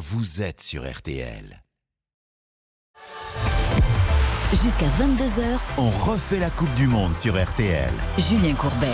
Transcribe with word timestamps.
vous 0.00 0.40
êtes 0.40 0.62
sur 0.62 0.90
RTL. 0.90 1.62
Jusqu'à 4.50 4.88
22h, 4.98 5.58
On 5.76 5.90
refait 5.90 6.38
la 6.38 6.48
Coupe 6.48 6.72
du 6.74 6.86
Monde 6.86 7.14
sur 7.14 7.34
RTL. 7.34 7.92
Julien 8.16 8.54
Courbet. 8.54 8.86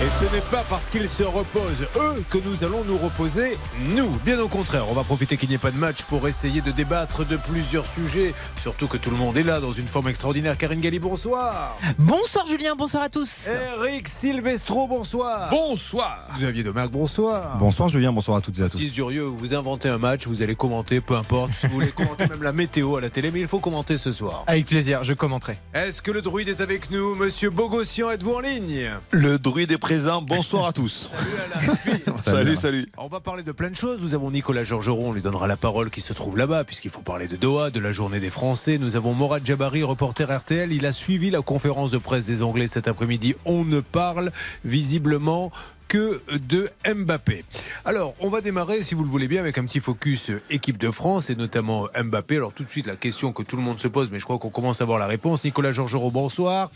Et 0.00 0.24
ce 0.24 0.32
n'est 0.32 0.42
pas 0.42 0.64
parce 0.70 0.88
qu'ils 0.88 1.08
se 1.08 1.24
reposent, 1.24 1.82
eux, 1.96 2.22
que 2.30 2.38
nous 2.46 2.62
allons 2.62 2.84
nous 2.84 2.96
reposer, 2.96 3.58
nous. 3.96 4.08
Bien 4.24 4.38
au 4.38 4.46
contraire, 4.46 4.84
on 4.88 4.92
va 4.92 5.02
profiter 5.02 5.36
qu'il 5.36 5.48
n'y 5.48 5.56
ait 5.56 5.58
pas 5.58 5.72
de 5.72 5.76
match 5.76 6.04
pour 6.04 6.28
essayer 6.28 6.60
de 6.60 6.70
débattre 6.70 7.26
de 7.26 7.36
plusieurs 7.36 7.84
sujets. 7.84 8.32
Surtout 8.60 8.86
que 8.86 8.96
tout 8.96 9.10
le 9.10 9.16
monde 9.16 9.36
est 9.36 9.42
là 9.42 9.58
dans 9.58 9.72
une 9.72 9.88
forme 9.88 10.06
extraordinaire. 10.06 10.56
Karine 10.56 10.80
Galli, 10.80 11.00
bonsoir. 11.00 11.76
Bonsoir 11.98 12.46
Julien, 12.46 12.76
bonsoir 12.76 13.02
à 13.02 13.08
tous. 13.08 13.48
Eric 13.48 14.06
Silvestro, 14.06 14.86
bonsoir. 14.86 15.50
Bonsoir. 15.50 16.28
Xavier 16.36 16.62
Domergue, 16.62 16.92
bonsoir. 16.92 17.58
Bonsoir 17.58 17.88
Julien, 17.88 18.12
bonsoir 18.12 18.36
à 18.36 18.40
toutes 18.40 18.60
et 18.60 18.62
à 18.62 18.68
tous. 18.68 18.78
Petit 18.78 18.90
Zurieux, 18.90 19.24
vous 19.24 19.52
inventez 19.56 19.88
un 19.88 19.98
match, 19.98 20.28
vous 20.28 20.42
allez 20.42 20.54
commenter, 20.54 21.00
peu 21.00 21.16
importe. 21.16 21.50
Si 21.60 21.66
vous 21.66 21.74
voulez 21.74 21.90
commenter 21.90 22.28
même 22.28 22.44
la 22.44 22.52
météo 22.52 22.94
à 22.94 23.00
la 23.00 23.10
télé, 23.10 23.32
mais 23.32 23.40
il 23.40 23.48
faut 23.48 23.58
commenter 23.58 23.98
ce 23.98 24.12
soir. 24.12 24.44
Avec 24.46 24.66
plaisir, 24.66 25.02
je 25.02 25.12
commenterai. 25.12 25.58
Est-ce 25.74 26.02
que 26.02 26.12
le 26.12 26.22
druide 26.22 26.50
est 26.50 26.60
avec 26.60 26.92
nous? 26.92 27.16
Monsieur 27.16 27.50
Bogossian, 27.50 28.12
êtes-vous 28.12 28.34
en 28.34 28.40
ligne? 28.40 28.90
Le 29.10 29.40
druide 29.40 29.72
est 29.72 29.87
présent, 29.88 30.20
bonsoir 30.20 30.66
à 30.66 30.74
tous. 30.74 31.08
Salut 31.16 32.04
Alain. 32.04 32.16
Salut, 32.18 32.56
salut. 32.56 32.86
On 32.98 33.08
va 33.08 33.20
parler 33.20 33.42
de 33.42 33.52
plein 33.52 33.70
de 33.70 33.74
choses. 33.74 34.02
Nous 34.02 34.12
avons 34.12 34.30
Nicolas 34.30 34.62
Georgerot, 34.62 35.06
on 35.06 35.12
lui 35.14 35.22
donnera 35.22 35.46
la 35.46 35.56
parole 35.56 35.88
qui 35.88 36.02
se 36.02 36.12
trouve 36.12 36.36
là-bas, 36.36 36.64
puisqu'il 36.64 36.90
faut 36.90 37.00
parler 37.00 37.26
de 37.26 37.36
Doha, 37.36 37.70
de 37.70 37.80
la 37.80 37.90
journée 37.90 38.20
des 38.20 38.28
Français. 38.28 38.76
Nous 38.76 38.96
avons 38.96 39.14
Morad 39.14 39.46
Jabari, 39.46 39.82
reporter 39.82 40.30
RTL. 40.30 40.74
Il 40.74 40.84
a 40.84 40.92
suivi 40.92 41.30
la 41.30 41.40
conférence 41.40 41.90
de 41.90 41.96
presse 41.96 42.26
des 42.26 42.42
Anglais 42.42 42.66
cet 42.66 42.86
après-midi. 42.86 43.34
On 43.46 43.64
ne 43.64 43.80
parle 43.80 44.30
visiblement 44.62 45.50
que 45.88 46.20
de 46.36 46.68
Mbappé. 46.86 47.44
Alors, 47.84 48.14
on 48.20 48.28
va 48.28 48.40
démarrer, 48.40 48.82
si 48.82 48.94
vous 48.94 49.02
le 49.02 49.08
voulez 49.08 49.26
bien, 49.26 49.40
avec 49.40 49.58
un 49.58 49.64
petit 49.64 49.80
focus 49.80 50.30
euh, 50.30 50.42
équipe 50.50 50.78
de 50.78 50.90
France 50.90 51.30
et 51.30 51.34
notamment 51.34 51.88
Mbappé. 51.98 52.36
Alors, 52.36 52.52
tout 52.52 52.64
de 52.64 52.70
suite, 52.70 52.86
la 52.86 52.96
question 52.96 53.32
que 53.32 53.42
tout 53.42 53.56
le 53.56 53.62
monde 53.62 53.80
se 53.80 53.88
pose, 53.88 54.10
mais 54.12 54.18
je 54.18 54.24
crois 54.24 54.38
qu'on 54.38 54.50
commence 54.50 54.80
à 54.80 54.84
avoir 54.84 54.98
la 54.98 55.06
réponse. 55.06 55.44
Nicolas 55.44 55.72
Georgerot, 55.72 56.10
bonsoir. 56.10 56.70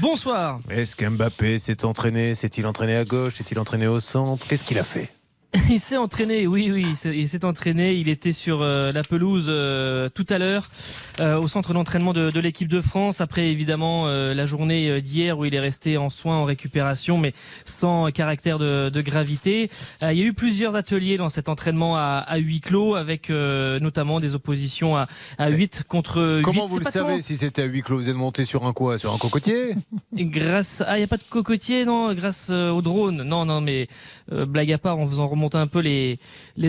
Bonsoir. 0.00 0.60
Est-ce 0.68 0.96
qu'Mbappé 0.96 1.58
s'est 1.58 1.84
entraîné? 1.84 2.34
S'est-il 2.34 2.66
entraîné 2.66 2.96
à 2.96 3.04
gauche? 3.04 3.36
S'est-il 3.36 3.58
entraîné 3.58 3.86
au 3.86 4.00
centre? 4.00 4.46
Qu'est-ce 4.46 4.64
qu'il 4.64 4.78
a 4.78 4.84
fait? 4.84 5.10
Il 5.70 5.80
s'est 5.80 5.96
entraîné, 5.96 6.46
oui, 6.46 6.70
oui, 6.72 6.86
il 7.14 7.28
s'est- 7.28 7.44
entraîné. 7.44 7.94
Il 7.94 8.08
était 8.08 8.32
sur 8.32 8.60
euh, 8.62 8.92
la 8.92 9.02
pelouse 9.02 9.46
euh, 9.48 10.08
tout 10.14 10.26
à 10.28 10.38
l'heure 10.38 10.68
euh, 11.20 11.38
au 11.38 11.48
centre 11.48 11.72
d'entraînement 11.72 12.12
de, 12.12 12.30
de 12.30 12.40
l'équipe 12.40 12.68
de 12.68 12.80
France. 12.80 13.20
Après, 13.20 13.48
évidemment, 13.48 14.04
euh, 14.06 14.34
la 14.34 14.46
journée 14.46 14.90
euh, 14.90 15.00
d'hier 15.00 15.38
où 15.38 15.44
il 15.44 15.54
est 15.54 15.60
resté 15.60 15.96
en 15.96 16.10
soins, 16.10 16.36
en 16.36 16.44
récupération, 16.44 17.18
mais 17.18 17.32
sans 17.64 18.10
caractère 18.10 18.58
de, 18.58 18.90
de 18.90 19.00
gravité. 19.00 19.70
Euh, 20.02 20.12
il 20.12 20.18
y 20.18 20.22
a 20.22 20.26
eu 20.26 20.34
plusieurs 20.34 20.76
ateliers 20.76 21.16
dans 21.16 21.30
cet 21.30 21.48
entraînement 21.48 21.96
à, 21.96 22.24
à 22.26 22.36
huis 22.36 22.60
clos, 22.60 22.94
avec 22.94 23.30
euh, 23.30 23.80
notamment 23.80 24.20
des 24.20 24.34
oppositions 24.34 24.96
à, 24.96 25.08
à 25.38 25.48
8 25.48 25.84
contre 25.88 26.36
8. 26.38 26.42
Comment 26.42 26.66
vous 26.66 26.78
le 26.78 26.84
savez 26.84 27.22
si 27.22 27.36
c'était 27.36 27.62
à 27.62 27.66
huis 27.66 27.82
clos? 27.82 27.96
Vous 27.98 28.08
êtes 28.10 28.16
monté 28.16 28.44
sur 28.44 28.66
un 28.66 28.72
quoi? 28.72 28.98
Sur 28.98 29.14
un 29.14 29.18
cocotier? 29.18 29.74
Grâce, 30.12 30.82
ah, 30.86 30.96
il 30.96 31.00
n'y 31.00 31.04
a 31.04 31.08
pas 31.08 31.16
de 31.16 31.22
cocotier, 31.28 31.84
non, 31.84 32.12
grâce 32.14 32.50
au 32.50 32.82
drone. 32.82 33.22
Non, 33.22 33.44
non, 33.46 33.60
mais 33.60 33.88
euh, 34.32 34.44
blague 34.46 34.70
à 34.72 34.78
part, 34.78 34.98
en 34.98 35.06
faisant 35.06 35.26
remonter 35.26 35.45
un 35.54 35.66
peu 35.66 35.80
les, 35.80 36.18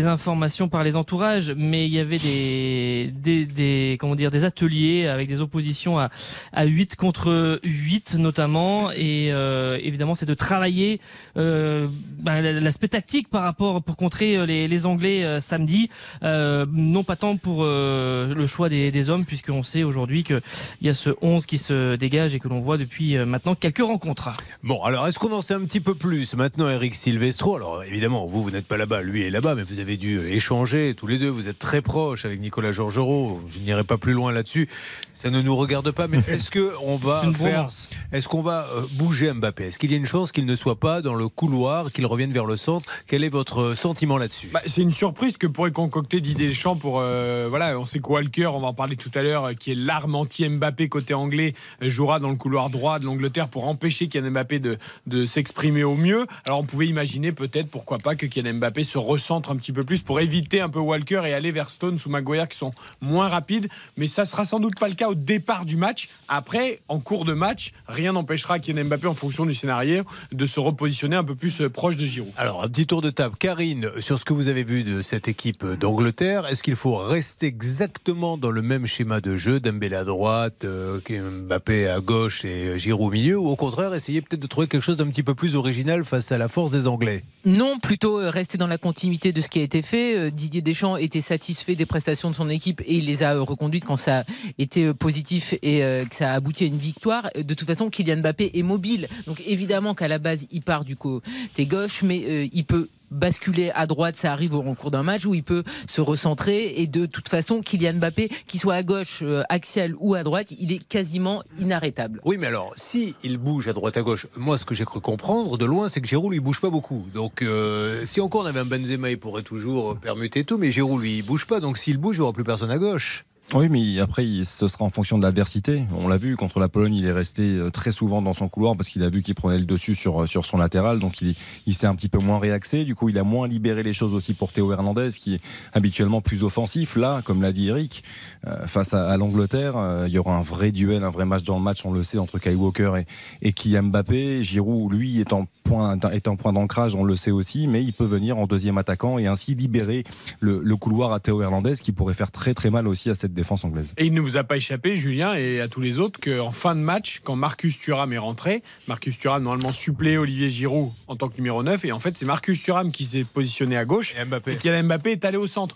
informations 0.08 0.70
par 0.70 0.84
les 0.84 0.96
entourages, 0.96 1.54
mais 1.58 1.86
il 1.88 1.94
y 1.94 2.00
avait 2.00 2.18
des, 2.18 3.98
comment 4.00 4.16
dire, 4.16 4.32
des 4.32 4.46
ateliers 4.46 5.08
avec 5.08 5.28
des 5.28 5.42
oppositions 5.42 5.98
à, 6.00 6.10
à 6.54 6.66
8 6.66 6.96
contre 6.96 7.60
8 7.66 8.16
notamment, 8.16 8.92
et 8.92 9.30
euh, 9.32 9.80
évidemment, 9.82 10.16
c'est 10.16 10.26
de 10.26 10.34
travailler 10.34 11.00
euh, 11.38 11.88
ben, 12.22 12.42
l'aspect 12.60 12.88
tactique 12.88 13.30
par 13.30 13.44
rapport 13.44 13.82
pour 13.82 13.98
contrer 13.98 14.38
euh, 14.38 14.46
les, 14.46 14.86
Anglais 14.86 15.40
samedi, 15.40 15.90
non 16.22 17.04
pas 17.04 17.16
tant 17.16 17.36
pour 17.38 17.64
le 17.64 18.46
choix 18.46 18.70
des, 18.70 18.92
des 18.92 19.10
hommes, 19.10 19.26
puisqu'on 19.26 19.64
sait 19.64 19.84
aujourd'hui 19.84 20.24
qu'il 20.24 20.42
y 20.82 20.90
a 20.90 20.94
ce 20.94 21.10
11 21.22 21.48
qui 21.48 21.58
se 21.58 21.96
dégage 21.96 22.36
et 22.36 22.40
que 22.40 22.48
l'on 22.48 22.60
voit 22.60 22.78
depuis 22.78 23.18
maintenant 23.18 23.56
quelques 23.56 23.80
rencontres. 23.80 24.30
Bon, 24.64 24.84
alors 24.84 25.08
est-ce 25.08 25.18
qu'on 25.18 25.32
en 25.32 25.42
sait 25.42 25.56
un 25.56 25.62
petit 25.62 25.80
peu 25.80 25.96
plus 25.96 26.36
maintenant, 26.36 26.70
Eric 26.70 26.94
Silvestro? 26.94 27.56
Alors 27.56 27.84
évidemment, 27.84 28.28
vous, 28.28 28.44
vous 28.44 28.56
n'êtes 28.58 28.68
pas 28.68 28.78
là-bas, 28.78 29.02
lui 29.02 29.24
est 29.24 29.30
là-bas, 29.30 29.56
mais 29.56 29.64
vous 29.64 29.80
avez 29.80 29.98
dû 29.98 30.20
échanger 30.28 30.94
tous 30.96 31.08
les 31.08 31.18
deux. 31.18 31.30
Vous 31.30 31.48
êtes 31.48 31.60
très 31.60 31.82
proches 31.82 32.26
avec 32.26 32.40
Nicolas 32.40 32.72
Georgerot. 32.72 33.42
Je 33.50 33.60
n'irai 33.60 33.84
pas 33.84 33.98
plus 33.98 34.14
loin 34.14 34.32
là-dessus. 34.32 34.68
Ça 35.14 35.30
ne 35.30 35.42
nous 35.42 35.56
regarde 35.56 35.92
pas, 35.92 36.08
mais 36.08 36.20
est-ce 36.28 36.52
que 36.52 36.74
on 36.84 36.96
va 36.96 37.22
une 37.24 37.34
faire. 37.34 37.70
Est-ce 38.12 38.28
qu'on 38.28 38.42
va 38.42 38.68
euh, 38.76 38.82
bouger 38.94 39.32
Mbappé? 39.34 39.66
Est-ce 39.66 39.80
qu'il 39.80 39.92
y 39.92 39.94
a 39.94 39.98
une 39.98 40.06
chance 40.06 40.32
qu'il 40.32 40.46
ne 40.46 40.56
soit 40.56 40.80
pas 40.80 41.02
dans 41.02 41.16
le 41.16 41.28
couloir, 41.30 41.92
qu'il 41.92 42.06
revienne 42.06 42.32
vers 42.32 42.46
le 42.46 42.58
centre? 42.58 42.86
Quel 43.08 43.24
est 43.24 43.30
votre 43.30 43.74
sentiment 43.74 44.18
là-dessus? 44.18 44.50
Bah, 44.54 44.62
c'est 44.66 44.82
une 44.82 44.92
surprise 44.92 45.38
que 45.38 45.48
pourrait 45.48 45.72
concocter 45.72 46.20
Didier 46.22 46.48
Deschamps 46.48 46.76
pour. 46.76 47.00
euh, 47.00 47.48
voilà, 47.50 47.78
on 47.80 47.86
sait 47.86 48.00
que 48.00 48.08
Walker, 48.08 48.48
on 48.48 48.60
va 48.60 48.68
en 48.68 48.74
parler 48.74 48.96
tout 48.96 49.12
à 49.16 49.22
l'heure, 49.22 49.46
euh, 49.46 49.54
qui 49.54 49.72
est 49.72 49.76
l'arme 49.76 50.16
anti-Mbappé 50.16 50.90
côté 50.90 51.14
anglais, 51.14 51.54
euh, 51.84 51.90
jouera 51.90 52.20
dans 52.20 52.30
le 52.30 52.36
couloir 52.36 52.70
droit 52.70 53.00
de 53.00 53.06
l'Angleterre 53.06 53.48
pour 53.48 53.68
empêcher 53.68 54.08
Kylian 54.08 54.32
Mbappé 54.32 54.60
de, 54.60 54.78
de 55.08 55.26
s'exprimer 55.26 55.84
au 55.84 55.96
mieux. 55.96 56.26
Alors 56.46 56.60
on 56.60 56.64
pouvait 56.64 56.88
imaginer 56.88 57.32
peut-être, 57.32 57.70
pourquoi 57.70 57.98
pas, 57.98 58.16
que 58.16 58.26
Kylian 58.26 58.47
Mbappé 58.54 58.84
se 58.84 58.98
recentre 58.98 59.52
un 59.52 59.56
petit 59.56 59.72
peu 59.72 59.84
plus 59.84 60.02
pour 60.02 60.20
éviter 60.20 60.62
un 60.62 60.70
peu 60.70 60.80
Walker 60.80 61.22
et 61.26 61.34
aller 61.34 61.52
vers 61.52 61.70
Stones 61.70 61.98
ou 62.06 62.10
Maguire 62.10 62.48
qui 62.48 62.58
sont 62.58 62.72
moins 63.02 63.30
rapides. 63.30 63.68
Mais 63.98 64.08
ça 64.08 64.26
sera 64.26 64.46
sans 64.46 64.60
doute 64.60 64.80
pas 64.80 64.88
le 64.88 64.96
cas 64.96 65.10
au 65.10 65.16
départ 65.16 65.66
du 65.66 65.76
match. 65.76 66.10
Après, 66.28 66.80
en 66.88 67.00
cours 67.00 67.26
de 67.26 67.34
match, 67.34 67.72
rien 67.88 68.14
n'empêchera 68.14 68.60
Kylian 68.60 68.86
Mbappé, 68.86 69.08
en 69.08 69.14
fonction 69.14 69.46
du 69.46 69.56
scénario, 69.56 70.04
de 70.32 70.46
se 70.46 70.60
repositionner 70.60 71.16
un 71.16 71.24
peu 71.24 71.36
plus 71.36 71.62
euh, 71.62 71.70
proche 71.70 71.98
de 71.98 72.04
Giroud. 72.04 72.32
Alors, 72.38 72.64
un 72.64 72.68
petit 72.68 72.86
tour 72.86 73.02
de 73.02 73.10
table. 73.10 73.36
Karine, 73.40 73.90
sur 74.00 74.20
ce 74.20 74.26
que 74.26 74.34
vous 74.34 74.48
avez 74.48 74.64
vu 74.64 74.84
de 74.84 75.02
cette 75.02 75.28
équipe 75.28 75.66
d'Angleterre, 75.66 76.46
est-ce 76.48 76.64
qu'il 76.64 76.76
faut 76.76 76.98
rester 76.98 77.48
exactement 77.48 78.38
dans 78.38 78.52
le 78.52 78.62
même 78.62 78.86
schéma 78.86 79.22
de 79.22 79.36
jeu, 79.38 79.60
Dembélé 79.60 79.96
à 79.96 80.04
droite, 80.04 80.66
euh, 80.66 81.00
Mbappé 81.10 81.88
à 81.88 82.00
gauche 82.00 82.46
et 82.46 82.78
Giroud 82.78 83.08
au 83.08 83.12
milieu, 83.12 83.38
ou 83.38 83.48
au 83.48 83.56
contraire, 83.56 83.94
essayer 83.94 84.22
peut-être 84.22 84.42
de 84.42 84.48
trouver 84.48 84.68
quelque 84.68 84.82
chose 84.82 84.98
d'un 84.98 85.08
petit 85.08 85.24
peu 85.24 85.36
plus 85.36 85.56
original 85.56 86.04
face 86.04 86.32
à 86.32 86.38
la 86.38 86.48
force 86.48 86.72
des 86.72 86.88
Anglais? 86.88 87.24
Non, 87.46 87.80
plutôt 87.80 88.20
euh, 88.20 88.30
rester 88.38 88.58
dans 88.58 88.68
la 88.68 88.78
continuité 88.78 89.32
de 89.34 89.42
ce 89.42 89.50
qui 89.50 89.60
a 89.60 89.64
été 89.64 89.82
fait. 89.82 90.16
Euh, 90.16 90.32
Didier 90.32 90.62
Deschamps 90.62 90.96
était 90.96 91.22
satisfait 91.22 91.76
des 91.76 91.86
prestations 91.88 92.30
de 92.30 92.36
son 92.36 92.50
équipe 92.50 92.82
et 92.82 92.96
il 92.96 93.06
les 93.06 93.24
a 93.24 93.34
euh, 93.34 93.42
reconduites 93.42 93.84
quand 93.84 93.98
ça 93.98 94.20
a 94.20 94.24
été 94.60 94.86
euh, 94.86 94.94
positif 94.94 95.56
et 95.64 95.80
que 96.10 96.16
ça 96.16 96.32
a 96.32 96.36
abouti 96.36 96.64
à 96.64 96.68
une 96.68 96.78
victoire. 96.78 97.30
De 97.36 97.54
toute 97.54 97.68
façon, 97.68 97.90
Kylian 97.90 98.18
Mbappé 98.18 98.52
est 98.54 98.64
mobile. 98.64 99.08
Donc 99.26 99.42
évidemment 99.46 99.94
qu'à 99.94 100.08
la 100.08 100.20
base, 100.20 100.46
il 100.52 100.62
part 100.62 100.86
du 100.86 100.96
côté 100.96 101.66
gauche, 101.66 102.04
mais 102.04 102.50
il 102.52 102.64
peut 102.64 102.90
basculer 103.12 103.72
à 103.74 103.88
droite, 103.88 104.16
ça 104.16 104.32
arrive 104.32 104.54
au 104.54 104.62
cours 104.74 104.92
d'un 104.92 105.04
match 105.04 105.26
où 105.26 105.34
il 105.34 105.44
peut 105.44 105.64
se 105.88 106.02
recentrer 106.02 106.82
et 106.82 106.88
de 106.88 107.06
toute 107.06 107.30
façon 107.30 107.62
Kylian 107.62 107.96
Mbappé, 107.96 108.30
qu'il 108.48 108.60
soit 108.60 108.76
à 108.76 108.84
gauche, 108.84 109.20
euh, 109.22 109.44
axial 109.50 109.94
ou 110.00 110.16
à 110.16 110.24
droite, 110.24 110.48
il 110.58 110.72
est 110.72 110.84
quasiment 110.84 111.44
inarrêtable. 111.60 112.22
Oui, 112.26 112.38
mais 112.38 112.48
alors, 112.48 112.74
si 112.76 113.16
il 113.24 113.38
bouge 113.38 113.68
à 113.68 113.74
droite 113.74 113.98
à 113.98 114.02
gauche, 114.02 114.28
moi, 114.36 114.58
ce 114.58 114.66
que 114.66 114.76
j'ai 114.76 114.86
cru 114.86 115.00
comprendre 115.00 115.58
de 115.58 115.66
loin, 115.66 115.90
c'est 115.90 116.02
que 116.02 116.08
Giroud, 116.08 116.32
lui, 116.32 116.40
bouge 116.40 116.62
pas 116.62 116.70
beaucoup. 116.70 117.06
Donc, 117.14 117.42
euh, 117.42 118.06
si 118.06 118.22
encore 118.22 118.42
on 118.42 118.46
avait 118.46 118.60
un 118.60 118.66
Benzema, 118.66 119.10
il 119.10 119.20
pourrait 119.20 119.44
toujours 119.44 119.98
permuter 119.98 120.44
tout, 120.44 120.58
mais 120.58 120.72
Giroud, 120.72 121.02
lui, 121.02 121.18
il 121.18 121.22
bouge 121.24 121.46
pas. 121.46 121.60
Donc, 121.60 121.78
s'il 121.78 121.98
bouge, 121.98 122.18
il 122.18 122.20
n'y 122.20 122.24
aura 122.24 122.34
plus 122.34 122.44
personne 122.44 122.72
à 122.72 122.78
gauche. 122.78 123.26
Oui, 123.54 123.70
mais 123.70 124.02
après, 124.02 124.26
ce 124.44 124.68
sera 124.68 124.84
en 124.84 124.90
fonction 124.90 125.18
de 125.18 125.24
l'adversité. 125.24 125.86
On 125.98 126.10
l'a 126.10 126.18
vu, 126.18 126.36
contre 126.36 126.60
la 126.60 126.68
Pologne, 126.68 126.96
il 126.96 127.06
est 127.06 127.14
resté 127.14 127.44
euh, 127.44 127.70
très 127.70 127.94
souvent 127.94 128.22
dans 128.22 128.34
son 128.34 128.50
couloir 128.50 128.76
parce 128.76 128.90
qu'il 128.90 129.04
a 129.04 129.10
vu 129.10 129.22
qu'il 129.22 129.36
prenait 129.36 129.58
le 129.58 129.64
dessus 129.64 129.96
sur, 129.96 130.24
euh, 130.24 130.26
sur 130.26 130.46
son 130.46 130.58
latéral. 130.58 131.00
Donc, 131.00 131.22
il, 131.22 131.74
s'est 131.74 131.88
un 131.88 131.96
petit 131.96 132.10
peu 132.10 132.18
moins 132.18 132.40
réaxé. 132.40 132.84
Du 132.84 132.94
coup, 132.94 133.08
il 133.08 133.18
a 133.18 133.24
moins 133.24 133.48
libéré 133.48 133.84
les 133.84 133.94
choses 133.94 134.14
aussi 134.14 134.34
pour 134.34 134.52
Théo 134.52 134.74
Hernandez, 134.74 135.12
qui 135.18 135.36
est 135.36 135.40
habituellement 135.72 136.20
plus 136.20 136.44
offensif. 136.44 136.98
Là, 136.98 137.22
comme 137.24 137.42
l'a 137.42 137.54
dit 137.54 137.70
Eric, 137.70 138.04
euh, 138.46 138.68
face 138.68 138.94
à, 138.94 139.16
l'Angleterre, 139.16 139.76
il 140.08 140.12
y 140.12 140.18
aura 140.18 140.36
un 140.36 140.42
vrai 140.42 140.74
duel, 140.74 141.06
un 141.06 141.10
vrai 141.10 141.24
match 141.24 141.44
dans 141.44 141.58
le 141.58 141.64
match, 141.64 141.86
on 141.86 141.94
le 141.94 142.04
sait, 142.04 142.18
entre 142.18 142.40
Kyle 142.40 142.58
Walker 142.58 142.96
et, 142.98 143.48
et 143.48 143.54
Kylian 143.54 143.84
Mbappé. 143.84 144.44
Giroud, 144.44 144.92
lui, 144.92 145.22
est 145.22 145.32
en 145.32 145.48
point, 145.68 146.00
est 146.12 146.28
en 146.28 146.36
point 146.36 146.54
d'ancrage, 146.54 146.96
on 146.96 147.04
le 147.04 147.16
sait 147.16 147.32
aussi, 147.32 147.68
mais 147.68 147.84
il 147.84 147.94
peut 147.94 148.06
venir 148.06 148.38
en 148.38 148.48
deuxième 148.48 148.78
attaquant 148.78 149.18
et 149.18 149.28
ainsi 149.28 149.56
libérer 149.56 150.04
le, 150.40 150.62
le 150.64 150.76
couloir 150.76 151.12
à 151.14 151.20
Théo 151.20 151.42
Hernandez, 151.42 151.76
qui 151.82 151.92
pourrait 151.92 152.14
faire 152.14 152.32
très 152.32 152.54
très 152.54 152.70
mal 152.70 152.88
aussi 152.88 153.10
à 153.10 153.16
cette 153.16 153.34
défense 153.34 153.64
anglaise. 153.66 153.94
Et 153.98 154.06
il 154.06 154.14
ne 154.14 154.22
vous 154.22 154.38
a 154.38 154.44
pas 154.44 154.58
échappé, 154.58 154.96
Julien, 154.96 155.36
et 155.36 155.62
à 155.62 155.68
tous 155.68 155.82
les 155.82 156.00
autres, 156.00 156.20
qu'en 156.20 156.52
fin 156.52 156.76
de 156.76 156.80
match, 156.82 157.22
quand 157.24 157.36
Marcus 157.36 157.78
Thuram 157.80 158.14
est 158.14 158.18
rentré, 158.18 158.64
Marcus 158.88 159.18
Thuram 159.18 159.44
normalement 159.44 159.72
supplé 159.72 160.18
Olivier 160.18 160.50
Giroud 160.50 160.92
en 161.08 161.16
tant 161.16 161.28
que 161.30 161.38
numéro 161.38 161.64
9, 161.64 161.86
et 161.86 161.92
en 161.92 162.00
fait 162.00 162.18
c'est 162.18 162.26
Marcus 162.26 162.62
Thuram 162.62 162.92
qui 162.92 163.04
s'est 163.04 163.24
positionné 163.26 163.78
à 163.78 163.86
gauche, 163.86 164.16
Et 164.20 164.26
Mbappé. 164.26 164.54
et 164.54 164.56
Kylian 164.58 164.84
Mbappé 164.84 165.12
est 165.12 165.26
allé 165.26 165.38
au 165.38 165.48
centre. 165.48 165.76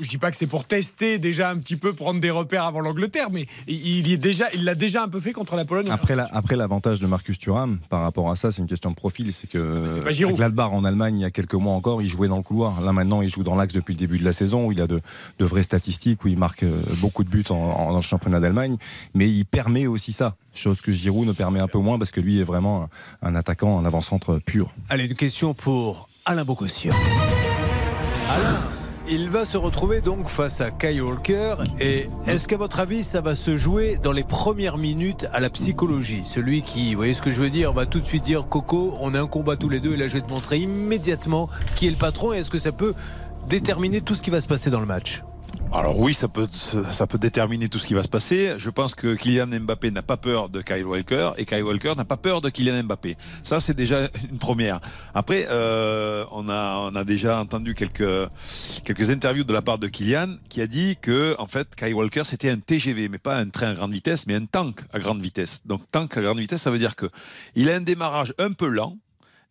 Je 0.00 0.08
dis 0.08 0.18
pas 0.18 0.30
que 0.30 0.36
c'est 0.36 0.46
pour 0.46 0.64
tester 0.64 1.18
déjà 1.18 1.50
un 1.50 1.56
petit 1.56 1.74
peu, 1.76 1.92
prendre 1.92 2.20
des 2.20 2.30
repères 2.30 2.64
avant 2.64 2.80
l'Angleterre, 2.80 3.28
mais 3.32 3.46
il 3.66 4.06
y 4.06 4.12
est 4.12 4.16
déjà, 4.16 4.46
il 4.54 4.64
l'a 4.64 4.74
déjà 4.76 5.02
un 5.02 5.08
peu 5.08 5.18
fait 5.20 5.32
contre 5.32 5.56
la 5.56 5.64
Pologne. 5.64 5.88
Après, 5.90 6.14
la- 6.14 6.28
après 6.32 6.54
l'avantage 6.54 7.00
de 7.00 7.06
Marcus 7.08 7.38
Thuram 7.38 7.78
par 7.88 8.02
rapport 8.02 8.30
à 8.30 8.36
ça, 8.36 8.52
c'est 8.52 8.62
une 8.62 8.68
question 8.68 8.90
de 8.90 8.94
profil. 8.94 9.32
C'est 9.32 9.48
que 9.48 9.58
mais 9.58 9.90
c'est 9.90 10.00
pas 10.00 10.10
Giroud. 10.12 10.34
à 10.34 10.36
Gladbach 10.36 10.70
en 10.72 10.84
Allemagne, 10.84 11.18
il 11.18 11.22
y 11.22 11.24
a 11.24 11.30
quelques 11.32 11.54
mois 11.54 11.74
encore, 11.74 12.00
il 12.00 12.08
jouait 12.08 12.28
dans 12.28 12.36
le 12.36 12.42
couloir. 12.44 12.80
Là 12.80 12.92
maintenant, 12.92 13.22
il 13.22 13.28
joue 13.28 13.42
dans 13.42 13.56
l'axe 13.56 13.74
depuis 13.74 13.92
le 13.94 13.98
début 13.98 14.18
de 14.18 14.24
la 14.24 14.32
saison, 14.32 14.66
où 14.66 14.72
il 14.72 14.80
a 14.80 14.86
de, 14.86 15.00
de 15.38 15.44
vraies 15.44 15.62
statistiques, 15.64 16.24
où 16.24 16.28
il 16.28 16.38
marque 16.38 16.62
euh, 16.62 16.80
beaucoup 17.00 17.24
de 17.24 17.30
buts 17.30 17.44
en, 17.50 17.54
en- 17.56 17.90
dans 17.90 17.96
le 17.96 18.02
championnat 18.02 18.38
d'Allemagne. 18.40 18.76
Mais 19.14 19.28
il 19.28 19.44
permet 19.44 19.86
aussi 19.88 20.12
ça, 20.12 20.36
chose 20.54 20.80
que 20.80 20.92
Giroud 20.92 21.26
ne 21.26 21.32
permet 21.32 21.58
un 21.60 21.68
peu 21.68 21.78
moins 21.78 21.98
parce 21.98 22.12
que 22.12 22.20
lui 22.20 22.38
est 22.40 22.44
vraiment 22.44 22.88
un, 23.22 23.28
un 23.30 23.34
attaquant, 23.34 23.78
un 23.78 23.84
avant-centre 23.84 24.38
pur. 24.46 24.70
Allez, 24.90 25.06
une 25.06 25.14
question 25.14 25.54
pour 25.54 26.08
Alain 26.24 26.44
Bogossian. 26.44 26.94
Alain, 28.30 28.58
il 29.10 29.30
va 29.30 29.44
se 29.44 29.56
retrouver 29.56 30.00
donc 30.00 30.28
face 30.28 30.60
à 30.60 30.70
Kyle 30.70 31.02
Walker. 31.02 31.56
Et 31.80 32.08
est-ce 32.26 32.46
qu'à 32.46 32.56
votre 32.56 32.80
avis, 32.80 33.04
ça 33.04 33.20
va 33.20 33.34
se 33.34 33.56
jouer 33.56 33.98
dans 34.02 34.12
les 34.12 34.24
premières 34.24 34.78
minutes 34.78 35.26
à 35.32 35.40
la 35.40 35.50
psychologie? 35.50 36.22
Celui 36.24 36.62
qui, 36.62 36.92
vous 36.92 36.98
voyez 36.98 37.14
ce 37.14 37.22
que 37.22 37.30
je 37.30 37.40
veux 37.40 37.50
dire, 37.50 37.72
va 37.72 37.86
tout 37.86 38.00
de 38.00 38.06
suite 38.06 38.24
dire 38.24 38.44
Coco, 38.46 38.96
on 39.00 39.14
a 39.14 39.20
un 39.20 39.26
combat 39.26 39.56
tous 39.56 39.68
les 39.68 39.80
deux 39.80 39.94
et 39.94 39.96
là 39.96 40.06
je 40.06 40.14
vais 40.14 40.20
te 40.20 40.30
montrer 40.30 40.58
immédiatement 40.58 41.48
qui 41.76 41.86
est 41.86 41.90
le 41.90 41.96
patron. 41.96 42.32
Et 42.32 42.38
est-ce 42.38 42.50
que 42.50 42.58
ça 42.58 42.72
peut 42.72 42.94
déterminer 43.48 44.00
tout 44.00 44.14
ce 44.14 44.22
qui 44.22 44.30
va 44.30 44.40
se 44.40 44.46
passer 44.46 44.70
dans 44.70 44.80
le 44.80 44.86
match? 44.86 45.22
Alors 45.70 45.98
oui, 45.98 46.14
ça 46.14 46.28
peut, 46.28 46.48
ça 46.52 47.06
peut 47.06 47.18
déterminer 47.18 47.68
tout 47.68 47.78
ce 47.78 47.86
qui 47.86 47.92
va 47.92 48.02
se 48.02 48.08
passer. 48.08 48.54
Je 48.56 48.70
pense 48.70 48.94
que 48.94 49.14
Kylian 49.14 49.46
Mbappé 49.46 49.90
n'a 49.90 50.02
pas 50.02 50.16
peur 50.16 50.48
de 50.48 50.62
Kyle 50.62 50.86
Walker 50.86 51.32
et 51.36 51.44
Kyle 51.44 51.62
Walker 51.62 51.92
n'a 51.94 52.06
pas 52.06 52.16
peur 52.16 52.40
de 52.40 52.48
Kylian 52.48 52.82
Mbappé. 52.84 53.16
Ça, 53.42 53.60
c'est 53.60 53.74
déjà 53.74 54.08
une 54.30 54.38
première. 54.38 54.80
Après, 55.14 55.46
euh, 55.50 56.24
on, 56.32 56.48
a, 56.48 56.78
on 56.90 56.96
a 56.96 57.04
déjà 57.04 57.38
entendu 57.38 57.74
quelques, 57.74 58.28
quelques 58.84 59.10
interviews 59.10 59.44
de 59.44 59.52
la 59.52 59.60
part 59.60 59.78
de 59.78 59.88
Kylian 59.88 60.28
qui 60.48 60.62
a 60.62 60.66
dit 60.66 60.96
que, 61.00 61.36
en 61.38 61.46
fait, 61.46 61.76
Kyle 61.76 61.94
Walker, 61.94 62.22
c'était 62.24 62.50
un 62.50 62.58
TGV, 62.58 63.08
mais 63.08 63.18
pas 63.18 63.36
un 63.36 63.50
train 63.50 63.70
à 63.70 63.74
grande 63.74 63.92
vitesse, 63.92 64.26
mais 64.26 64.34
un 64.34 64.46
tank 64.46 64.80
à 64.94 64.98
grande 64.98 65.20
vitesse. 65.20 65.60
Donc, 65.66 65.82
tank 65.92 66.16
à 66.16 66.22
grande 66.22 66.38
vitesse, 66.38 66.62
ça 66.62 66.70
veut 66.70 66.78
dire 66.78 66.96
que 66.96 67.10
il 67.54 67.70
a 67.70 67.76
un 67.76 67.82
démarrage 67.82 68.32
un 68.38 68.52
peu 68.52 68.68
lent, 68.68 68.96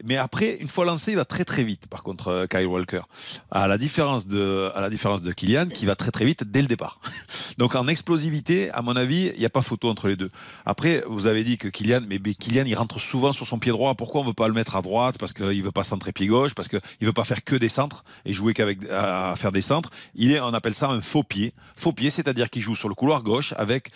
mais 0.03 0.15
après, 0.15 0.57
une 0.57 0.67
fois 0.67 0.85
lancé, 0.85 1.11
il 1.11 1.15
va 1.15 1.25
très 1.25 1.43
très 1.43 1.63
vite. 1.63 1.87
Par 1.87 2.03
contre, 2.03 2.27
euh, 2.27 2.45
Kyle 2.45 2.67
Walker, 2.67 3.01
à 3.49 3.67
la 3.67 3.79
différence 3.79 4.27
de, 4.27 4.71
à 4.75 4.81
la 4.81 4.91
différence 4.91 5.23
de 5.23 5.31
Kylian, 5.31 5.67
qui 5.69 5.87
va 5.87 5.95
très 5.95 6.11
très 6.11 6.23
vite 6.23 6.43
dès 6.43 6.61
le 6.61 6.67
départ. 6.67 6.99
Donc 7.57 7.73
en 7.73 7.87
explosivité, 7.87 8.69
à 8.71 8.83
mon 8.83 8.95
avis, 8.95 9.31
il 9.33 9.39
n'y 9.39 9.45
a 9.45 9.49
pas 9.49 9.61
photo 9.61 9.89
entre 9.89 10.07
les 10.07 10.15
deux. 10.15 10.29
Après, 10.65 11.03
vous 11.07 11.25
avez 11.25 11.43
dit 11.43 11.57
que 11.57 11.67
Kylian, 11.67 12.01
mais, 12.07 12.19
Kylian, 12.19 12.65
il 12.65 12.75
rentre 12.75 12.99
souvent 12.99 13.33
sur 13.33 13.47
son 13.47 13.57
pied 13.57 13.71
droit. 13.71 13.95
Pourquoi 13.95 14.21
on 14.21 14.23
veut 14.23 14.33
pas 14.33 14.47
le 14.47 14.53
mettre 14.53 14.75
à 14.75 14.83
droite? 14.83 15.17
Parce 15.17 15.33
qu'il 15.33 15.63
veut 15.63 15.71
pas 15.71 15.83
centrer 15.83 16.11
pied 16.11 16.27
gauche, 16.27 16.53
parce 16.53 16.67
qu'il 16.67 16.79
veut 17.01 17.13
pas 17.13 17.23
faire 17.23 17.43
que 17.43 17.55
des 17.55 17.69
centres 17.69 18.03
et 18.25 18.33
jouer 18.33 18.53
qu'avec 18.53 18.79
à 18.91 19.33
faire 19.35 19.51
des 19.51 19.63
centres. 19.63 19.89
Il 20.13 20.31
est, 20.31 20.39
on 20.39 20.53
appelle 20.53 20.75
ça 20.75 20.89
un 20.89 21.01
faux 21.01 21.23
pied. 21.23 21.53
Faux 21.75 21.91
pied, 21.91 22.11
c'est-à-dire 22.11 22.51
qu'il 22.51 22.61
joue 22.61 22.75
sur 22.75 22.89
le 22.89 22.95
couloir 22.95 23.23
gauche 23.23 23.53
avec 23.57 23.89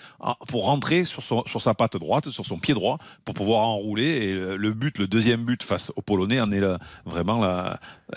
pour 0.48 0.66
rentrer 0.66 1.06
sur, 1.06 1.22
son, 1.22 1.44
sur 1.46 1.62
sa 1.62 1.76
patte 1.76 1.98
droite, 1.98 2.30
sur 2.30 2.46
son 2.46 2.58
pied 2.58 2.74
droit, 2.74 2.98
pour 3.24 3.36
pouvoir 3.36 3.68
enrouler. 3.68 4.04
Et 4.04 4.34
le 4.34 4.74
but, 4.74 4.98
le 4.98 5.08
deuxième 5.08 5.46
but 5.46 5.62
face 5.62 5.91
aux 5.96 6.02
Polonais 6.02 6.40
en 6.42 6.52
est 6.52 6.60
la, 6.60 6.80
vraiment 7.06 7.44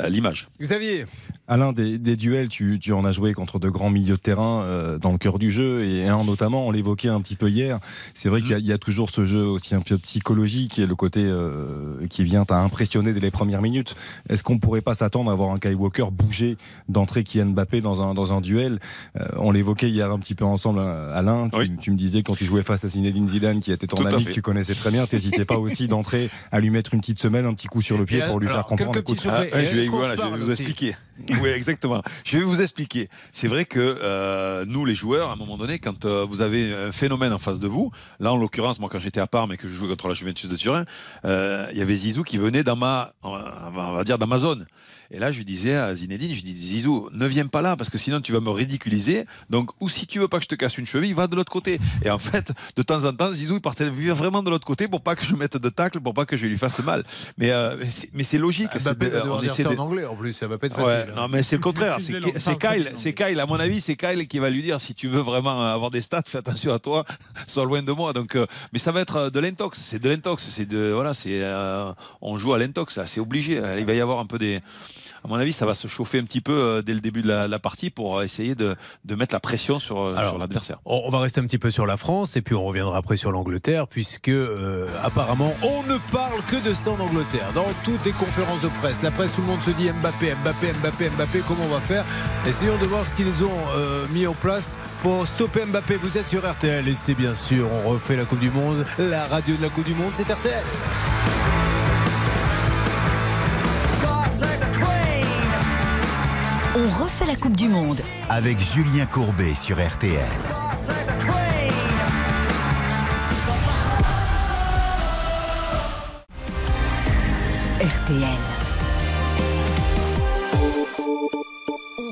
l'image. 0.09 0.49
Xavier 0.61 1.05
Alain, 1.47 1.73
des, 1.73 1.99
des 1.99 2.17
duels, 2.17 2.49
tu, 2.49 2.79
tu, 2.81 2.93
en 2.93 3.05
as 3.05 3.13
joué 3.13 3.35
contre 3.35 3.59
de 3.59 3.69
grands 3.69 3.91
milieux 3.91 4.15
de 4.17 4.21
terrain 4.21 4.63
euh, 4.63 4.99
dans 4.99 5.13
le 5.13 5.19
cœur 5.19 5.39
du 5.39 5.51
jeu, 5.51 5.85
et 5.85 6.09
un 6.09 6.25
notamment, 6.25 6.67
on 6.67 6.71
l'évoquait 6.71 7.09
un 7.09 7.21
petit 7.21 7.37
peu 7.37 7.51
hier, 7.51 7.79
c'est 8.15 8.31
vrai 8.31 8.41
qu'il 8.41 8.57
y, 8.59 8.63
y, 8.63 8.73
a 8.73 8.79
toujours 8.79 9.11
ce 9.11 9.27
jeu 9.27 9.45
aussi 9.45 9.75
un 9.75 9.83
peu 9.83 9.99
psychologique, 9.99 10.79
et 10.79 10.87
le 10.87 10.95
côté 10.95 11.21
euh, 11.23 12.07
qui 12.09 12.25
vient 12.25 12.45
à 12.49 12.57
impressionner 12.57 13.13
dès 13.13 13.21
les 13.21 13.31
premières 13.31 13.61
minutes. 13.61 13.95
Est-ce 14.31 14.43
qu'on 14.43 14.59
pourrait 14.59 14.81
pas 14.81 14.95
s'attendre 14.95 15.31
à 15.31 15.35
voir 15.35 15.51
un 15.51 15.59
Kai 15.59 15.75
Walker 15.75 16.07
bouger 16.11 16.57
d'entrer 16.89 17.25
Kylian 17.25 17.51
Mbappé 17.51 17.83
dans 17.83 18.03
un, 18.03 18.15
dans 18.15 18.33
un 18.33 18.41
duel? 18.41 18.81
Euh, 19.21 19.27
On 19.37 19.51
l'évoquait 19.51 19.91
hier 19.91 20.11
un 20.11 20.19
petit 20.19 20.35
peu 20.35 20.47
ensemble, 20.47 20.81
Alain, 20.81 21.51
tu, 21.51 21.59
Oui. 21.59 21.71
tu 21.81 21.91
me 21.91 21.97
disais 21.97 22.23
quand 22.23 22.35
tu 22.35 22.47
jouais 22.47 22.63
face 22.63 22.85
à 22.85 22.89
Zinedine 22.89 23.29
Zidane, 23.29 23.61
qui 23.61 23.71
était 23.71 23.87
ton 23.87 23.99
Tout 23.99 24.07
ami, 24.07 24.25
que 24.25 24.31
tu 24.31 24.43
connaissais 24.43 24.75
très 24.75 24.91
bien, 24.91 25.07
t'hésitais 25.07 25.45
pas 25.45 25.59
aussi 25.59 25.89
d'entrer 25.89 26.31
à 26.53 26.61
lui 26.61 26.71
mettre 26.71 26.95
une 26.95 27.01
petite 27.01 27.21
semelle, 27.21 27.45
un 27.45 27.55
petit 27.55 27.64
coup 27.69 27.83
sur 27.83 27.99
le 27.99 28.05
pied 28.05 28.23
pour 28.27 28.41
lui 28.41 28.49
faire 28.49 28.65
comprendre. 28.67 28.93
quelques 28.93 29.05
écoute, 29.05 29.17
petits 29.17 29.29
Ah, 29.31 29.43
secrets. 29.45 29.67
je 29.67 29.75
vais, 29.77 30.37
vous 30.39 30.51
expliquer. 30.51 30.97
oui, 31.43 31.49
exactement. 31.51 32.03
Je 32.25 32.39
vais 32.39 32.45
vous 32.45 32.61
expliquer. 32.61 33.09
C'est 33.33 33.49
vrai 33.49 33.65
que 33.65 33.79
euh, 33.81 34.65
nous, 34.67 34.85
les 34.85 34.95
joueurs, 34.95 35.31
à 35.31 35.33
un 35.35 35.37
moment 35.37 35.57
donné, 35.57 35.79
quand 35.79 36.05
euh, 36.05 36.27
vous 36.29 36.41
avez 36.41 36.75
un 36.75 36.93
phénomène 36.93 37.33
en 37.33 37.39
face 37.39 37.61
de 37.61 37.69
vous, 37.69 37.91
là, 38.21 38.33
en 38.33 38.37
l'occurrence, 38.37 38.81
moi, 38.81 38.89
quand 38.91 38.99
j'étais 38.99 39.21
à 39.21 39.27
Parme 39.27 39.53
et 39.53 39.57
que 39.57 39.69
je 39.69 39.75
jouais 39.75 39.89
contre 39.89 40.09
la 40.09 40.15
Juventus 40.15 40.49
de 40.49 40.57
Turin, 40.57 40.85
euh, 41.25 41.67
il 41.73 41.79
y 41.79 41.83
avait 41.83 41.97
Zizou 41.97 42.23
qui 42.25 42.39
venait 42.39 42.63
dans 42.65 42.77
ma, 42.77 43.13
on 43.23 43.31
va 43.95 44.05
dire, 44.05 44.19
dans 44.19 44.27
ma 44.27 44.39
zone. 44.39 44.67
Et 45.11 45.19
là, 45.19 45.31
je 45.31 45.37
lui 45.37 45.45
disais 45.45 45.77
à 45.77 45.95
Zinedine, 45.95 46.31
je 46.31 46.43
lui 46.43 46.53
dis, 46.55 46.67
Zizou, 46.69 47.09
ne 47.13 47.27
viens 47.27 47.47
pas 47.47 47.63
là, 47.63 47.77
parce 47.77 47.91
que 47.91 47.99
sinon 47.99 48.21
tu 48.21 48.33
vas 48.33 48.41
me 48.41 48.49
ridiculiser. 48.51 49.27
Donc, 49.51 49.71
ou 49.81 49.89
si 49.89 50.07
tu 50.07 50.19
veux 50.19 50.29
pas 50.29 50.39
que 50.39 50.45
je 50.45 50.49
te 50.49 50.55
casse 50.55 50.79
une 50.79 50.87
cheville, 50.87 51.13
va 51.13 51.27
de 51.27 51.37
l'autre 51.37 51.53
côté. 51.53 51.79
Et 52.05 52.11
en 52.11 52.19
fait, 52.19 52.53
de 52.75 52.83
temps 52.83 53.05
en 53.05 53.13
temps, 53.15 53.31
Zizou, 53.31 53.57
il 53.57 53.61
partait 53.61 53.91
vraiment 53.91 54.43
de 54.43 54.51
l'autre 54.51 54.67
côté 54.67 54.89
pour 54.89 55.03
pas 55.03 55.15
que 55.15 55.25
je 55.25 55.35
mette 55.37 55.57
de 55.59 55.69
tacle, 55.69 56.01
pour 56.01 56.15
pas 56.15 56.25
que 56.25 56.37
je 56.37 56.47
lui 56.47 56.59
fasse 56.59 56.81
mal. 56.81 57.05
Mais, 57.39 57.53
mais 58.13 58.25
c'est- 58.25 58.39
logique. 58.39 58.71
Mbappé 58.81 59.11
de- 59.11 59.21
on 59.21 59.41
essaie 59.43 59.63
de- 59.63 59.69
en 59.69 59.79
anglais 59.79 60.05
en 60.07 60.17
plus, 60.17 60.33
ça 60.33 60.49
va 60.49 60.59
pas 60.59 60.67
être 60.67 60.79
Ouais, 60.79 61.04
non, 61.15 61.29
mais 61.29 61.43
c'est 61.43 61.57
le 61.57 61.63
contraire. 61.63 61.99
C'est. 62.01 62.59
Kyle, 62.59 62.93
c'est 62.97 63.15
Kyle. 63.15 63.41
À 63.41 63.47
mon 63.47 63.59
avis, 63.59 63.81
c'est 63.81 63.97
Kyle 63.97 64.27
qui 64.27 64.39
va 64.39 64.51
lui 64.51 64.63
dire 64.63 64.81
si 64.81 64.95
tu 64.95 65.09
veux 65.09 65.21
vraiment 65.21 65.61
avoir 65.73 65.91
des 65.91 66.01
stats, 66.01 66.23
fais 66.27 66.39
attention 66.39 66.73
à 66.73 66.79
toi, 66.79 67.05
sois 67.47 67.65
loin 67.65 67.83
de 67.83 67.93
moi. 67.93 68.13
Donc, 68.13 68.37
euh, 68.37 68.47
mais 68.73 68.79
ça 68.79 68.93
va 68.93 69.01
être 69.01 69.17
euh, 69.17 69.31
de 69.31 69.41
l'intox. 69.41 69.79
C'est 69.81 69.99
de 69.99 70.09
l'intox. 70.09 70.45
C'est 70.45 70.67
de 70.67 70.93
voilà, 70.93 71.15
c'est 71.15 71.43
euh, 71.43 71.93
on 72.21 72.37
joue 72.37 72.55
à 72.55 72.59
l'intox 72.59 72.97
là. 72.97 73.07
C'est 73.07 73.21
obligé. 73.21 73.61
Il 73.79 73.85
va 73.85 73.95
y 73.95 74.01
avoir 74.01 74.19
un 74.19 74.27
peu 74.27 74.39
des. 74.39 74.61
À 75.25 75.29
mon 75.29 75.37
avis, 75.37 75.53
ça 75.55 75.65
va 75.65 75.75
se 75.75 75.89
chauffer 75.89 76.19
un 76.19 76.25
petit 76.25 76.43
peu 76.43 76.53
euh, 76.53 76.83
dès 76.83 76.93
le 76.93 77.01
début 77.01 77.23
de 77.23 77.29
la, 77.29 77.49
la 77.49 77.59
partie 77.59 77.89
pour 77.89 78.23
essayer 78.23 78.55
de, 78.55 78.77
de 79.07 79.15
mettre 79.15 79.35
la 79.35 79.41
pression 79.41 79.79
sur, 79.79 80.03
euh, 80.03 80.29
sur 80.29 80.39
l'adversaire. 80.39 80.79
On 80.85 81.03
on 81.07 81.11
va 81.11 81.21
rester 81.21 81.41
un 81.41 81.45
petit 81.45 81.59
peu 81.59 81.71
sur 81.71 81.87
la 81.87 81.97
France 81.97 82.37
et 82.37 82.43
puis 82.43 82.55
on 82.55 82.65
reviendra 82.65 82.99
après 82.99 83.17
sur 83.17 83.31
l'Angleterre 83.31 83.87
puisque 83.89 84.29
euh, 84.29 84.89
apparemment 85.03 85.55
on 85.63 85.83
ne 85.91 85.99
parle 86.13 86.43
que 86.49 86.57
de 86.67 86.75
ça 86.75 86.91
en 86.91 87.01
Angleterre. 87.01 87.53
Dans 87.55 87.67
toutes 87.85 88.05
les 88.05 88.13
conférences 88.13 88.61
de 88.63 88.69
presse, 88.69 89.03
la 89.03 89.11
presse, 89.11 89.35
tout 89.35 89.41
le 89.43 89.47
monde 89.47 89.63
se 89.63 89.71
dit 89.71 89.91
Mbappé, 89.91 90.35
Mbappé, 90.43 90.73
Mbappé, 90.83 91.11
Mbappé, 91.11 91.41
comment 91.47 91.65
on 91.65 91.69
va 91.75 91.81
faire? 91.81 92.05
Essayons 92.47 92.79
de 92.79 92.87
voir 92.87 93.07
ce 93.07 93.15
qu'ils 93.15 93.45
ont 93.45 93.51
euh, 93.77 94.07
mis 94.13 94.27
en 94.27 94.35
place 94.35 94.77
pour 95.03 95.27
stopper 95.27 95.65
Mbappé. 95.67 95.97
Vous 95.97 96.19
êtes 96.19 96.29
sur 96.29 96.51
RTL 96.51 96.87
et 96.89 96.95
c'est 96.95 97.15
bien 97.15 97.35
sûr, 97.35 97.69
on 97.71 97.91
refait 97.91 98.17
la 98.17 98.25
Coupe 98.25 98.41
du 98.41 98.51
Monde, 98.51 98.85
la 98.99 99.27
radio 99.27 99.57
de 99.57 99.63
la 99.63 99.69
Coupe 99.69 99.85
du 99.85 99.95
Monde, 99.95 100.11
c'est 100.15 100.31
RTL. 100.31 100.63
On 106.77 106.89
refait 107.05 107.27
la 107.27 107.37
Coupe 107.37 107.55
du 107.57 107.69
Monde. 107.69 108.01
Avec 108.29 108.59
Julien 108.59 109.07
Courbet 109.07 109.55
sur 109.55 109.77
RTL. 109.77 110.19
RTL. 117.81 118.39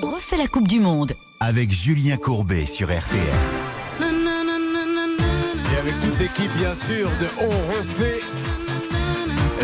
On 0.00 0.10
refait 0.14 0.36
la 0.36 0.46
Coupe 0.46 0.68
du 0.68 0.78
Monde. 0.78 1.14
Avec 1.40 1.72
Julien 1.72 2.16
Courbet 2.16 2.64
sur 2.64 2.86
RTL. 2.86 3.20
Et 5.72 5.76
avec 5.76 6.00
toute 6.02 6.18
l'équipe, 6.20 6.56
bien 6.56 6.76
sûr, 6.76 7.10
de 7.20 7.26
On 7.40 7.48
refait 7.72 8.20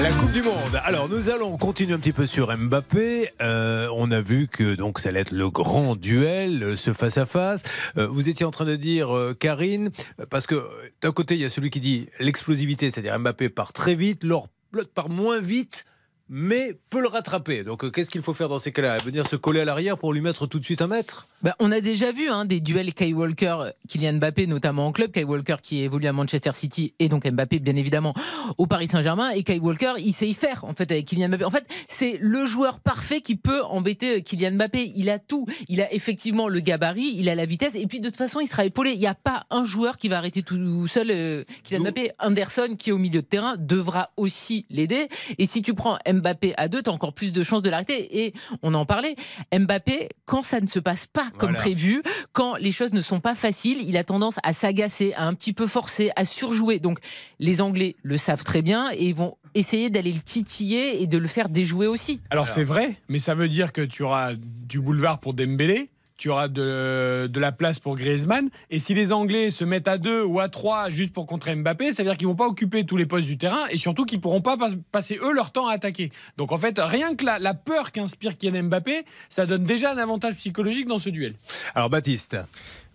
la 0.03 0.13
Coupe 0.13 0.31
du 0.31 0.43
Monde. 0.43 0.81
Alors, 0.85 1.09
nous 1.09 1.29
allons 1.29 1.57
continuer 1.57 1.93
un 1.93 1.99
petit 1.99 2.13
peu 2.13 2.27
sur 2.27 2.57
Mbappé. 2.57 3.31
Euh, 3.43 3.89
on 3.97 4.11
a 4.13 4.21
vu 4.21 4.47
que 4.47 4.75
donc 4.77 5.01
ça 5.01 5.09
allait 5.09 5.21
être 5.21 5.33
le 5.33 5.51
grand 5.51 5.97
duel, 5.97 6.63
euh, 6.63 6.77
ce 6.77 6.93
face 6.93 7.19
à 7.19 7.27
face. 7.27 7.63
Vous 7.97 8.29
étiez 8.29 8.47
en 8.47 8.51
train 8.51 8.65
de 8.65 8.77
dire, 8.77 9.17
euh, 9.17 9.35
Karine, 9.35 9.91
parce 10.31 10.47
que 10.47 10.65
d'un 11.03 11.11
côté 11.11 11.35
il 11.35 11.41
y 11.41 11.45
a 11.45 11.49
celui 11.49 11.71
qui 11.71 11.81
dit 11.81 12.09
l'explosivité, 12.21 12.91
c'est-à-dire 12.91 13.19
Mbappé 13.19 13.49
part 13.49 13.73
très 13.73 13.95
vite, 13.97 14.23
l'autre 14.23 14.49
l'autre 14.73 14.91
part 14.93 15.09
moins 15.09 15.41
vite. 15.41 15.85
Mais 16.31 16.77
peut 16.91 17.01
le 17.01 17.09
rattraper. 17.09 17.65
Donc, 17.65 17.85
euh, 17.85 17.91
qu'est-ce 17.91 18.11
qu'il 18.11 18.21
faut 18.21 18.35
faire 18.35 18.51
dans 18.51 18.59
ces 18.59 18.71
cas-là? 18.71 18.99
Venir 18.99 19.27
se 19.27 19.35
coller 19.35 19.61
à 19.61 19.65
l'arrière 19.65 19.97
pour 19.97 20.13
lui 20.13 20.21
mettre 20.21 20.47
tout 20.47 20.59
de 20.59 20.65
suite 20.65 20.83
un 20.83 20.87
mètre? 20.87 21.27
Bah, 21.43 21.57
on 21.59 21.73
a 21.73 21.81
déjà 21.81 22.13
vu 22.13 22.29
hein, 22.29 22.45
des 22.45 22.61
duels 22.61 22.93
Kai 22.93 23.15
Walker, 23.15 23.71
Kylian 23.89 24.15
Mbappé, 24.15 24.47
notamment 24.47 24.87
en 24.87 24.93
club. 24.93 25.11
Kai 25.11 25.25
Walker 25.25 25.57
qui 25.63 25.81
évolue 25.81 26.07
à 26.07 26.13
Manchester 26.13 26.51
City 26.53 26.93
et 26.99 27.09
donc 27.09 27.27
Mbappé, 27.27 27.61
bien 27.61 27.77
évidemment, 27.77 28.13
au 28.59 28.67
Paris 28.67 28.89
Saint-Germain. 28.89 29.31
Et 29.31 29.43
Kai 29.43 29.59
Walker, 29.59 29.95
il 29.99 30.13
sait 30.13 30.29
y 30.29 30.35
faire, 30.35 30.65
en 30.65 30.75
fait, 30.75 30.91
avec 30.91 31.07
Kylian 31.07 31.31
Mbappé. 31.31 31.45
En 31.45 31.51
fait, 31.51 31.67
c'est 31.87 32.19
le 32.21 32.45
joueur 32.45 32.81
parfait 32.81 33.23
qui 33.23 33.37
peut 33.37 33.63
embêter 33.63 34.23
Kylian 34.23 34.53
Mbappé. 34.53 34.93
Il 34.97 35.09
a 35.09 35.19
tout. 35.19 35.47
Il 35.69 35.81
a 35.81 35.91
effectivement 35.95 36.49
le 36.49 36.61
gabarit, 36.61 37.15
il 37.15 37.31
a 37.31 37.35
la 37.35 37.47
vitesse. 37.47 37.75
Et 37.75 37.87
puis, 37.87 38.01
de 38.01 38.09
toute 38.09 38.19
façon, 38.19 38.41
il 38.41 38.49
sera 38.49 38.67
épaulé. 38.67 38.93
Il 38.93 38.99
n'y 38.99 39.07
a 39.07 39.15
pas 39.15 39.47
un 39.51 39.65
joueur 39.65 39.97
qui 39.97 40.09
va 40.09 40.19
arrêter 40.19 40.43
tout 40.43 40.89
seul 40.89 41.11
euh, 41.11 41.45
Kylian 41.65 41.85
Mbappé. 41.85 42.11
Anderson, 42.19 42.77
qui 42.79 42.91
est 42.91 42.93
au 42.93 42.99
milieu 42.99 43.23
de 43.23 43.27
terrain, 43.27 43.57
devra 43.59 44.11
aussi 44.19 44.67
l'aider. 44.69 45.09
Et 45.39 45.47
si 45.47 45.63
tu 45.63 45.73
prends 45.73 45.99
Mbappé 46.07 46.18
à 46.57 46.69
deux, 46.69 46.83
t'as 46.83 46.91
encore 46.91 47.13
plus 47.13 47.33
de 47.33 47.43
chances 47.43 47.63
de 47.63 47.71
l'arrêter. 47.71 48.25
Et 48.25 48.35
on 48.63 48.75
en 48.75 48.85
parlait. 48.87 49.17
Mbappé, 49.57 50.09
quand 50.25 50.43
ça 50.43 50.61
ne 50.61 50.69
se 50.69 50.79
passe 50.79 51.07
pas 51.07 51.31
comme 51.39 51.51
Voilà. 51.51 51.61
prévu, 51.61 52.03
quand 52.33 52.57
les 52.57 52.73
choses 52.73 52.93
ne 52.93 53.03
sont 53.03 53.21
pas 53.21 53.35
faciles, 53.35 53.79
il 53.83 53.97
a 53.97 54.05
tendance 54.05 54.39
à 54.43 54.53
s'agacer, 54.53 55.13
à 55.15 55.25
un 55.27 55.35
petit 55.35 55.53
peu 55.53 55.67
forcer, 55.67 56.11
à 56.17 56.25
surjouer. 56.25 56.79
Donc 56.79 56.99
les 57.39 57.61
Anglais 57.63 57.97
le 58.03 58.17
savent 58.17 58.45
très 58.45 58.63
bien 58.63 58.91
et 58.93 59.07
ils 59.07 59.15
vont 59.15 59.37
essayer 59.55 59.91
d'aller 59.91 60.13
le 60.13 60.21
titiller 60.21 61.03
et 61.03 61.07
de 61.07 61.19
le 61.19 61.27
faire 61.27 61.49
déjouer 61.49 61.87
aussi. 61.87 62.21
Alors, 62.31 62.49
c'est 62.49 62.65
vrai, 62.65 62.97
mais 63.09 63.19
ça 63.19 63.35
veut 63.35 63.49
dire 63.49 63.73
que 63.73 63.81
tu 63.81 64.03
auras 64.03 64.35
du 64.35 64.79
boulevard 64.81 65.19
pour 65.21 65.35
Dembélé. 65.35 65.91
Tu 66.19 66.29
auras 66.31 66.49
de, 66.49 67.27
de 67.33 67.41
la 67.41 67.53
place 67.53 67.79
pour 67.79 67.97
Griezmann. 67.97 68.51
Et 68.71 68.79
si 68.81 68.93
les 68.93 69.13
Anglais 69.13 69.51
se 69.51 69.65
mettent 69.65 69.89
à 69.89 69.97
deux 69.99 70.23
ou 70.25 70.41
à 70.41 70.49
trois 70.49 70.91
juste 70.91 71.13
pour 71.13 71.27
contrer 71.27 71.55
Mbappé, 71.55 71.93
ça 71.93 72.03
veut 72.03 72.09
dire 72.11 72.19
qu'ils 72.19 72.27
vont 72.27 72.35
pas 72.35 72.49
occuper 72.49 72.85
tous 72.85 72.97
les 72.97 73.07
postes 73.07 73.27
du 73.29 73.39
terrain 73.39 73.67
et 73.71 73.77
surtout 73.77 74.05
qu'ils 74.05 74.21
pourront 74.21 74.41
pas 74.43 74.57
pas- 74.57 74.71
passer 74.93 75.17
eux 75.23 75.33
leur 75.33 75.53
temps 75.53 75.69
à 75.69 75.75
attaquer. 75.75 76.11
Donc 76.37 76.51
en 76.53 76.59
fait, 76.59 76.79
rien 76.79 77.15
que 77.15 77.25
la, 77.25 77.39
la 77.39 77.55
peur 77.55 77.93
qu'inspire 77.93 78.37
Kylian 78.37 78.65
Mbappé, 78.65 79.05
ça 79.29 79.47
donne 79.47 79.65
déjà 79.65 79.93
un 79.93 79.99
avantage 79.99 80.35
psychologique 80.35 80.89
dans 80.89 80.99
ce 80.99 81.09
duel. 81.09 81.35
Alors, 81.75 81.89
Baptiste, 81.89 82.37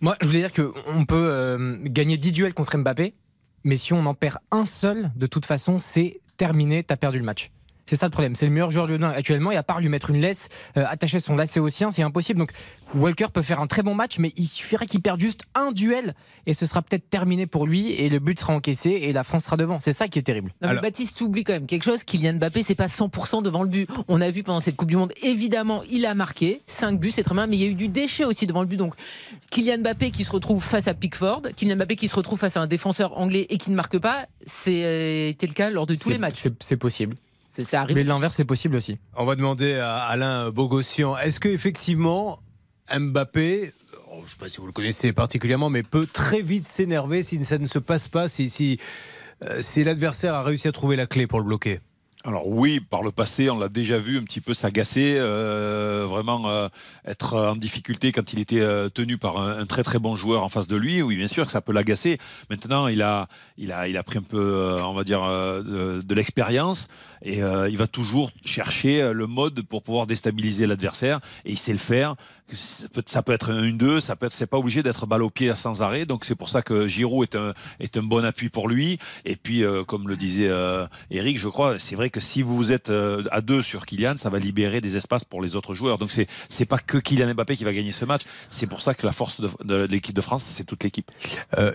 Moi, 0.00 0.16
je 0.20 0.26
voulais 0.26 0.40
dire 0.40 0.52
qu'on 0.52 1.04
peut 1.06 1.28
euh, 1.30 1.78
gagner 1.84 2.18
10 2.18 2.30
duels 2.32 2.54
contre 2.54 2.76
Mbappé, 2.76 3.14
mais 3.64 3.78
si 3.78 3.94
on 3.94 4.04
en 4.04 4.12
perd 4.14 4.36
un 4.50 4.66
seul, 4.66 5.10
de 5.16 5.26
toute 5.26 5.46
façon, 5.46 5.78
c'est 5.78 6.20
terminé, 6.36 6.82
t'as 6.82 6.96
perdu 6.96 7.18
le 7.20 7.24
match. 7.24 7.50
C'est 7.86 7.96
ça 7.96 8.06
le 8.06 8.10
problème. 8.10 8.34
C'est 8.34 8.46
le 8.46 8.52
meilleur 8.52 8.70
joueur 8.70 8.86
lyonnais 8.86 9.06
actuellement. 9.06 9.52
Et 9.52 9.56
à 9.56 9.62
part 9.62 9.80
lui 9.80 9.88
mettre 9.88 10.10
une 10.10 10.20
laisse, 10.20 10.48
euh, 10.76 10.84
attacher 10.88 11.20
son 11.20 11.36
lacet 11.36 11.60
au 11.60 11.68
sien, 11.68 11.90
c'est 11.90 12.02
impossible. 12.02 12.38
Donc 12.38 12.52
Walker 12.94 13.26
peut 13.32 13.42
faire 13.42 13.60
un 13.60 13.66
très 13.66 13.82
bon 13.82 13.94
match, 13.94 14.18
mais 14.18 14.32
il 14.36 14.46
suffirait 14.46 14.86
qu'il 14.86 15.00
perde 15.02 15.20
juste 15.20 15.42
un 15.54 15.72
duel 15.72 16.14
et 16.46 16.54
ce 16.54 16.66
sera 16.66 16.82
peut-être 16.82 17.08
terminé 17.10 17.46
pour 17.46 17.66
lui 17.66 17.92
et 17.92 18.08
le 18.08 18.18
but 18.18 18.38
sera 18.38 18.54
encaissé 18.54 18.90
et 18.90 19.12
la 19.12 19.24
France 19.24 19.44
sera 19.44 19.56
devant. 19.56 19.80
C'est 19.80 19.92
ça 19.92 20.08
qui 20.08 20.18
est 20.18 20.22
terrible. 20.22 20.48
Non, 20.62 20.68
mais 20.68 20.68
Alors- 20.70 20.82
Baptiste 20.82 21.20
oublie 21.20 21.44
quand 21.44 21.52
même 21.54 21.66
quelque 21.66 21.84
chose. 21.84 22.04
Kylian 22.04 22.34
Mbappé, 22.34 22.62
c'est 22.62 22.74
pas 22.74 22.88
100% 22.88 23.42
devant 23.42 23.62
le 23.62 23.68
but. 23.68 23.88
On 24.08 24.20
a 24.20 24.30
vu 24.30 24.42
pendant 24.42 24.60
cette 24.60 24.76
Coupe 24.76 24.88
du 24.90 24.96
Monde, 24.96 25.12
évidemment, 25.22 25.82
il 25.90 26.06
a 26.06 26.14
marqué 26.14 26.62
5 26.66 26.98
buts, 27.00 27.10
c'est 27.10 27.22
très 27.22 27.34
bien, 27.34 27.46
mais 27.46 27.56
il 27.56 27.62
y 27.62 27.64
a 27.64 27.68
eu 27.68 27.74
du 27.74 27.88
déchet 27.88 28.24
aussi 28.24 28.46
devant 28.46 28.60
le 28.60 28.66
but. 28.66 28.76
Donc, 28.76 28.94
Kylian 29.50 29.78
Mbappé 29.78 30.10
qui 30.10 30.24
se 30.24 30.30
retrouve 30.30 30.62
face 30.62 30.88
à 30.88 30.94
Pickford, 30.94 31.42
Kylian 31.56 31.76
Mbappé 31.76 31.96
qui 31.96 32.08
se 32.08 32.16
retrouve 32.16 32.38
face 32.38 32.56
à 32.56 32.60
un 32.60 32.66
défenseur 32.66 33.18
anglais 33.18 33.46
et 33.50 33.58
qui 33.58 33.70
ne 33.70 33.76
marque 33.76 33.98
pas, 33.98 34.26
c'était 34.46 35.36
le 35.46 35.52
cas 35.52 35.70
lors 35.70 35.86
de 35.86 35.94
tous 35.94 36.08
les 36.10 36.18
matchs. 36.18 36.42
C'est 36.60 36.76
possible. 36.76 37.16
Ça 37.62 37.82
arrive. 37.82 37.96
Mais 37.96 38.02
l'inverse, 38.02 38.36
c'est 38.36 38.44
possible 38.44 38.76
aussi. 38.76 38.98
On 39.16 39.24
va 39.24 39.36
demander 39.36 39.74
à 39.74 39.98
Alain 39.98 40.50
Bogossian, 40.50 41.16
est-ce 41.18 41.38
que 41.38 41.48
effectivement 41.48 42.40
Mbappé, 42.94 43.72
oh, 44.10 44.16
je 44.18 44.22
ne 44.24 44.28
sais 44.28 44.36
pas 44.38 44.48
si 44.48 44.58
vous 44.58 44.66
le 44.66 44.72
connaissez 44.72 45.12
particulièrement, 45.12 45.70
mais 45.70 45.82
peut 45.82 46.06
très 46.06 46.42
vite 46.42 46.66
s'énerver 46.66 47.22
si 47.22 47.42
ça 47.44 47.58
ne 47.58 47.66
se 47.66 47.78
passe 47.78 48.08
pas, 48.08 48.28
si, 48.28 48.50
si, 48.50 48.78
euh, 49.44 49.62
si 49.62 49.84
l'adversaire 49.84 50.34
a 50.34 50.42
réussi 50.42 50.68
à 50.68 50.72
trouver 50.72 50.96
la 50.96 51.06
clé 51.06 51.26
pour 51.26 51.38
le 51.38 51.46
bloquer? 51.46 51.80
Alors 52.26 52.48
oui, 52.48 52.80
par 52.80 53.02
le 53.02 53.10
passé, 53.10 53.50
on 53.50 53.58
l'a 53.58 53.68
déjà 53.68 53.98
vu 53.98 54.16
un 54.16 54.22
petit 54.22 54.40
peu 54.40 54.54
s'agacer, 54.54 55.16
euh, 55.18 56.06
vraiment 56.08 56.48
euh, 56.48 56.68
être 57.06 57.36
en 57.36 57.54
difficulté 57.54 58.12
quand 58.12 58.32
il 58.32 58.40
était 58.40 58.60
euh, 58.60 58.88
tenu 58.88 59.18
par 59.18 59.38
un, 59.38 59.58
un 59.58 59.66
très 59.66 59.82
très 59.82 59.98
bon 59.98 60.16
joueur 60.16 60.42
en 60.42 60.48
face 60.48 60.66
de 60.66 60.74
lui. 60.74 61.02
Oui, 61.02 61.16
bien 61.16 61.26
sûr 61.28 61.44
que 61.44 61.52
ça 61.52 61.60
peut 61.60 61.72
l'agacer. 61.72 62.16
Maintenant, 62.48 62.88
il 62.88 63.02
a, 63.02 63.28
il 63.58 63.72
a, 63.72 63.88
il 63.88 63.98
a 63.98 64.02
pris 64.02 64.20
un 64.20 64.22
peu, 64.22 64.38
euh, 64.38 64.82
on 64.84 64.94
va 64.94 65.04
dire, 65.04 65.22
euh, 65.22 65.62
de, 65.62 66.00
de 66.00 66.14
l'expérience 66.14 66.88
et 67.24 67.42
euh, 67.42 67.68
il 67.68 67.78
va 67.78 67.86
toujours 67.86 68.30
chercher 68.44 69.00
euh, 69.00 69.12
le 69.12 69.26
mode 69.26 69.62
pour 69.62 69.82
pouvoir 69.82 70.06
déstabiliser 70.06 70.66
l'adversaire 70.66 71.20
et 71.44 71.52
il 71.52 71.58
sait 71.58 71.72
le 71.72 71.78
faire. 71.78 72.14
Ça 72.52 72.88
peut, 72.92 73.02
ça 73.06 73.22
peut 73.22 73.32
être 73.32 73.50
un 73.50 73.62
1-2, 73.62 74.00
ça 74.00 74.16
peut 74.16 74.26
être, 74.26 74.34
c'est 74.34 74.46
pas 74.46 74.58
obligé 74.58 74.82
d'être 74.82 75.06
balle 75.06 75.22
au 75.22 75.30
pied 75.30 75.54
sans 75.54 75.80
arrêt. 75.80 76.04
Donc 76.04 76.26
c'est 76.26 76.34
pour 76.34 76.50
ça 76.50 76.60
que 76.60 76.86
Giroud 76.86 77.26
est 77.26 77.36
un, 77.36 77.54
est 77.80 77.96
un 77.96 78.02
bon 78.02 78.22
appui 78.22 78.50
pour 78.50 78.68
lui. 78.68 78.98
Et 79.24 79.36
puis, 79.36 79.64
euh, 79.64 79.82
comme 79.82 80.08
le 80.08 80.16
disait 80.16 80.48
euh, 80.48 80.86
Eric, 81.10 81.38
je 81.38 81.48
crois, 81.48 81.78
c'est 81.78 81.96
vrai 81.96 82.10
que 82.10 82.20
si 82.20 82.42
vous 82.42 82.70
êtes 82.70 82.92
à 83.30 83.40
deux 83.40 83.62
sur 83.62 83.86
Kylian, 83.86 84.18
ça 84.18 84.28
va 84.28 84.38
libérer 84.38 84.82
des 84.82 84.96
espaces 84.96 85.24
pour 85.24 85.40
les 85.40 85.56
autres 85.56 85.72
joueurs. 85.72 85.96
Donc 85.96 86.10
c'est, 86.10 86.26
c'est 86.50 86.66
pas 86.66 86.78
que 86.78 86.98
Kylian 86.98 87.32
Mbappé 87.32 87.56
qui 87.56 87.64
va 87.64 87.72
gagner 87.72 87.92
ce 87.92 88.04
match. 88.04 88.22
C'est 88.50 88.66
pour 88.66 88.82
ça 88.82 88.94
que 88.94 89.06
la 89.06 89.12
force 89.12 89.40
de, 89.40 89.50
de 89.64 89.86
l'équipe 89.86 90.14
de 90.14 90.20
France, 90.20 90.44
c'est 90.44 90.64
toute 90.64 90.84
l'équipe. 90.84 91.10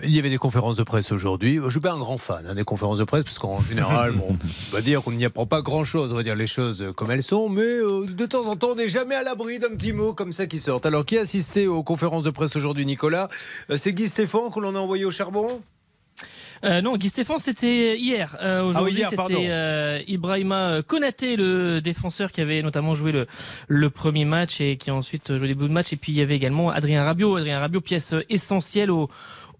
Il 0.04 0.10
y 0.10 0.20
avait 0.20 0.30
des 0.30 0.38
conférences 0.38 0.76
de 0.76 0.84
presse 0.84 1.10
aujourd'hui. 1.10 1.58
Je 1.64 1.68
suis 1.68 1.80
pas 1.80 1.92
un 1.92 1.98
grand 1.98 2.18
fan 2.18 2.46
hein, 2.48 2.54
des 2.54 2.64
conférences 2.64 2.98
de 2.98 3.04
presse 3.04 3.24
parce 3.24 3.40
qu'en 3.40 3.60
général, 3.60 4.12
bon, 4.16 4.28
on 4.30 4.72
va 4.72 4.82
dire 4.82 5.02
qu'on 5.02 5.10
n'y 5.10 5.28
pas 5.28 5.39
grand-chose. 5.46 6.12
On 6.12 6.16
va 6.16 6.22
dire 6.22 6.36
les 6.36 6.46
choses 6.46 6.92
comme 6.96 7.10
elles 7.10 7.22
sont, 7.22 7.48
mais 7.48 7.62
euh, 7.62 8.06
de 8.06 8.26
temps 8.26 8.46
en 8.46 8.56
temps, 8.56 8.70
on 8.72 8.74
n'est 8.76 8.88
jamais 8.88 9.14
à 9.14 9.22
l'abri 9.22 9.58
d'un 9.58 9.70
petit 9.70 9.92
mot 9.92 10.12
comme 10.14 10.32
ça 10.32 10.46
qui 10.46 10.58
sort. 10.58 10.80
Alors, 10.84 11.04
qui 11.04 11.18
a 11.18 11.22
assisté 11.22 11.66
aux 11.66 11.82
conférences 11.82 12.24
de 12.24 12.30
presse 12.30 12.56
aujourd'hui, 12.56 12.86
Nicolas? 12.86 13.28
Euh, 13.70 13.76
C'est 13.76 13.92
Guy 13.92 14.08
Stéphane 14.08 14.50
qu'on 14.50 14.60
l'on 14.60 14.74
a 14.74 14.78
envoyé 14.78 15.04
au 15.04 15.10
charbon? 15.10 15.60
Euh, 16.62 16.82
non, 16.82 16.94
Guy 16.98 17.08
Stéphane, 17.08 17.38
c'était 17.38 17.96
hier. 17.96 18.36
Euh, 18.42 18.62
Aujourd'hui, 18.62 19.02
Ah 19.02 19.08
pardon. 19.16 19.34
c'était 19.34 19.48
euh, 19.48 19.98
Ibrahima 20.06 20.82
Konaté, 20.86 21.36
le 21.36 21.80
défenseur 21.80 22.30
qui 22.32 22.42
avait 22.42 22.60
notamment 22.60 22.94
joué 22.94 23.12
le, 23.12 23.26
le 23.68 23.88
premier 23.88 24.26
match 24.26 24.60
et 24.60 24.76
qui 24.76 24.90
a 24.90 24.94
ensuite 24.94 25.38
joué 25.38 25.48
des 25.48 25.54
bouts 25.54 25.68
de 25.68 25.72
match. 25.72 25.94
Et 25.94 25.96
puis 25.96 26.12
il 26.12 26.16
y 26.18 26.20
avait 26.20 26.36
également 26.36 26.68
Adrien 26.68 27.02
Rabiot. 27.02 27.36
Adrien 27.36 27.60
Rabiot, 27.60 27.80
pièce 27.80 28.14
essentielle 28.28 28.90
au 28.90 29.08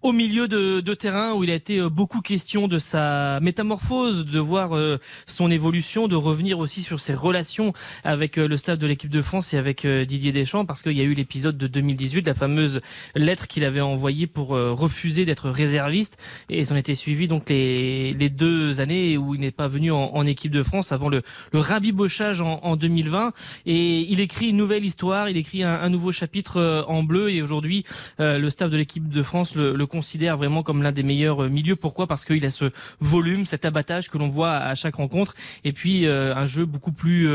au 0.01 0.11
milieu 0.11 0.47
de, 0.47 0.79
de 0.79 0.93
terrain 0.93 1.33
où 1.33 1.43
il 1.43 1.51
a 1.51 1.53
été 1.53 1.79
euh, 1.79 1.89
beaucoup 1.89 2.21
question 2.21 2.67
de 2.67 2.79
sa 2.79 3.39
métamorphose, 3.41 4.25
de 4.25 4.39
voir 4.39 4.75
euh, 4.75 4.97
son 5.27 5.51
évolution, 5.51 6.07
de 6.07 6.15
revenir 6.15 6.59
aussi 6.59 6.81
sur 6.81 6.99
ses 6.99 7.13
relations 7.13 7.73
avec 8.03 8.37
euh, 8.37 8.47
le 8.47 8.57
staff 8.57 8.79
de 8.79 8.87
l'équipe 8.87 9.11
de 9.11 9.21
France 9.21 9.53
et 9.53 9.57
avec 9.57 9.85
Didier 9.85 10.31
Deschamps 10.31 10.65
parce 10.65 10.81
qu'il 10.81 10.93
y 10.93 11.01
a 11.01 11.03
eu 11.03 11.13
l'épisode 11.13 11.57
de 11.57 11.67
2018, 11.67 12.25
la 12.25 12.33
fameuse 12.33 12.81
lettre 13.15 13.47
qu'il 13.47 13.63
avait 13.63 13.81
envoyée 13.81 14.27
pour 14.27 14.49
refuser 14.49 15.25
d'être 15.25 15.49
réserviste. 15.49 16.17
Et 16.49 16.63
s'en 16.63 16.75
était 16.75 16.95
suivi 16.95 17.27
donc 17.27 17.49
les, 17.49 18.13
les 18.13 18.29
deux 18.29 18.81
années 18.81 19.17
où 19.17 19.35
il 19.35 19.41
n'est 19.41 19.51
pas 19.51 19.67
venu 19.67 19.91
en, 19.91 20.11
en 20.13 20.25
équipe 20.25 20.51
de 20.51 20.63
France 20.63 20.91
avant 20.91 21.09
le, 21.09 21.21
le 21.51 21.59
rabibochage 21.59 22.41
en, 22.41 22.59
en 22.63 22.75
2020 22.75 23.33
et 23.65 23.99
il 24.01 24.19
écrit 24.19 24.49
une 24.49 24.57
nouvelle 24.57 24.85
histoire, 24.85 25.29
il 25.29 25.37
écrit 25.37 25.63
un, 25.63 25.73
un 25.73 25.89
nouveau 25.89 26.11
chapitre 26.11 26.85
en 26.87 27.03
bleu. 27.03 27.29
Et 27.29 27.41
aujourd'hui 27.41 27.83
le 28.19 28.49
staff 28.49 28.69
de 28.69 28.77
l'équipe 28.77 29.07
de 29.07 29.23
France 29.23 29.55
le, 29.55 29.75
le 29.75 29.85
considère 29.91 30.37
vraiment 30.37 30.63
comme 30.63 30.81
l'un 30.81 30.91
des 30.91 31.03
meilleurs 31.03 31.43
euh, 31.43 31.49
milieux. 31.49 31.75
Pourquoi? 31.75 32.07
Parce 32.07 32.25
qu'il 32.25 32.43
a 32.45 32.49
ce 32.49 32.71
volume, 32.99 33.45
cet 33.45 33.65
abattage 33.65 34.09
que 34.09 34.17
l'on 34.17 34.29
voit 34.29 34.53
à 34.53 34.73
chaque 34.73 34.95
rencontre 34.95 35.35
et 35.63 35.73
puis 35.73 36.07
euh, 36.07 36.33
un 36.35 36.45
jeu 36.47 36.65
beaucoup 36.65 36.93
plus 36.93 37.27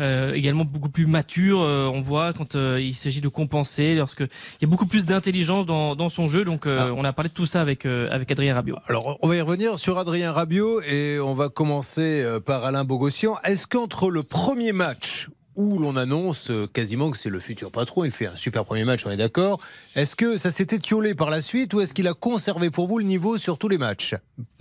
euh, 0.00 0.32
également 0.34 0.64
beaucoup 0.64 0.88
plus 0.88 1.06
mature. 1.06 1.58
On 1.60 2.00
voit 2.00 2.32
quand 2.32 2.54
il 2.54 2.94
s'agit 2.94 3.20
de 3.20 3.28
compenser, 3.28 3.94
lorsque 3.94 4.20
il 4.20 4.62
y 4.62 4.64
a 4.64 4.68
beaucoup 4.68 4.86
plus 4.86 5.04
d'intelligence 5.04 5.66
dans, 5.66 5.94
dans 5.94 6.08
son 6.08 6.26
jeu. 6.28 6.44
Donc 6.44 6.66
Ah. 6.66 6.88
on 6.96 7.04
a 7.04 7.12
parlé 7.12 7.28
de 7.28 7.34
tout 7.34 7.46
ça 7.46 7.60
avec 7.60 7.86
avec 7.86 8.30
Adrien 8.32 8.54
Rabiot. 8.54 8.76
Alors, 8.88 9.18
on 9.22 9.28
va 9.28 9.36
y 9.36 9.40
revenir 9.40 9.78
sur 9.78 9.98
Adrien 9.98 10.32
Rabiot 10.32 10.80
et 10.82 11.18
on 11.20 11.34
va 11.34 11.48
commencer 11.48 12.24
par 12.44 12.64
Alain 12.64 12.84
Bogossian. 12.84 13.36
Est-ce 13.44 13.66
qu'entre 13.66 14.10
le 14.10 14.22
premier 14.22 14.72
match 14.72 15.28
où 15.58 15.78
l'on 15.80 15.96
annonce 15.96 16.50
euh, 16.50 16.68
quasiment 16.72 17.10
que 17.10 17.18
c'est 17.18 17.28
le 17.30 17.40
futur 17.40 17.72
patron, 17.72 18.04
il 18.04 18.12
fait 18.12 18.26
un 18.28 18.36
super 18.36 18.64
premier 18.64 18.84
match, 18.84 19.04
on 19.04 19.10
est 19.10 19.16
d'accord, 19.16 19.60
est-ce 19.96 20.14
que 20.14 20.36
ça 20.36 20.50
s'est 20.50 20.68
étiolé 20.70 21.16
par 21.16 21.30
la 21.30 21.42
suite 21.42 21.74
ou 21.74 21.80
est-ce 21.80 21.92
qu'il 21.92 22.06
a 22.06 22.14
conservé 22.14 22.70
pour 22.70 22.86
vous 22.86 22.98
le 22.98 23.04
niveau 23.04 23.36
sur 23.38 23.58
tous 23.58 23.68
les 23.68 23.76
matchs? 23.76 24.14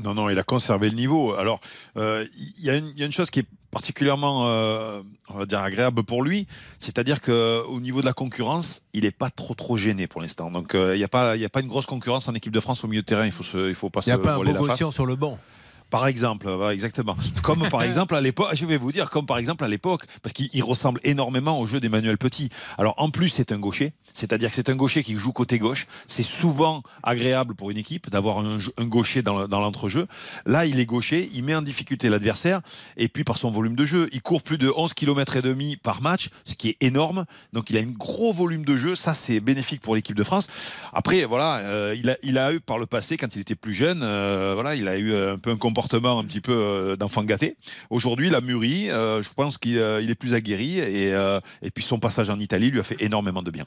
Non, 0.04 0.16
non, 0.16 0.30
il 0.32 0.39
a 0.39 0.44
conservé 0.44 0.89
le 0.89 0.96
niveau. 0.96 1.34
Alors, 1.36 1.60
euh, 1.98 2.25
il 2.58 2.66
y, 2.66 2.70
a 2.72 2.75
une- 2.75 2.88
il 2.88 2.98
y 3.00 3.04
a 3.04 3.06
une 3.06 3.13
chose 3.13 3.30
qui 3.30 3.42
est 3.42 3.46
particulièrement, 3.70 4.48
euh, 4.48 5.01
on 5.30 5.38
va 5.38 5.46
dire, 5.46 5.60
agréable 5.60 6.04
pour 6.04 6.24
lui, 6.24 6.48
c'est-à-dire 6.80 7.22
que 7.22 7.62
au 7.68 7.80
niveau 7.80 8.01
de 8.01 8.06
la 8.08 8.13
concurrence, 8.13 8.82
il 8.94 9.04
n'est 9.04 9.12
pas 9.12 9.30
trop 9.30 9.54
trop 9.54 9.77
gêné 9.77 10.08
pour 10.08 10.22
l'instant. 10.22 10.50
Donc, 10.50 10.74
euh, 10.74 10.96
il 10.96 10.98
n'y 10.98 11.04
a 11.04 11.08
pas, 11.10 11.38
y 11.38 11.46
a 11.46 11.50
pas 11.50 11.62
une 11.62 11.68
grosse 11.68 11.86
concurrence 11.86 12.27
en 12.27 12.34
équipe 12.34 12.54
de 12.54 12.60
France 12.60 12.84
au 12.84 12.88
milieu 12.88 13.01
de 13.01 13.06
terrain. 13.06 13.25
Il 13.27 13.32
faut, 13.32 13.44
se, 13.44 13.70
il 13.70 13.75
faut 13.75 13.92
pas 13.92 14.01
Il 14.06 14.10
n'y 14.10 14.13
a 14.13 14.18
se 14.18 14.22
pas 14.24 14.34
un. 14.34 14.39
Bogossian 14.44 14.89
sur 14.92 15.06
le 15.06 15.16
banc 15.16 15.38
Par 15.89 16.08
exemple, 16.08 16.50
exactement. 16.72 17.15
Comme 17.44 17.67
par 17.70 17.84
exemple 17.84 18.15
à 18.15 18.22
l'époque, 18.22 18.50
je 18.53 18.65
vais 18.65 18.77
vous 18.77 18.91
dire, 18.91 19.10
comme 19.10 19.25
par 19.25 19.38
exemple 19.38 19.63
à 19.63 19.67
l'époque, 19.67 20.03
parce 20.22 20.34
qu'il 20.34 20.50
il 20.53 20.63
ressemble 20.63 21.00
énormément 21.03 21.60
au 21.60 21.67
jeu 21.67 21.79
d'Emmanuel 21.79 22.17
Petit. 22.17 22.50
Alors 22.77 22.94
en 22.98 23.10
plus, 23.10 23.29
c'est 23.29 23.51
un 23.51 23.60
gaucher, 23.60 23.94
c'est-à-dire 24.17 24.50
que 24.50 24.55
c'est 24.55 24.69
un 24.69 24.75
gaucher 24.75 25.03
qui 25.03 25.15
joue 25.15 25.31
côté 25.31 25.59
gauche. 25.59 25.88
C'est 26.07 26.24
souvent 26.24 26.83
agréable 27.03 27.55
pour 27.55 27.71
une 27.71 27.77
équipe 27.77 28.09
d'avoir 28.09 28.39
un, 28.39 28.59
gaucher 28.86 29.21
dans, 29.21 29.47
dans 29.47 29.59
l'entrejeu. 29.59 30.07
Là, 30.45 30.65
il 30.65 30.79
est 30.79 30.86
gaucher, 30.86 31.29
il 31.33 31.43
met 31.43 31.55
en 31.55 31.62
difficulté 31.62 32.09
l'adversaire, 32.09 32.62
et 32.97 33.07
puis 33.07 33.24
par 33.24 33.38
son 33.38 33.51
volume 33.51 33.75
de 33.75 33.86
jeu, 33.86 34.09
il 34.12 34.21
court 34.21 34.41
plus 34.41 34.57
de 34.57 34.71
11 34.75 34.93
km 34.93 35.38
et 35.38 35.41
demi 35.41 35.77
par 35.77 36.01
match, 36.01 36.29
ce 36.45 36.55
qui 36.55 36.69
est 36.69 36.77
énorme. 36.81 37.25
Donc 37.53 37.69
il 37.69 37.77
a 37.77 37.81
un 37.81 37.91
gros 37.91 38.33
volume 38.33 38.65
de 38.65 38.75
jeu, 38.75 38.95
ça 38.95 39.13
c'est 39.13 39.39
bénéfique 39.39 39.81
pour 39.81 39.95
l'équipe 39.95 40.15
de 40.15 40.24
France. 40.24 40.47
Après, 40.93 41.25
voilà, 41.25 41.57
euh, 41.59 41.95
il, 42.24 42.38
a, 42.38 42.53
eu 42.53 42.59
par 42.59 42.77
le 42.77 42.86
passé, 42.86 43.17
quand 43.17 43.36
il 43.36 43.41
était 43.41 43.55
plus 43.55 43.74
jeune, 43.74 44.01
euh, 44.03 44.51
voilà, 44.53 44.75
il 44.75 44.88
a 44.88 44.97
eu 44.97 45.15
un 45.15 45.38
peu 45.38 45.51
un 45.51 45.57
comportement 45.57 46.19
un 46.19 46.24
petit 46.25 46.41
peu 46.41 46.53
euh, 46.53 46.95
d'enfant 46.95 47.24
gâté. 47.24 47.55
Aujourd'hui, 47.89 48.27
il 48.27 48.36
a 48.36 48.41
mûri. 48.41 48.89
euh, 49.07 49.24
je 49.24 49.29
pense 49.33 49.57
qu'il 49.57 49.77
euh, 49.77 50.01
il 50.01 50.09
est 50.09 50.15
plus 50.15 50.33
aguerri 50.33 50.79
euh, 50.81 51.39
et 51.62 51.71
puis 51.71 51.83
son 51.83 52.00
passage 52.00 52.29
en 52.29 52.39
Italie 52.39 52.71
lui 52.71 52.79
a 52.79 52.83
fait 52.83 52.97
énormément 53.00 53.43
de 53.43 53.51
bien. 53.51 53.65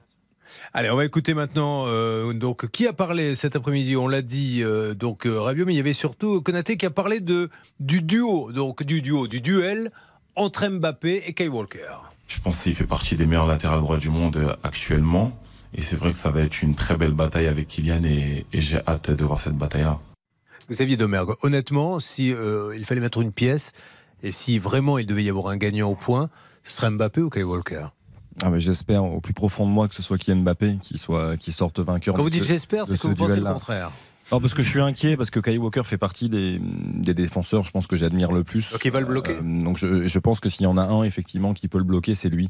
Allez, 0.72 0.88
on 0.90 0.96
va 0.96 1.04
écouter 1.04 1.34
maintenant. 1.34 1.84
euh, 1.88 2.32
donc, 2.32 2.70
qui 2.70 2.86
a 2.86 2.92
parlé 2.92 3.34
cet 3.34 3.56
après-midi? 3.56 3.96
On 3.96 4.06
l'a 4.06 4.22
dit. 4.22 4.62
euh, 4.62 4.94
donc 4.94 5.26
euh, 5.26 5.40
Rabiot, 5.40 5.66
mais 5.66 5.74
il 5.74 5.76
y 5.76 5.80
avait 5.80 5.92
surtout 5.92 6.40
Konaté 6.40 6.76
qui 6.76 6.86
a 6.86 6.90
parlé 6.90 7.20
de 7.20 7.50
du 7.80 8.02
duo, 8.02 8.52
donc 8.52 8.84
du 8.84 9.02
duo, 9.02 9.26
du 9.26 9.40
duel 9.40 9.90
entre 10.36 10.68
Mbappé 10.68 11.24
et 11.26 11.32
Kyle 11.34 11.48
Walker. 11.50 11.90
Je 12.28 12.38
pense 12.40 12.58
qu'il 12.58 12.74
fait 12.74 12.86
partie 12.86 13.16
des 13.16 13.26
meilleurs 13.26 13.48
latérales 13.48 13.80
droits 13.80 13.98
du 13.98 14.10
monde 14.10 14.56
actuellement. 14.62 15.36
Et 15.74 15.82
c'est 15.82 15.96
vrai 15.96 16.12
que 16.12 16.18
ça 16.18 16.30
va 16.30 16.40
être 16.42 16.62
une 16.62 16.74
très 16.74 16.96
belle 16.96 17.12
bataille 17.12 17.46
avec 17.48 17.66
Kylian 17.68 18.02
et, 18.04 18.46
et 18.52 18.60
j'ai 18.60 18.78
hâte 18.86 19.10
de 19.10 19.24
voir 19.24 19.40
cette 19.40 19.56
bataille-là. 19.56 19.98
Xavier 20.70 20.96
Domergue, 20.96 21.34
honnêtement, 21.42 21.98
si 21.98 22.32
euh, 22.32 22.74
il 22.78 22.84
fallait 22.84 23.00
mettre 23.00 23.20
une 23.20 23.32
pièce 23.32 23.72
et 24.22 24.30
si 24.30 24.58
vraiment 24.60 24.98
il 24.98 25.06
devait 25.06 25.24
y 25.24 25.30
avoir 25.30 25.48
un 25.48 25.56
gagnant 25.56 25.90
au 25.90 25.96
point, 25.96 26.30
ce 26.62 26.72
serait 26.72 26.90
Mbappé 26.90 27.20
ou 27.22 27.30
Kyle 27.30 27.44
Walker? 27.44 27.86
Ah, 28.42 28.50
mais 28.50 28.60
J'espère 28.60 29.04
au 29.04 29.20
plus 29.20 29.34
profond 29.34 29.66
de 29.66 29.70
moi 29.70 29.88
que 29.88 29.94
ce 29.94 30.02
soit 30.02 30.18
Kylian 30.18 30.38
Mbappé 30.38 30.78
qui, 30.82 30.98
soit, 30.98 31.36
qui 31.36 31.52
sorte 31.52 31.78
vainqueur. 31.80 32.14
Quand 32.14 32.20
de 32.20 32.24
vous 32.24 32.30
dites 32.30 32.44
j'espère, 32.44 32.86
c'est 32.86 32.98
que 32.98 33.06
vous 33.06 33.14
pensez 33.14 33.40
le 33.40 33.44
contraire. 33.44 33.90
Non, 34.32 34.40
parce 34.40 34.54
que 34.54 34.62
je 34.62 34.68
suis 34.70 34.80
inquiet, 34.80 35.16
parce 35.16 35.30
que 35.30 35.40
Kyle 35.40 35.58
Walker 35.58 35.82
fait 35.84 35.98
partie 35.98 36.28
des, 36.28 36.60
des 36.60 37.14
défenseurs, 37.14 37.64
je 37.64 37.70
pense 37.72 37.86
que 37.86 37.96
j'admire 37.96 38.30
le 38.30 38.44
plus. 38.44 38.70
Donc 38.70 38.84
il 38.84 38.90
va 38.92 39.00
le 39.00 39.06
bloquer 39.06 39.32
Euh, 39.32 39.58
donc 39.60 39.76
je, 39.76 40.06
je 40.06 40.18
pense 40.18 40.38
que 40.40 40.48
s'il 40.48 40.62
y 40.62 40.66
en 40.66 40.76
a 40.76 40.82
un 40.82 41.02
effectivement 41.02 41.52
qui 41.52 41.66
peut 41.68 41.78
le 41.78 41.84
bloquer, 41.84 42.14
c'est 42.14 42.28
lui, 42.28 42.48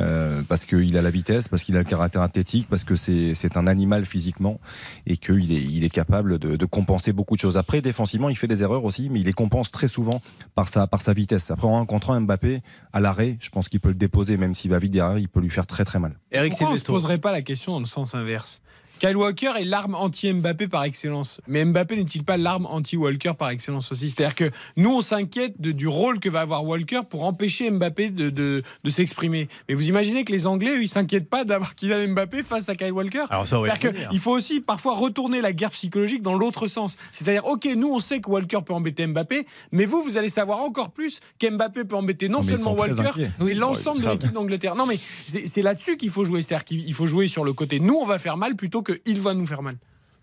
Euh, 0.00 0.42
parce 0.48 0.64
qu'il 0.66 0.96
a 0.96 1.02
la 1.02 1.10
vitesse, 1.10 1.46
parce 1.48 1.62
qu'il 1.62 1.76
a 1.76 1.78
le 1.78 1.84
caractère 1.84 2.22
athlétique, 2.22 2.66
parce 2.68 2.84
que 2.84 2.96
c'est 2.96 3.34
c'est 3.34 3.56
un 3.56 3.66
animal 3.66 4.04
physiquement 4.04 4.58
et 5.06 5.16
qu'il 5.16 5.52
est 5.52 5.62
il 5.62 5.84
est 5.84 5.90
capable 5.90 6.38
de, 6.38 6.56
de 6.56 6.64
compenser 6.66 7.12
beaucoup 7.12 7.36
de 7.36 7.40
choses. 7.40 7.56
Après 7.56 7.80
défensivement, 7.80 8.28
il 8.28 8.36
fait 8.36 8.48
des 8.48 8.62
erreurs 8.62 8.84
aussi, 8.84 9.08
mais 9.10 9.20
il 9.20 9.26
les 9.26 9.32
compense 9.32 9.70
très 9.70 9.88
souvent 9.88 10.20
par 10.54 10.68
sa 10.68 10.86
par 10.86 11.00
sa 11.00 11.12
vitesse. 11.12 11.50
Après 11.50 11.68
en 11.68 11.86
un, 12.08 12.20
Mbappé 12.20 12.60
à 12.92 13.00
l'arrêt, 13.00 13.36
je 13.40 13.50
pense 13.50 13.68
qu'il 13.68 13.80
peut 13.80 13.90
le 13.90 13.94
déposer, 13.94 14.36
même 14.36 14.54
s'il 14.54 14.70
va 14.70 14.78
vite 14.78 14.92
derrière, 14.92 15.18
il 15.18 15.28
peut 15.28 15.40
lui 15.40 15.50
faire 15.50 15.66
très 15.66 15.84
très 15.84 15.98
mal. 15.98 16.18
Eric 16.32 16.50
Pourquoi 16.52 16.68
on 16.70 16.72
ne 16.72 16.76
se 16.78 16.84
poserait 16.84 17.18
pas 17.18 17.32
la 17.32 17.42
question 17.42 17.72
dans 17.72 17.80
le 17.80 17.86
sens 17.86 18.14
inverse? 18.14 18.60
Kyle 19.00 19.16
Walker 19.16 19.52
est 19.58 19.64
l'arme 19.64 19.94
anti-Mbappé 19.94 20.68
par 20.68 20.84
excellence. 20.84 21.40
Mais 21.48 21.64
Mbappé 21.64 21.96
n'est-il 21.96 22.22
pas 22.22 22.36
l'arme 22.36 22.66
anti-Walker 22.66 23.32
par 23.38 23.48
excellence 23.48 23.90
aussi? 23.92 24.10
C'est-à-dire 24.10 24.34
que 24.34 24.50
nous, 24.76 24.90
on 24.90 25.00
s'inquiète 25.00 25.58
de- 25.58 25.72
du 25.72 25.88
rôle 25.88 26.20
que 26.20 26.28
va 26.28 26.42
avoir 26.42 26.64
Walker 26.66 27.00
pour 27.08 27.24
empêcher 27.24 27.70
Mbappé 27.70 28.10
de, 28.10 28.28
de- 28.28 28.62
de 28.84 28.90
s'exprimer. 28.90 29.48
Mais 29.68 29.74
vous 29.74 29.88
imaginez 29.88 30.24
que 30.24 30.32
les 30.32 30.46
Anglais, 30.46 30.72
eux, 30.76 30.82
ils 30.82 30.88
s'inquiètent 30.88 31.30
pas 31.30 31.44
d'avoir 31.44 31.74
Kylian 31.74 32.08
Mbappé 32.08 32.42
face 32.42 32.68
à 32.68 32.74
Kyle 32.74 32.92
Walker? 32.92 33.24
C'est-à-dire 33.46 33.92
qu'il 34.10 34.18
faut 34.18 34.32
aussi 34.32 34.60
parfois 34.60 34.94
retourner 34.96 35.40
la 35.40 35.54
guerre 35.54 35.70
psychologique 35.70 36.20
dans 36.22 36.34
l'autre 36.34 36.66
sens. 36.68 36.96
C'est-à-dire, 37.10 37.46
ok, 37.46 37.66
nous, 37.76 37.88
on 37.90 38.00
sait 38.00 38.20
que 38.20 38.28
Walker 38.28 38.58
peut 38.66 38.74
embêter 38.74 39.06
Mbappé, 39.06 39.46
mais 39.72 39.86
vous, 39.86 40.02
vous 40.02 40.18
allez 40.18 40.28
savoir 40.28 40.60
encore 40.60 40.90
plus 40.90 41.20
qu'Mbappé 41.38 41.84
peut 41.84 41.96
embêter 41.96 42.28
non 42.28 42.42
seulement 42.42 42.74
Walker, 42.74 42.94
mais 43.40 43.54
l'ensemble 43.54 44.02
de 44.02 44.04
l'équipe 44.10 44.32
d'Angleterre. 44.32 44.74
Non, 44.74 44.84
mais 44.84 44.98
c'est 45.26 45.46
c'est 45.46 45.62
là-dessus 45.62 45.96
qu'il 45.96 46.10
faut 46.10 46.26
jouer. 46.26 46.42
C'est-à-dire 46.42 46.64
qu'il 46.66 46.86
il 46.86 46.92
faut 46.92 47.06
jouer 47.06 47.28
sur 47.28 47.44
le 47.44 47.54
côté. 47.54 47.80
Nous, 47.80 47.94
on 47.94 48.04
va 48.04 48.18
faire 48.18 48.36
mal 48.36 48.56
plutôt 48.56 48.82
qu'il 48.92 49.20
va 49.20 49.34
nous 49.34 49.46
faire 49.46 49.62
mal. 49.62 49.76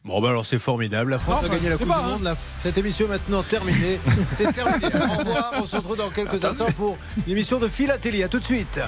Bon, 0.06 0.22
bah 0.22 0.30
alors 0.30 0.46
c'est 0.46 0.60
formidable. 0.60 1.12
La 1.12 1.20
France 1.20 1.42
Non, 1.44 1.50
va 1.50 1.56
gagner 1.56 1.70
la 1.70 1.78
Coupe 1.78 1.88
pas, 1.88 2.00
du 2.00 2.06
hein. 2.06 2.10
Monde. 2.12 2.24
La- 2.24 2.36
Cette 2.36 2.78
émission 2.78 3.06
est 3.08 3.10
maintenant 3.10 3.44
terminée. 3.44 4.00
C'est 4.34 4.54
terminé. 4.54 4.86
Au 4.86 5.18
revoir. 5.18 5.52
On 5.58 5.66
se 5.66 5.76
retrouve 5.76 5.98
dans 5.98 6.10
quelques 6.10 6.46
instants 6.46 6.72
pour 6.78 6.98
l'émission 7.28 7.60
de 7.60 7.68
Philatélie. 7.68 8.24
À 8.24 8.30
tout 8.30 8.40
de 8.40 8.46
suite. 8.46 8.80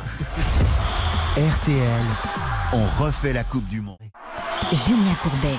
RTL, 1.38 2.06
on 2.74 3.04
refait 3.04 3.34
la 3.34 3.44
Coupe 3.44 3.68
du 3.68 3.82
Monde. 3.82 3.98
Julien 4.72 5.14
Courbet. 5.22 5.56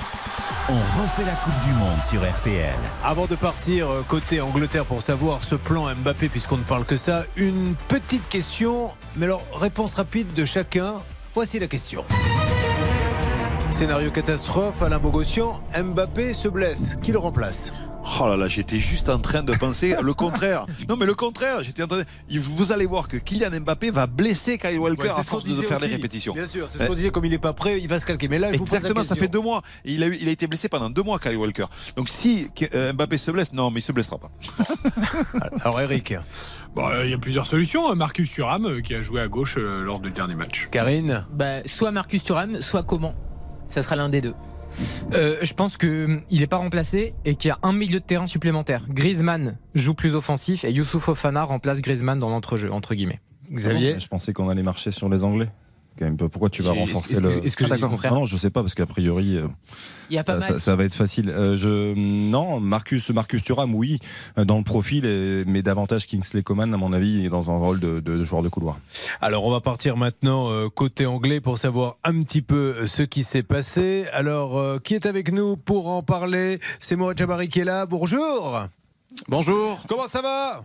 On 0.69 1.03
refait 1.03 1.25
la 1.25 1.35
Coupe 1.35 1.61
du 1.67 1.73
Monde 1.75 2.03
sur 2.09 2.23
RTL. 2.23 2.75
Avant 3.05 3.27
de 3.27 3.35
partir 3.35 3.89
euh, 3.91 4.03
côté 4.07 4.41
Angleterre 4.41 4.85
pour 4.85 5.03
savoir 5.03 5.43
ce 5.43 5.55
plan 5.57 5.93
Mbappé, 5.95 6.29
puisqu'on 6.29 6.59
ne 6.59 6.62
parle 6.62 6.85
que 6.85 6.97
ça, 6.97 7.25
une 7.37 7.75
petite 7.89 8.29
question. 8.29 8.91
Mais 9.17 9.27
alors, 9.27 9.43
réponse 9.55 9.95
rapide 9.95 10.33
de 10.35 10.45
chacun. 10.45 10.95
Voici 11.35 11.59
la 11.59 11.67
question. 11.67 12.05
Scénario 13.73 14.11
catastrophe, 14.11 14.83
Alain 14.83 14.99
Bogossian, 14.99 15.61
Mbappé 15.81 16.33
se 16.35 16.49
blesse. 16.49 16.97
Qui 17.03 17.12
le 17.12 17.19
remplace 17.19 17.73
Oh 18.21 18.27
là 18.27 18.37
là, 18.37 18.49
j'étais 18.49 18.81
juste 18.81 19.09
en 19.11 19.19
train 19.19 19.43
de 19.43 19.55
penser 19.55 19.95
le 20.03 20.15
contraire. 20.15 20.67
Non, 20.89 20.97
mais 20.97 21.05
le 21.07 21.15
contraire, 21.15 21.62
j'étais 21.62 21.83
en 21.83 21.87
train 21.87 21.99
de... 21.99 22.39
Vous 22.39 22.73
allez 22.73 22.87
voir 22.87 23.09
que 23.09 23.19
Kylian 23.19 23.61
Mbappé 23.61 23.91
va 23.91 24.07
blesser 24.07 24.57
Kyle 24.59 24.79
Walker 24.79 25.03
Ouais, 25.05 25.11
à 25.11 25.23
force 25.23 25.45
de 25.45 25.53
faire 25.62 25.77
aussi. 25.79 25.87
des 25.87 25.93
répétitions. 25.95 26.33
Bien 26.35 26.47
sûr, 26.47 26.67
c'est 26.69 26.79
ce 26.79 26.85
qu'on 26.87 26.95
disait, 26.95 27.11
comme 27.11 27.25
il 27.27 27.31
n'est 27.31 27.39
pas 27.39 27.53
prêt, 27.53 27.79
il 27.81 27.89
va 27.89 27.99
se 27.99 28.07
calquer. 28.07 28.27
Mais 28.29 28.39
là, 28.39 28.53
je 28.53 28.59
vous 28.59 28.65
pose 28.65 28.73
la 28.73 28.79
Exactement, 28.79 29.05
ça 29.05 29.17
fait 29.17 29.29
deux 29.29 29.41
mois. 29.41 29.62
Il 29.85 30.03
a, 30.03 30.07
eu, 30.09 30.17
il 30.21 30.29
a 30.29 30.33
été 30.33 30.47
blessé 30.47 30.69
pendant 30.69 30.89
deux 30.91 31.03
mois, 31.03 31.19
Kyle 31.19 31.37
Walker. 31.37 31.67
Donc 31.97 32.09
si 32.09 32.49
euh, 32.75 32.93
Mbappé 32.95 33.19
se 33.19 33.31
blesse, 33.31 33.53
non, 33.53 33.71
mais 33.71 33.81
il 33.81 33.83
se 33.83 33.93
blessera 33.93 34.19
pas. 34.19 34.31
Alors, 35.65 35.81
Eric, 35.81 36.15
Bon, 36.75 36.89
euh, 36.89 37.05
il 37.05 37.11
y 37.11 37.15
a 37.15 37.19
plusieurs 37.19 37.47
solutions. 37.47 37.95
Marcus 37.95 38.31
Thuram, 38.31 38.65
euh, 38.67 38.81
qui 38.81 38.95
a 38.95 39.00
joué 39.03 39.21
à 39.21 39.29
gauche 39.29 39.57
euh, 39.59 39.83
lors 39.83 40.00
du 40.00 40.11
dernier 40.11 40.35
match. 40.37 40.69
Karine, 40.71 41.27
Bah, 41.33 41.61
soit 41.67 41.91
Marcus 41.91 42.25
Thuram, 42.25 42.62
soit 42.62 42.83
comment 42.83 43.15
Ça 43.71 43.83
sera 43.83 43.97
l'un 43.97 44.09
des 44.09 44.21
deux. 44.21 44.35
Euh, 45.15 45.37
je 45.43 45.55
pense 45.55 45.77
qu'il 45.77 46.23
n'est 46.31 46.47
pas 46.47 46.57
remplacé 46.57 47.15
et 47.25 47.35
qu'il 47.37 47.49
y 47.49 47.53
a 47.53 47.59
un 47.62 47.73
milieu 47.73 48.00
de 48.00 48.05
terrain 48.05 48.27
supplémentaire. 48.27 48.85
Griezmann 48.89 49.57
joue 49.75 49.95
plus 49.95 50.15
offensif 50.15 50.65
et 50.65 50.73
Youssouf 50.73 51.09
Ofana 51.09 51.45
remplace 51.45 51.81
Griezmann 51.81 52.19
dans 52.19 52.29
l'entrejeu, 52.29 52.73
entre 52.73 52.95
guillemets. 52.95 53.21
Xavier. 53.50 53.99
Je 53.99 54.09
pensais 54.09 54.33
qu'on 54.33 54.49
allait 54.49 54.62
marcher 54.62 54.91
sur 54.91 55.09
les 55.09 55.25
Anglais. 55.25 55.49
Quand 56.00 56.07
même, 56.07 56.16
Pourquoi 56.16 56.49
tu 56.49 56.62
vas 56.62 56.71
renforcer 56.73 57.12
est-ce 57.12 57.21
que- 57.21 57.26
le. 57.26 57.45
est-ce 57.45 57.57
que 57.57 57.64
j'ai 57.64 57.69
dit 57.69 57.75
le 57.75 57.76
d'accord. 57.76 57.90
contraire 57.90 58.14
Non, 58.14 58.21
non, 58.21 58.25
je 58.25 58.35
sais 58.38 58.49
pas 58.49 58.62
parce 58.62 58.75
qu'a 58.75 58.87
priori. 58.87 59.37
euh, 59.37 59.49
Il 60.09 60.14
y 60.14 60.19
a 60.19 60.25
pas 60.25 60.33
ça, 60.33 60.38
mal. 60.38 60.52
ça- 60.54 60.59
ça 60.59 60.75
va 60.75 60.85
être 60.85 60.95
facile. 60.95 61.28
Euh, 61.28 61.57
je 61.57 61.92
non, 61.95 62.59
Marcus 62.59 63.11
Marcus 63.11 63.42
Thuram, 63.42 63.75
oui, 63.75 63.99
euh, 64.38 64.47
dans 64.47 64.57
le 64.57 64.64
profil, 64.64 65.04
mais 65.47 65.61
davantage 65.61 66.07
Kingsley 66.07 66.42
Coman 66.42 66.73
à 66.73 66.78
mon 66.78 66.95
avis 66.95 67.28
dans 67.28 67.50
un 67.50 67.59
rôle 67.59 67.80
de, 67.80 68.00
de 68.00 68.25
joueur 68.25 68.42
de 68.42 68.49
couloir. 68.49 68.78
Alors, 69.21 69.45
on 69.45 69.50
va 69.50 69.61
partir 69.61 69.99
maintenant 69.99 70.49
euh, 70.50 70.69
côté 70.71 71.04
anglais 71.04 71.40
pour 71.42 71.59
savoir 71.59 71.99
un 72.02 72.23
petit 72.23 72.40
peu 72.40 72.87
ce 72.87 73.02
qui 73.02 73.23
s'est 73.23 73.42
passé. 73.42 74.07
Alors, 74.14 74.57
euh, 74.59 74.78
qui 74.78 74.95
est 74.95 75.04
avec 75.04 75.30
nous 75.30 75.59
pour 75.59 75.88
en 75.88 76.02
parler? 76.02 76.61
C'est 76.80 76.97
Mohamed 76.97 77.19
Jabari 77.19 77.49
qui 77.50 77.61
est 77.61 77.64
là. 77.64 77.85
Bonjour. 77.85 78.59
Bonjour. 79.28 79.78
Comment 79.87 80.07
ça 80.09 80.23
va? 80.23 80.64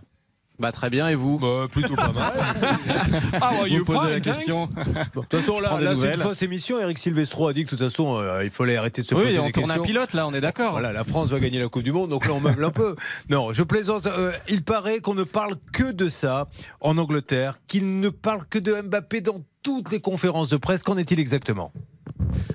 Bah 0.58 0.72
très 0.72 0.88
bien 0.88 1.08
et 1.08 1.14
vous 1.14 1.38
bah, 1.38 1.66
Plutôt 1.70 1.94
pas 1.96 2.12
mal. 2.12 2.32
Ah, 3.40 3.50
Vous 3.68 3.84
posez 3.84 4.10
la 4.10 4.20
question. 4.20 4.66
De 4.66 5.20
toute 5.20 5.30
façon, 5.30 5.60
là, 5.60 5.72
là 5.72 5.78
c'est 5.78 5.84
une 5.86 5.90
nouvelles. 5.94 6.16
fausse 6.20 6.42
émission. 6.42 6.80
Eric 6.80 6.98
Silvestro 6.98 7.48
a 7.48 7.52
dit 7.52 7.64
que 7.64 7.70
de 7.72 7.76
toute 7.76 7.88
façon, 7.88 8.18
euh, 8.18 8.42
il 8.44 8.50
fallait 8.50 8.76
arrêter 8.76 9.02
de 9.02 9.06
se 9.06 9.14
Oui, 9.14 9.24
poser 9.24 9.38
on 9.38 9.46
des 9.46 9.52
tourne 9.52 9.70
un 9.70 9.74
questions. 9.74 9.84
pilote 9.84 10.12
là, 10.14 10.26
on 10.26 10.32
est 10.34 10.40
d'accord. 10.40 10.72
Voilà, 10.72 10.92
la 10.92 11.04
France 11.04 11.28
va 11.28 11.40
gagner 11.40 11.58
la 11.60 11.68
Coupe 11.68 11.82
du 11.82 11.92
Monde, 11.92 12.08
donc 12.10 12.26
là 12.26 12.32
on 12.32 12.40
meuble 12.40 12.64
un 12.64 12.70
peu. 12.70 12.96
Non, 13.28 13.52
je 13.52 13.62
plaisante. 13.62 14.06
Euh, 14.06 14.32
il 14.48 14.62
paraît 14.64 15.00
qu'on 15.00 15.14
ne 15.14 15.24
parle 15.24 15.56
que 15.72 15.92
de 15.92 16.08
ça 16.08 16.48
en 16.80 16.96
Angleterre, 16.96 17.58
qu'il 17.68 18.00
ne 18.00 18.08
parle 18.08 18.44
que 18.48 18.58
de 18.58 18.80
Mbappé 18.80 19.20
dans 19.20 19.42
toutes 19.62 19.90
les 19.92 20.00
conférences 20.00 20.48
de 20.48 20.56
presse. 20.56 20.82
Qu'en 20.82 20.96
est-il 20.96 21.20
exactement? 21.20 21.72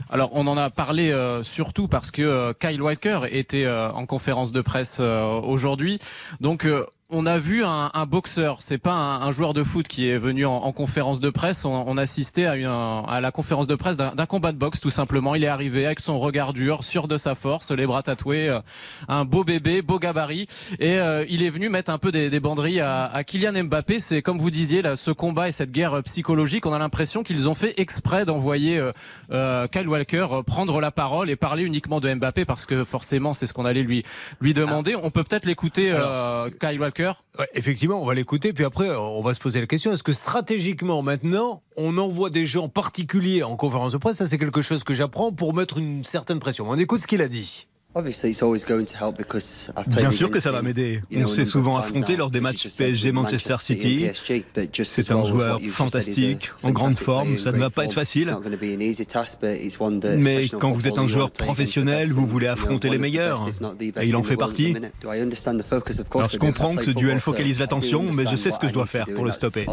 Alors 0.10 0.30
on 0.34 0.48
en 0.48 0.58
a 0.58 0.70
parlé 0.70 1.12
euh, 1.12 1.44
surtout 1.44 1.88
parce 1.88 2.10
que 2.12 2.22
euh, 2.22 2.54
Kyle 2.58 2.82
Walker 2.82 3.22
était 3.30 3.66
euh, 3.66 3.92
en 3.92 4.06
conférence 4.06 4.52
de 4.52 4.62
presse 4.62 4.98
euh, 5.00 5.24
aujourd'hui. 5.24 6.00
Donc 6.40 6.66
euh, 6.66 6.86
on 7.12 7.26
a 7.26 7.38
vu 7.38 7.64
un, 7.64 7.92
un 7.94 8.06
boxeur, 8.06 8.58
c'est 8.62 8.78
pas 8.78 8.94
un, 8.94 9.22
un 9.22 9.32
joueur 9.32 9.54
de 9.54 9.64
foot 9.64 9.88
qui 9.88 10.10
est 10.10 10.18
venu 10.18 10.46
en, 10.46 10.56
en 10.56 10.72
conférence 10.72 11.20
de 11.20 11.30
presse. 11.30 11.66
On, 11.66 11.84
on 11.88 11.98
assistait 11.98 12.46
à, 12.46 12.56
une, 12.56 12.66
à 12.66 13.20
la 13.22 13.32
conférence 13.32 13.68
de 13.68 13.76
presse 13.76 13.98
d'un 13.98 14.26
combat 14.26 14.52
de 14.52 14.58
boxe 14.58 14.80
tout 14.80 14.90
simplement. 14.90 15.36
Il 15.36 15.44
est 15.44 15.48
arrivé 15.48 15.86
avec 15.86 16.00
son 16.00 16.20
regard 16.20 16.54
dur, 16.54 16.84
sûr 16.84 17.08
de 17.08 17.18
sa 17.18 17.36
force, 17.36 17.72
les 17.72 17.86
bras 17.86 18.04
tatoués, 18.04 18.50
euh, 18.50 18.60
un 19.08 19.26
beau 19.26 19.44
bébé, 19.44 19.82
beau 19.82 20.00
gabarit, 20.00 20.48
et 20.80 21.00
euh, 21.00 21.26
il 21.30 21.44
est 21.44 21.50
venu 21.50 21.70
mettre 21.70 21.92
un 21.92 21.98
peu 21.98 22.12
des, 22.12 22.30
des 22.30 22.40
banderilles 22.40 22.80
à, 22.82 23.06
à 23.06 23.24
Kylian 23.24 23.64
Mbappé. 23.66 24.00
C'est 24.00 24.22
comme 24.22 24.40
vous 24.40 24.52
disiez 24.52 24.82
là, 24.82 24.96
ce 24.96 25.12
combat 25.12 25.50
et 25.50 25.52
cette 25.52 25.72
guerre 25.72 26.02
psychologique. 26.04 26.66
On 26.66 26.74
a 26.74 26.80
l'impression 26.80 27.24
qu'ils 27.24 27.50
ont 27.50 27.56
fait 27.56 27.74
exprès 27.80 28.26
d'envoyer 28.26 28.78
euh, 28.78 28.92
euh, 29.32 29.68
Kyle 29.68 29.88
Walker 29.90 30.28
euh, 30.32 30.44
prendre 30.44 30.80
la 30.80 30.92
parole 30.92 31.30
et 31.30 31.36
parler 31.36 31.64
uniquement 31.64 32.00
de 32.00 32.14
Mbappé 32.14 32.46
parce 32.46 32.66
que 32.66 32.86
forcément 32.86 33.34
c'est 33.34 33.48
ce 33.48 33.54
qu'on 33.54 33.66
allait 33.66 33.84
lui 33.84 34.04
lui 34.40 34.54
demander. 34.54 34.96
On 34.96 35.10
peut 35.12 35.24
peut-être 35.24 35.46
l'écouter, 35.46 35.92
euh, 35.92 36.50
Kyle 36.60 36.80
Walker. 36.80 37.01
Effectivement, 37.54 38.02
on 38.02 38.06
va 38.06 38.14
l'écouter, 38.14 38.54
puis 38.54 38.66
après, 38.66 38.90
on 38.96 39.22
va 39.22 39.34
se 39.34 39.40
poser 39.40 39.60
la 39.60 39.68
question 39.68 39.92
est-ce 39.92 40.04
que 40.04 40.12
stratégiquement, 40.12 41.02
maintenant, 41.02 41.64
on 41.78 41.98
envoie 41.98 42.30
des 42.30 42.46
gens 42.46 42.70
particuliers 42.70 43.44
en 43.44 43.56
conférence 43.56 43.94
de 43.94 43.98
presse? 43.98 44.18
Ça, 44.18 44.28
c'est 44.28 44.38
quelque 44.38 44.62
chose 44.62 44.84
que 44.84 44.94
j'apprends 44.94 45.32
pour 45.32 45.54
mettre 45.54 45.78
une 45.78 46.04
certaine 46.04 46.40
pression. 46.40 46.70
On 46.70 46.78
écoute 46.78 47.02
ce 47.02 47.08
qu'il 47.08 47.22
a 47.22 47.28
dit. 47.28 47.68
Bien 49.88 50.12
sûr 50.12 50.32
que 50.32 50.40
ça 50.40 50.52
va 50.52 50.62
m'aider. 50.62 51.02
On 51.16 51.28
s'est 51.28 51.46
souvent 51.46 51.78
affronté 51.78 52.16
lors 52.16 52.32
des 52.32 52.40
matchs 52.40 52.68
PSG-Manchester 52.78 53.56
City. 53.62 54.08
C'est 54.84 55.12
un 55.12 55.26
joueur 55.26 55.60
fantastique, 55.72 56.52
en 56.64 56.72
grande 56.72 56.96
forme, 56.96 57.38
ça 57.38 57.52
ne 57.52 57.58
va 57.58 57.70
pas 57.70 57.86
être 57.86 57.94
facile. 57.94 58.34
Mais 60.18 60.48
quand 60.48 60.72
vous 60.72 60.88
êtes 60.88 60.98
un 60.98 61.08
joueur 61.08 61.32
professionnel, 61.32 62.08
vous 62.12 62.28
voulez 62.28 62.48
affronter 62.48 62.90
les 62.90 62.98
meilleurs. 62.98 63.46
Et 63.82 63.92
il 64.06 64.16
en 64.16 64.24
fait 64.24 64.38
partie. 64.38 64.74
Alors 65.04 66.30
je 66.32 66.38
comprends 66.38 66.76
que 66.76 66.86
ce 66.86 66.92
duel 66.92 67.20
focalise 67.20 67.60
l'attention, 67.60 68.04
mais 68.16 68.26
je 68.30 68.36
sais 68.38 68.52
ce 68.52 68.60
que 68.60 68.68
je 68.68 68.74
dois 68.74 68.86
faire 68.86 69.06
pour 69.14 69.26
le 69.26 69.32
stopper. 69.32 69.66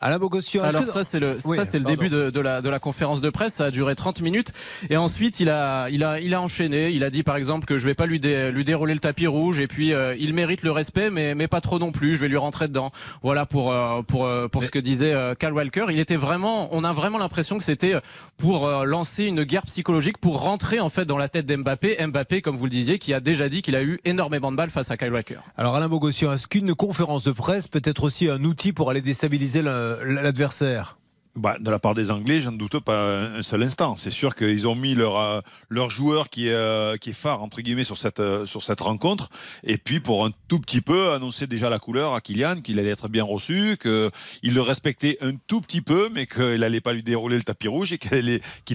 Alain 0.00 0.18
Bogossian, 0.18 0.62
Alors 0.62 0.84
que- 0.84 0.90
ça 0.90 1.04
c'est 1.04 1.20
le 1.20 1.36
Oui, 1.44 1.56
ça 1.56 1.64
c'est 1.64 1.78
le 1.78 1.84
début 1.84 2.08
de, 2.08 2.30
de 2.30 2.40
la 2.40 2.62
de 2.62 2.68
la 2.68 2.78
conférence 2.78 3.20
de 3.20 3.28
presse. 3.30 3.54
Ça 3.54 3.66
a 3.66 3.70
duré 3.70 3.94
30 3.94 4.20
minutes 4.22 4.52
et 4.88 4.96
ensuite 4.96 5.40
il 5.40 5.50
a 5.50 5.88
il 5.90 6.02
a 6.04 6.20
il 6.20 6.32
a 6.34 6.40
enchaîné. 6.40 6.90
Il 6.90 7.04
a 7.04 7.10
dit 7.10 7.22
par 7.22 7.36
exemple 7.36 7.66
que 7.66 7.76
je 7.78 7.84
vais 7.84 7.94
pas 7.94 8.06
lui 8.06 8.18
dé- 8.20 8.50
lui 8.50 8.64
dérouler 8.64 8.94
le 8.94 9.00
tapis 9.00 9.26
rouge 9.26 9.60
et 9.60 9.66
puis 9.66 9.92
euh, 9.92 10.14
il 10.18 10.32
mérite 10.34 10.62
le 10.62 10.70
respect 10.72 11.10
mais 11.10 11.34
mais 11.34 11.48
pas 11.48 11.60
trop 11.60 11.78
non 11.78 11.92
plus. 11.92 12.16
Je 12.16 12.20
vais 12.20 12.28
lui 12.28 12.36
rentrer 12.38 12.66
dedans. 12.68 12.90
Voilà 13.22 13.44
pour 13.46 13.72
euh, 13.72 14.02
pour 14.02 14.24
euh, 14.26 14.48
pour 14.48 14.64
ce 14.64 14.70
que 14.70 14.78
disait 14.78 15.12
euh, 15.12 15.34
Cal 15.34 15.52
Walker. 15.52 15.86
Il 15.90 16.00
était 16.00 16.16
vraiment 16.16 16.68
on 16.72 16.82
a 16.84 16.92
vraiment 16.92 17.18
l'impression 17.18 17.58
que 17.58 17.64
c'était 17.64 17.94
pour 18.38 18.66
euh, 18.66 18.84
lancer 18.84 19.24
une 19.24 19.44
guerre 19.44 19.66
psychologique 19.66 20.18
pour 20.18 20.40
rentrer 20.40 20.80
en 20.80 20.88
fait 20.88 21.04
dans 21.04 21.18
la 21.18 21.28
tête 21.28 21.46
d'Mbappé. 21.46 21.96
Mbappé 22.06 22.40
comme 22.42 22.56
vous 22.56 22.64
le 22.64 22.70
disiez 22.70 22.98
qui 22.98 23.12
a 23.12 23.20
déjà 23.20 23.48
dit 23.48 23.60
qu'il 23.62 23.76
a 23.76 23.82
eu 23.82 23.98
énormément 24.04 24.50
de 24.50 24.56
balles 24.56 24.70
face 24.70 24.90
à 24.90 24.96
Kyle 24.96 25.12
Walker. 25.12 25.36
Alors 25.56 25.76
Alain 25.76 25.88
Bogossian, 25.88 26.32
est-ce 26.32 26.46
qu'une 26.46 26.74
conférence 26.74 27.24
de 27.24 27.32
presse 27.32 27.68
peut 27.68 27.82
être 27.84 28.04
aussi 28.04 28.28
un 28.30 28.42
outil 28.44 28.72
pour 28.72 28.88
aller 28.90 29.00
déstabiliser 29.02 29.60
le- 29.62 29.89
l'adversaire 30.04 30.98
Bah, 31.36 31.56
de 31.60 31.70
la 31.70 31.78
part 31.78 31.94
des 31.94 32.10
Anglais, 32.10 32.40
j'en 32.40 32.52
doute 32.52 32.80
pas 32.80 33.20
un 33.38 33.42
seul 33.42 33.62
instant. 33.62 33.96
C'est 33.96 34.10
sûr 34.10 34.34
qu'ils 34.34 34.66
ont 34.66 34.74
mis 34.74 34.94
leur, 34.94 35.16
euh, 35.16 35.40
joueur 35.88 36.28
qui 36.28 36.48
est, 36.48 36.52
euh, 36.52 36.96
qui 36.96 37.10
est 37.10 37.14
phare, 37.14 37.42
entre 37.42 37.60
guillemets, 37.60 37.84
sur 37.84 37.96
cette, 37.96 38.20
euh, 38.20 38.44
rencontre. 38.80 39.28
Et 39.62 39.78
puis, 39.78 40.00
pour 40.00 40.26
un 40.26 40.30
tout 40.48 40.58
petit 40.58 40.80
peu, 40.80 41.12
annoncer 41.12 41.46
déjà 41.46 41.70
la 41.70 41.78
couleur 41.78 42.14
à 42.14 42.20
Kylian, 42.20 42.62
qu'il 42.62 42.78
allait 42.78 42.90
être 42.90 43.08
bien 43.08 43.24
reçu, 43.24 43.76
qu'il 43.80 44.54
le 44.54 44.60
respectait 44.60 45.18
un 45.20 45.32
tout 45.46 45.60
petit 45.60 45.82
peu, 45.82 46.08
mais 46.12 46.26
qu'il 46.26 46.60
n'allait 46.60 46.80
pas 46.80 46.92
lui 46.92 47.02
dérouler 47.02 47.36
le 47.36 47.44
tapis 47.44 47.68
rouge 47.68 47.92
et 47.92 47.98
qu'il 47.98 48.12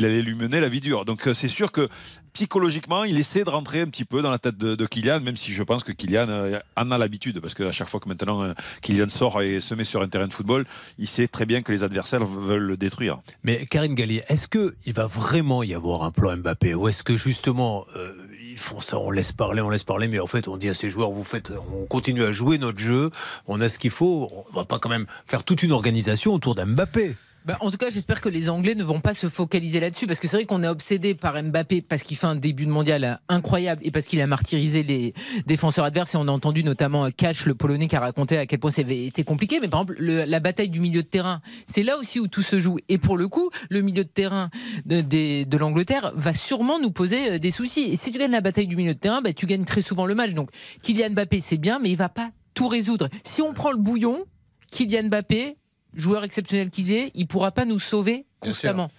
allait, 0.05 0.21
lui 0.21 0.35
mener 0.35 0.59
la 0.59 0.69
vie 0.69 0.79
dure. 0.79 1.03
Donc, 1.03 1.27
euh, 1.27 1.33
c'est 1.33 1.49
sûr 1.49 1.71
que 1.71 1.89
psychologiquement, 2.35 3.05
il 3.05 3.17
essaie 3.17 3.45
de 3.45 3.49
rentrer 3.49 3.79
un 3.79 3.87
petit 3.87 4.03
peu 4.03 4.21
dans 4.21 4.29
la 4.29 4.37
tête 4.37 4.57
de, 4.57 4.85
Kylian, 4.85 5.21
même 5.21 5.37
si 5.37 5.53
je 5.53 5.63
pense 5.63 5.83
que 5.85 5.93
Kylian 5.93 6.27
euh, 6.27 6.59
en 6.75 6.91
a 6.91 6.97
l'habitude, 6.97 7.39
parce 7.39 7.53
qu'à 7.53 7.71
chaque 7.71 7.87
fois 7.87 8.01
que 8.01 8.09
maintenant 8.09 8.43
euh, 8.43 8.53
Kylian 8.81 9.09
sort 9.09 9.41
et 9.41 9.61
se 9.61 9.73
met 9.73 9.85
sur 9.85 10.01
un 10.01 10.09
terrain 10.09 10.27
de 10.27 10.33
football, 10.33 10.65
il 10.99 11.07
sait 11.07 11.29
très 11.29 11.45
bien 11.45 11.61
que 11.61 11.71
les 11.71 11.83
adversaires 11.83 12.25
veulent 12.25 12.67
le 12.67 12.75
détruire. 12.75 13.21
Mais 13.43 13.65
Karine 13.65 13.95
Gallier, 13.95 14.21
est-ce 14.27 14.49
qu'il 14.49 14.93
va 14.93 15.07
vraiment 15.07 15.63
y 15.63 15.73
avoir 15.73 16.03
un 16.03 16.11
plan 16.11 16.35
Mbappé 16.35 16.75
Ou 16.75 16.89
est-ce 16.89 17.03
que 17.03 17.15
justement, 17.15 17.85
euh, 17.95 18.13
ils 18.51 18.57
font 18.57 18.81
ça, 18.81 18.99
on 18.99 19.11
laisse 19.11 19.31
parler, 19.31 19.61
on 19.61 19.69
laisse 19.69 19.85
parler, 19.85 20.09
mais 20.09 20.19
en 20.19 20.27
fait, 20.27 20.49
on 20.49 20.57
dit 20.57 20.67
à 20.67 20.73
ces 20.73 20.89
joueurs, 20.89 21.11
vous 21.11 21.23
faites, 21.23 21.53
on 21.71 21.85
continue 21.85 22.23
à 22.23 22.33
jouer 22.33 22.57
notre 22.57 22.79
jeu, 22.79 23.11
on 23.47 23.61
a 23.61 23.69
ce 23.69 23.79
qu'il 23.79 23.91
faut, 23.91 24.29
on 24.49 24.53
va 24.53 24.65
pas 24.65 24.77
quand 24.77 24.89
même 24.89 25.05
faire 25.25 25.45
toute 25.45 25.63
une 25.63 25.71
organisation 25.71 26.33
autour 26.33 26.53
d'Mbappé 26.53 27.15
Bah, 27.45 27.57
en 27.59 27.69
tout 27.69 27.77
cas, 27.77 27.91
j'espère 27.91 28.21
que 28.21 28.29
les 28.29 28.49
Anglais 28.49 28.73
ne 28.73 28.83
vont 28.83 28.99
pas 28.99 29.13
se 29.13 29.29
focaliser 29.29 29.79
là-dessus 29.79 30.07
parce 30.07 30.19
que 30.19 30.27
c'est 30.27 30.37
vrai 30.37 30.45
qu'on 30.45 30.63
est 30.63 30.67
obsédé 30.67 31.13
par 31.13 31.39
Mbappé 31.41 31.83
parce 31.83 32.01
qu'il 32.01 32.17
fait 32.17 32.25
un 32.25 32.35
début 32.35 32.65
de 32.65 32.71
mondial 32.71 33.19
incroyable 33.29 33.81
et 33.85 33.91
parce 33.91 34.07
qu'il 34.07 34.19
a 34.19 34.25
martyrisé 34.25 34.81
les 34.81 35.13
défenseurs 35.45 35.85
adverses 35.85 36.15
et 36.15 36.17
on 36.17 36.27
a 36.27 36.31
entendu 36.31 36.63
notamment 36.63 37.11
Cash, 37.11 37.45
le 37.45 37.53
Polonais, 37.53 37.87
qui 37.87 37.95
a 37.95 37.99
raconté 37.99 38.39
à 38.39 38.47
quel 38.47 38.57
point 38.57 38.71
avait 38.75 39.05
été 39.05 39.23
compliqué. 39.23 39.59
Mais 39.59 39.67
par 39.67 39.81
exemple, 39.81 40.01
la 40.01 40.39
bataille 40.39 40.69
du 40.69 40.79
milieu 40.79 41.03
de 41.03 41.07
terrain, 41.07 41.39
c'est 41.67 41.83
là 41.83 41.99
aussi 41.99 42.19
où 42.19 42.27
tout 42.27 42.41
se 42.41 42.59
joue. 42.59 42.79
Et 42.89 42.97
pour 42.97 43.15
le 43.15 43.27
coup, 43.27 43.51
le 43.69 43.81
milieu 43.81 44.03
de 44.03 44.09
terrain 44.09 44.49
de, 44.87 45.01
de, 45.01 45.57
l'Angleterre 45.57 46.13
va 46.15 46.33
sûrement 46.33 46.79
nous 46.79 46.91
poser 46.91 47.33
euh, 47.33 47.37
des 47.37 47.51
soucis. 47.51 47.91
Et 47.91 47.95
si 47.95 48.11
tu 48.11 48.17
gagnes 48.17 48.31
la 48.31 48.41
bataille 48.41 48.65
du 48.65 48.75
milieu 48.75 48.95
de 48.95 48.99
terrain, 48.99 49.21
bah, 49.21 49.33
tu 49.33 49.45
gagnes 49.45 49.65
très 49.65 49.81
souvent 49.81 50.07
le 50.07 50.15
match. 50.15 50.33
Donc 50.33 50.49
Kylian 50.81 51.11
Mbappé, 51.11 51.41
c'est 51.41 51.57
bien, 51.57 51.77
mais 51.77 51.91
il 51.91 51.95
va 51.95 52.09
pas 52.09 52.31
tout 52.55 52.67
résoudre. 52.67 53.07
Si 53.23 53.43
on 53.43 53.53
prend 53.53 53.71
le 53.71 53.77
bouillon, 53.77 54.25
Kylian 54.71 55.09
Mbappé, 55.09 55.57
joueur 55.95 56.23
exceptionnel 56.23 56.69
qu'il 56.69 56.91
est, 56.91 57.11
il 57.15 57.27
pourra 57.27 57.51
pas 57.51 57.65
nous 57.65 57.79
sauver 57.79 58.25
constamment. 58.39 58.89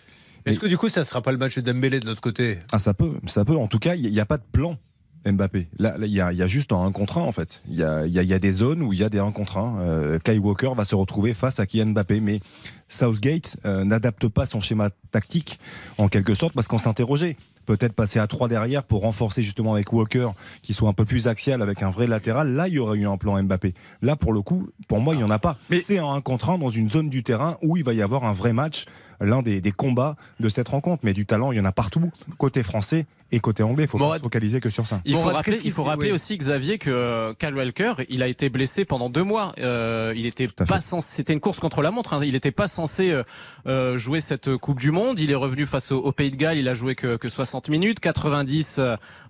Est-ce 0.46 0.60
que 0.60 0.66
du 0.66 0.78
coup, 0.78 0.88
ça 0.88 1.04
sera 1.04 1.22
pas 1.22 1.32
le 1.32 1.38
match 1.38 1.56
de 1.56 1.60
Dembélé 1.60 1.98
de 1.98 2.06
notre 2.06 2.20
côté? 2.20 2.58
Ah, 2.70 2.78
ça 2.78 2.94
peut, 2.94 3.14
ça 3.26 3.44
peut. 3.44 3.56
En 3.56 3.66
tout 3.66 3.80
cas, 3.80 3.96
il 3.96 4.10
n'y 4.10 4.20
a, 4.20 4.26
pas 4.26 4.38
de 4.38 4.44
plan. 4.52 4.78
Mbappé. 5.26 5.68
Là, 5.78 5.96
il 6.00 6.06
y, 6.06 6.20
a 6.20 6.46
juste 6.46 6.72
un 6.72 6.82
1 6.84 6.92
contre 6.92 7.18
1 7.18 7.22
en 7.22 7.32
fait. 7.32 7.62
Il 7.68 7.74
y 7.74 7.82
a, 7.82 8.38
des 8.38 8.52
zones 8.52 8.82
où 8.82 8.92
il 8.92 8.98
y 8.98 9.04
a 9.04 9.08
des 9.08 9.18
1 9.18 9.32
contre 9.32 9.58
1. 9.58 9.80
Euh, 9.80 10.18
Kai 10.18 10.38
Walker 10.38 10.70
va 10.76 10.84
se 10.84 10.94
retrouver 10.94 11.34
face 11.34 11.60
à 11.60 11.66
Kylian 11.66 11.86
Mbappé, 11.86 12.20
mais 12.20 12.40
Southgate 12.88 13.56
euh, 13.64 13.84
n'adapte 13.84 14.28
pas 14.28 14.46
son 14.46 14.60
schéma 14.60 14.90
tactique 15.10 15.58
en 15.98 16.08
quelque 16.08 16.34
sorte 16.34 16.54
parce 16.54 16.68
qu'on 16.68 16.78
s'interrogeait. 16.78 17.36
Peut-être 17.66 17.94
passer 17.94 18.20
à 18.20 18.28
3 18.28 18.46
derrière 18.46 18.84
pour 18.84 19.02
renforcer 19.02 19.42
justement 19.42 19.74
avec 19.74 19.92
Walker 19.92 20.28
qui 20.62 20.72
soit 20.72 20.88
un 20.88 20.92
peu 20.92 21.04
plus 21.04 21.26
axial 21.26 21.62
avec 21.62 21.82
un 21.82 21.90
vrai 21.90 22.06
latéral. 22.06 22.52
Là, 22.52 22.68
il 22.68 22.74
y 22.74 22.78
aurait 22.78 22.98
eu 22.98 23.08
un 23.08 23.16
plan 23.16 23.42
Mbappé. 23.42 23.74
Là, 24.02 24.14
pour 24.14 24.32
le 24.32 24.42
coup, 24.42 24.68
pour 24.86 25.00
moi, 25.00 25.14
il 25.14 25.18
n'y 25.18 25.24
en 25.24 25.30
a 25.30 25.40
pas. 25.40 25.56
Mais 25.70 25.80
c'est 25.80 25.98
un 25.98 26.12
1 26.12 26.20
contre 26.20 26.50
1 26.50 26.58
dans 26.58 26.70
une 26.70 26.88
zone 26.88 27.08
du 27.08 27.24
terrain 27.24 27.58
où 27.62 27.76
il 27.76 27.82
va 27.82 27.92
y 27.92 28.02
avoir 28.02 28.24
un 28.24 28.32
vrai 28.32 28.52
match 28.52 28.86
l'un 29.20 29.42
des, 29.42 29.60
combats 29.72 30.16
de 30.40 30.48
cette 30.48 30.68
rencontre. 30.68 31.02
Mais 31.04 31.12
du 31.12 31.26
talent, 31.26 31.52
il 31.52 31.58
y 31.58 31.60
en 31.60 31.64
a 31.64 31.72
partout, 31.72 32.10
côté 32.38 32.62
français 32.62 33.06
et 33.32 33.40
côté 33.40 33.62
anglais. 33.62 33.84
Il 33.84 33.88
faut 33.88 33.98
pas 33.98 34.16
se 34.16 34.22
focaliser 34.22 34.60
que 34.60 34.70
sur 34.70 34.86
ça. 34.86 35.00
Il 35.04 35.14
faut 35.14 35.22
rappeler, 35.22 35.58
il 35.64 35.72
faut 35.72 35.82
rappeler 35.82 36.12
aussi, 36.12 36.36
Xavier, 36.36 36.78
que 36.78 37.32
Cal 37.38 37.56
Walker, 37.56 37.94
il 38.08 38.22
a 38.22 38.28
été 38.28 38.48
blessé 38.48 38.84
pendant 38.84 39.10
deux 39.10 39.24
mois. 39.24 39.52
Euh, 39.58 40.12
il 40.16 40.26
était 40.26 40.48
pas 40.48 40.78
c'était 41.00 41.32
une 41.32 41.40
course 41.40 41.60
contre 41.60 41.82
la 41.82 41.90
montre. 41.90 42.14
Hein. 42.14 42.20
Il 42.24 42.32
n'était 42.32 42.52
pas 42.52 42.68
censé 42.68 43.10
euh, 43.10 43.22
euh, 43.66 43.98
jouer 43.98 44.20
cette 44.20 44.56
Coupe 44.56 44.78
du 44.78 44.90
Monde. 44.90 45.18
Il 45.18 45.30
est 45.30 45.36
revenu 45.36 45.66
face 45.66 45.90
au, 45.92 46.12
Pays 46.12 46.30
de 46.30 46.36
Galles. 46.36 46.58
Il 46.58 46.68
a 46.68 46.74
joué 46.74 46.94
que, 46.94 47.16
que 47.16 47.28
60 47.28 47.68
minutes, 47.68 48.00
90 48.00 48.80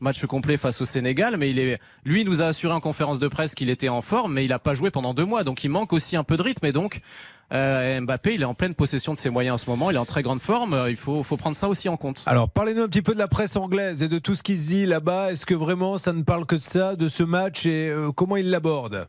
matchs 0.01 0.25
complets 0.27 0.57
face 0.57 0.81
au 0.81 0.85
Sénégal. 0.85 1.37
Mais 1.39 1.51
il 1.51 1.59
est, 1.59 1.81
lui, 2.05 2.25
nous 2.25 2.43
a 2.43 2.47
assuré 2.47 2.75
en 2.75 2.81
conférence 2.81 3.19
de 3.19 3.29
presse 3.29 3.55
qu'il 3.55 3.71
était 3.71 3.89
en 3.89 4.03
forme, 4.03 4.35
mais 4.35 4.45
il 4.45 4.49
n'a 4.49 4.59
pas 4.59 4.75
joué 4.75 4.91
pendant 4.91 5.15
deux 5.15 5.25
mois. 5.25 5.45
Donc 5.45 5.65
il 5.65 5.71
manque 5.71 5.93
aussi 5.93 6.17
un 6.17 6.25
peu 6.25 6.37
de 6.37 6.43
rythme. 6.43 6.67
Et 6.67 6.73
donc 6.73 7.01
euh, 7.53 8.01
Mbappé, 8.01 8.35
il 8.35 8.43
est 8.43 8.47
en 8.47 8.55
pleine 8.55 8.75
possession 8.75 9.13
de 9.13 9.19
ses 9.19 9.31
moyens 9.31 9.55
en 9.55 9.59
ce 9.59 9.71
moment. 9.71 9.91
Il 9.91 9.97
est 9.97 10.01
en 10.01 10.05
très 10.05 10.23
grande 10.23 10.41
forme. 10.41 10.75
Euh, 10.75 10.91
il 10.91 10.97
faut, 10.97 11.23
faut 11.23 11.37
prendre 11.37 11.57
ça 11.57 11.69
aussi 11.69 11.89
en 11.89 11.97
compte. 11.97 12.23
Alors, 12.27 12.49
parlez-nous 12.49 12.83
un 12.83 12.89
petit 12.89 13.03
peu 13.03 13.15
de 13.15 13.19
la 13.19 13.29
presse 13.29 13.57
anglaise 13.57 14.03
et 14.03 14.09
de 14.09 14.19
tout 14.19 14.35
ce 14.35 14.43
qui 14.43 14.57
se 14.57 14.67
dit 14.69 14.87
là-bas. 14.87 15.33
Est-ce 15.33 15.47
que 15.47 15.55
vraiment 15.55 15.99
ça 15.99 16.13
ne 16.13 16.23
parle 16.23 16.47
que 16.47 16.57
de 16.57 16.61
ça, 16.61 16.97
de 16.97 17.09
ce 17.09 17.23
match 17.23 17.67
et 17.67 17.89
euh, 17.89 18.11
comment 18.13 18.37
il 18.37 18.51
l'aborde? 18.51 19.09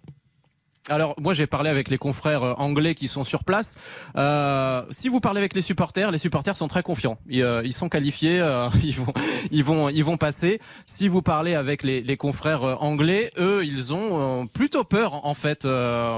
Alors 0.89 1.15
moi 1.19 1.34
j'ai 1.34 1.47
parlé 1.47 1.69
avec 1.69 1.89
les 1.89 1.97
confrères 1.97 2.43
euh, 2.43 2.54
anglais 2.58 2.95
qui 2.95 3.08
sont 3.08 3.23
sur 3.23 3.43
place. 3.43 3.76
Euh, 4.15 4.82
si 4.89 5.10
vous 5.10 5.19
parlez 5.19 5.39
avec 5.39 5.54
les 5.54 5.62
supporters, 5.62 6.12
les 6.12 6.17
supporters 6.17 6.58
sont 6.58 6.67
très 6.67 6.84
confiants. 6.84 7.17
Ils, 7.30 7.43
euh, 7.43 7.71
sont 7.71 7.89
qualifiés, 7.89 8.38
ils 8.84 8.95
vont, 8.95 9.13
ils 9.52 9.63
vont, 9.63 9.89
ils 9.89 10.04
vont 10.04 10.17
passer. 10.17 10.60
Si 10.86 11.08
vous 11.08 11.21
parlez 11.21 11.54
avec 11.54 11.84
les, 11.84 12.02
les 12.02 12.17
confrères 12.17 12.82
anglais, 12.82 13.32
eux 13.38 13.63
ils 13.63 13.93
ont 13.93 14.47
plutôt 14.47 14.84
peur 14.84 15.26
en 15.26 15.34
fait 15.34 15.67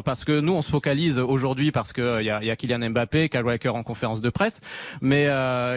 parce 0.05 0.23
que 0.23 0.39
nous 0.39 0.53
on 0.53 0.61
se 0.61 0.69
focalise 0.69 1.19
aujourd'hui 1.19 1.71
parce 1.71 1.91
que 1.91 2.21
il 2.21 2.25
y 2.25 2.29
a, 2.29 2.43
y 2.43 2.49
a, 2.49 2.55
Kylian 2.55 2.89
Mbappé, 2.91 3.29
Kyle 3.29 3.43
en 3.69 3.83
conférence 3.83 4.21
de 4.21 4.29
presse, 4.29 4.61
mais 5.01 5.27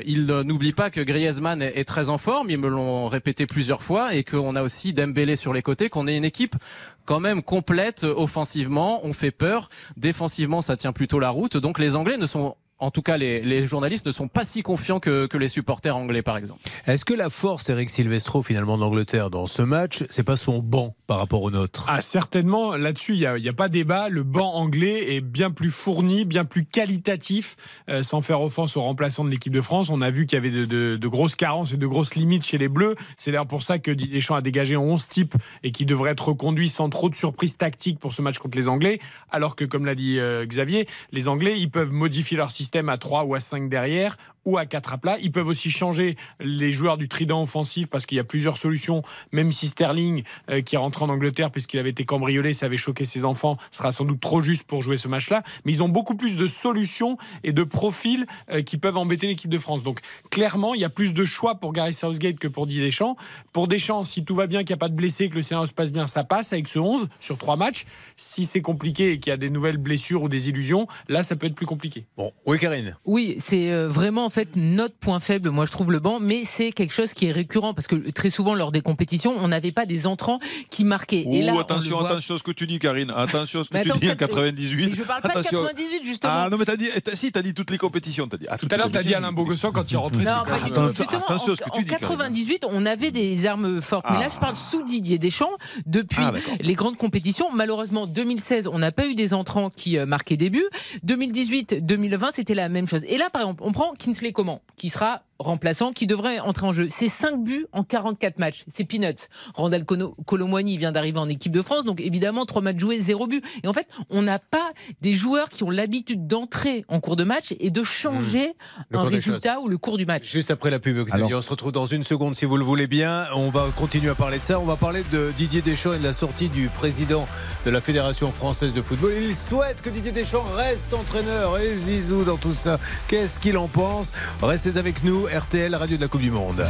ils 0.06 0.26
n'oublient 0.26 0.72
pas 0.72 0.90
que 0.90 1.00
Griezmann 1.00 1.62
est, 1.62 1.78
est, 1.78 1.84
très 1.84 2.08
en 2.08 2.18
forme. 2.18 2.50
Ils 2.50 2.58
me 2.58 2.68
l'ont 2.68 3.08
répété 3.08 3.46
plusieurs 3.46 3.82
fois 3.82 4.14
et 4.14 4.24
qu'on 4.24 4.54
a 4.54 4.62
aussi 4.62 4.92
Dembélé 4.92 5.36
sur 5.36 5.52
les 5.52 5.62
côtés, 5.62 5.88
qu'on 5.88 6.06
est 6.06 6.16
une 6.16 6.24
équipe 6.24 6.54
quand 7.04 7.20
même 7.20 7.42
complète 7.42 8.04
offensivement. 8.04 9.00
On 9.04 9.12
fait 9.12 9.30
peur. 9.30 9.68
Défensivement, 9.96 10.60
ça 10.60 10.76
tient 10.76 10.92
plutôt 10.92 11.20
la 11.20 11.30
route. 11.30 11.56
Donc 11.56 11.78
les 11.78 11.94
Anglais 11.94 12.16
ne 12.16 12.26
sont 12.26 12.56
en 12.82 12.90
tout 12.90 13.00
cas, 13.00 13.16
les, 13.16 13.64
journalistes 13.64 14.06
ne 14.06 14.10
sont 14.10 14.26
pas 14.26 14.42
si 14.42 14.62
confiants 14.62 14.98
que, 14.98 15.28
les 15.36 15.48
supporters 15.48 15.96
anglais, 15.96 16.20
par 16.20 16.36
exemple. 16.36 16.60
Est-ce 16.86 17.04
que 17.04 17.14
la 17.14 17.30
force, 17.30 17.70
Eric 17.70 17.88
Silvestro, 17.88 18.42
finalement, 18.42 18.76
d'Angleterre 18.76 19.30
dans 19.30 19.46
ce 19.46 19.62
match, 19.62 20.02
c'est 20.10 20.24
pas 20.24 20.36
son 20.36 20.58
banc 20.58 20.96
par 21.06 21.20
rapport 21.20 21.42
au 21.42 21.52
nôtre? 21.52 21.86
Ah, 21.88 22.00
certainement. 22.00 22.76
Là-dessus, 22.76 23.14
il 23.14 23.40
n'y 23.40 23.48
a, 23.48 23.52
pas 23.52 23.68
débat. 23.68 24.08
Le 24.08 24.24
banc 24.24 24.54
anglais 24.54 25.14
est 25.14 25.20
bien 25.20 25.52
plus 25.52 25.70
fourni, 25.70 26.24
bien 26.24 26.44
plus 26.44 26.64
qualitatif, 26.64 27.54
euh, 27.88 28.02
sans 28.02 28.20
faire 28.20 28.40
offense 28.40 28.76
aux 28.76 28.82
remplaçants 28.82 29.24
de 29.24 29.30
l'équipe 29.30 29.52
de 29.52 29.60
France. 29.60 29.88
On 29.88 30.02
a 30.02 30.10
vu 30.10 30.26
qu'il 30.26 30.36
y 30.36 30.40
avait 30.40 30.66
de, 30.66 31.06
grosses 31.06 31.36
carences 31.36 31.72
et 31.72 31.76
de 31.76 31.86
grosses 31.86 32.16
limites 32.16 32.44
chez 32.44 32.58
les 32.58 32.68
Bleus. 32.68 32.96
C'est 33.16 33.30
d'ailleurs 33.30 33.46
pour 33.46 33.62
ça 33.62 33.78
que 33.78 33.92
Didier 33.92 34.14
Deschamps 34.14 34.34
a 34.34 34.42
dégagé 34.42 34.76
11 34.76 35.08
types 35.08 35.34
et 35.62 35.70
qui 35.70 35.86
devrait 35.86 36.10
être 36.10 36.28
reconduit 36.28 36.68
sans 36.68 36.88
trop 36.88 37.08
de 37.08 37.14
surprises 37.14 37.56
tactiques 37.56 38.00
pour 38.00 38.12
ce 38.12 38.22
match 38.22 38.38
contre 38.38 38.58
les 38.58 38.66
Anglais. 38.66 38.98
Alors 39.30 39.54
que, 39.54 39.64
comme 39.64 39.86
l'a 39.86 39.94
dit 39.94 40.18
euh, 40.18 40.44
Xavier, 40.46 40.88
les 41.12 41.28
Anglais, 41.28 41.54
ils 41.60 41.70
peuvent 41.70 41.92
modifier 41.92 42.36
leur 42.36 42.50
système 42.50 42.71
à 42.88 42.98
3 42.98 43.24
ou 43.24 43.34
à 43.34 43.40
5 43.40 43.68
derrière 43.68 44.16
ou 44.44 44.58
à 44.58 44.66
4 44.66 44.92
à 44.92 44.98
plat. 44.98 45.16
Ils 45.22 45.32
peuvent 45.32 45.48
aussi 45.48 45.70
changer 45.70 46.16
les 46.40 46.72
joueurs 46.72 46.96
du 46.96 47.08
trident 47.08 47.42
offensif 47.42 47.88
parce 47.88 48.06
qu'il 48.06 48.16
y 48.16 48.20
a 48.20 48.24
plusieurs 48.24 48.58
solutions. 48.58 49.02
Même 49.32 49.52
si 49.52 49.68
Sterling, 49.68 50.22
euh, 50.50 50.62
qui 50.62 50.74
est 50.74 50.78
rentré 50.78 51.04
en 51.04 51.08
Angleterre 51.08 51.50
puisqu'il 51.50 51.78
avait 51.78 51.90
été 51.90 52.04
cambriolé, 52.04 52.52
ça 52.52 52.66
avait 52.66 52.76
choqué 52.76 53.04
ses 53.04 53.24
enfants, 53.24 53.56
sera 53.70 53.92
sans 53.92 54.04
doute 54.04 54.20
trop 54.20 54.40
juste 54.40 54.64
pour 54.64 54.82
jouer 54.82 54.96
ce 54.96 55.08
match-là. 55.08 55.42
Mais 55.64 55.72
ils 55.72 55.82
ont 55.82 55.88
beaucoup 55.88 56.14
plus 56.14 56.36
de 56.36 56.46
solutions 56.46 57.16
et 57.44 57.52
de 57.52 57.62
profils 57.62 58.26
euh, 58.50 58.62
qui 58.62 58.78
peuvent 58.78 58.96
embêter 58.96 59.26
l'équipe 59.26 59.50
de 59.50 59.58
France. 59.58 59.82
Donc 59.82 60.00
clairement, 60.30 60.74
il 60.74 60.80
y 60.80 60.84
a 60.84 60.90
plus 60.90 61.14
de 61.14 61.24
choix 61.24 61.56
pour 61.56 61.72
Gary 61.72 61.92
Southgate 61.92 62.38
que 62.38 62.48
pour 62.48 62.66
Didier 62.66 62.84
Deschamps. 62.84 63.16
Pour 63.52 63.68
Deschamps, 63.68 64.04
si 64.04 64.24
tout 64.24 64.34
va 64.34 64.46
bien, 64.46 64.60
qu'il 64.60 64.74
n'y 64.74 64.78
a 64.78 64.78
pas 64.78 64.88
de 64.88 64.94
blessés, 64.94 65.28
que 65.28 65.34
le 65.34 65.42
scénario 65.42 65.66
se 65.66 65.72
passe 65.72 65.92
bien, 65.92 66.06
ça 66.06 66.24
passe 66.24 66.52
avec 66.52 66.68
ce 66.68 66.78
11 66.78 67.08
sur 67.20 67.38
3 67.38 67.56
matchs. 67.56 67.86
Si 68.16 68.44
c'est 68.44 68.62
compliqué 68.62 69.12
et 69.12 69.18
qu'il 69.18 69.30
y 69.30 69.34
a 69.34 69.36
des 69.36 69.50
nouvelles 69.50 69.76
blessures 69.76 70.22
ou 70.22 70.28
des 70.28 70.48
illusions, 70.48 70.86
là, 71.08 71.22
ça 71.22 71.36
peut 71.36 71.46
être 71.46 71.54
plus 71.54 71.66
compliqué. 71.66 72.06
Bon, 72.16 72.32
oui, 72.46 72.58
Karine. 72.58 72.96
Oui, 73.04 73.36
c'est 73.38 73.70
euh, 73.70 73.88
vraiment 73.88 74.26
en 74.26 74.30
fait 74.32 74.48
notre 74.56 74.96
point 74.96 75.20
faible, 75.20 75.50
moi 75.50 75.66
je 75.66 75.72
trouve 75.72 75.92
le 75.92 76.00
banc, 76.00 76.18
mais 76.20 76.42
c'est 76.44 76.72
quelque 76.72 76.92
chose 76.92 77.14
qui 77.14 77.26
est 77.26 77.32
récurrent 77.32 77.74
parce 77.74 77.86
que 77.86 78.10
très 78.10 78.30
souvent 78.30 78.54
lors 78.54 78.72
des 78.72 78.80
compétitions, 78.80 79.34
on 79.38 79.48
n'avait 79.48 79.72
pas 79.72 79.86
des 79.86 80.06
entrants 80.06 80.40
qui 80.70 80.84
marquaient. 80.84 81.24
et 81.30 81.42
là, 81.42 81.58
attention, 81.60 82.00
attention 82.00 82.34
à 82.34 82.38
ce 82.38 82.42
que 82.42 82.50
tu 82.50 82.66
dis, 82.66 82.78
Karine. 82.78 83.12
Attention 83.14 83.60
à 83.60 83.64
ce 83.64 83.70
que 83.70 83.92
tu 83.92 83.98
dis 83.98 84.10
en 84.10 84.16
98. 84.16 84.86
Mais 84.86 84.96
je 84.96 85.02
parle 85.02 85.22
pas 85.22 85.28
de 85.28 85.42
98 85.42 86.04
justement. 86.04 86.32
Ah 86.34 86.48
non, 86.50 86.56
mais 86.56 86.64
t'as 86.64 86.76
dit, 86.76 86.88
si 87.14 87.30
t'as 87.30 87.42
dit 87.42 87.54
toutes 87.54 87.70
les 87.70 87.78
compétitions, 87.78 88.26
t'as 88.26 88.38
dit. 88.38 88.46
Ah, 88.48 88.58
tout 88.58 88.68
à 88.70 88.76
l'heure, 88.76 88.90
t'as 88.90 89.02
dit 89.02 89.14
Alain 89.14 89.32
Bogosson 89.32 89.70
quand 89.72 89.90
il 89.90 89.94
est 89.94 89.98
rentré. 89.98 90.24
Non, 90.24 90.32
attention 90.32 91.52
à 91.52 91.56
ce 91.56 91.62
que 91.62 91.70
tu 91.76 91.84
dis. 91.84 91.94
En 91.94 91.98
98, 91.98 92.66
on 92.68 92.86
avait 92.86 93.10
des 93.10 93.46
armes 93.46 93.80
fortes, 93.82 94.06
mais 94.10 94.18
là 94.18 94.28
je 94.32 94.38
parle 94.38 94.56
sous 94.56 94.82
Didier 94.82 95.18
Deschamps 95.18 95.56
depuis 95.86 96.22
ah, 96.22 96.32
les 96.60 96.74
grandes 96.74 96.96
compétitions. 96.96 97.46
Malheureusement, 97.52 98.06
2016, 98.06 98.68
on 98.68 98.78
n'a 98.78 98.92
pas 98.92 99.06
eu 99.06 99.14
des 99.14 99.34
entrants 99.34 99.70
qui 99.70 99.98
euh, 99.98 100.06
marquaient 100.06 100.36
des 100.36 100.50
buts. 100.50 100.68
2018, 101.02 101.84
2020, 101.84 102.30
c'était 102.32 102.54
la 102.54 102.68
même 102.68 102.86
chose. 102.86 103.04
Et 103.06 103.18
là, 103.18 103.30
par 103.30 103.42
exemple, 103.42 103.62
on 103.64 103.72
prend 103.72 103.92
Coman, 104.30 104.60
qui 104.76 104.90
sera 104.90 105.24
remplaçant, 105.42 105.92
qui 105.92 106.06
devrait 106.06 106.38
entrer 106.40 106.66
en 106.66 106.72
jeu. 106.72 106.88
C'est 106.90 107.08
5 107.08 107.42
buts 107.42 107.66
en 107.72 107.84
44 107.84 108.38
matchs. 108.38 108.64
C'est 108.68 108.84
peanuts. 108.84 109.28
Randall 109.54 109.84
Colomwani 109.84 110.76
vient 110.76 110.92
d'arriver 110.92 111.18
en 111.18 111.28
équipe 111.28 111.52
de 111.52 111.62
France, 111.62 111.84
donc 111.84 112.00
évidemment, 112.00 112.46
3 112.46 112.62
matchs 112.62 112.78
joués, 112.78 113.00
0 113.00 113.26
but. 113.26 113.44
Et 113.62 113.68
en 113.68 113.72
fait, 113.72 113.86
on 114.10 114.22
n'a 114.22 114.38
pas 114.38 114.72
des 115.00 115.12
joueurs 115.12 115.48
qui 115.48 115.64
ont 115.64 115.70
l'habitude 115.70 116.26
d'entrer 116.26 116.84
en 116.88 117.00
cours 117.00 117.16
de 117.16 117.24
match 117.24 117.54
et 117.60 117.70
de 117.70 117.82
changer 117.82 118.54
mmh. 118.90 118.96
un 118.96 119.04
résultat 119.04 119.60
ou 119.60 119.68
le 119.68 119.78
cours 119.78 119.98
du 119.98 120.06
match. 120.06 120.30
Juste 120.30 120.50
après 120.50 120.70
la 120.70 120.78
pub, 120.78 120.96
Xavier, 121.04 121.34
on 121.34 121.42
se 121.42 121.50
retrouve 121.50 121.72
dans 121.72 121.86
une 121.86 122.02
seconde 122.02 122.36
si 122.36 122.44
vous 122.44 122.56
le 122.56 122.64
voulez 122.64 122.86
bien. 122.86 123.26
On 123.34 123.50
va 123.50 123.66
continuer 123.76 124.10
à 124.10 124.14
parler 124.14 124.38
de 124.38 124.44
ça. 124.44 124.60
On 124.60 124.64
va 124.64 124.76
parler 124.76 125.02
de 125.12 125.32
Didier 125.36 125.62
Deschamps 125.62 125.92
et 125.92 125.98
de 125.98 126.04
la 126.04 126.12
sortie 126.12 126.48
du 126.48 126.68
président 126.68 127.26
de 127.64 127.70
la 127.70 127.80
Fédération 127.80 128.32
française 128.32 128.72
de 128.72 128.82
football. 128.82 129.12
Il 129.20 129.34
souhaite 129.34 129.82
que 129.82 129.90
Didier 129.90 130.12
Deschamps 130.12 130.44
reste 130.54 130.92
entraîneur 130.94 131.58
et 131.58 131.74
Zizou 131.74 132.24
dans 132.24 132.36
tout 132.36 132.52
ça. 132.52 132.78
Qu'est-ce 133.08 133.38
qu'il 133.38 133.56
en 133.56 133.68
pense? 133.68 134.12
Restez 134.42 134.76
avec 134.76 135.04
nous. 135.04 135.26
RTL, 135.32 135.74
radio 135.74 135.96
de 135.96 136.02
la 136.02 136.08
Coupe 136.08 136.20
du 136.20 136.30
Monde. 136.30 136.62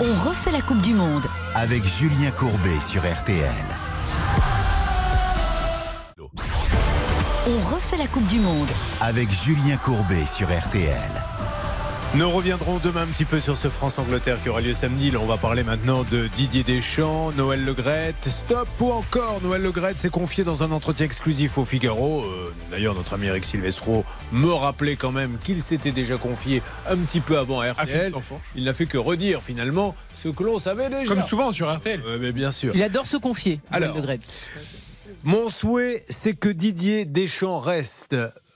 On 0.00 0.26
refait 0.26 0.52
la 0.52 0.62
Coupe 0.62 0.80
du 0.80 0.94
Monde 0.94 1.26
avec 1.54 1.84
Julien 1.84 2.30
Courbet 2.30 2.80
sur 2.88 3.02
RTL. 3.02 3.44
On 7.46 7.74
refait 7.74 7.98
la 7.98 8.06
Coupe 8.06 8.26
du 8.28 8.40
Monde 8.40 8.68
avec 9.02 9.28
Julien 9.30 9.76
Courbet 9.76 10.24
sur 10.24 10.48
RTL. 10.48 11.33
Nous 12.16 12.30
reviendrons 12.30 12.78
demain 12.78 13.02
un 13.02 13.06
petit 13.06 13.24
peu 13.24 13.40
sur 13.40 13.56
ce 13.56 13.68
France-Angleterre 13.68 14.40
qui 14.40 14.48
aura 14.48 14.60
lieu 14.60 14.72
samedi. 14.72 15.10
Là, 15.10 15.18
on 15.20 15.26
va 15.26 15.36
parler 15.36 15.64
maintenant 15.64 16.04
de 16.04 16.28
Didier 16.28 16.62
Deschamps, 16.62 17.32
Noël 17.32 17.64
Legrette. 17.64 18.28
Stop 18.28 18.68
ou 18.78 18.92
encore 18.92 19.40
Noël 19.42 19.62
Legrette 19.62 19.98
s'est 19.98 20.10
confié 20.10 20.44
dans 20.44 20.62
un 20.62 20.70
entretien 20.70 21.06
exclusif 21.06 21.58
au 21.58 21.64
Figaro. 21.64 22.22
Euh, 22.22 22.54
d'ailleurs, 22.70 22.94
notre 22.94 23.14
ami 23.14 23.26
Eric 23.26 23.44
Silvestro 23.44 24.04
me 24.30 24.52
rappelait 24.52 24.94
quand 24.94 25.10
même 25.10 25.38
qu'il 25.42 25.60
s'était 25.60 25.90
déjà 25.90 26.16
confié 26.16 26.62
un 26.88 26.96
petit 26.98 27.18
peu 27.18 27.36
avant 27.36 27.60
à 27.60 27.72
RTL. 27.72 28.12
Il 28.54 28.62
n'a 28.62 28.74
fait 28.74 28.86
que 28.86 28.96
redire 28.96 29.42
finalement 29.42 29.96
ce 30.14 30.28
que 30.28 30.44
l'on 30.44 30.60
savait 30.60 30.90
déjà. 30.90 31.12
Comme 31.12 31.22
souvent 31.22 31.52
sur 31.52 31.74
RTL. 31.74 32.00
mais 32.20 32.30
bien 32.30 32.52
sûr. 32.52 32.76
Il 32.76 32.82
adore 32.84 33.08
se 33.08 33.16
confier, 33.16 33.60
Alors, 33.72 33.96
Noël 34.00 34.20
Mon 35.24 35.48
souhait, 35.48 36.04
c'est 36.08 36.34
que 36.34 36.48
Didier 36.48 37.06
Deschamps 37.06 37.58
reste. 37.58 38.14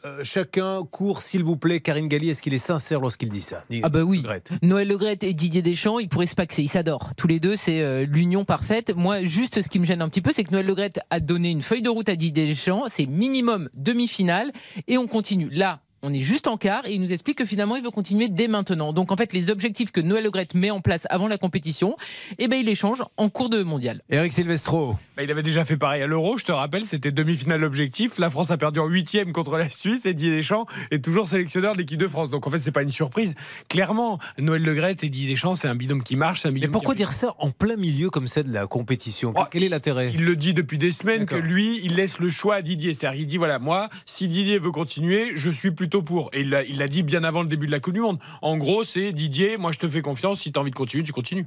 Euh, 0.08 0.24
chacun 0.24 0.82
court, 0.90 1.22
s'il 1.22 1.42
vous 1.44 1.56
plaît. 1.56 1.80
Karine 1.80 2.08
Galli, 2.08 2.30
est-ce 2.30 2.42
qu'il 2.42 2.54
est 2.54 2.58
sincère 2.58 3.00
lorsqu'il 3.00 3.28
dit 3.28 3.40
ça 3.40 3.64
Ah 3.82 3.88
bah 3.88 4.02
oui. 4.02 4.22
Noël 4.62 4.88
Legrette 4.88 5.24
et 5.24 5.34
Didier 5.34 5.62
Deschamps, 5.62 5.98
ils 5.98 6.08
pourraient 6.08 6.26
se 6.26 6.34
paxer, 6.34 6.62
ils 6.62 6.68
s'adorent. 6.68 7.14
Tous 7.16 7.26
les 7.26 7.40
deux, 7.40 7.56
c'est 7.56 7.82
euh, 7.82 8.06
l'union 8.06 8.44
parfaite. 8.44 8.94
Moi, 8.94 9.24
juste 9.24 9.60
ce 9.62 9.68
qui 9.68 9.78
me 9.78 9.84
gêne 9.84 10.02
un 10.02 10.08
petit 10.08 10.22
peu, 10.22 10.32
c'est 10.32 10.44
que 10.44 10.52
Noël 10.52 10.66
Legrette 10.66 11.00
a 11.10 11.20
donné 11.20 11.50
une 11.50 11.62
feuille 11.62 11.82
de 11.82 11.90
route 11.90 12.08
à 12.08 12.16
Didier 12.16 12.46
Deschamps. 12.46 12.84
C'est 12.88 13.06
minimum 13.06 13.68
demi-finale 13.74 14.52
et 14.86 14.98
on 14.98 15.06
continue. 15.06 15.50
Là, 15.50 15.80
on 16.02 16.12
est 16.12 16.20
juste 16.20 16.46
en 16.46 16.56
quart 16.56 16.86
et 16.86 16.92
il 16.92 17.00
nous 17.00 17.12
explique 17.12 17.38
que 17.38 17.44
finalement 17.44 17.76
il 17.76 17.82
veut 17.82 17.90
continuer 17.90 18.28
dès 18.28 18.48
maintenant. 18.48 18.92
Donc 18.92 19.12
en 19.12 19.16
fait 19.16 19.32
les 19.32 19.50
objectifs 19.50 19.90
que 19.90 20.00
Noël 20.00 20.24
Legrette 20.24 20.54
met 20.54 20.70
en 20.70 20.80
place 20.80 21.06
avant 21.10 21.28
la 21.28 21.38
compétition, 21.38 21.96
eh 22.38 22.48
ben 22.48 22.56
il 22.56 22.66
les 22.66 22.74
change 22.74 23.02
en 23.16 23.28
cours 23.28 23.48
de 23.48 23.62
mondial. 23.62 24.02
Eric 24.10 24.32
Silvestro. 24.32 24.96
Bah, 25.16 25.22
il 25.24 25.30
avait 25.30 25.42
déjà 25.42 25.64
fait 25.64 25.76
pareil 25.76 26.02
à 26.02 26.06
l'Euro, 26.06 26.38
je 26.38 26.44
te 26.44 26.52
rappelle, 26.52 26.84
c'était 26.86 27.10
demi-finale 27.10 27.64
objectif. 27.64 28.18
La 28.18 28.30
France 28.30 28.50
a 28.50 28.56
perdu 28.56 28.78
en 28.78 28.86
huitième 28.86 29.32
contre 29.32 29.56
la 29.56 29.68
Suisse 29.70 30.06
et 30.06 30.14
Didier 30.14 30.36
Deschamps 30.36 30.66
est 30.90 31.04
toujours 31.04 31.26
sélectionneur 31.26 31.72
de 31.72 31.78
l'équipe 31.78 31.98
de 31.98 32.06
France. 32.06 32.30
Donc 32.30 32.46
en 32.46 32.50
fait 32.50 32.58
c'est 32.58 32.72
pas 32.72 32.82
une 32.82 32.92
surprise. 32.92 33.34
Clairement, 33.68 34.18
Noël 34.38 34.62
Legrette 34.62 35.02
et 35.04 35.08
Didier 35.08 35.30
Deschamps 35.30 35.56
c'est 35.56 35.68
un 35.68 35.74
binôme 35.74 36.02
qui 36.02 36.16
marche. 36.16 36.46
Un 36.46 36.52
Mais 36.52 36.68
pourquoi 36.68 36.94
dire 36.94 37.12
ça 37.12 37.34
en 37.38 37.50
plein 37.50 37.76
milieu 37.76 38.10
comme 38.10 38.26
ça 38.26 38.42
de 38.42 38.52
la 38.52 38.66
compétition? 38.66 39.32
Oh, 39.36 39.42
Quel 39.50 39.64
est 39.64 39.68
l'intérêt? 39.68 40.12
Il 40.14 40.24
le 40.24 40.36
dit 40.36 40.54
depuis 40.54 40.78
des 40.78 40.92
semaines 40.92 41.26
que 41.26 41.36
lui 41.36 41.80
il 41.82 41.96
laisse 41.96 42.18
le 42.18 42.30
choix 42.30 42.56
à 42.56 42.62
Didier. 42.62 42.94
C'est-à-dire 42.94 43.20
il 43.20 43.26
dit 43.26 43.36
voilà 43.36 43.58
moi 43.58 43.88
si 44.04 44.28
Didier 44.28 44.58
veut 44.58 44.70
continuer, 44.70 45.32
je 45.34 45.50
suis 45.50 45.72
pour. 45.96 46.30
Et 46.32 46.42
il 46.42 46.50
l'a 46.50 46.88
dit 46.88 47.02
bien 47.02 47.24
avant 47.24 47.42
le 47.42 47.48
début 47.48 47.66
de 47.66 47.72
la 47.72 47.80
Coupe 47.80 47.94
du 47.94 48.00
Monde. 48.00 48.18
En 48.42 48.56
gros, 48.56 48.84
c'est 48.84 49.12
Didier, 49.12 49.56
moi 49.56 49.72
je 49.72 49.78
te 49.78 49.88
fais 49.88 50.02
confiance, 50.02 50.40
si 50.40 50.52
tu 50.52 50.58
as 50.58 50.62
envie 50.62 50.70
de 50.70 50.76
continuer, 50.76 51.04
tu 51.04 51.12
continues. 51.12 51.46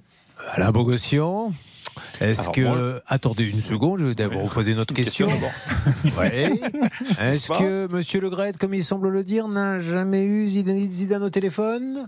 Alain 0.53 0.71
Bogossian 0.71 1.53
est-ce 2.19 2.49
que. 2.49 3.01
Attendez 3.07 3.49
une 3.49 3.61
seconde, 3.61 3.99
je 3.99 4.05
vais 4.05 4.15
d'abord 4.15 4.41
vous 4.41 4.53
poser 4.53 4.71
une 4.71 4.79
autre 4.79 4.93
question. 5.01 5.29
Est-ce 7.21 7.47
que 7.47 7.91
Monsieur 7.93 8.21
Le 8.21 8.29
Gret, 8.29 8.53
comme 8.59 8.73
il 8.73 8.83
semble 8.83 9.09
le 9.09 9.23
dire, 9.23 9.47
n'a 9.47 9.79
jamais 9.79 10.23
eu 10.25 10.47
Zidane, 10.47 10.77
Zidane 10.77 11.23
au 11.23 11.29
téléphone? 11.29 12.07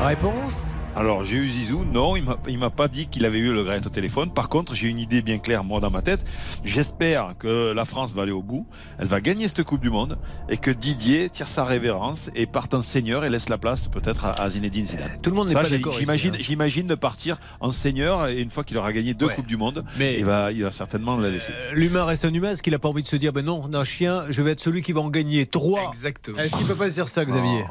Réponse 0.00 0.74
alors 0.94 1.24
j'ai 1.24 1.36
eu 1.36 1.48
Zizou, 1.48 1.86
non, 1.86 2.16
il 2.16 2.58
m'a 2.58 2.70
pas 2.70 2.86
dit 2.86 3.06
qu'il 3.06 3.24
avait 3.24 3.38
eu 3.38 3.50
le 3.50 3.64
Gret 3.64 3.86
au 3.86 3.88
téléphone. 3.88 4.30
Par 4.30 4.50
contre, 4.50 4.74
j'ai 4.74 4.88
une 4.88 4.98
idée 4.98 5.22
bien 5.22 5.38
claire 5.38 5.64
moi 5.64 5.80
dans 5.80 5.90
ma 5.90 6.02
tête. 6.02 6.22
J'espère 6.64 7.34
que 7.38 7.72
la 7.72 7.86
France 7.86 8.12
va 8.12 8.22
aller 8.22 8.32
au 8.32 8.42
bout, 8.42 8.66
elle 8.98 9.06
va 9.06 9.22
gagner 9.22 9.48
cette 9.48 9.62
Coupe 9.62 9.80
du 9.80 9.88
Monde 9.88 10.18
et 10.50 10.58
que 10.58 10.70
Didier 10.70 11.30
tire 11.30 11.48
sa 11.48 11.64
révérence 11.64 12.30
et 12.34 12.44
parte 12.44 12.74
en 12.74 12.82
seigneur 12.82 13.24
et 13.24 13.30
laisse 13.30 13.48
la 13.48 13.56
place 13.56 13.88
peut-être 13.88 14.26
à, 14.26 14.50
Zinedine 14.50 14.84
Zidane. 14.84 15.18
Tout 15.22 15.30
le 15.30 15.36
monde 15.36 15.48
n'est 15.48 15.54
pas 15.54 15.66
d'accord. 15.66 15.94
J'imagine, 15.94 16.34
hein. 16.34 16.38
j'imagine 16.40 16.86
de 16.86 16.94
partir 16.94 17.38
en 17.60 17.70
seigneur 17.70 18.28
et 18.28 18.40
une 18.40 18.50
fois 18.50 18.62
qu'il 18.62 18.71
aura 18.76 18.92
gagné 18.92 19.14
deux 19.14 19.28
Coupes 19.28 19.46
du 19.46 19.56
Monde, 19.56 19.84
Mais 19.98 20.18
il 20.18 20.24
va, 20.24 20.52
il 20.52 20.62
va 20.62 20.70
certainement 20.70 21.16
la 21.16 21.30
laisser. 21.30 21.52
Euh, 21.52 21.72
l'humain 21.74 22.04
reste 22.04 22.24
un 22.24 22.32
humain. 22.32 22.52
Est-ce 22.52 22.62
qu'il 22.62 22.74
a 22.74 22.78
pas 22.78 22.88
envie 22.88 23.02
de 23.02 23.06
se 23.06 23.16
dire, 23.16 23.32
ben 23.32 23.44
non, 23.44 23.68
d'un 23.68 23.84
chien, 23.84 24.24
je 24.30 24.42
vais 24.42 24.52
être 24.52 24.60
celui 24.60 24.82
qui 24.82 24.92
va 24.92 25.00
en 25.00 25.10
gagner 25.10 25.46
trois. 25.46 25.88
Exactement. 25.88 26.38
Est-ce 26.38 26.56
qu'il 26.56 26.66
peut 26.66 26.74
pas 26.74 26.88
se 26.88 26.94
dire 26.94 27.08
ça, 27.08 27.24
Xavier? 27.24 27.64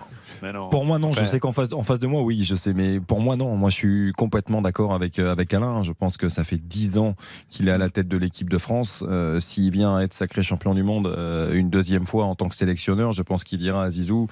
Pour 0.71 0.85
moi, 0.85 0.97
non. 0.97 1.11
Je 1.11 1.25
sais 1.25 1.39
qu'en 1.39 1.51
face, 1.51 1.71
en 1.73 1.83
face 1.83 1.99
de 1.99 2.07
moi, 2.07 2.21
oui, 2.23 2.43
je 2.43 2.55
sais. 2.55 2.73
Mais 2.73 2.99
pour 2.99 3.21
moi, 3.21 3.35
non. 3.35 3.55
Moi, 3.55 3.69
je 3.69 3.75
suis 3.75 4.11
complètement 4.13 4.61
d'accord 4.61 4.93
avec, 4.93 5.19
euh, 5.19 5.31
avec 5.31 5.53
Alain. 5.53 5.83
Je 5.83 5.91
pense 5.91 6.17
que 6.17 6.29
ça 6.29 6.43
fait 6.43 6.57
dix 6.57 6.97
ans 6.97 7.15
qu'il 7.49 7.67
est 7.67 7.71
à 7.71 7.77
la 7.77 7.89
tête 7.89 8.07
de 8.07 8.17
l'équipe 8.17 8.49
de 8.49 8.57
France. 8.57 9.03
Euh, 9.07 9.39
s'il 9.39 9.71
vient 9.71 9.99
être 9.99 10.13
sacré 10.13 10.41
champion 10.41 10.73
du 10.73 10.83
monde 10.83 11.07
euh, 11.07 11.53
une 11.53 11.69
deuxième 11.69 12.05
fois 12.05 12.25
en 12.25 12.35
tant 12.35 12.49
que 12.49 12.55
sélectionneur, 12.55 13.13
je 13.13 13.21
pense 13.21 13.43
qu'il 13.43 13.59
dira 13.59 13.83
à 13.83 13.89
Zizou 13.89 14.27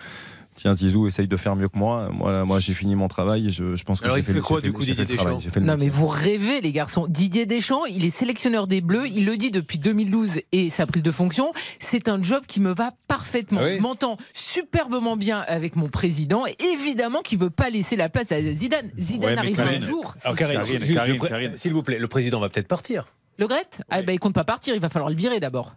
tiens 0.60 0.74
Zizou 0.74 1.08
essaye 1.08 1.28
de 1.28 1.38
faire 1.38 1.56
mieux 1.56 1.70
que 1.70 1.78
moi. 1.78 2.10
Moi, 2.12 2.46
moi 2.46 2.60
j'ai 2.60 2.74
fini 2.74 2.96
mon 2.96 3.08
travail 3.08 3.48
et 3.48 3.52
je, 3.52 3.76
je 3.76 3.84
pense 3.84 4.00
que 4.00 4.06
alors 4.06 4.18
il 4.18 4.24
fait, 4.24 4.40
quoi 4.40 4.62
du 4.62 4.72
coup 4.72 4.84
Didier 4.84 5.06
Deschamps 5.06 5.40
non 5.62 5.76
mais 5.78 5.90
vous 5.90 6.08
rêvez 6.08 6.62
les 6.62 6.72
garçons. 6.72 7.08
Didier 7.08 7.46
Deschamps 7.46 7.86
il 7.86 8.06
est 8.06 8.10
sélectionneur 8.10 8.68
des 8.68 8.82
Bleus 8.82 9.08
il 9.08 9.26
le 9.26 9.38
dit 9.38 9.52
depuis 9.52 9.78
2012 9.78 10.42
et 10.52 10.70
sa 10.70 10.86
prise 10.86 11.04
de 11.04 11.12
fonction. 11.12 11.52
C'est 11.80 12.08
un 12.08 12.22
job 12.22 12.44
qui 12.48 12.60
me 12.60 12.74
va 12.74 12.94
parfaitement. 13.08 13.62
Ah 13.64 13.76
je 13.76 13.82
m'entends 13.82 14.18
superbement 14.34 15.18
bien 15.18 15.40
avec 15.48 15.76
mon 15.76 15.88
président 15.88 16.46
et 16.46 16.56
évidemment 16.74 17.22
qu'il 17.22 17.40
veut 17.40 17.50
pas 17.50 17.70
laisser 17.70 17.96
la 17.96 18.10
place 18.10 18.32
à 18.32 18.42
Zidane. 18.42 18.90
Zidane 18.98 19.38
arrive 19.38 19.60
un 19.60 19.82
jour. 19.82 20.16
S'il 21.56 21.74
vous 21.74 21.84
plaît 21.84 22.00
le 22.00 22.08
président 22.08 22.40
va 22.40 22.50
peut-être 22.50 22.68
partir. 22.68 23.08
Le 23.38 23.48
Gret 23.48 23.70
ah, 23.90 24.02
bah, 24.02 24.12
Il 24.12 24.20
compte 24.20 24.34
pas 24.34 24.44
partir, 24.44 24.76
il 24.76 24.82
va 24.82 24.90
falloir 24.90 25.10
le 25.10 25.16
virer 25.16 25.40
d'abord. 25.40 25.76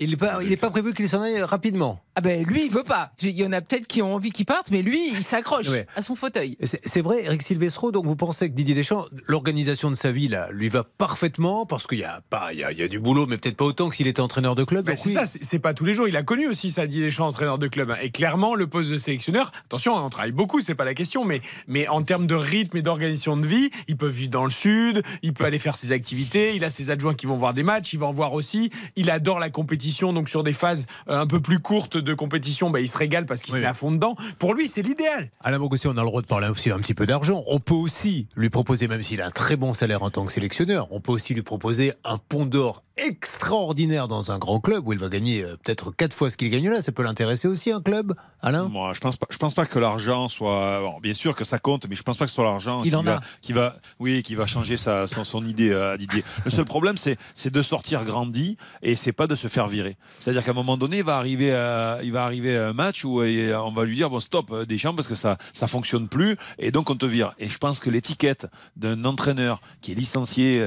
Il 0.00 0.10
n'est 0.10 0.16
pas, 0.16 0.42
il 0.42 0.50
est 0.50 0.56
pas 0.56 0.70
prévu 0.70 0.94
qu'il 0.94 1.08
s'en 1.08 1.20
aille 1.20 1.42
rapidement. 1.42 2.00
Ah 2.16 2.22
ben 2.22 2.44
lui, 2.44 2.64
il 2.64 2.72
veut 2.72 2.84
pas. 2.84 3.12
Il 3.20 3.30
y 3.30 3.44
en 3.44 3.52
a 3.52 3.60
peut-être 3.60 3.86
qui 3.86 4.02
ont 4.02 4.14
envie 4.14 4.30
qu'il 4.30 4.46
parte, 4.46 4.70
mais 4.70 4.82
lui, 4.82 5.10
il 5.10 5.22
s'accroche 5.22 5.68
à 5.94 6.02
son 6.02 6.14
fauteuil. 6.14 6.56
C'est 6.62 7.02
vrai, 7.02 7.24
Eric 7.24 7.42
Silvestro. 7.42 7.92
Donc 7.92 8.06
vous 8.06 8.16
pensez 8.16 8.48
que 8.48 8.54
Didier 8.54 8.74
Deschamps, 8.74 9.04
l'organisation 9.26 9.90
de 9.90 9.94
sa 9.94 10.10
vie 10.10 10.28
là, 10.28 10.48
lui 10.52 10.68
va 10.68 10.84
parfaitement 10.84 11.66
parce 11.66 11.86
qu'il 11.86 11.98
y 11.98 12.04
a 12.04 12.22
pas, 12.30 12.52
il 12.52 12.58
y, 12.58 12.64
a, 12.64 12.88
du 12.88 12.98
boulot, 12.98 13.26
mais 13.26 13.36
peut-être 13.36 13.56
pas 13.56 13.64
autant 13.64 13.88
que 13.88 13.96
s'il 13.96 14.06
était 14.06 14.20
entraîneur 14.20 14.54
de 14.54 14.64
club. 14.64 14.90
c'est 14.96 15.10
ça, 15.10 15.24
c'est 15.26 15.58
pas 15.58 15.74
tous 15.74 15.84
les 15.84 15.92
jours. 15.92 16.08
Il 16.08 16.16
a 16.16 16.22
connu 16.22 16.48
aussi 16.48 16.70
ça, 16.70 16.86
Didier 16.86 17.04
Deschamps, 17.04 17.26
entraîneur 17.26 17.58
de 17.58 17.68
club. 17.68 17.90
Hein. 17.90 17.98
Et 18.02 18.10
clairement, 18.10 18.54
le 18.54 18.66
poste 18.66 18.90
de 18.90 18.98
sélectionneur. 18.98 19.52
Attention, 19.66 19.94
on 19.94 20.10
travaille 20.10 20.32
beaucoup, 20.32 20.60
c'est 20.60 20.74
pas 20.74 20.84
la 20.84 20.94
question, 20.94 21.24
mais 21.24 21.42
mais 21.68 21.88
en 21.88 22.02
termes 22.02 22.26
de 22.26 22.34
rythme 22.34 22.78
et 22.78 22.82
d'organisation 22.82 23.36
de 23.36 23.46
vie, 23.46 23.70
il 23.86 23.96
peut 23.96 24.08
vivre 24.08 24.30
dans 24.30 24.44
le 24.44 24.50
sud, 24.50 25.02
il 25.22 25.34
peut 25.34 25.44
aller 25.44 25.58
faire 25.58 25.76
ses 25.76 25.92
activités. 25.92 26.56
Il 26.56 26.64
a 26.64 26.70
ses 26.70 26.90
adjoints 26.90 27.14
qui 27.14 27.26
vont 27.26 27.36
voir 27.36 27.54
des 27.54 27.62
matchs, 27.62 27.92
il 27.92 27.98
va 27.98 28.06
en 28.06 28.12
voir 28.12 28.32
aussi. 28.32 28.70
Il 28.96 29.10
adore 29.10 29.38
la 29.38 29.50
compétition, 29.50 29.89
donc 29.90 30.28
sur 30.28 30.42
des 30.42 30.52
phases 30.52 30.86
euh, 31.08 31.20
un 31.20 31.26
peu 31.26 31.40
plus 31.40 31.58
courte 31.58 31.96
de 31.96 32.14
compétition, 32.14 32.70
bah, 32.70 32.80
il 32.80 32.88
se 32.88 32.96
régale 32.96 33.26
parce 33.26 33.42
qu'il 33.42 33.54
se 33.54 33.58
met 33.58 33.66
à 33.66 33.74
fond 33.74 33.90
dedans. 33.90 34.16
Pour 34.38 34.54
lui, 34.54 34.68
c'est 34.68 34.82
l'idéal. 34.82 35.30
Alain 35.40 35.58
Bogossier, 35.58 35.90
on 35.92 35.96
a 35.96 36.02
le 36.02 36.06
droit 36.06 36.22
de 36.22 36.26
parler 36.26 36.48
aussi 36.48 36.70
un 36.70 36.78
petit 36.78 36.94
peu 36.94 37.06
d'argent. 37.06 37.44
On 37.46 37.60
peut 37.60 37.74
aussi 37.74 38.26
lui 38.36 38.50
proposer, 38.50 38.88
même 38.88 39.02
s'il 39.02 39.20
a 39.20 39.26
un 39.26 39.30
très 39.30 39.56
bon 39.56 39.74
salaire 39.74 40.02
en 40.02 40.10
tant 40.10 40.24
que 40.24 40.32
sélectionneur, 40.32 40.88
on 40.90 41.00
peut 41.00 41.12
aussi 41.12 41.34
lui 41.34 41.42
proposer 41.42 41.92
un 42.04 42.18
pont 42.18 42.46
d'or 42.46 42.82
extraordinaire 43.00 44.08
dans 44.08 44.30
un 44.30 44.38
grand 44.38 44.60
club 44.60 44.86
où 44.86 44.92
il 44.92 44.98
va 44.98 45.08
gagner 45.08 45.42
euh, 45.42 45.56
peut-être 45.62 45.90
quatre 45.90 46.14
fois 46.14 46.30
ce 46.30 46.36
qu'il 46.36 46.50
gagne 46.50 46.68
là. 46.68 46.80
Ça 46.80 46.92
peut 46.92 47.02
l'intéresser 47.02 47.48
aussi 47.48 47.70
un 47.70 47.80
club, 47.80 48.14
Alain? 48.42 48.68
Moi, 48.68 48.92
je 48.94 49.00
pense 49.00 49.16
pas. 49.16 49.26
Je 49.30 49.36
pense 49.38 49.54
pas 49.54 49.66
que 49.66 49.78
l'argent 49.78 50.28
soit. 50.28 50.82
bien 51.02 51.14
sûr 51.14 51.34
que 51.34 51.44
ça 51.44 51.58
compte, 51.58 51.86
mais 51.88 51.96
je 51.96 52.02
pense 52.02 52.16
pas 52.16 52.24
que 52.26 52.30
ce 52.30 52.34
soit 52.34 52.44
l'argent 52.44 52.82
qui, 52.82 52.90
va, 52.90 53.20
qui 53.40 53.52
va, 53.52 53.76
oui, 53.98 54.22
qui 54.22 54.34
va 54.34 54.46
changer 54.46 54.76
sa, 54.76 55.06
son, 55.06 55.46
idée 55.46 55.70
euh, 55.70 55.94
à 55.94 55.96
Didier. 55.96 56.24
Le 56.44 56.50
seul 56.50 56.64
problème, 56.64 56.96
c'est, 56.98 57.16
c'est 57.34 57.52
de 57.52 57.62
sortir 57.62 58.04
grandi 58.04 58.56
et 58.82 58.94
c'est 58.94 59.12
pas 59.12 59.26
de 59.26 59.34
se 59.34 59.48
faire 59.48 59.66
virer. 59.68 59.96
C'est-à-dire 60.20 60.44
qu'à 60.44 60.50
un 60.50 60.54
moment 60.54 60.76
donné, 60.76 60.98
il 60.98 61.04
va 61.04 61.16
arriver, 61.16 61.52
euh, 61.52 62.00
il 62.02 62.12
va 62.12 62.24
arriver 62.24 62.56
un 62.56 62.72
match 62.72 63.04
où 63.04 63.22
on 63.22 63.72
va 63.72 63.84
lui 63.84 63.96
dire 63.96 64.10
bon 64.10 64.20
stop 64.20 64.64
des 64.64 64.78
champs 64.78 64.94
parce 64.94 65.08
que 65.08 65.14
ça, 65.14 65.38
ça 65.52 65.66
fonctionne 65.66 66.08
plus 66.08 66.36
et 66.58 66.70
donc 66.70 66.90
on 66.90 66.96
te 66.96 67.06
vire. 67.06 67.34
Et 67.38 67.48
je 67.48 67.58
pense 67.58 67.80
que 67.80 67.90
l'étiquette 67.90 68.46
d'un 68.76 69.04
entraîneur 69.04 69.60
qui 69.80 69.92
est 69.92 69.94
licencié, 69.94 70.62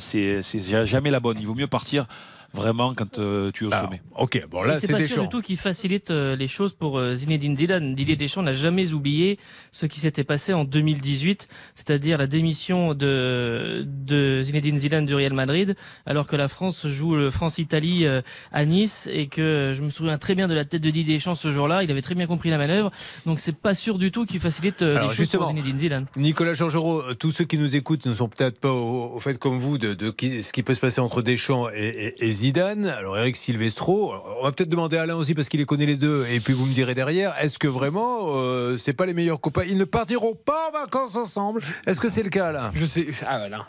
c'est, 0.00 0.42
c'est 0.42 0.86
jamais 0.86 1.10
la 1.10 1.20
bonne. 1.20 1.36
Il 1.40 1.46
vaut 1.46 1.54
mieux 1.54 1.59
partir 1.66 2.04
vraiment 2.52 2.94
quand 2.94 3.18
euh, 3.18 3.50
tu 3.52 3.64
es 3.64 3.66
au 3.68 3.70
sommet. 3.70 4.00
Ok, 4.16 4.44
bon 4.50 4.62
là 4.62 4.78
c'est 4.80 4.92
pas 4.92 5.06
sûr 5.06 5.22
du 5.22 5.28
tout 5.28 5.40
qui 5.40 5.56
facilite 5.56 6.10
euh, 6.10 6.36
les 6.36 6.48
choses 6.48 6.72
pour 6.72 6.98
euh, 6.98 7.14
Zinedine 7.14 7.56
Zidane. 7.56 7.94
Didier 7.94 8.16
Deschamps 8.16 8.42
n'a 8.42 8.52
jamais 8.52 8.92
oublié 8.92 9.38
ce 9.70 9.86
qui 9.86 10.00
s'était 10.00 10.24
passé 10.24 10.52
en 10.52 10.64
2018, 10.64 11.48
c'est-à-dire 11.74 12.18
la 12.18 12.26
démission 12.26 12.94
de, 12.94 13.84
de 13.86 14.42
Zinedine 14.42 14.78
Zidane 14.78 15.06
du 15.06 15.14
Real 15.14 15.32
Madrid, 15.32 15.76
alors 16.06 16.26
que 16.26 16.36
la 16.36 16.48
France 16.48 16.86
joue 16.88 17.14
le 17.14 17.30
France-Italie 17.30 18.06
à 18.52 18.64
Nice 18.64 19.08
et 19.12 19.28
que 19.28 19.72
je 19.74 19.82
me 19.82 19.90
souviens 19.90 20.18
très 20.18 20.34
bien 20.34 20.48
de 20.48 20.54
la 20.54 20.64
tête 20.64 20.82
de 20.82 20.90
Didier 20.90 21.14
Deschamps 21.14 21.34
ce 21.34 21.50
jour-là. 21.50 21.82
Il 21.82 21.90
avait 21.90 22.02
très 22.02 22.14
bien 22.14 22.26
compris 22.26 22.50
la 22.50 22.58
manœuvre, 22.58 22.90
donc 23.26 23.38
c'est 23.38 23.56
pas 23.56 23.74
sûr 23.74 23.98
du 23.98 24.10
tout 24.10 24.26
qui 24.26 24.38
facilite 24.38 24.82
les 24.82 25.14
choses 25.14 25.28
pour 25.28 25.48
Zinedine 25.48 25.78
Zidane. 25.78 26.06
Nicolas 26.16 26.54
Georgerot, 26.54 27.14
tous 27.14 27.30
ceux 27.30 27.44
qui 27.44 27.58
nous 27.58 27.76
écoutent 27.76 28.06
ne 28.06 28.12
sont 28.12 28.28
peut-être 28.28 28.58
pas 28.58 28.72
au, 28.72 29.18
fait 29.20 29.38
comme 29.38 29.58
vous 29.58 29.78
de, 29.78 29.94
de, 29.94 30.12
ce 30.18 30.52
qui 30.52 30.62
peut 30.62 30.74
se 30.74 30.80
passer 30.80 31.00
entre 31.00 31.22
Deschamps 31.22 31.68
et, 31.70 32.14
et, 32.18 32.26
et 32.26 32.32
Zidane. 32.40 32.86
Alors 32.86 33.18
Eric 33.18 33.36
Silvestro, 33.36 34.14
on 34.40 34.44
va 34.44 34.52
peut-être 34.52 34.70
demander 34.70 34.96
à 34.96 35.02
Alain 35.02 35.16
aussi 35.16 35.34
parce 35.34 35.50
qu'il 35.50 35.60
les 35.60 35.66
connaît 35.66 35.84
les 35.84 35.96
deux. 35.96 36.24
Et 36.30 36.40
puis 36.40 36.54
vous 36.54 36.64
me 36.64 36.72
direz 36.72 36.94
derrière, 36.94 37.34
est-ce 37.38 37.58
que 37.58 37.68
vraiment 37.68 38.34
euh, 38.34 38.78
c'est 38.78 38.94
pas 38.94 39.04
les 39.04 39.12
meilleurs 39.12 39.42
copains? 39.42 39.64
Ils 39.68 39.76
ne 39.76 39.84
partiront 39.84 40.34
pas 40.34 40.70
en 40.70 40.72
vacances 40.72 41.16
ensemble. 41.16 41.60
Est-ce 41.86 42.00
que 42.00 42.08
c'est 42.08 42.22
le 42.22 42.30
cas 42.30 42.46
Alain? 42.46 42.70
Je 42.74 42.86
sais. 42.86 43.08
Ah 43.26 43.40
voilà. 43.40 43.66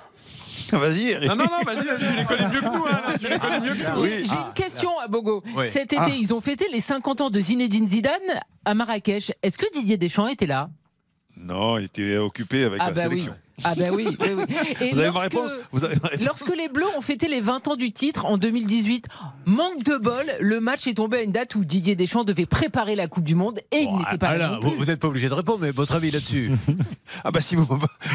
Vas-y. 0.72 1.28
Non, 1.28 1.36
non, 1.36 1.46
non, 1.46 1.62
vas-y, 1.66 1.84
tu 2.00 2.16
les 2.16 2.24
connais 2.24 2.48
mieux 2.48 2.62
que 2.62 2.66
nous. 2.66 2.86
Hein, 2.86 3.14
tu 3.20 3.28
les 3.28 3.40
connais 3.40 3.60
mieux 3.60 3.74
que 3.74 3.96
nous. 3.96 4.06
J'ai 4.06 4.22
une 4.22 4.54
question 4.56 4.98
à 5.00 5.10
Bogo. 5.10 5.44
Cet 5.74 5.92
été, 5.92 5.98
ah. 6.00 6.10
ils 6.10 6.34
ont 6.34 6.40
fêté 6.40 6.68
les 6.72 6.80
50 6.80 7.22
ans 7.22 7.30
de 7.30 7.42
Zinedine 7.42 7.90
Zidane 7.90 8.40
à 8.64 8.74
Marrakech. 8.74 9.34
Est-ce 9.44 9.58
que 9.58 9.66
Didier 9.74 9.98
Deschamps 9.98 10.28
était 10.28 10.46
là? 10.46 10.70
Non, 11.36 11.78
il 11.78 11.86
était 11.86 12.16
occupé 12.16 12.64
avec 12.64 12.80
ah 12.82 12.88
la 12.88 12.94
bah 12.94 13.02
sélection. 13.04 13.36
Ah 13.63 13.76
ben 13.76 13.91
oui, 13.93 14.08
Et 14.82 14.91
vous, 14.93 15.00
avez 15.00 15.12
ma 15.12 15.19
réponse 15.19 15.52
vous 15.71 15.84
avez 15.84 15.95
ma 16.02 16.10
réponse 16.10 16.26
Lorsque 16.26 16.56
les 16.56 16.69
Bleus 16.69 16.88
ont 16.97 17.02
fêté 17.02 17.28
les 17.28 17.41
20 17.41 17.67
ans 17.69 17.76
du 17.76 17.91
titre 17.91 18.26
en 18.26 18.38
2018, 18.38 19.08
manque 19.45 19.84
de 19.84 19.97
bol, 19.97 20.26
le 20.39 20.60
match 20.60 20.88
est 20.88 20.95
tombé 20.95 21.17
à 21.17 21.21
une 21.21 21.32
date 21.32 21.56
où 21.56 21.65
Didier 21.65 21.95
Deschamps 21.95 22.24
devait 22.24 22.45
préparer 22.45 22.95
la 22.95 23.08
Coupe 23.08 23.24
du 23.24 23.36
Monde 23.36 23.60
et 23.71 23.82
il 23.82 23.97
n'était 23.97 24.17
pas 24.17 24.38
là. 24.38 24.60
Vous 24.62 24.86
n'êtes 24.86 25.00
pas 25.00 25.08
obligé 25.08 25.30
de 25.30 25.34
répondre, 25.34 25.60
mais 25.62 25.71
votre 25.71 25.93
avis 25.93 26.12
là-dessus 26.12 26.52
Ah 27.24 27.32
bah 27.32 27.41
si 27.41 27.56
vous, 27.56 27.67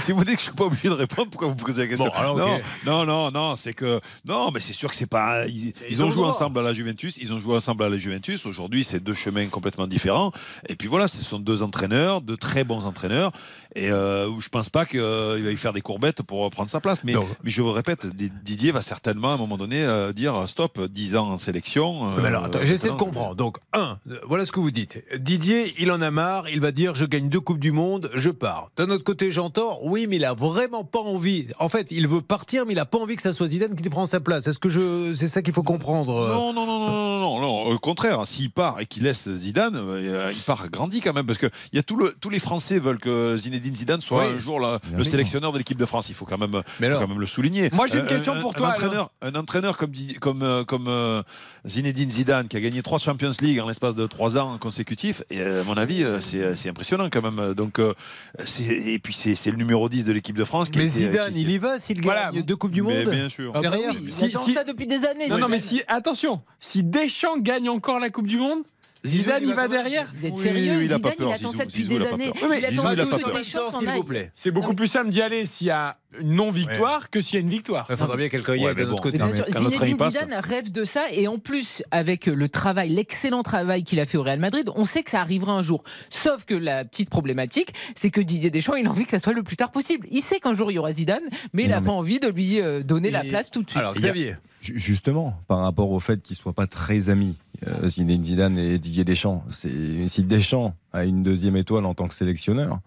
si 0.02 0.12
vous 0.12 0.24
dites 0.24 0.34
que 0.34 0.40
je 0.40 0.46
suis 0.46 0.52
pas 0.52 0.64
obligé 0.64 0.88
de 0.88 0.94
répondre, 0.94 1.30
pourquoi 1.30 1.48
vous 1.48 1.54
posez 1.54 1.82
la 1.82 1.86
question 1.88 2.10
non, 2.36 2.58
non, 2.84 3.04
non, 3.04 3.30
non, 3.30 3.56
c'est 3.56 3.74
que 3.74 4.00
non, 4.24 4.50
mais 4.52 4.60
c'est 4.60 4.72
sûr 4.72 4.90
que 4.90 4.96
c'est 4.96 5.06
pas. 5.06 5.46
Ils, 5.46 6.02
ont, 6.02 6.10
joué 6.10 6.24
ensemble 6.24 6.58
à 6.58 6.62
la 6.62 6.72
Juventus, 6.72 7.16
ils 7.18 7.32
ont 7.32 7.38
joué 7.38 7.56
ensemble 7.56 7.84
à 7.84 7.88
la 7.88 7.96
Juventus. 7.96 8.46
Aujourd'hui, 8.46 8.84
c'est 8.84 9.00
deux 9.00 9.14
chemins 9.14 9.46
complètement 9.46 9.86
différents. 9.86 10.32
Et 10.68 10.76
puis 10.76 10.88
voilà, 10.88 11.08
ce 11.08 11.22
sont 11.22 11.38
deux 11.38 11.62
entraîneurs, 11.62 12.20
de 12.20 12.34
très 12.34 12.64
bons 12.64 12.84
entraîneurs. 12.84 13.32
Et 13.76 13.90
euh, 13.90 14.28
je 14.40 14.48
pense 14.48 14.68
pas 14.70 14.86
qu'il 14.86 15.00
va 15.00 15.36
y 15.36 15.56
faire 15.56 15.72
des 15.72 15.82
courbettes 15.82 16.22
pour 16.22 16.50
prendre 16.50 16.70
sa 16.70 16.80
place. 16.80 17.04
Mais, 17.04 17.14
mais 17.44 17.50
je 17.50 17.62
vous 17.62 17.72
répète, 17.72 18.06
Didier 18.06 18.72
va 18.72 18.82
certainement 18.82 19.30
à 19.30 19.34
un 19.34 19.36
moment 19.36 19.58
donné 19.58 19.86
dire 20.14 20.48
stop, 20.48 20.80
10 20.80 21.16
ans 21.16 21.28
en 21.32 21.38
sélection. 21.38 22.10
mais 22.16 22.28
alors, 22.28 22.44
attends, 22.44 22.60
j'essaie 22.62 22.88
de 22.88 22.94
comprendre. 22.94 23.34
Donc, 23.34 23.58
un, 23.72 23.98
voilà 24.26 24.46
ce 24.46 24.52
que 24.52 24.60
vous 24.60 24.70
dites. 24.70 25.02
Didier, 25.18 25.74
il 25.78 25.92
en 25.92 26.00
a 26.00 26.10
marre, 26.10 26.48
il 26.48 26.60
va 26.60 26.72
dire 26.72 26.94
je 26.94 27.04
gagne 27.04 27.28
deux 27.28 27.40
Coupes 27.40 27.60
du 27.60 27.72
Monde, 27.72 28.10
je 28.14 28.30
pars. 28.30 28.70
D'un 28.76 28.90
autre 28.90 29.04
côté, 29.04 29.30
j'entends, 29.30 29.78
oui, 29.82 30.06
mais 30.08 30.16
il 30.16 30.24
a 30.24 30.34
vraiment 30.34 30.82
pas 30.82 31.00
envie. 31.00 31.46
En 31.58 31.68
fait, 31.68 31.90
il 31.90 32.08
veut 32.08 32.22
partir, 32.22 32.66
mais 32.66 32.72
il 32.72 32.78
a 32.78 32.86
pas 32.86 32.98
envie 32.98 33.16
que 33.16 33.22
ça 33.22 33.32
soit 33.32 33.48
Zidane 33.48 33.74
qui 33.74 33.88
prend 33.88 34.06
sa 34.06 34.20
place. 34.20 34.46
Est-ce 34.46 34.58
que 34.58 34.68
je, 34.68 35.14
c'est 35.14 35.28
ça 35.28 35.42
qu'il 35.42 35.52
faut 35.52 35.62
comprendre 35.62 36.28
Non, 36.28 36.52
non, 36.52 36.66
non, 36.66 36.78
non, 36.78 36.90
non, 36.90 37.20
non, 37.20 37.40
non, 37.40 37.62
Au 37.72 37.78
contraire, 37.78 38.26
s'il 38.26 38.50
part 38.50 38.80
et 38.80 38.86
qu'il 38.86 39.04
laisse 39.04 39.28
Zidane, 39.28 39.76
euh, 39.76 40.32
il 40.32 40.40
part 40.42 40.68
grandi 40.70 41.00
quand 41.00 41.12
même, 41.12 41.26
parce 41.26 41.38
que 41.38 41.46
il 41.72 41.76
y 41.76 41.78
a 41.78 41.82
tout 41.82 41.96
le, 41.96 42.16
tous 42.20 42.30
les 42.30 42.38
Français 42.38 42.78
veulent 42.78 42.98
que 42.98 43.36
Zinedine 43.36 43.65
Zidane 43.74 44.00
soit 44.00 44.24
un 44.24 44.38
jour 44.38 44.60
le 44.60 45.04
sélectionneur 45.04 45.52
de 45.52 45.58
l'équipe 45.58 45.78
de 45.78 45.86
France. 45.86 46.08
Il 46.08 46.14
faut 46.14 46.24
quand 46.24 46.38
même, 46.38 46.62
quand 46.80 47.08
même 47.08 47.20
le 47.20 47.26
souligner. 47.26 47.70
Moi, 47.72 47.86
j'ai 47.86 47.98
une 47.98 48.06
question 48.06 48.40
pour 48.40 48.54
toi. 48.54 48.68
Un 48.68 48.72
entraîneur, 48.72 49.10
un 49.22 49.34
entraîneur 49.34 49.76
comme, 49.76 49.92
comme, 50.20 50.42
euh, 50.42 50.64
comme 50.64 50.88
euh, 50.88 51.22
Zinedine 51.66 52.10
Zidane, 52.10 52.48
qui 52.48 52.56
a 52.56 52.60
gagné 52.60 52.82
trois 52.82 52.98
Champions 52.98 53.32
League 53.40 53.60
en 53.60 53.68
l'espace 53.68 53.94
de 53.94 54.06
trois 54.06 54.36
ans 54.38 54.58
consécutifs, 54.58 55.22
et 55.30 55.40
à 55.42 55.64
mon 55.64 55.74
avis, 55.74 56.04
c'est 56.20 56.68
impressionnant 56.68 57.08
quand 57.10 57.22
même. 57.22 57.54
Donc, 57.54 57.80
et 57.80 58.98
puis 58.98 59.14
c'est 59.14 59.50
le 59.50 59.56
numéro 59.56 59.88
10 59.88 60.04
de 60.04 60.12
l'équipe 60.12 60.36
de 60.36 60.44
France. 60.44 60.68
mais 60.74 60.86
Zidane, 60.86 61.32
il 61.36 61.50
y 61.50 61.58
va 61.58 61.78
s'il 61.78 62.00
gagne 62.00 62.42
deux 62.42 62.56
Coupes 62.56 62.72
du 62.72 62.82
Monde 62.82 63.08
Bien 63.10 63.28
sûr. 63.28 63.52
Ah 63.54 63.60
bah 63.60 63.70
derrière. 63.70 63.92
il 63.94 64.24
attend 64.24 64.46
ça 64.52 64.64
depuis 64.64 64.86
des 64.86 65.04
années. 65.04 65.28
Non, 65.28 65.38
non, 65.38 65.48
mais 65.48 65.58
si, 65.58 65.82
attention, 65.88 66.42
si 66.60 66.82
Deschamps 66.82 67.38
gagne 67.38 67.68
encore 67.68 67.98
la 67.98 68.10
Coupe 68.10 68.26
du 68.26 68.38
Monde, 68.38 68.62
Zidane, 69.06 69.42
il 69.44 69.54
va 69.54 69.68
derrière 69.68 70.12
Vous 70.14 70.26
êtes 70.26 70.36
sérieux 70.36 70.82
il, 70.82 70.88
Zidane, 70.88 71.12
il 71.18 71.32
attend 71.32 71.52
ça 71.52 71.64
depuis 71.64 71.86
des 71.86 72.06
années. 72.06 72.32
Il 72.56 72.64
attend 72.66 72.94
tous 72.94 73.78
s'il 73.78 73.88
vous 73.90 74.04
plaît. 74.04 74.32
C'est 74.34 74.50
beaucoup 74.50 74.74
plus 74.74 74.86
simple 74.86 75.10
d'y 75.10 75.22
aller 75.22 75.44
s'il 75.46 75.68
y 75.68 75.70
a 75.70 75.98
une 76.20 76.34
non-victoire 76.34 77.10
que 77.10 77.20
s'il 77.20 77.34
y 77.34 77.36
a 77.38 77.40
une 77.40 77.48
victoire. 77.48 77.86
Il 77.90 77.96
faudra 77.96 78.16
bien 78.16 78.28
quelqu'un 78.28 78.54
y 78.56 78.66
aille 78.66 78.74
de 78.74 78.84
l'autre 78.84 79.02
côté. 79.02 79.18
Zinedine 79.18 80.10
Zidane 80.10 80.34
rêve 80.34 80.70
de 80.70 80.84
ça 80.84 81.10
et 81.12 81.28
en 81.28 81.38
plus, 81.38 81.82
avec 81.90 82.26
le 82.26 82.48
travail, 82.48 82.90
l'excellent 82.90 83.42
travail 83.42 83.84
qu'il 83.84 84.00
a 84.00 84.06
fait 84.06 84.18
au 84.18 84.22
Real 84.22 84.38
Madrid, 84.38 84.70
on 84.74 84.84
sait 84.84 85.02
que 85.02 85.10
ça 85.10 85.20
arrivera 85.20 85.52
un 85.52 85.62
jour. 85.62 85.84
Sauf 86.10 86.44
que 86.44 86.54
la 86.54 86.84
petite 86.84 87.10
problématique, 87.10 87.74
c'est 87.94 88.10
que 88.10 88.20
Didier 88.20 88.50
Deschamps, 88.50 88.74
il 88.74 88.86
a 88.86 88.90
envie 88.90 89.04
que 89.04 89.10
ça 89.10 89.18
soit 89.18 89.32
le 89.32 89.42
plus 89.42 89.56
tard 89.56 89.70
possible. 89.70 90.06
Il 90.10 90.22
sait 90.22 90.40
qu'un 90.40 90.54
jour 90.54 90.70
il 90.70 90.74
y 90.74 90.78
aura 90.78 90.92
Zidane, 90.92 91.24
mais 91.52 91.64
il 91.64 91.70
n'a 91.70 91.80
pas 91.80 91.92
envie 91.92 92.20
de 92.20 92.28
lui 92.28 92.60
euh, 92.60 92.82
donner 92.82 93.10
la 93.10 93.24
place 93.24 93.50
tout 93.50 93.62
de 93.62 93.70
suite. 93.70 93.80
Alors 93.80 93.94
Xavier 93.94 94.36
Justement, 94.74 95.38
par 95.46 95.60
rapport 95.60 95.90
au 95.90 96.00
fait 96.00 96.20
qu'ils 96.20 96.34
ne 96.34 96.40
soient 96.40 96.52
pas 96.52 96.66
très 96.66 97.10
amis, 97.10 97.36
euh, 97.38 97.45
Zinedine 97.84 98.24
Zidane 98.24 98.58
et 98.58 98.78
Didier 98.78 99.04
Deschamps. 99.04 99.44
Si 99.50 100.22
Deschamps 100.22 100.70
a 100.92 101.04
une 101.04 101.22
deuxième 101.22 101.56
étoile 101.56 101.84
en 101.84 101.94
tant 101.94 102.08
que 102.08 102.14
sélectionneur, 102.14 102.80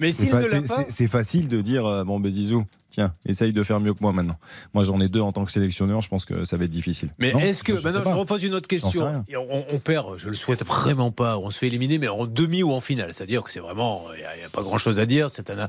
mais 0.00 0.12
c'est 0.12 1.08
facile 1.08 1.48
de 1.48 1.60
dire 1.60 1.86
euh, 1.86 2.04
bon, 2.04 2.20
ben 2.20 2.30
Zizou, 2.30 2.64
tiens, 2.94 3.12
essaye 3.26 3.52
de 3.52 3.62
faire 3.62 3.80
mieux 3.80 3.92
que 3.92 3.98
moi 4.00 4.12
maintenant. 4.12 4.38
Moi, 4.72 4.84
j'en 4.84 5.00
ai 5.00 5.08
deux 5.08 5.20
en 5.20 5.32
tant 5.32 5.44
que 5.44 5.50
sélectionneur, 5.50 6.00
je 6.00 6.08
pense 6.08 6.24
que 6.24 6.44
ça 6.44 6.56
va 6.56 6.64
être 6.64 6.70
difficile. 6.70 7.10
Mais 7.18 7.30
est-ce 7.30 7.64
que, 7.64 7.72
maintenant, 7.72 8.02
je, 8.04 8.14
repose 8.14 8.44
une 8.44 8.54
autre 8.54 8.68
question. 8.68 9.24
On, 9.72 9.78
perd, 9.78 10.16
je 10.16 10.28
le 10.28 10.36
souhaite 10.36 10.64
vraiment 10.64 11.10
pas, 11.10 11.38
on 11.38 11.50
se 11.50 11.58
fait 11.58 11.66
éliminer, 11.66 11.98
mais 11.98 12.08
en 12.08 12.26
demi 12.26 12.62
ou 12.62 12.72
en 12.72 12.80
finale. 12.80 13.12
C'est-à-dire 13.12 13.42
que 13.42 13.50
c'est 13.50 13.60
vraiment, 13.60 14.04
il 14.14 14.38
n'y 14.38 14.44
a, 14.44 14.48
pas 14.48 14.62
grand-chose 14.62 15.00
à 15.00 15.06
dire. 15.06 15.28
C'est 15.30 15.50
un... 15.50 15.68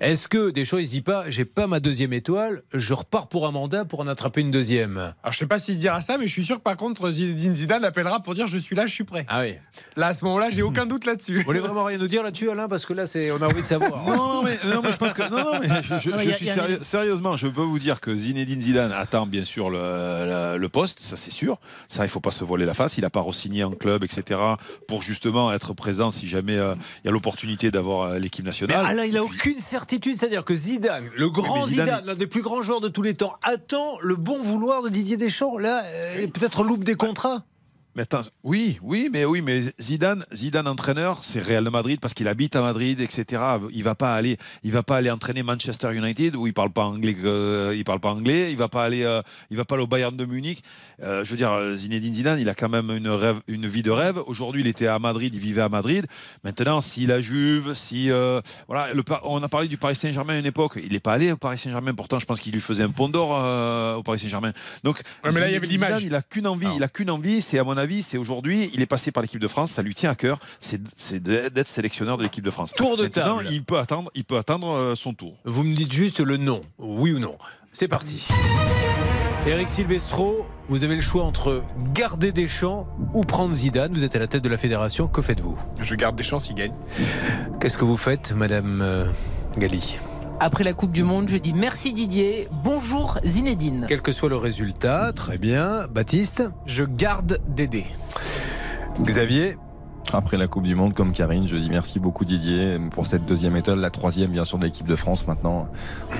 Est-ce 0.00 0.28
que 0.28 0.50
des 0.50 0.64
choses, 0.64 0.82
il 0.82 0.88
dit 0.88 1.02
pas, 1.02 1.24
j'ai 1.28 1.44
pas 1.44 1.66
ma 1.66 1.78
deuxième 1.78 2.12
étoile, 2.12 2.62
je 2.72 2.94
repars 2.94 3.28
pour 3.28 3.46
un 3.46 3.52
mandat 3.52 3.84
pour 3.84 4.00
en 4.00 4.06
attraper 4.06 4.40
une 4.40 4.50
deuxième? 4.50 4.96
Alors, 4.96 5.32
je 5.32 5.38
sais 5.38 5.46
pas 5.46 5.58
s'il 5.58 5.74
se 5.74 5.80
dira 5.80 6.00
ça, 6.00 6.18
mais 6.18 6.26
je 6.26 6.32
suis 6.32 6.44
sûr 6.44 6.56
que 6.56 6.62
par 6.62 6.76
contre, 6.76 7.10
Zinedine 7.10 7.54
Zidane 7.54 7.84
appellera 7.84 8.20
pour 8.20 8.34
dire 8.34 8.46
je 8.46 8.58
suis 8.58 8.74
là, 8.74 8.86
je 8.86 8.92
suis 8.92 9.04
prêt. 9.04 9.26
Ah 9.28 9.42
oui. 9.42 9.54
Là, 9.96 10.08
à 10.08 10.14
ce 10.14 10.24
moment-là, 10.24 10.50
j'ai 10.50 10.62
aucun 10.62 10.86
doute 10.86 11.04
là-dessus. 11.04 11.36
Vous 11.36 11.44
voulez 11.44 11.60
vraiment 11.60 11.84
rien 11.84 11.98
nous 11.98 12.08
dire 12.08 12.22
là-dessus, 12.22 12.50
Alain? 12.50 12.68
Parce 12.68 12.86
que 12.86 12.94
là, 12.94 13.06
c'est, 13.06 13.30
on 13.30 13.40
a 13.42 13.46
envie 13.46 13.62
de 13.62 13.66
savoir. 13.66 14.04
non, 14.06 14.42
mais, 14.42 14.58
non, 14.64 14.80
mais 14.82 14.92
je 14.92 14.96
pense 14.96 15.12
que. 15.12 15.22
Non, 15.22 15.52
non, 15.52 15.60
mais 15.60 15.68
je, 15.82 16.32
suis 16.32 16.50
sérieusement, 16.82 17.36
je 17.36 17.46
peux 17.46 17.62
vous 17.62 17.78
dire 17.78 18.00
que 18.00 18.14
Zinedine 18.14 18.60
Zidane 18.60 18.92
attend 18.92 19.26
bien 19.26 19.44
sûr 19.44 19.70
le, 19.70 20.68
poste, 20.68 21.00
ça 21.00 21.16
c'est 21.16 21.30
sûr. 21.30 21.58
Ça, 21.88 22.04
il 22.04 22.08
faut 22.08 22.20
pas 22.20 22.30
se 22.30 22.44
voiler 22.44 22.64
la 22.64 22.74
face. 22.74 22.96
Il 22.96 23.02
n'a 23.02 23.10
pas 23.10 23.20
re-signé 23.20 23.64
en 23.64 23.72
club, 23.72 24.04
etc. 24.04 24.40
pour 24.88 25.02
justement 25.02 25.52
être 25.52 25.74
présent 25.74 26.10
si 26.10 26.28
jamais 26.28 26.56
euh, 26.56 26.74
il 27.04 27.06
y 27.06 27.10
a 27.10 27.12
l'opportunité 27.12 27.70
d'avoir 27.70 28.02
euh, 28.02 28.18
l'équipe 28.18 28.44
nationale. 28.44 28.96
Mais 28.96 29.08
il 29.08 29.14
n'a 29.14 29.22
aucune 29.22 29.58
certitude. 29.58 30.16
C'est-à-dire 30.16 30.44
que 30.44 30.54
Zidane, 30.54 31.08
le 31.16 31.30
grand 31.30 31.66
Zidane, 31.66 32.06
l'un 32.06 32.14
des 32.14 32.26
plus 32.26 32.42
grands 32.42 32.62
joueurs 32.62 32.80
de 32.80 32.88
tous 32.88 33.02
les 33.02 33.14
temps, 33.14 33.34
attend 33.42 33.98
le 34.00 34.16
bon 34.16 34.40
vouloir 34.40 34.82
de 34.82 34.88
Didier 34.88 35.16
Deschamps. 35.16 35.58
Là, 35.58 35.82
euh, 35.84 36.26
peut-être 36.28 36.64
loupe 36.64 36.84
des 36.84 36.94
contrats. 36.94 37.44
Mais 37.94 38.02
attends, 38.02 38.22
oui, 38.42 38.78
oui, 38.80 39.10
mais 39.12 39.26
oui, 39.26 39.42
mais 39.42 39.60
Zidane, 39.78 40.24
Zidane 40.32 40.66
entraîneur, 40.66 41.20
c'est 41.22 41.40
Real 41.40 41.62
de 41.62 41.68
Madrid 41.68 42.00
parce 42.00 42.14
qu'il 42.14 42.26
habite 42.26 42.56
à 42.56 42.62
Madrid, 42.62 42.98
etc. 43.00 43.42
Il 43.70 43.82
va 43.82 43.94
pas 43.94 44.14
aller, 44.14 44.38
il 44.62 44.72
va 44.72 44.82
pas 44.82 44.96
aller 44.96 45.10
entraîner 45.10 45.42
Manchester 45.42 45.94
United 45.94 46.34
où 46.34 46.46
il 46.46 46.54
parle 46.54 46.70
pas 46.70 46.84
anglais, 46.84 47.14
euh, 47.22 47.74
il 47.76 47.84
parle 47.84 48.00
pas 48.00 48.12
anglais. 48.12 48.50
Il 48.50 48.56
va 48.56 48.68
pas 48.68 48.84
aller, 48.84 49.02
euh, 49.02 49.20
il 49.50 49.58
va 49.58 49.66
pas 49.66 49.74
aller 49.74 49.84
au 49.84 49.86
Bayern 49.86 50.16
de 50.16 50.24
Munich. 50.24 50.62
Euh, 51.02 51.22
je 51.22 51.30
veux 51.30 51.36
dire, 51.36 51.54
Zinedine 51.74 52.14
Zidane, 52.14 52.38
il 52.38 52.48
a 52.48 52.54
quand 52.54 52.70
même 52.70 52.90
une 52.90 53.08
rêve, 53.08 53.40
une 53.46 53.66
vie 53.66 53.82
de 53.82 53.90
rêve. 53.90 54.18
Aujourd'hui, 54.26 54.62
il 54.62 54.68
était 54.68 54.86
à 54.86 54.98
Madrid, 54.98 55.34
il 55.34 55.40
vivait 55.40 55.60
à 55.60 55.68
Madrid. 55.68 56.06
Maintenant, 56.44 56.80
si 56.80 57.06
la 57.06 57.20
Juve, 57.20 57.74
si 57.74 58.08
voilà, 58.68 58.94
le, 58.94 59.02
on 59.24 59.42
a 59.42 59.48
parlé 59.48 59.68
du 59.68 59.76
Paris 59.76 59.96
Saint-Germain 59.96 60.34
à 60.34 60.38
une 60.38 60.46
époque, 60.46 60.78
il 60.82 60.92
n'est 60.92 61.00
pas 61.00 61.12
allé 61.12 61.32
au 61.32 61.36
Paris 61.36 61.58
Saint-Germain. 61.58 61.92
Pourtant, 61.92 62.18
je 62.18 62.24
pense 62.24 62.40
qu'il 62.40 62.52
lui 62.52 62.60
faisait 62.60 62.84
un 62.84 62.90
pont 62.90 63.10
d'or 63.10 63.30
au 63.98 64.02
Paris 64.02 64.18
Saint-Germain. 64.18 64.52
Donc, 64.82 65.02
mais 65.24 65.40
là, 65.40 65.48
il 65.48 65.52
y 65.52 65.56
avait 65.56 65.66
l'image. 65.66 66.02
Il 66.02 66.14
a 66.14 66.22
qu'une 66.22 66.46
envie, 66.46 66.68
il 66.76 66.82
a 66.82 66.88
qu'une 66.88 67.10
envie, 67.10 67.42
c'est 67.42 67.58
à 67.58 67.64
mon 67.64 67.76
avis, 67.76 67.81
c'est 68.02 68.18
aujourd'hui, 68.18 68.70
il 68.74 68.80
est 68.80 68.86
passé 68.86 69.10
par 69.12 69.22
l'équipe 69.22 69.40
de 69.40 69.48
France, 69.48 69.70
ça 69.72 69.82
lui 69.82 69.94
tient 69.94 70.10
à 70.10 70.14
cœur, 70.14 70.38
c'est 70.60 71.22
d'être 71.22 71.68
sélectionneur 71.68 72.18
de 72.18 72.22
l'équipe 72.22 72.44
de 72.44 72.50
France. 72.50 72.72
Tour 72.72 72.96
de 72.96 73.04
Maintenant, 73.04 73.38
table. 73.38 73.48
il 73.50 73.62
peut 73.62 73.78
attendre, 73.78 74.10
il 74.14 74.24
peut 74.24 74.36
attendre 74.36 74.70
euh, 74.70 74.94
son 74.94 75.14
tour. 75.14 75.34
Vous 75.44 75.64
me 75.64 75.74
dites 75.74 75.92
juste 75.92 76.20
le 76.20 76.36
nom, 76.36 76.60
oui 76.78 77.12
ou 77.12 77.18
non. 77.18 77.36
C'est 77.72 77.88
parti. 77.88 78.28
Eric 79.46 79.70
Silvestro, 79.70 80.46
vous 80.68 80.84
avez 80.84 80.94
le 80.94 81.00
choix 81.00 81.24
entre 81.24 81.64
garder 81.92 82.30
Deschamps 82.30 82.86
ou 83.12 83.24
prendre 83.24 83.52
Zidane. 83.54 83.92
Vous 83.92 84.04
êtes 84.04 84.14
à 84.14 84.20
la 84.20 84.28
tête 84.28 84.42
de 84.42 84.48
la 84.48 84.56
fédération. 84.56 85.08
Que 85.08 85.20
faites-vous? 85.20 85.58
Je 85.80 85.94
garde 85.96 86.14
Deschamps 86.14 86.38
s'il 86.38 86.54
gagne. 86.54 86.72
Qu'est-ce 87.60 87.76
que 87.76 87.84
vous 87.84 87.96
faites, 87.96 88.32
Madame 88.32 88.80
euh, 88.82 89.06
Gali? 89.58 89.98
Après 90.42 90.64
la 90.64 90.72
Coupe 90.72 90.90
du 90.90 91.04
Monde, 91.04 91.28
je 91.28 91.36
dis 91.36 91.52
merci 91.52 91.92
Didier, 91.92 92.48
bonjour 92.64 93.18
Zinedine. 93.24 93.86
Quel 93.88 94.02
que 94.02 94.10
soit 94.10 94.28
le 94.28 94.36
résultat, 94.36 95.12
très 95.12 95.38
bien. 95.38 95.86
Baptiste 95.88 96.42
Je 96.66 96.82
garde 96.82 97.38
Dédé. 97.48 97.84
Xavier 99.00 99.56
après 100.12 100.36
la 100.36 100.48
Coupe 100.48 100.64
du 100.64 100.74
Monde, 100.74 100.94
comme 100.94 101.12
Karine, 101.12 101.46
je 101.46 101.56
dis 101.56 101.70
merci 101.70 102.00
beaucoup 102.00 102.24
Didier 102.24 102.78
pour 102.90 103.06
cette 103.06 103.24
deuxième 103.24 103.56
étoile, 103.56 103.78
la 103.78 103.90
troisième 103.90 104.30
bien 104.30 104.44
sûr 104.44 104.58
de 104.58 104.64
l'équipe 104.64 104.86
de 104.86 104.96
France. 104.96 105.26
Maintenant, 105.28 105.68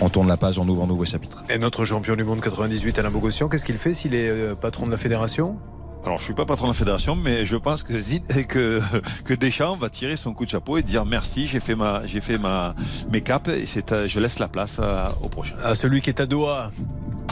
on 0.01 0.09
tourne 0.09 0.29
la 0.29 0.37
page, 0.37 0.59
on 0.59 0.67
ouvre 0.69 0.85
un 0.85 0.87
nouveau 0.87 1.05
chapitre. 1.05 1.45
Et 1.51 1.59
notre 1.59 1.85
champion 1.85 2.15
du 2.15 2.25
monde 2.25 2.41
98, 2.41 3.01
Alain 3.01 3.11
Bogossian, 3.11 3.49
qu'est-ce 3.49 3.65
qu'il 3.65 3.77
fait 3.77 3.93
s'il 3.93 4.15
est 4.15 4.31
euh, 4.31 4.55
patron 4.55 4.87
de 4.87 4.93
la 4.93 4.99
fédération? 4.99 5.59
Alors, 6.05 6.19
je 6.19 6.25
suis 6.25 6.35
pas 6.35 6.45
patron 6.45 6.67
de 6.67 6.73
la 6.73 6.79
fédération, 6.79 7.15
mais 7.15 7.45
je 7.45 7.57
pense 7.57 7.85
que, 7.85 7.93
que, 8.43 8.81
que 9.25 9.35
Deschamps 9.35 9.77
va 9.77 9.89
tirer 9.89 10.17
son 10.17 10.35
coup 10.35 10.45
de 10.45 10.51
chapeau 10.51 10.77
et 10.77 10.83
dire 10.83 11.05
merci, 11.05 11.47
j'ai 11.47 11.61
fait 11.61 11.77
ma, 11.77 12.07
j'ai 12.07 12.21
fait 12.21 12.39
ma, 12.39 12.75
mes 13.11 13.21
caps 13.21 13.49
et 13.49 13.67
c'est, 13.67 14.09
je 14.09 14.21
laisse 14.21 14.41
la 14.41 14.49
place 14.49 14.81
au 15.23 15.29
prochain. 15.29 15.55
À 15.63 15.75
celui 15.75 16.01
qui 16.01 16.11
est 16.11 16.21
à 16.21 16.27
Doha, 16.27 16.73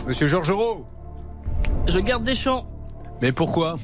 Monsieur 0.07 0.29
Georges 0.29 0.51
Roux. 0.53 0.87
Je 1.87 1.99
garde 1.99 2.25
Deschamps. 2.25 2.67
Mais 3.21 3.33
pourquoi? 3.33 3.77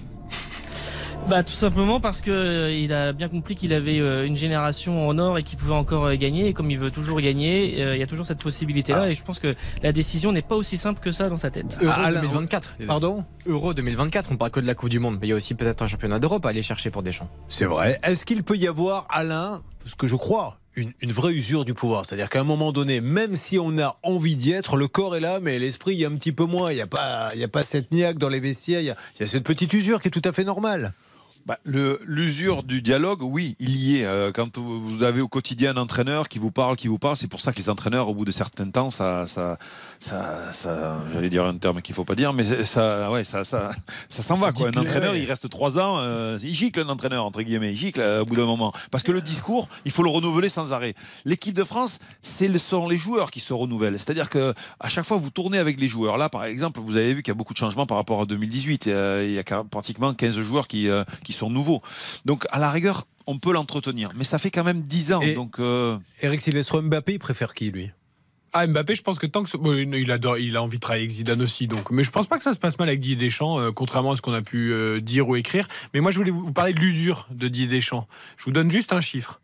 Bah 1.28 1.42
tout 1.42 1.52
simplement 1.52 1.98
parce 1.98 2.20
que 2.20 2.30
euh, 2.30 2.70
il 2.70 2.92
a 2.92 3.12
bien 3.12 3.28
compris 3.28 3.56
qu'il 3.56 3.72
avait 3.72 3.98
euh, 3.98 4.26
une 4.26 4.36
génération 4.36 5.08
en 5.08 5.18
or 5.18 5.38
et 5.38 5.42
qu'il 5.42 5.58
pouvait 5.58 5.74
encore 5.74 6.04
euh, 6.04 6.14
gagner 6.14 6.46
et 6.46 6.52
comme 6.52 6.70
il 6.70 6.78
veut 6.78 6.92
toujours 6.92 7.20
gagner, 7.20 7.94
il 7.94 7.98
y 7.98 8.02
a 8.02 8.06
toujours 8.06 8.26
cette 8.26 8.42
possibilité 8.42 8.92
là 8.92 9.02
ah. 9.02 9.10
et 9.10 9.14
je 9.14 9.24
pense 9.24 9.40
que 9.40 9.54
la 9.82 9.92
décision 9.92 10.30
n'est 10.30 10.42
pas 10.42 10.54
aussi 10.54 10.78
simple 10.78 11.00
que 11.00 11.10
ça 11.10 11.28
dans 11.28 11.36
sa 11.36 11.50
tête. 11.50 11.78
Euro 11.82 12.12
2024. 12.12 12.76
Pardon 12.86 13.24
Euro 13.46 13.74
2024, 13.74 14.30
on 14.32 14.36
parle 14.36 14.52
que 14.52 14.60
de 14.60 14.66
la 14.66 14.74
Coupe 14.74 14.88
du 14.88 15.00
monde, 15.00 15.18
mais 15.20 15.26
il 15.26 15.30
y 15.30 15.32
a 15.32 15.36
aussi 15.36 15.54
peut-être 15.54 15.82
un 15.82 15.86
championnat 15.88 16.18
d'Europe 16.20 16.46
à 16.46 16.50
aller 16.50 16.62
chercher 16.62 16.90
pour 16.90 17.02
Deschamps. 17.02 17.28
C'est 17.48 17.64
vrai. 17.64 17.98
Est-ce 18.04 18.24
qu'il 18.24 18.44
peut 18.44 18.56
y 18.56 18.68
avoir 18.68 19.06
Alain, 19.10 19.62
ce 19.84 19.96
que 19.96 20.06
je 20.06 20.16
crois, 20.16 20.58
une, 20.76 20.92
vraie 21.10 21.32
usure 21.32 21.64
du 21.64 21.74
pouvoir? 21.74 22.06
C'est-à-dire 22.06 22.28
qu'à 22.28 22.40
un 22.40 22.44
moment 22.44 22.70
donné, 22.70 23.00
même 23.00 23.34
si 23.34 23.58
on 23.58 23.78
a 23.78 23.98
envie 24.02 24.36
d'y 24.36 24.52
être, 24.52 24.76
le 24.76 24.86
corps 24.86 25.16
est 25.16 25.20
là, 25.20 25.40
mais 25.40 25.58
l'esprit, 25.58 25.94
il 25.94 25.98
y 25.98 26.04
a 26.04 26.08
un 26.08 26.16
petit 26.16 26.32
peu 26.32 26.44
moins. 26.44 26.70
Il 26.70 26.76
n'y 26.76 26.82
a, 26.82 26.86
pas, 26.86 27.30
il 27.34 27.40
y 27.40 27.44
a 27.44 27.48
pas 27.48 27.62
cette 27.62 27.90
niaque 27.92 28.18
dans 28.18 28.28
les 28.28 28.40
vestiaires. 28.40 28.80
il 28.80 28.86
y 29.20 29.22
a 29.22 29.26
cette 29.26 29.44
petite 29.44 29.72
usure 29.72 30.00
qui 30.00 30.08
est 30.08 30.12
tout 30.12 30.22
à 30.24 30.32
fait 30.32 30.44
normale. 30.44 30.92
Bah, 31.46 31.60
L'usure 31.64 32.64
du 32.64 32.82
dialogue, 32.82 33.22
oui, 33.22 33.54
il 33.60 33.76
y 33.76 34.00
est. 34.00 34.04
Euh, 34.04 34.32
quand 34.32 34.58
vous 34.58 35.04
avez 35.04 35.20
au 35.20 35.28
quotidien 35.28 35.76
un 35.76 35.80
entraîneur 35.80 36.28
qui 36.28 36.40
vous 36.40 36.50
parle, 36.50 36.74
qui 36.74 36.88
vous 36.88 36.98
parle, 36.98 37.16
c'est 37.16 37.28
pour 37.28 37.38
ça 37.40 37.52
que 37.52 37.58
les 37.58 37.70
entraîneurs, 37.70 38.08
au 38.08 38.14
bout 38.14 38.24
de 38.24 38.32
certains 38.32 38.68
temps, 38.68 38.90
ça, 38.90 39.28
ça, 39.28 39.56
ça, 40.06 40.52
ça 40.52 40.98
j'allais 41.12 41.28
dire 41.28 41.44
un 41.44 41.56
terme 41.56 41.82
qu'il 41.82 41.94
faut 41.94 42.04
pas 42.04 42.14
dire, 42.14 42.32
mais 42.32 42.44
ça, 42.64 43.10
ouais, 43.10 43.24
ça, 43.24 43.44
ça, 43.44 43.72
ça 44.08 44.22
s'en 44.22 44.36
va. 44.36 44.52
Quoi. 44.52 44.68
Un 44.68 44.80
entraîneur, 44.80 45.16
il 45.16 45.24
reste 45.24 45.48
trois 45.48 45.78
ans, 45.78 45.98
euh, 45.98 46.38
il 46.42 46.54
gicle 46.54 46.80
un 46.80 46.88
entraîneur 46.88 47.24
entre 47.24 47.42
guillemets, 47.42 47.72
il 47.72 47.78
gicle 47.78 48.00
euh, 48.00 48.22
au 48.22 48.24
bout 48.24 48.36
d'un 48.36 48.46
moment, 48.46 48.72
parce 48.90 49.02
que 49.02 49.12
le 49.12 49.20
discours, 49.20 49.68
il 49.84 49.90
faut 49.90 50.02
le 50.02 50.10
renouveler 50.10 50.48
sans 50.48 50.72
arrêt. 50.72 50.94
L'équipe 51.24 51.54
de 51.54 51.64
France, 51.64 51.98
c'est 52.22 52.46
sont 52.56 52.88
les 52.88 52.96
joueurs 52.96 53.30
qui 53.30 53.40
se 53.40 53.52
renouvellent. 53.52 53.98
C'est-à-dire 53.98 54.30
que 54.30 54.54
à 54.80 54.88
chaque 54.88 55.04
fois, 55.04 55.18
vous 55.18 55.30
tournez 55.30 55.58
avec 55.58 55.78
les 55.80 55.88
joueurs. 55.88 56.16
Là, 56.16 56.28
par 56.28 56.44
exemple, 56.44 56.80
vous 56.80 56.96
avez 56.96 57.12
vu 57.12 57.22
qu'il 57.22 57.32
y 57.32 57.34
a 57.34 57.34
beaucoup 57.34 57.52
de 57.52 57.58
changements 57.58 57.86
par 57.86 57.98
rapport 57.98 58.22
à 58.22 58.24
2018. 58.24 58.86
il 58.86 59.32
y 59.32 59.38
a 59.38 59.64
pratiquement 59.64 60.14
15 60.14 60.40
joueurs 60.40 60.68
qui, 60.68 60.88
qui 61.24 61.32
sont 61.32 61.50
nouveaux. 61.50 61.82
Donc 62.24 62.46
à 62.50 62.58
la 62.58 62.70
rigueur, 62.70 63.04
on 63.26 63.38
peut 63.38 63.52
l'entretenir. 63.52 64.10
Mais 64.16 64.24
ça 64.24 64.38
fait 64.38 64.50
quand 64.50 64.64
même 64.64 64.82
10 64.82 65.12
ans. 65.12 65.20
donc, 65.34 65.58
euh... 65.58 65.98
Eric 66.22 66.40
Silvestro 66.40 66.80
Mbappé, 66.80 67.14
il 67.14 67.18
préfère 67.18 67.52
qui 67.52 67.70
lui? 67.70 67.90
Ah, 68.58 68.66
Mbappé, 68.66 68.94
je 68.94 69.02
pense 69.02 69.18
que 69.18 69.26
tant 69.26 69.42
que. 69.42 69.96
il, 69.96 70.10
adore, 70.10 70.38
il 70.38 70.56
a 70.56 70.62
envie 70.62 70.78
de 70.78 70.80
travailler 70.80 71.04
avec 71.04 71.10
Zidane 71.10 71.42
aussi. 71.42 71.66
Donc. 71.66 71.90
Mais 71.90 72.04
je 72.04 72.10
pense 72.10 72.26
pas 72.26 72.38
que 72.38 72.44
ça 72.44 72.52
se 72.52 72.58
passe 72.58 72.78
mal 72.78 72.88
avec 72.88 73.00
Didier 73.00 73.16
Deschamps, 73.16 73.58
euh, 73.58 73.70
contrairement 73.70 74.12
à 74.12 74.16
ce 74.16 74.22
qu'on 74.22 74.32
a 74.32 74.42
pu 74.42 74.72
euh, 74.72 75.00
dire 75.00 75.28
ou 75.28 75.36
écrire. 75.36 75.68
Mais 75.94 76.00
moi, 76.00 76.10
je 76.10 76.18
voulais 76.18 76.30
vous 76.30 76.52
parler 76.52 76.72
de 76.72 76.80
l'usure 76.80 77.26
de 77.30 77.48
Didier 77.48 77.66
Deschamps. 77.66 78.06
Je 78.36 78.44
vous 78.44 78.52
donne 78.52 78.70
juste 78.70 78.92
un 78.92 79.00
chiffre 79.00 79.40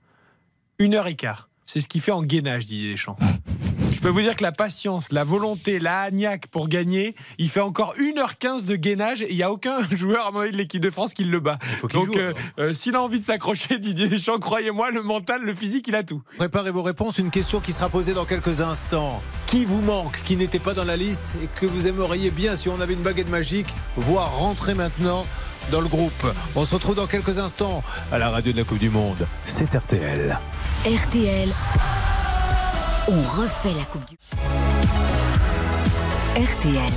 une 0.78 0.94
heure 0.94 1.06
et 1.06 1.14
quart. 1.14 1.48
C'est 1.66 1.80
ce 1.80 1.88
qu'il 1.88 2.00
fait 2.00 2.12
en 2.12 2.22
gainage, 2.22 2.66
Didier 2.66 2.92
Deschamps. 2.92 3.18
Je 3.94 4.00
peux 4.00 4.08
vous 4.08 4.22
dire 4.22 4.36
que 4.36 4.42
la 4.42 4.52
patience, 4.52 5.12
la 5.12 5.22
volonté, 5.22 5.78
la 5.78 6.00
agnac 6.00 6.46
pour 6.46 6.68
gagner, 6.68 7.14
il 7.38 7.48
fait 7.48 7.60
encore 7.60 7.94
1h15 7.94 8.64
de 8.64 8.74
gainage 8.74 9.22
et 9.22 9.30
il 9.30 9.36
n'y 9.36 9.42
a 9.42 9.50
aucun 9.50 9.78
joueur 9.90 10.26
à 10.26 10.46
de 10.46 10.56
l'équipe 10.56 10.80
de 10.80 10.90
France 10.90 11.14
qui 11.14 11.24
le 11.24 11.40
bat. 11.40 11.58
Donc, 11.92 12.16
euh, 12.16 12.32
euh, 12.58 12.72
s'il 12.72 12.96
a 12.96 13.02
envie 13.02 13.20
de 13.20 13.24
s'accrocher, 13.24 13.78
Didier 13.80 14.08
Deschamps, 14.08 14.38
croyez-moi, 14.38 14.90
le 14.90 15.02
mental, 15.02 15.42
le 15.42 15.54
physique, 15.54 15.88
il 15.88 15.94
a 15.94 16.02
tout. 16.02 16.22
Préparez 16.38 16.70
vos 16.70 16.82
réponses. 16.82 17.18
Une 17.18 17.30
question 17.30 17.60
qui 17.60 17.72
sera 17.72 17.88
posée 17.88 18.14
dans 18.14 18.24
quelques 18.24 18.60
instants. 18.60 19.22
Qui 19.46 19.64
vous 19.64 19.82
manque, 19.82 20.22
qui 20.24 20.36
n'était 20.36 20.58
pas 20.58 20.72
dans 20.72 20.84
la 20.84 20.96
liste 20.96 21.34
et 21.42 21.48
que 21.60 21.66
vous 21.66 21.86
aimeriez 21.86 22.30
bien, 22.30 22.56
si 22.56 22.68
on 22.68 22.80
avait 22.80 22.94
une 22.94 23.02
baguette 23.02 23.28
magique, 23.28 23.68
voir 23.96 24.36
rentrer 24.38 24.74
maintenant 24.74 25.26
dans 25.70 25.80
le 25.80 25.88
groupe? 25.88 26.26
On 26.56 26.64
se 26.64 26.74
retrouve 26.74 26.94
dans 26.94 27.06
quelques 27.06 27.38
instants 27.38 27.82
à 28.10 28.18
la 28.18 28.30
radio 28.30 28.52
de 28.52 28.58
la 28.58 28.64
Coupe 28.64 28.78
du 28.78 28.90
Monde. 28.90 29.26
C'est 29.44 29.74
RTL. 29.74 30.38
RTL, 30.86 31.50
on 33.08 33.20
refait 33.40 33.74
la 33.74 33.84
Coupe 33.84 34.04
du 34.04 34.16
RTL. 36.36 36.92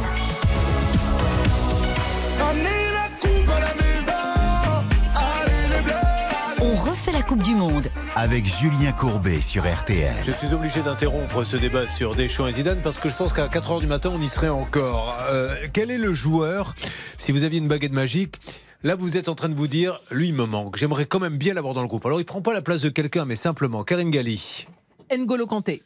On 6.61 6.75
refait 6.75 7.11
la 7.11 7.21
Coupe 7.23 7.41
du 7.41 7.55
Monde. 7.55 7.87
Avec 8.15 8.45
Julien 8.45 8.91
Courbet 8.91 9.41
sur 9.41 9.63
RTL. 9.63 10.13
Je 10.25 10.31
suis 10.31 10.53
obligé 10.53 10.81
d'interrompre 10.83 11.43
ce 11.43 11.57
débat 11.57 11.87
sur 11.87 12.15
Deschamps 12.15 12.47
et 12.47 12.53
Zidane 12.53 12.79
parce 12.83 12.99
que 12.99 13.09
je 13.09 13.15
pense 13.15 13.33
qu'à 13.33 13.47
4h 13.47 13.79
du 13.79 13.87
matin, 13.87 14.11
on 14.13 14.21
y 14.21 14.27
serait 14.27 14.49
encore. 14.49 15.17
Euh, 15.29 15.55
quel 15.73 15.89
est 15.89 15.97
le 15.97 16.13
joueur, 16.13 16.75
si 17.17 17.31
vous 17.31 17.43
aviez 17.43 17.59
une 17.59 17.67
baguette 17.67 17.93
magique, 17.93 18.35
Là, 18.83 18.95
vous 18.95 19.17
êtes 19.17 19.29
en 19.29 19.35
train 19.35 19.49
de 19.49 19.55
vous 19.55 19.67
dire, 19.67 19.99
lui, 20.11 20.27
il 20.27 20.35
me 20.35 20.45
manque. 20.45 20.75
J'aimerais 20.75 21.07
quand 21.07 21.17
même 21.17 21.37
bien 21.37 21.55
l'avoir 21.55 21.73
dans 21.73 21.81
le 21.81 21.87
groupe. 21.87 22.05
Alors, 22.05 22.19
il 22.19 22.25
prend 22.25 22.41
pas 22.43 22.53
la 22.53 22.61
place 22.61 22.81
de 22.81 22.89
quelqu'un, 22.89 23.25
mais 23.25 23.35
simplement 23.35 23.83
Karine 23.83 24.11
Galli. 24.11 24.67
N'Golo 25.11 25.47
Kanté. 25.47 25.81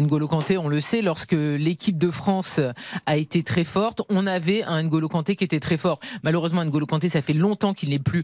N'Golo 0.00 0.26
Kanté, 0.26 0.56
on 0.56 0.68
le 0.68 0.80
sait, 0.80 1.02
lorsque 1.02 1.32
l'équipe 1.32 1.98
de 1.98 2.10
France 2.10 2.60
a 3.06 3.16
été 3.16 3.42
très 3.42 3.64
forte, 3.64 4.02
on 4.08 4.26
avait 4.26 4.62
un 4.62 4.82
N'Golo 4.82 5.08
Kanté 5.08 5.36
qui 5.36 5.44
était 5.44 5.60
très 5.60 5.76
fort. 5.76 6.00
Malheureusement, 6.22 6.64
N'Golo 6.64 6.86
Kanté, 6.86 7.08
ça 7.08 7.20
fait 7.20 7.34
longtemps 7.34 7.74
qu'il 7.74 7.90
n'est 7.90 7.98
plus 7.98 8.22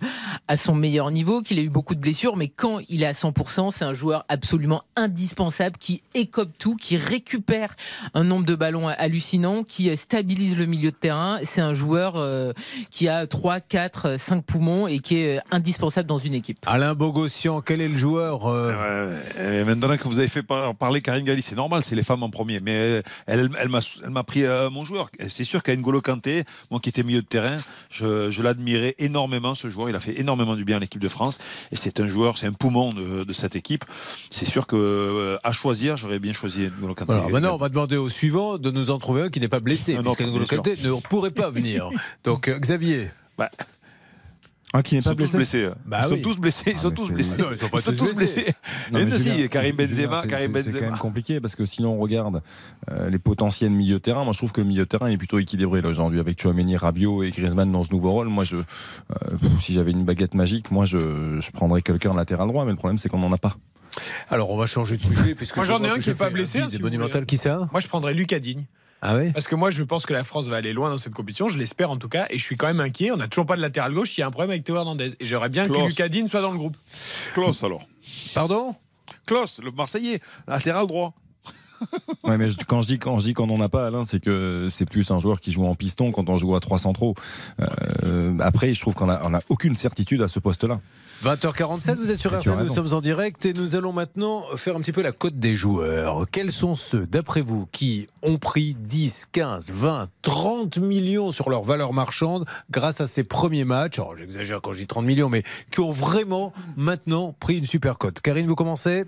à 0.49 0.57
son 0.57 0.75
meilleur 0.75 1.11
niveau, 1.11 1.43
qu'il 1.43 1.59
a 1.59 1.63
eu 1.63 1.69
beaucoup 1.69 1.95
de 1.95 2.01
blessures, 2.01 2.37
mais 2.37 2.49
quand 2.49 2.79
il 2.89 3.03
est 3.03 3.07
à 3.07 3.13
100%, 3.13 3.71
c'est 3.71 3.85
un 3.85 3.93
joueur 3.93 4.25
absolument 4.29 4.83
indispensable 4.97 5.77
qui 5.79 6.03
écope 6.15 6.51
tout, 6.59 6.77
qui 6.77 6.97
récupère 6.97 7.75
un 8.15 8.25
nombre 8.25 8.47
de 8.47 8.55
ballons 8.55 8.89
hallucinant, 8.89 9.63
qui 9.63 9.95
stabilise 9.97 10.57
le 10.57 10.67
milieu 10.67 10.91
de 10.91 10.97
terrain. 10.97 11.39
C'est 11.43 11.61
un 11.61 11.75
joueur 11.75 12.17
euh, 12.17 12.53
qui 12.91 13.09
a 13.09 13.27
3, 13.27 13.61
4, 13.61 14.19
5 14.19 14.43
poumons 14.45 14.87
et 14.87 15.01
qui 15.01 15.17
est 15.17 15.41
indispensable 15.51 16.09
dans 16.09 16.19
une 16.19 16.35
équipe. 16.35 16.59
Alain 16.67 16.95
Bogossian, 16.95 17.61
quel 17.61 17.81
est 17.81 17.89
le 17.89 17.97
joueur 17.97 18.47
euh, 18.47 19.65
Maintenant 19.67 19.97
que 19.97 20.09
vous 20.09 20.19
avez 20.19 20.29
fait 20.29 20.43
parler 20.43 21.03
Karine 21.03 21.25
Galli, 21.25 21.43
c'est 21.43 21.58
normal, 21.59 21.83
c'est 21.85 21.97
les 21.97 22.03
femmes 22.03 22.23
en 22.23 22.31
premier. 22.31 22.61
Mais 22.61 23.03
elle, 23.27 23.51
elle, 23.61 23.69
m'a 23.69 24.23
pris 24.23 24.45
euh, 24.45 24.71
mon 24.71 24.85
joueur. 24.85 25.11
C'est 25.29 25.45
sûr 25.45 25.63
qu'à 25.63 25.77
N'Golo 25.77 26.01
Kanté, 26.01 26.45
moi 26.71 26.81
qui 26.81 26.89
étais 26.89 27.03
milieu 27.03 27.21
de 27.21 27.27
terrain, 27.27 27.57
je, 27.91 28.43
l'admirais 28.43 28.95
énormément, 28.99 29.55
ce 29.55 29.69
joueur. 29.69 29.91
Il 29.91 29.97
a 29.97 30.01
fait 30.01 30.19
énormément 30.19 30.57
du 30.57 30.65
bien 30.65 30.77
à 30.77 30.81
l'équipe 30.81 31.03
de 31.03 31.09
France. 31.09 31.39
Et 31.73 31.77
c'est 31.77 32.01
un 32.01 32.09
joueur, 32.09 32.39
c'est 32.39 32.47
un 32.47 32.53
poumon 32.53 32.95
de, 32.95 33.33
cette 33.33 33.57
équipe. 33.57 33.85
C'est 34.31 34.47
sûr 34.47 34.67
que 34.67 34.77
euh, 34.77 35.39
à 35.45 35.53
choisir, 35.53 35.97
j'aurais 35.97 36.19
bien 36.19 36.33
choisi 36.33 36.63
N'Golo 36.63 36.95
Kanté. 36.95 37.13
Alors 37.13 37.31
maintenant, 37.31 37.55
on 37.55 37.59
va 37.59 37.69
demander 37.69 37.97
au 37.97 38.09
suivant 38.09 38.59
de 38.59 38.71
nous 38.71 38.91
en 38.91 38.99
trouver 38.99 39.23
un 39.23 39.29
qui 39.29 39.41
n'est 39.41 39.49
pas 39.49 39.61
blessé. 39.61 39.97
parce 40.03 40.17
qu'N'Golo 40.17 40.47
Kanté 40.47 40.77
ne 40.83 40.93
pourrait 41.01 41.31
pas 41.31 41.51
venir. 41.51 41.91
Donc, 42.25 42.49
euh, 42.49 42.59
Xavier. 42.59 43.11
Bah, 43.37 43.51
un 44.75 44.83
qui 44.83 44.97
n'est 44.97 45.03
pas 45.03 45.15
blessé. 45.15 45.37
blessés. 45.37 45.67
Bah 45.87 46.01
ils 46.03 46.09
sont 46.09 46.23
tous 46.23 46.39
blessés. 46.39 46.73
Ils 46.73 46.79
sont 46.79 46.91
tous 46.91 47.11
blessés. 47.11 47.33
ils 47.53 47.59
sont 47.59 47.69
pas 47.69 47.81
tous, 47.81 48.15
blessés. 48.15 48.55
mais, 48.93 49.07
mais 49.07 49.19
si, 49.19 49.49
Karim 49.49 49.77
Benzema, 49.77 50.23
Karim 50.27 50.53
Benzema. 50.53 50.73
C'est 50.73 50.85
quand 50.85 50.91
même 50.91 50.99
compliqué 50.99 51.41
parce 51.41 51.57
que 51.57 51.65
sinon 51.65 51.95
on 51.95 51.99
regarde 51.99 52.43
euh, 52.91 53.09
les 53.09 53.19
potentiels 53.19 53.71
milieux 53.71 54.01
terrain. 54.01 54.25
Moi, 54.25 54.33
je 54.35 54.39
trouve 54.39 54.53
que 54.53 54.61
le 54.61 54.67
milieu 54.67 54.85
terrain 54.85 55.07
est 55.09 55.17
plutôt 55.17 55.39
équilibré 55.39 55.81
aujourd'hui 55.81 56.21
avec 56.21 56.41
Chouameni, 56.41 56.77
Rabiot 56.77 57.23
et 57.23 57.31
Griezmann 57.31 57.73
dans 57.73 57.85
ce 57.85 57.93
nouveau 57.93 58.13
rôle. 58.13 58.29
Moi, 58.29 58.45
je, 58.45 58.57
euh, 58.57 58.63
si 59.61 59.73
j'avais 59.73 59.93
une 59.93 60.05
baguette 60.05 60.35
magique, 60.35 60.71
moi, 60.71 60.85
je, 60.85 61.41
je 61.41 61.51
prendrais 61.51 61.83
quelqu'un 61.83 62.15
latéral 62.15 62.49
droit. 62.49 62.65
Mais 62.65 62.73
le 62.73 62.77
problème, 62.77 62.99
c'est 62.99 63.09
qu'on 63.09 63.19
n'en 63.19 63.33
a 63.33 63.39
pas. 63.39 63.57
Alors, 64.29 64.51
on 64.51 64.57
va 64.57 64.67
changer 64.67 64.97
de 64.97 65.03
sujet. 65.03 65.35
Puisque 65.35 65.57
moi, 65.57 65.65
j'en 65.65 65.83
ai 65.83 65.89
un 65.89 65.99
qui 65.99 66.11
n'est 66.11 66.15
pas 66.15 66.31
blessé. 66.31 66.61
Hein, 66.61 66.69
si 66.69 66.81
monumental, 66.81 67.27
qui 67.27 67.37
ça 67.37 67.69
Moi, 67.73 67.81
je 67.81 67.89
prendrais 67.89 68.15
Lucas 68.15 68.39
Digne. 68.39 68.67
Ah 69.01 69.17
Parce 69.33 69.47
que 69.47 69.55
moi, 69.55 69.71
je 69.71 69.83
pense 69.85 70.07
que 70.07 70.13
la 70.13 70.25
France 70.25 70.49
va 70.49 70.57
aller 70.57 70.73
loin 70.73 70.91
dans 70.91 70.97
cette 70.97 71.15
compétition. 71.15 71.49
Je 71.49 71.59
l'espère 71.59 71.91
en 71.91 71.97
tout 71.97 72.09
cas. 72.09 72.27
Et 72.31 72.39
je 72.39 72.43
suis 72.43 72.57
quand 72.57 72.67
même 72.67 72.81
inquiet. 72.81 73.13
On 73.13 73.17
n'a 73.17 73.29
toujours 73.29 73.47
pas 73.47 73.57
de 73.57 73.63
latéral 73.63 73.93
gauche. 73.93 74.17
Il 74.19 74.23
y 74.23 74.25
a 74.25 74.27
un 74.27 74.31
problème 74.31 74.51
avec 74.51 74.65
Théo 74.65 74.77
Hernandez. 74.77 75.13
Et 75.21 75.25
j'aimerais 75.25 75.49
bien 75.49 75.65
que 75.65 75.87
Lucas 75.87 76.09
Digne 76.09 76.27
soit 76.27 76.41
dans 76.41 76.51
le 76.51 76.59
groupe. 76.59 76.77
Klaus 77.35 77.63
alors. 77.63 77.87
Pardon 78.35 78.75
Klaus, 79.27 79.61
le 79.63 79.71
Marseillais, 79.71 80.21
latéral 80.47 80.87
droit. 80.87 81.15
ouais, 82.25 82.37
mais 82.39 82.49
quand 82.67 82.83
je 82.83 82.89
dis 82.89 82.99
quand 82.99 83.19
je 83.19 83.25
dis 83.25 83.35
qu'on 83.35 83.47
n'en 83.47 83.61
a 83.61 83.69
pas, 83.69 83.87
Alain, 83.87 84.05
c'est 84.05 84.21
que 84.21 84.69
c'est 84.71 84.87
plus 84.87 85.11
un 85.11 85.21
joueur 85.21 85.41
qui 85.41 85.53
joue 85.53 85.65
en 85.65 85.75
piston 85.75 86.11
quand 86.13 86.29
on 86.29 86.39
joue 86.39 86.55
à 86.55 86.61
3 86.61 86.79
centraux. 86.79 87.15
Euh, 88.05 88.35
après, 88.41 88.75
je 88.75 88.81
trouve 88.81 88.95
qu'on 88.95 89.09
a, 89.09 89.21
on 89.25 89.35
a 89.35 89.41
aucune 89.49 89.77
certitude 89.77 90.23
à 90.23 90.29
ce 90.29 90.39
poste-là. 90.39 90.81
20h47, 91.25 91.97
vous 91.97 92.13
êtes 92.13 92.21
sur 92.21 92.39
RTL, 92.39 92.57
nous 92.57 92.73
sommes 92.73 92.95
en 92.95 93.01
direct 93.01 93.45
et 93.45 93.53
nous 93.53 93.75
allons 93.75 93.93
maintenant 93.93 94.45
faire 94.55 94.77
un 94.77 94.81
petit 94.81 94.93
peu 94.93 95.03
la 95.03 95.11
cote 95.11 95.37
des 95.37 95.57
joueurs. 95.57 96.27
Quels 96.31 96.53
sont 96.53 96.77
ceux, 96.77 97.07
d'après 97.07 97.41
vous, 97.41 97.67
qui 97.73 98.07
ont 98.23 98.39
pris 98.39 98.77
10, 98.79 99.27
15, 99.33 99.73
20, 99.73 100.09
30 100.23 100.79
millions 100.79 101.33
sur 101.33 101.51
leur 101.51 101.65
valeur 101.65 101.93
marchande 101.93 102.47
grâce 102.71 103.01
à 103.01 103.09
ces 103.09 103.25
premiers 103.25 103.65
matchs? 103.65 104.01
J'exagère 104.17 104.61
quand 104.61 104.73
je 104.75 104.79
dis 104.79 104.87
30 104.87 105.05
millions, 105.05 105.29
mais 105.29 105.43
qui 105.73 105.81
ont 105.81 105.91
vraiment 105.91 106.53
maintenant 106.77 107.35
pris 107.41 107.59
une 107.59 107.67
super 107.67 107.99
cote. 107.99 108.21
Karine, 108.21 108.47
vous 108.47 108.55
commencez? 108.55 109.05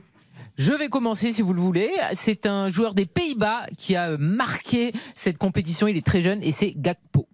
Je 0.56 0.72
vais 0.72 0.88
commencer 0.88 1.32
si 1.32 1.42
vous 1.42 1.52
le 1.52 1.60
voulez. 1.60 1.90
C'est 2.14 2.46
un 2.46 2.68
joueur 2.68 2.94
des 2.94 3.06
Pays-Bas 3.06 3.66
qui 3.76 3.96
a 3.96 4.16
marqué 4.18 4.92
cette 5.14 5.38
compétition. 5.38 5.86
Il 5.88 5.96
est 5.96 6.06
très 6.06 6.20
jeune 6.20 6.42
et 6.42 6.52
c'est 6.52 6.74
Gakpo. 6.76 7.26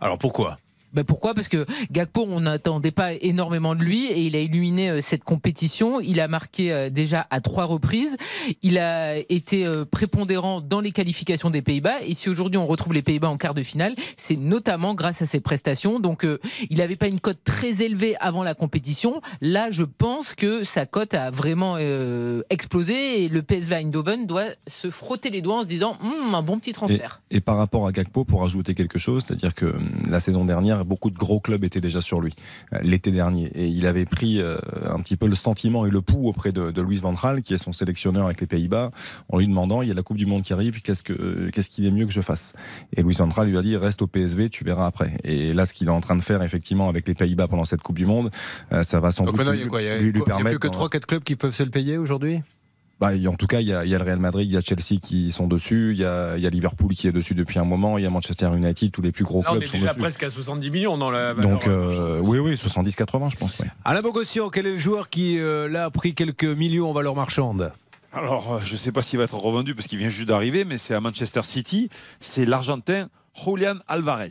Alors 0.00 0.18
pourquoi? 0.18 0.58
Ben 0.92 1.04
pourquoi? 1.04 1.34
Parce 1.34 1.48
que 1.48 1.66
Gakpo, 1.90 2.26
on 2.28 2.40
n'attendait 2.40 2.90
pas 2.90 3.12
énormément 3.12 3.74
de 3.74 3.82
lui 3.82 4.06
et 4.06 4.22
il 4.22 4.36
a 4.36 4.40
illuminé 4.40 4.90
euh, 4.90 5.00
cette 5.02 5.22
compétition. 5.22 6.00
Il 6.00 6.20
a 6.20 6.28
marqué 6.28 6.72
euh, 6.72 6.90
déjà 6.90 7.26
à 7.30 7.40
trois 7.40 7.64
reprises. 7.64 8.16
Il 8.62 8.78
a 8.78 9.16
été 9.16 9.66
euh, 9.66 9.84
prépondérant 9.84 10.60
dans 10.60 10.80
les 10.80 10.92
qualifications 10.92 11.50
des 11.50 11.62
Pays-Bas. 11.62 12.02
Et 12.02 12.14
si 12.14 12.30
aujourd'hui 12.30 12.56
on 12.56 12.66
retrouve 12.66 12.94
les 12.94 13.02
Pays-Bas 13.02 13.28
en 13.28 13.36
quart 13.36 13.54
de 13.54 13.62
finale, 13.62 13.94
c'est 14.16 14.36
notamment 14.36 14.94
grâce 14.94 15.20
à 15.20 15.26
ses 15.26 15.40
prestations. 15.40 16.00
Donc 16.00 16.26
il 16.70 16.78
n'avait 16.78 16.96
pas 16.96 17.08
une 17.08 17.20
cote 17.20 17.40
très 17.44 17.82
élevée 17.82 18.16
avant 18.20 18.42
la 18.42 18.54
compétition. 18.54 19.20
Là, 19.40 19.70
je 19.70 19.82
pense 19.82 20.34
que 20.34 20.64
sa 20.64 20.86
cote 20.86 21.14
a 21.14 21.30
vraiment 21.30 21.76
explosé 22.50 23.24
et 23.24 23.28
le 23.28 23.42
PSV 23.42 23.74
Eindhoven 23.74 24.26
doit 24.26 24.46
se 24.66 24.90
frotter 24.90 25.30
les 25.30 25.42
doigts 25.42 25.58
en 25.58 25.62
se 25.62 25.66
disant 25.66 25.96
hum, 26.02 26.34
un 26.34 26.42
bon 26.42 26.58
petit 26.58 26.72
transfert. 26.72 27.20
Et, 27.30 27.36
et 27.36 27.40
par 27.40 27.56
rapport 27.56 27.86
à 27.86 27.92
Gakpo, 27.92 28.24
pour 28.24 28.44
ajouter 28.44 28.74
quelque 28.74 28.98
chose, 28.98 29.24
c'est-à-dire 29.26 29.54
que 29.54 29.66
hum, 29.66 29.82
la 30.08 30.20
saison 30.20 30.44
dernière 30.44 30.77
beaucoup 30.84 31.10
de 31.10 31.16
gros 31.16 31.40
clubs 31.40 31.64
étaient 31.64 31.80
déjà 31.80 32.00
sur 32.00 32.20
lui 32.20 32.34
euh, 32.72 32.78
l'été 32.82 33.10
dernier. 33.10 33.46
Et 33.54 33.66
il 33.66 33.86
avait 33.86 34.04
pris 34.04 34.40
euh, 34.40 34.58
un 34.84 35.00
petit 35.00 35.16
peu 35.16 35.26
le 35.26 35.34
sentiment 35.34 35.86
et 35.86 35.90
le 35.90 36.02
pouls 36.02 36.28
auprès 36.28 36.52
de, 36.52 36.70
de 36.70 36.82
Louis 36.82 36.98
Van 36.98 37.12
Gaal, 37.12 37.42
qui 37.42 37.54
est 37.54 37.58
son 37.58 37.72
sélectionneur 37.72 38.26
avec 38.26 38.40
les 38.40 38.46
Pays-Bas, 38.46 38.90
en 39.28 39.38
lui 39.38 39.46
demandant 39.46 39.82
il 39.82 39.88
y 39.88 39.90
a 39.90 39.94
la 39.94 40.02
Coupe 40.02 40.16
du 40.16 40.26
Monde 40.26 40.42
qui 40.42 40.52
arrive, 40.52 40.80
qu'est-ce 40.82 41.02
que 41.02 41.50
qu'est-ce 41.50 41.68
qu'il 41.68 41.86
est 41.86 41.90
mieux 41.90 42.06
que 42.06 42.12
je 42.12 42.20
fasse? 42.20 42.52
Et 42.96 43.02
Louis 43.02 43.14
Van 43.14 43.28
Gaal 43.28 43.48
lui 43.48 43.58
a 43.58 43.62
dit 43.62 43.76
reste 43.76 44.02
au 44.02 44.06
PSV, 44.06 44.50
tu 44.50 44.64
verras 44.64 44.86
après. 44.86 45.16
Et 45.24 45.52
là, 45.52 45.66
ce 45.66 45.74
qu'il 45.74 45.88
est 45.88 45.92
en 45.92 46.00
train 46.00 46.16
de 46.16 46.22
faire 46.22 46.42
effectivement 46.42 46.88
avec 46.88 47.06
les 47.06 47.14
Pays-Bas 47.14 47.48
pendant 47.48 47.64
cette 47.64 47.82
Coupe 47.82 47.96
du 47.96 48.06
Monde, 48.06 48.30
euh, 48.72 48.82
ça 48.82 49.00
va 49.00 49.12
sans 49.12 49.24
doute 49.24 49.38
lui, 49.38 49.64
lui, 49.64 49.68
permettre. 49.68 50.10
Il 50.10 50.12
n'y 50.12 50.40
a 50.40 50.44
plus 50.44 50.58
que 50.58 50.68
3-4 50.68 51.00
clubs 51.06 51.22
qui 51.22 51.36
peuvent 51.36 51.54
se 51.54 51.62
le 51.62 51.70
payer 51.70 51.98
aujourd'hui? 51.98 52.42
Bah, 53.00 53.10
en 53.28 53.34
tout 53.34 53.46
cas, 53.46 53.60
il 53.60 53.68
y, 53.68 53.72
a, 53.72 53.84
il 53.84 53.90
y, 53.90 53.94
a, 53.94 53.98
le 53.98 54.04
Real 54.04 54.18
Madrid, 54.18 54.50
il 54.50 54.54
y 54.54 54.56
a 54.56 54.60
Chelsea 54.60 55.00
qui 55.00 55.30
sont 55.30 55.46
dessus, 55.46 55.92
il 55.92 56.00
y, 56.00 56.04
a, 56.04 56.36
il 56.36 56.42
y 56.42 56.46
a 56.46 56.50
Liverpool 56.50 56.94
qui 56.94 57.06
est 57.06 57.12
dessus 57.12 57.34
depuis 57.34 57.60
un 57.60 57.64
moment, 57.64 57.96
il 57.96 58.02
y 58.02 58.06
a 58.06 58.10
Manchester 58.10 58.50
United, 58.54 58.90
tous 58.90 59.02
les 59.02 59.12
plus 59.12 59.24
gros 59.24 59.42
clubs 59.42 59.56
on 59.56 59.60
est 59.60 59.72
déjà 59.72 59.94
presque 59.94 60.24
à 60.24 60.30
70 60.30 60.70
millions 60.70 60.98
dans 60.98 61.10
la 61.10 61.34
Donc, 61.34 61.68
euh, 61.68 62.20
oui, 62.24 62.38
oui, 62.38 62.54
70-80, 62.54 63.30
je 63.30 63.36
pense. 63.36 63.60
Ouais. 63.60 63.66
Alain 63.84 64.02
Bogossian, 64.02 64.50
quel 64.50 64.66
est 64.66 64.72
le 64.72 64.78
joueur 64.78 65.10
qui 65.10 65.38
euh, 65.38 65.68
là 65.68 65.84
a 65.84 65.90
pris 65.90 66.14
quelques 66.14 66.44
millions 66.44 66.90
en 66.90 66.92
valeur 66.92 67.14
marchande? 67.14 67.72
Alors, 68.12 68.54
euh, 68.54 68.60
je 68.64 68.72
ne 68.72 68.78
sais 68.78 68.90
pas 68.90 69.02
s'il 69.02 69.18
va 69.18 69.24
être 69.24 69.36
revendu 69.36 69.74
parce 69.74 69.86
qu'il 69.86 69.98
vient 69.98 70.08
juste 70.08 70.28
d'arriver, 70.28 70.64
mais 70.64 70.78
c'est 70.78 70.94
à 70.94 71.00
Manchester 71.00 71.42
City. 71.44 71.90
C'est 72.18 72.46
l'Argentin 72.46 73.08
Julian 73.34 73.76
Alvarez. 73.86 74.30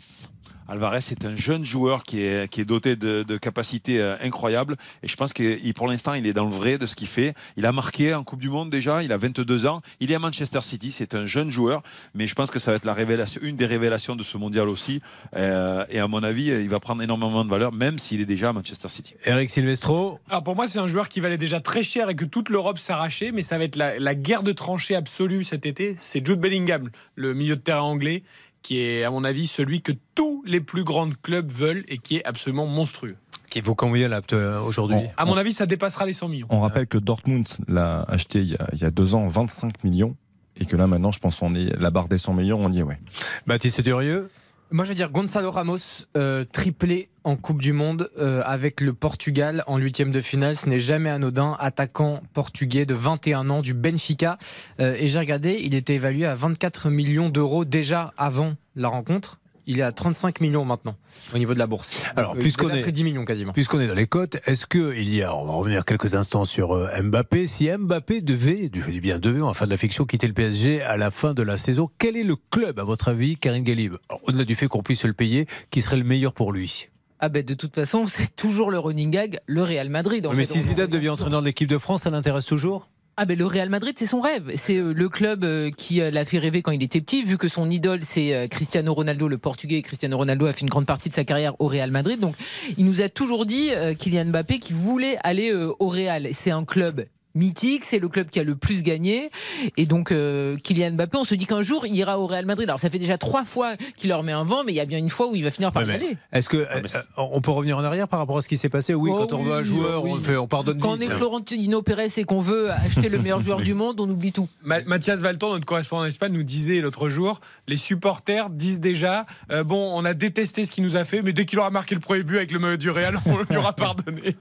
Alvarez 0.67 0.99
est 1.11 1.25
un 1.25 1.35
jeune 1.35 1.63
joueur 1.63 2.03
qui 2.03 2.21
est, 2.21 2.49
qui 2.49 2.61
est 2.61 2.65
doté 2.65 2.95
de, 2.95 3.23
de 3.23 3.37
capacités 3.37 4.01
euh, 4.01 4.15
incroyables. 4.21 4.75
Et 5.03 5.07
je 5.07 5.15
pense 5.15 5.33
que 5.33 5.71
pour 5.71 5.87
l'instant, 5.87 6.13
il 6.13 6.27
est 6.27 6.33
dans 6.33 6.45
le 6.45 6.51
vrai 6.51 6.77
de 6.77 6.85
ce 6.85 6.95
qu'il 6.95 7.07
fait. 7.07 7.33
Il 7.55 7.65
a 7.65 7.71
marqué 7.71 8.13
en 8.13 8.23
Coupe 8.23 8.39
du 8.39 8.49
Monde 8.49 8.69
déjà. 8.69 9.03
Il 9.03 9.11
a 9.11 9.17
22 9.17 9.67
ans. 9.67 9.81
Il 9.99 10.11
est 10.11 10.15
à 10.15 10.19
Manchester 10.19 10.61
City. 10.61 10.91
C'est 10.91 11.15
un 11.15 11.25
jeune 11.25 11.49
joueur. 11.49 11.81
Mais 12.15 12.27
je 12.27 12.35
pense 12.35 12.51
que 12.51 12.59
ça 12.59 12.71
va 12.71 12.77
être 12.77 12.85
la 12.85 12.93
révélation, 12.93 13.39
une 13.43 13.55
des 13.55 13.65
révélations 13.65 14.15
de 14.15 14.23
ce 14.23 14.37
mondial 14.37 14.67
aussi. 14.67 15.01
Euh, 15.35 15.85
et 15.89 15.99
à 15.99 16.07
mon 16.07 16.23
avis, 16.23 16.47
il 16.47 16.69
va 16.69 16.79
prendre 16.79 17.01
énormément 17.01 17.45
de 17.45 17.49
valeur, 17.49 17.71
même 17.73 17.99
s'il 17.99 18.21
est 18.21 18.25
déjà 18.25 18.49
à 18.49 18.53
Manchester 18.53 18.89
City. 18.89 19.13
Eric 19.25 19.49
Silvestro. 19.49 20.19
Alors 20.29 20.43
pour 20.43 20.55
moi, 20.55 20.67
c'est 20.67 20.79
un 20.79 20.87
joueur 20.87 21.07
qui 21.07 21.19
valait 21.19 21.37
déjà 21.37 21.59
très 21.59 21.83
cher 21.83 22.09
et 22.09 22.15
que 22.15 22.25
toute 22.25 22.49
l'Europe 22.49 22.79
s'arrachait. 22.79 23.31
Mais 23.31 23.41
ça 23.41 23.57
va 23.57 23.63
être 23.63 23.75
la, 23.75 23.99
la 23.99 24.15
guerre 24.15 24.43
de 24.43 24.51
tranchées 24.51 24.95
absolue 24.95 25.43
cet 25.43 25.65
été. 25.65 25.95
C'est 25.99 26.25
Jude 26.25 26.39
Bellingham, 26.39 26.89
le 27.15 27.33
milieu 27.33 27.55
de 27.55 27.61
terrain 27.61 27.81
anglais 27.81 28.23
qui 28.61 28.79
est, 28.79 29.03
à 29.03 29.11
mon 29.11 29.23
avis, 29.23 29.47
celui 29.47 29.81
que 29.81 29.91
tous 30.15 30.43
les 30.45 30.59
plus 30.59 30.83
grands 30.83 31.09
clubs 31.21 31.51
veulent 31.51 31.83
et 31.87 31.97
qui 31.97 32.17
est 32.17 32.25
absolument 32.25 32.67
monstrueux. 32.67 33.15
Qui 33.49 33.61
vaut 33.61 33.75
combien 33.75 34.09
là 34.09 34.21
aujourd'hui 34.65 34.97
À 35.15 35.25
mon 35.25 35.37
avis, 35.37 35.53
ça 35.53 35.65
dépassera 35.65 36.05
les 36.05 36.13
100 36.13 36.27
millions. 36.27 36.47
On 36.49 36.59
rappelle 36.59 36.87
que 36.87 36.97
Dortmund 36.97 37.47
l'a 37.67 38.01
acheté 38.01 38.39
il 38.39 38.49
y, 38.49 38.55
a, 38.55 38.67
il 38.73 38.79
y, 38.79 38.85
a, 38.85 38.91
deux 38.91 39.15
ans 39.15 39.27
25 39.27 39.83
millions 39.83 40.15
et 40.59 40.65
que 40.65 40.75
là 40.75 40.87
maintenant, 40.87 41.11
je 41.11 41.19
pense 41.19 41.39
qu'on 41.39 41.55
est 41.55 41.79
la 41.79 41.91
barre 41.91 42.09
des 42.09 42.17
100 42.17 42.33
millions, 42.33 42.59
on 42.59 42.71
y 42.71 42.79
est, 42.79 42.83
ouais. 42.83 42.99
Baptiste 43.45 43.81
Durieux 43.81 44.29
moi, 44.69 44.83
je 44.83 44.89
veux 44.89 44.95
dire 44.95 45.11
Gonzalo 45.11 45.49
Ramos, 45.49 46.05
euh, 46.17 46.43
triplé 46.43 47.07
en 47.23 47.37
Coupe 47.37 47.61
du 47.61 47.71
Monde 47.71 48.09
euh, 48.17 48.41
avec 48.45 48.81
le 48.81 48.93
Portugal 48.93 49.63
en 49.65 49.77
huitième 49.77 50.11
de 50.11 50.19
finale. 50.19 50.57
Ce 50.57 50.67
n'est 50.67 50.79
jamais 50.79 51.09
anodin. 51.09 51.55
Attaquant 51.59 52.21
portugais 52.33 52.85
de 52.85 52.93
21 52.93 53.49
ans 53.49 53.61
du 53.61 53.73
Benfica. 53.73 54.37
Euh, 54.81 54.95
et 54.97 55.07
j'ai 55.07 55.19
regardé, 55.19 55.61
il 55.63 55.73
était 55.73 55.95
évalué 55.95 56.25
à 56.25 56.35
24 56.35 56.89
millions 56.89 57.29
d'euros 57.29 57.63
déjà 57.63 58.13
avant 58.17 58.55
la 58.75 58.89
rencontre 58.89 59.39
il 59.67 59.79
est 59.79 59.83
à 59.83 59.91
35 59.91 60.39
millions 60.41 60.65
maintenant 60.65 60.95
au 61.33 61.37
niveau 61.37 61.53
de 61.53 61.59
la 61.59 61.67
bourse. 61.67 62.03
Alors, 62.15 62.35
puisqu'on 62.35 62.69
est 62.69 62.89
10 62.89 63.03
millions 63.03 63.25
quasiment. 63.25 63.51
Puisqu'on 63.51 63.79
est 63.79 63.87
dans 63.87 63.93
les 63.93 64.07
cotes, 64.07 64.37
est-ce 64.47 64.65
que 64.65 64.95
il 64.95 65.13
y 65.13 65.21
a, 65.21 65.35
on 65.35 65.45
va 65.45 65.53
revenir 65.53 65.85
quelques 65.85 66.15
instants 66.15 66.45
sur 66.45 66.71
euh, 66.71 66.89
Mbappé, 67.01 67.45
si 67.45 67.69
Mbappé 67.69 68.21
devait, 68.21 68.71
je 68.73 68.89
dis 68.89 69.01
bien 69.01 69.19
devait, 69.19 69.41
en 69.41 69.53
fin 69.53 69.65
de 69.65 69.71
la 69.71 69.77
fiction, 69.77 70.05
quitter 70.05 70.27
le 70.27 70.33
PSG 70.33 70.81
à 70.81 70.97
la 70.97 71.11
fin 71.11 71.33
de 71.33 71.43
la 71.43 71.57
saison, 71.57 71.89
quel 71.97 72.15
est 72.15 72.23
le 72.23 72.35
club, 72.49 72.79
à 72.79 72.83
votre 72.83 73.09
avis, 73.09 73.35
Karine 73.35 73.63
Galib, 73.63 73.95
au-delà 74.23 74.45
du 74.45 74.55
fait 74.55 74.67
qu'on 74.67 74.83
puisse 74.83 75.03
le 75.03 75.13
payer, 75.13 75.45
qui 75.69 75.81
serait 75.81 75.97
le 75.97 76.05
meilleur 76.05 76.33
pour 76.33 76.53
lui? 76.53 76.87
Ah 77.19 77.29
ben 77.29 77.43
de 77.43 77.53
toute 77.55 77.73
façon, 77.73 78.05
c'est 78.05 78.35
toujours 78.35 78.69
le 78.69 78.77
running 78.77 79.09
gag, 79.09 79.39
le 79.47 79.63
Real 79.63 79.89
Madrid. 79.89 80.27
mais 80.35 80.45
si 80.45 80.59
Zidane 80.59 80.89
devient 80.89 81.09
entraîneur 81.09 81.41
de 81.41 81.47
l'équipe 81.47 81.67
de 81.67 81.77
France, 81.77 82.03
ça 82.03 82.11
l'intéresse 82.11 82.45
toujours? 82.45 82.89
Ah 83.19 83.25
ben 83.25 83.35
le 83.35 83.47
Real 83.47 83.67
Madrid 83.69 83.95
c'est 83.97 84.05
son 84.05 84.19
rêve, 84.19 84.51
c'est 84.53 84.75
euh, 84.75 84.93
le 84.93 85.09
club 85.09 85.43
euh, 85.43 85.71
qui 85.75 86.01
euh, 86.01 86.11
l'a 86.11 86.23
fait 86.23 86.37
rêver 86.37 86.61
quand 86.61 86.71
il 86.71 86.83
était 86.83 87.01
petit 87.01 87.23
vu 87.23 87.39
que 87.39 87.47
son 87.47 87.67
idole 87.71 88.01
c'est 88.03 88.47
Cristiano 88.47 88.93
Ronaldo 88.93 89.27
le 89.27 89.39
portugais. 89.39 89.81
Cristiano 89.81 90.15
Ronaldo 90.15 90.45
a 90.45 90.53
fait 90.53 90.61
une 90.61 90.69
grande 90.69 90.85
partie 90.85 91.09
de 91.09 91.15
sa 91.15 91.23
carrière 91.23 91.55
au 91.59 91.67
Real 91.67 91.89
Madrid. 91.89 92.19
Donc 92.19 92.35
il 92.77 92.85
nous 92.85 93.01
a 93.01 93.09
toujours 93.09 93.47
dit 93.47 93.71
Kylian 93.97 94.25
Mbappé 94.25 94.59
qui 94.59 94.73
voulait 94.73 95.17
aller 95.23 95.51
au 95.53 95.89
Real, 95.89 96.29
c'est 96.33 96.51
un 96.51 96.63
club 96.63 97.07
mythique, 97.37 97.85
c'est 97.85 97.99
le 97.99 98.09
club 98.09 98.29
qui 98.29 98.39
a 98.39 98.43
le 98.43 98.55
plus 98.55 98.83
gagné. 98.83 99.31
Et 99.77 99.85
donc, 99.85 100.11
euh, 100.11 100.57
Kylian 100.57 100.91
Mbappé, 100.91 101.17
on 101.17 101.23
se 101.23 101.35
dit 101.35 101.45
qu'un 101.45 101.61
jour, 101.61 101.85
il 101.85 101.95
ira 101.95 102.19
au 102.19 102.27
Real 102.27 102.45
Madrid. 102.45 102.67
Alors, 102.67 102.79
ça 102.79 102.89
fait 102.89 102.99
déjà 102.99 103.17
trois 103.17 103.45
fois 103.45 103.75
qu'il 103.97 104.09
leur 104.09 104.23
met 104.23 104.31
un 104.31 104.43
vent, 104.43 104.63
mais 104.65 104.71
il 104.71 104.75
y 104.75 104.81
a 104.81 104.85
bien 104.85 104.97
une 104.97 105.09
fois 105.09 105.29
où 105.29 105.35
il 105.35 105.43
va 105.43 105.51
finir 105.51 105.71
par 105.71 105.83
y 105.83 105.91
aller. 105.91 106.17
Est-ce 106.33 106.49
que 106.49 106.57
euh, 106.57 106.81
on 107.17 107.41
peut 107.41 107.51
revenir 107.51 107.77
en 107.77 107.83
arrière 107.83 108.07
par 108.07 108.19
rapport 108.19 108.37
à 108.37 108.41
ce 108.41 108.47
qui 108.47 108.57
s'est 108.57 108.69
passé? 108.69 108.93
Oui, 108.93 109.11
oh 109.13 109.17
quand 109.17 109.33
on 109.33 109.43
veut 109.43 109.53
un 109.53 109.63
joueur, 109.63 110.03
on, 110.03 110.15
fait, 110.15 110.37
on 110.37 110.47
pardonne 110.47 110.79
Quand 110.79 110.97
on 110.97 110.99
est 110.99 111.09
Florentino 111.09 111.81
Pérez 111.81 112.07
et 112.17 112.23
qu'on 112.23 112.41
veut 112.41 112.71
acheter 112.71 113.09
le 113.09 113.19
meilleur 113.19 113.39
joueur 113.47 113.61
du 113.61 113.73
monde, 113.73 113.99
on 113.99 114.09
oublie 114.09 114.31
tout. 114.31 114.49
Mathias 114.63 115.21
Valton, 115.21 115.51
notre 115.53 115.65
correspondant 115.65 116.03
en 116.03 116.07
Espagne, 116.07 116.33
nous 116.33 116.43
disait 116.43 116.81
l'autre 116.81 117.09
jour 117.09 117.39
les 117.67 117.77
supporters 117.77 118.49
disent 118.49 118.79
déjà 118.79 119.25
euh, 119.51 119.63
bon, 119.63 119.91
on 119.93 120.05
a 120.05 120.13
détesté 120.13 120.65
ce 120.65 120.71
qu'il 120.71 120.83
nous 120.83 120.95
a 120.95 121.03
fait, 121.03 121.21
mais 121.21 121.33
dès 121.33 121.45
qu'il 121.45 121.59
aura 121.59 121.69
marqué 121.69 121.95
le 121.95 122.01
premier 122.01 122.23
but 122.23 122.37
avec 122.37 122.51
le 122.51 122.59
maillot 122.59 122.77
du 122.77 122.89
Real, 122.89 123.17
on 123.25 123.37
lui 123.37 123.57
aura 123.57 123.73
pardonné. 123.73 124.35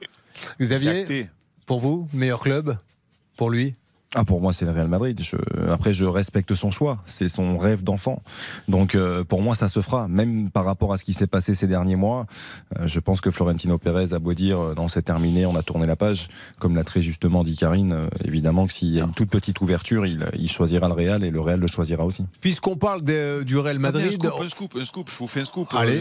Xavier, 0.60 1.28
pour 1.66 1.80
vous, 1.80 2.08
meilleur 2.12 2.40
club 2.40 2.76
pour 3.36 3.50
lui? 3.50 3.74
Ah, 4.14 4.24
pour 4.24 4.40
moi, 4.40 4.52
c'est 4.52 4.64
le 4.64 4.70
Real 4.70 4.88
Madrid. 4.88 5.20
Je, 5.20 5.36
après, 5.70 5.92
je 5.92 6.04
respecte 6.04 6.54
son 6.54 6.70
choix. 6.70 6.98
C'est 7.06 7.28
son 7.28 7.58
rêve 7.58 7.82
d'enfant. 7.82 8.22
Donc, 8.66 8.94
euh, 8.94 9.24
pour 9.24 9.42
moi, 9.42 9.54
ça 9.54 9.68
se 9.68 9.82
fera. 9.82 10.08
Même 10.08 10.48
par 10.50 10.64
rapport 10.64 10.92
à 10.92 10.96
ce 10.96 11.04
qui 11.04 11.12
s'est 11.12 11.26
passé 11.26 11.54
ces 11.54 11.66
derniers 11.66 11.96
mois, 11.96 12.24
euh, 12.78 12.86
je 12.86 13.00
pense 13.00 13.20
que 13.20 13.30
Florentino 13.30 13.76
Pérez 13.76 14.14
a 14.14 14.18
beau 14.18 14.32
dire 14.32 14.58
euh, 14.58 14.74
non, 14.74 14.88
c'est 14.88 15.02
terminé, 15.02 15.44
on 15.44 15.56
a 15.56 15.62
tourné 15.62 15.86
la 15.86 15.96
page. 15.96 16.28
Comme 16.58 16.76
l'a 16.76 16.84
très 16.84 17.02
justement 17.02 17.44
dit 17.44 17.56
Karine, 17.56 18.08
évidemment 18.24 18.66
que 18.66 18.72
s'il 18.72 18.88
y 18.88 19.00
a 19.00 19.04
une 19.04 19.12
toute 19.12 19.28
petite 19.28 19.60
ouverture, 19.60 20.06
il, 20.06 20.24
il, 20.38 20.50
choisira 20.50 20.86
le 20.88 20.94
Real 20.94 21.24
et 21.24 21.30
le 21.30 21.40
Real 21.40 21.60
le 21.60 21.66
choisira 21.66 22.04
aussi. 22.04 22.24
Puisqu'on 22.40 22.76
parle 22.76 23.02
de, 23.02 23.42
du 23.42 23.58
Real 23.58 23.78
Madrid. 23.80 24.06
Un 24.06 24.10
scoop, 24.12 24.40
un 24.40 24.48
scoop, 24.48 24.76
un 24.80 24.84
scoop, 24.84 25.10
je 25.10 25.18
vous 25.18 25.26
fais 25.26 25.40
un 25.40 25.44
scoop. 25.44 25.68
Allez. 25.74 26.00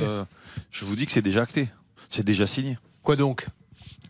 je 0.71 0.85
vous 0.85 0.95
dis 0.95 1.05
que 1.05 1.11
c'est 1.11 1.23
déjà 1.23 1.41
acté. 1.41 1.67
C'est 2.09 2.23
déjà 2.23 2.47
signé. 2.47 2.77
Quoi 3.01 3.15
donc? 3.15 3.47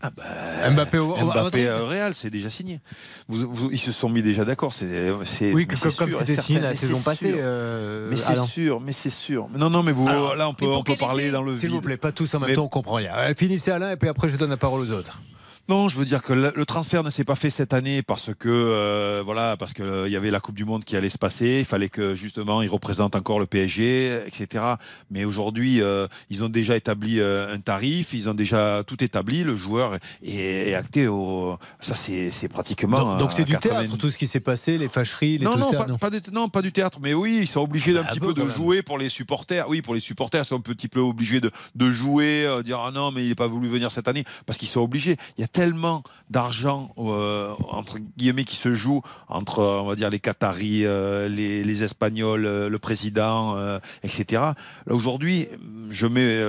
Ah 0.02 0.10
bah, 0.16 0.70
Mbappé 0.70 0.98
au, 0.98 1.16
Mbappé 1.16 1.70
au 1.70 1.86
Real, 1.86 2.14
c'est 2.14 2.30
déjà 2.30 2.50
signé. 2.50 2.80
Vous, 3.28 3.48
vous, 3.48 3.70
ils 3.70 3.78
se 3.78 3.92
sont 3.92 4.08
mis 4.08 4.22
déjà 4.22 4.44
d'accord. 4.44 4.72
C'est, 4.72 5.10
oui, 5.52 5.66
comme 5.66 6.12
c'était 6.12 6.36
signé 6.36 6.60
la 6.60 6.74
saison 6.74 7.00
passée. 7.00 7.34
Euh, 7.36 8.08
mais 8.10 8.16
c'est 8.16 8.44
sûr, 8.44 8.80
mais 8.80 8.92
c'est 8.92 9.10
sûr. 9.10 9.48
Non, 9.56 9.70
non, 9.70 9.82
mais 9.82 9.92
vous, 9.92 10.08
Alors, 10.08 10.36
là, 10.36 10.48
on 10.48 10.54
peut, 10.54 10.66
on 10.66 10.82
peut 10.82 10.96
parler 10.96 11.30
dans 11.30 11.42
le 11.42 11.56
S'il 11.56 11.70
vous 11.70 11.80
plaît, 11.80 11.96
pas 11.96 12.12
tous 12.12 12.34
en 12.34 12.40
même 12.40 12.54
temps, 12.54 12.64
on 12.64 12.68
comprend 12.68 12.94
rien. 12.94 13.12
Finissez 13.36 13.70
Alain, 13.70 13.92
et 13.92 13.96
puis 13.96 14.08
après, 14.08 14.28
je 14.28 14.36
donne 14.36 14.50
la 14.50 14.56
parole 14.56 14.80
aux 14.80 14.90
autres. 14.90 15.20
Non, 15.68 15.88
je 15.88 15.98
veux 15.98 16.04
dire 16.04 16.22
que 16.22 16.32
le, 16.32 16.64
transfert 16.64 17.02
ne 17.02 17.10
s'est 17.10 17.24
pas 17.24 17.34
fait 17.34 17.50
cette 17.50 17.74
année 17.74 18.00
parce 18.00 18.30
que 18.32 18.48
euh, 18.48 19.22
voilà, 19.24 19.56
parce 19.56 19.72
que 19.72 19.82
euh, 19.82 20.08
y 20.08 20.14
avait 20.14 20.30
la 20.30 20.38
Coupe 20.38 20.54
du 20.54 20.64
Monde 20.64 20.84
qui 20.84 20.96
allait 20.96 21.10
se 21.10 21.18
passer. 21.18 21.56
Il 21.58 21.64
fallait 21.64 21.88
que 21.88 22.14
justement 22.14 22.62
ils 22.62 22.68
représentent 22.68 23.16
encore 23.16 23.40
le 23.40 23.46
PSG, 23.46 24.26
etc. 24.26 24.64
Mais 25.10 25.24
aujourd'hui, 25.24 25.82
euh, 25.82 26.06
ils 26.30 26.44
ont 26.44 26.48
déjà 26.48 26.76
établi 26.76 27.20
un 27.20 27.58
tarif, 27.58 28.12
ils 28.12 28.28
ont 28.28 28.34
déjà 28.34 28.84
tout 28.86 29.02
établi. 29.02 29.42
Le 29.42 29.56
joueur 29.56 29.98
est, 30.22 30.70
est 30.70 30.74
acté 30.74 31.08
au. 31.08 31.58
Ça, 31.80 31.94
c'est 31.94 32.48
pratiquement. 32.48 33.16
Donc 33.16 33.32
c'est 33.32 33.44
du 33.44 33.56
théâtre 33.56 33.96
tout 33.96 34.10
ce 34.10 34.18
qui 34.18 34.28
s'est 34.28 34.40
passé, 34.40 34.78
les 34.78 34.88
fâcheries, 34.88 35.38
les 35.38 35.44
non, 35.44 35.56
non, 35.56 35.72
pas, 35.72 35.86
non. 35.86 35.98
Pas 35.98 36.10
non, 36.32 36.48
pas 36.48 36.62
du 36.62 36.70
théâtre. 36.70 36.98
Mais 37.02 37.12
oui, 37.12 37.38
ils 37.40 37.48
sont 37.48 37.60
obligés 37.60 37.92
d'un 37.92 38.04
ah, 38.06 38.10
petit 38.10 38.20
peu 38.20 38.34
de 38.34 38.46
jouer 38.48 38.82
pour 38.82 38.98
les 38.98 39.08
supporters. 39.08 39.68
Oui, 39.68 39.82
pour 39.82 39.94
les 39.94 40.00
supporters, 40.00 40.42
ils 40.42 40.46
sont 40.46 40.58
un 40.58 40.60
petit 40.60 40.88
peu 40.88 41.00
obligés 41.00 41.40
de, 41.40 41.50
de 41.74 41.90
jouer, 41.90 42.46
dire 42.64 42.78
ah 42.78 42.92
non, 42.92 43.10
mais 43.10 43.24
il 43.24 43.30
n'est 43.30 43.34
pas 43.34 43.48
voulu 43.48 43.68
venir 43.68 43.90
cette 43.90 44.06
année 44.06 44.24
parce 44.44 44.58
qu'ils 44.58 44.68
sont 44.68 44.80
obligés. 44.80 45.16
Il 45.38 45.40
y 45.40 45.44
a 45.44 45.48
tellement 45.56 46.02
d'argent 46.28 46.92
euh, 46.98 47.54
entre 47.70 47.98
guillemets 48.18 48.44
qui 48.44 48.56
se 48.56 48.74
joue 48.74 49.00
entre 49.28 49.60
on 49.62 49.86
va 49.86 49.94
dire 49.94 50.10
les 50.10 50.18
Qataris, 50.18 50.82
euh, 50.84 51.28
les, 51.28 51.64
les, 51.64 51.82
Espagnols, 51.82 52.44
euh, 52.44 52.68
le 52.68 52.78
président, 52.78 53.56
etc. 54.02 54.24
Là 54.32 54.54
aujourd'hui, 54.90 55.48
je 55.90 56.06
mets 56.06 56.40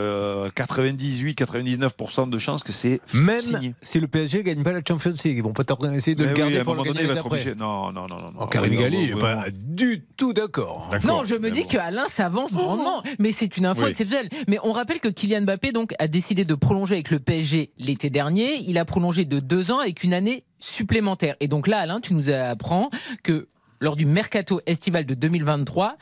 98-99% 0.58 2.30
de 2.30 2.38
chances 2.38 2.64
que 2.64 2.74
c'est 2.74 3.00
même 3.14 3.40
signé. 3.40 3.76
si 3.82 4.02
le 4.02 4.08
PSG 4.10 4.44
gagne 4.44 4.62
pas 4.62 4.74
la 4.74 4.82
Champions 4.86 5.14
League, 5.24 5.38
ils 5.38 5.44
vont 5.44 5.54
pas 5.54 5.64
essayer 5.94 6.16
de 6.16 6.24
Mais 6.24 6.32
le 6.32 6.36
garder 6.36 6.58
oui, 6.58 6.64
pour 6.66 6.74
le 6.76 6.80
donné, 6.80 6.90
gagner 6.90 7.02
il 7.04 7.08
va 7.08 7.14
être 7.14 7.26
après. 7.26 7.38
obligé. 7.40 7.56
Non, 7.56 7.94
non, 7.94 8.08
non, 8.08 8.18
non. 8.18 8.32
non. 8.38 8.48
Karim 8.48 8.76
Gali 8.76 9.14
n'est 9.14 9.20
pas 9.20 9.46
du 9.54 10.04
tout 10.18 10.34
d'accord. 10.34 10.90
Non, 11.06 11.24
je 11.24 11.36
me 11.36 11.50
dis 11.50 11.64
bon. 11.64 11.70
que 11.70 11.78
Alain 11.78 12.08
s'avance 12.10 12.52
grandement, 12.52 13.04
mais 13.20 13.32
c'est 13.32 13.56
une 13.58 13.66
info 13.68 13.84
Oui. 13.84 13.92
exceptionnelle. 13.92 14.30
Mais 14.50 14.60
on 14.64 14.74
rappelle 14.74 15.00
que 15.00 15.08
Kylian 15.08 15.44
Mbappé 15.44 15.72
donc 15.72 15.94
a 15.98 16.10
décidé 16.10 16.44
de 16.44 16.56
prolonger 16.56 16.96
avec 16.96 17.10
le 17.10 17.20
PSG 17.20 17.72
l'été 17.78 18.10
dernier. 18.10 18.58
Il 18.66 18.78
a 18.78 18.84
prolongé 18.84 18.97
de 19.00 19.40
deux 19.40 19.72
ans 19.72 19.80
avec 19.80 20.04
une 20.04 20.14
année 20.14 20.44
supplémentaire. 20.60 21.36
Et 21.40 21.48
donc 21.48 21.68
là, 21.68 21.80
Alain, 21.80 22.02
tu 22.02 22.14
nous 22.14 22.30
apprends 22.30 22.90
que 23.24 23.48
lors 23.80 23.96
du 23.96 24.06
mercato 24.06 24.60
estival 24.66 25.06
de 25.06 25.14
2023, 25.14 25.98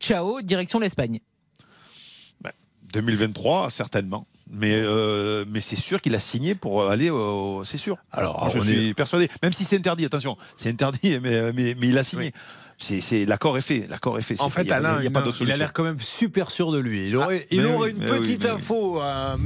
ciao, 0.00 0.40
direction 0.42 0.78
l'Espagne. 0.78 1.20
2023, 2.92 3.70
certainement. 3.70 4.24
Mais, 4.48 4.72
euh, 4.74 5.44
mais 5.48 5.60
c'est 5.60 5.74
sûr 5.74 6.00
qu'il 6.00 6.14
a 6.14 6.20
signé 6.20 6.54
pour 6.54 6.88
aller 6.88 7.10
au. 7.10 7.64
C'est 7.64 7.78
sûr. 7.78 7.96
Alors, 8.12 8.48
je 8.50 8.60
suis 8.60 8.88
est- 8.90 8.94
persuadé. 8.94 9.28
Même 9.42 9.52
si 9.52 9.64
c'est 9.64 9.76
interdit, 9.76 10.04
attention, 10.04 10.36
c'est 10.56 10.68
interdit, 10.68 11.18
mais, 11.22 11.52
mais, 11.52 11.74
mais 11.76 11.88
il 11.88 11.98
a 11.98 12.04
signé. 12.04 12.32
C'est- 12.78 13.24
l'accord 13.26 13.56
est 13.58 13.62
fait. 13.62 13.86
L'accord 13.88 14.18
est 14.18 14.22
fait. 14.22 14.40
En 14.40 14.48
C'est- 14.50 14.56
fait, 14.56 14.62
il 14.62 14.68
y 14.68 14.72
a, 14.72 14.76
Alain, 14.76 14.96
il 14.98 15.04
y 15.04 15.06
a 15.06 15.10
pas 15.10 15.24
il 15.40 15.52
a- 15.52 15.56
l'air 15.56 15.72
quand 15.72 15.84
même 15.84 15.98
super 15.98 16.50
sûr 16.50 16.70
de 16.72 16.78
lui. 16.78 17.08
Il 17.08 17.16
aurait, 17.16 17.46
il 17.50 17.64
aurait 17.66 17.92
oui, 17.92 17.96
une 17.96 18.02
oui, 18.10 18.18
petite 18.18 18.44
oui. 18.44 18.50
info, 18.50 19.00
un 19.00 19.36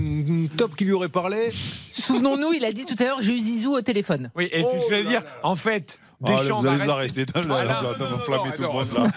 top 0.56 0.74
qui 0.76 0.84
lui 0.84 0.92
aurait 0.92 1.08
parlé. 1.08 1.50
Souvenons-nous, 1.92 2.52
il 2.54 2.64
a 2.64 2.72
dit 2.72 2.84
tout 2.84 2.96
à 2.98 3.04
l'heure, 3.04 3.20
j'ai 3.20 3.34
eu 3.34 3.38
Zizou 3.38 3.74
au 3.74 3.82
téléphone. 3.82 4.30
Oui, 4.36 4.48
et 4.52 4.62
c'est 4.62 4.78
ce 4.78 4.84
que 4.84 4.90
j'allais 4.90 5.04
dire. 5.08 5.22
En 5.42 5.56
fait, 5.56 5.98
Oh, 6.20 6.26
là, 6.28 6.36
Deschamps 6.36 6.56
vous 6.56 6.62
va 6.64 6.70
allez 6.72 6.84
nous 6.84 6.92
rester- 6.94 7.20
arrêter 7.20 7.26
tout 7.32 7.40
le 7.40 7.46
monde 7.46 7.58
là. 7.64 7.78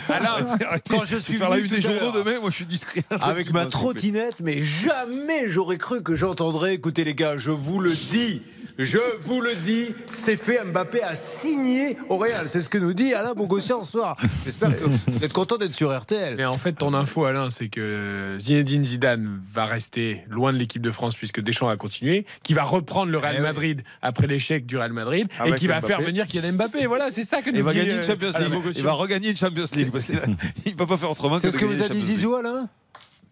Alain, 0.07 0.27
Arrêtez, 0.29 0.65
arrêtez. 0.69 0.93
quand 0.95 1.03
je 1.03 1.17
suis 1.17 1.37
faire 1.37 1.49
la 1.49 1.55
venu 1.57 1.67
une 1.67 1.73
des 1.75 1.81
journaux 1.81 2.11
demain, 2.11 2.39
moi 2.39 2.51
je 2.51 2.55
suis 2.57 2.65
distrait. 2.65 3.03
Avec 3.21 3.51
ma 3.51 3.63
vous 3.63 3.69
trottinette, 3.71 4.39
mais 4.39 4.61
jamais 4.61 5.47
j'aurais 5.49 5.79
cru 5.79 6.03
que 6.03 6.13
j'entendrais. 6.13 6.75
Écoutez 6.75 7.03
les 7.03 7.15
gars, 7.15 7.37
je 7.37 7.49
vous 7.49 7.79
le 7.79 7.91
dis, 8.11 8.43
je 8.77 8.97
vous 9.21 9.41
le 9.41 9.55
dis, 9.55 9.93
c'est 10.11 10.35
fait. 10.37 10.63
Mbappé 10.63 11.01
a 11.03 11.15
signé 11.15 11.97
au 12.09 12.17
Real. 12.17 12.49
C'est 12.49 12.61
ce 12.61 12.69
que 12.69 12.77
nous 12.77 12.93
dit 12.93 13.13
Alain 13.13 13.33
Bogossian 13.33 13.83
ce 13.83 13.91
soir. 13.93 14.15
J'espère 14.45 14.69
que 14.77 14.83
vous 14.85 15.23
êtes 15.23 15.33
content 15.33 15.57
d'être 15.57 15.73
sur 15.73 15.95
RTL. 15.97 16.35
Mais 16.35 16.45
en 16.45 16.53
fait, 16.57 16.73
ton 16.73 16.93
info, 16.93 17.25
Alain, 17.25 17.49
c'est 17.49 17.67
que 17.69 18.35
Zinedine 18.39 18.83
Zidane 18.83 19.39
va 19.41 19.65
rester 19.65 20.23
loin 20.29 20.53
de 20.53 20.57
l'équipe 20.57 20.81
de 20.81 20.91
France 20.91 21.15
puisque 21.15 21.41
Deschamps 21.41 21.67
va 21.67 21.77
continuer, 21.77 22.25
qui 22.43 22.53
va 22.53 22.63
reprendre 22.63 23.11
le 23.11 23.17
Real 23.17 23.35
Eh 23.35 23.39
oui. 23.39 23.43
Madrid 23.43 23.83
après 24.01 24.27
l'échec 24.27 24.65
du 24.65 24.77
Real 24.77 24.93
Madrid 24.93 25.27
et 25.39 25.41
Avec 25.41 25.55
qui 25.55 25.67
va 25.67 25.75
Mbappé. 25.79 25.87
faire 25.87 26.01
venir 26.01 26.27
Kylian 26.27 26.53
Mbappé. 26.53 26.85
Voilà, 26.87 27.11
c'est 27.11 27.23
ça 27.23 27.41
que 27.41 27.49
nous 27.49 27.57
Il 27.57 27.63
va 27.63 27.71
dit, 27.73 27.79
gagner 27.79 27.93
euh, 27.93 27.97
une 27.97 28.03
Champions 28.03 28.31
Alain 28.33 28.49
League. 28.49 28.73
Il 28.75 28.83
va 28.83 28.93
regagner 28.93 29.29
une 29.29 29.37
Champions 29.37 29.65
League. 29.73 29.89
a- 29.95 30.25
Il 30.65 30.71
ne 30.71 30.77
peut 30.77 30.85
pas 30.87 30.97
faire 30.97 31.11
autrement 31.11 31.39
C'est 31.39 31.51
ce 31.51 31.57
que 31.57 31.65
vous 31.65 31.81
a 31.83 31.87
dit 31.89 31.99
Champions. 31.99 32.15
Zizou, 32.15 32.35
Alain 32.35 32.69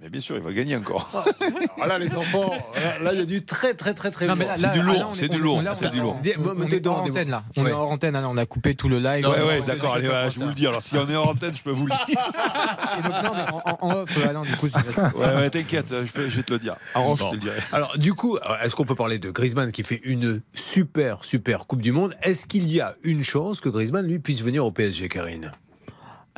Mais 0.02 0.10
bien 0.10 0.22
sûr, 0.22 0.38
il 0.38 0.42
va 0.42 0.54
gagner 0.54 0.76
encore. 0.78 1.10
Ah, 1.82 1.88
là, 1.88 1.98
les 1.98 2.14
enfants, 2.14 2.52
là, 3.02 3.14
il 3.14 3.20
y 3.20 3.22
a 3.22 3.26
du 3.26 3.46
très, 3.46 3.74
très, 3.74 3.94
très, 3.94 4.12
très 4.12 4.28
lourd. 4.28 4.36
C'est 4.58 4.74
du 4.74 4.82
lourd, 4.82 5.08
on 5.12 5.14
c'est 5.14 5.26
est- 5.26 5.30
du 5.30 5.36
on- 5.38 5.40
lourd, 5.40 5.62
c'est 5.76 5.86
on- 5.88 5.90
du 5.92 6.00
lourd. 6.02 6.18
On 6.20 6.68
est 6.68 6.88
hors 6.88 7.02
antenne 7.04 7.30
là. 7.30 7.44
On 7.56 7.66
est 7.66 7.72
hors 7.72 7.90
antenne. 7.92 8.16
On 8.18 8.36
a 8.36 8.46
coupé 8.46 8.76
tout 8.76 8.90
le 8.90 9.00
live. 9.00 9.26
Ouais, 9.26 9.42
ouais, 9.42 9.62
d'accord, 9.62 9.94
allez, 9.96 10.08
voilà, 10.08 10.30
je 10.30 10.40
vous 10.40 10.48
le 10.50 10.54
dis. 10.54 10.68
Alors, 10.68 10.84
si 10.84 10.98
on 10.98 11.08
est 11.10 11.16
hors 11.16 11.30
antenne, 11.30 11.54
je 11.56 11.62
peux 11.64 11.72
vous 11.72 11.86
le 11.88 11.94
dire. 12.06 12.18
En, 13.82 13.92
off, 14.02 14.18
euh, 14.18 14.28
Alain, 14.30 14.42
du 14.42 14.56
coup, 14.58 14.68
c'est 14.68 14.98
Ouais, 15.16 15.36
ouais, 15.36 15.50
t'inquiète, 15.50 15.88
je, 15.90 16.20
vais 16.36 16.44
te 16.44 16.52
le 16.54 16.60
dire. 16.60 16.76
En 16.96 17.12
off, 17.14 17.20
je 17.24 17.30
te 17.30 17.34
le 17.36 17.40
dirai. 17.40 17.56
Alors, 17.72 17.98
du 17.98 18.14
coup, 18.14 18.38
est-ce 18.62 18.76
qu'on 18.76 18.84
peut 18.86 18.96
parler 18.96 19.20
de 19.20 19.30
Griezmann 19.32 19.72
qui 19.72 19.84
fait 19.84 20.02
une 20.04 20.42
super, 20.54 21.24
super 21.24 21.66
Coupe 21.66 21.82
du 21.82 21.94
Monde? 21.94 22.14
Est-ce 22.24 22.46
qu'il 22.46 22.70
y 22.70 22.82
a 22.82 22.94
une 23.04 23.24
chance 23.24 23.62
que 23.62 23.70
Griezmann, 23.70 24.06
lui, 24.06 24.20
puisse 24.20 24.42
venir 24.42 24.66
au 24.66 24.72
PSG, 24.72 25.08
Karine? 25.08 25.52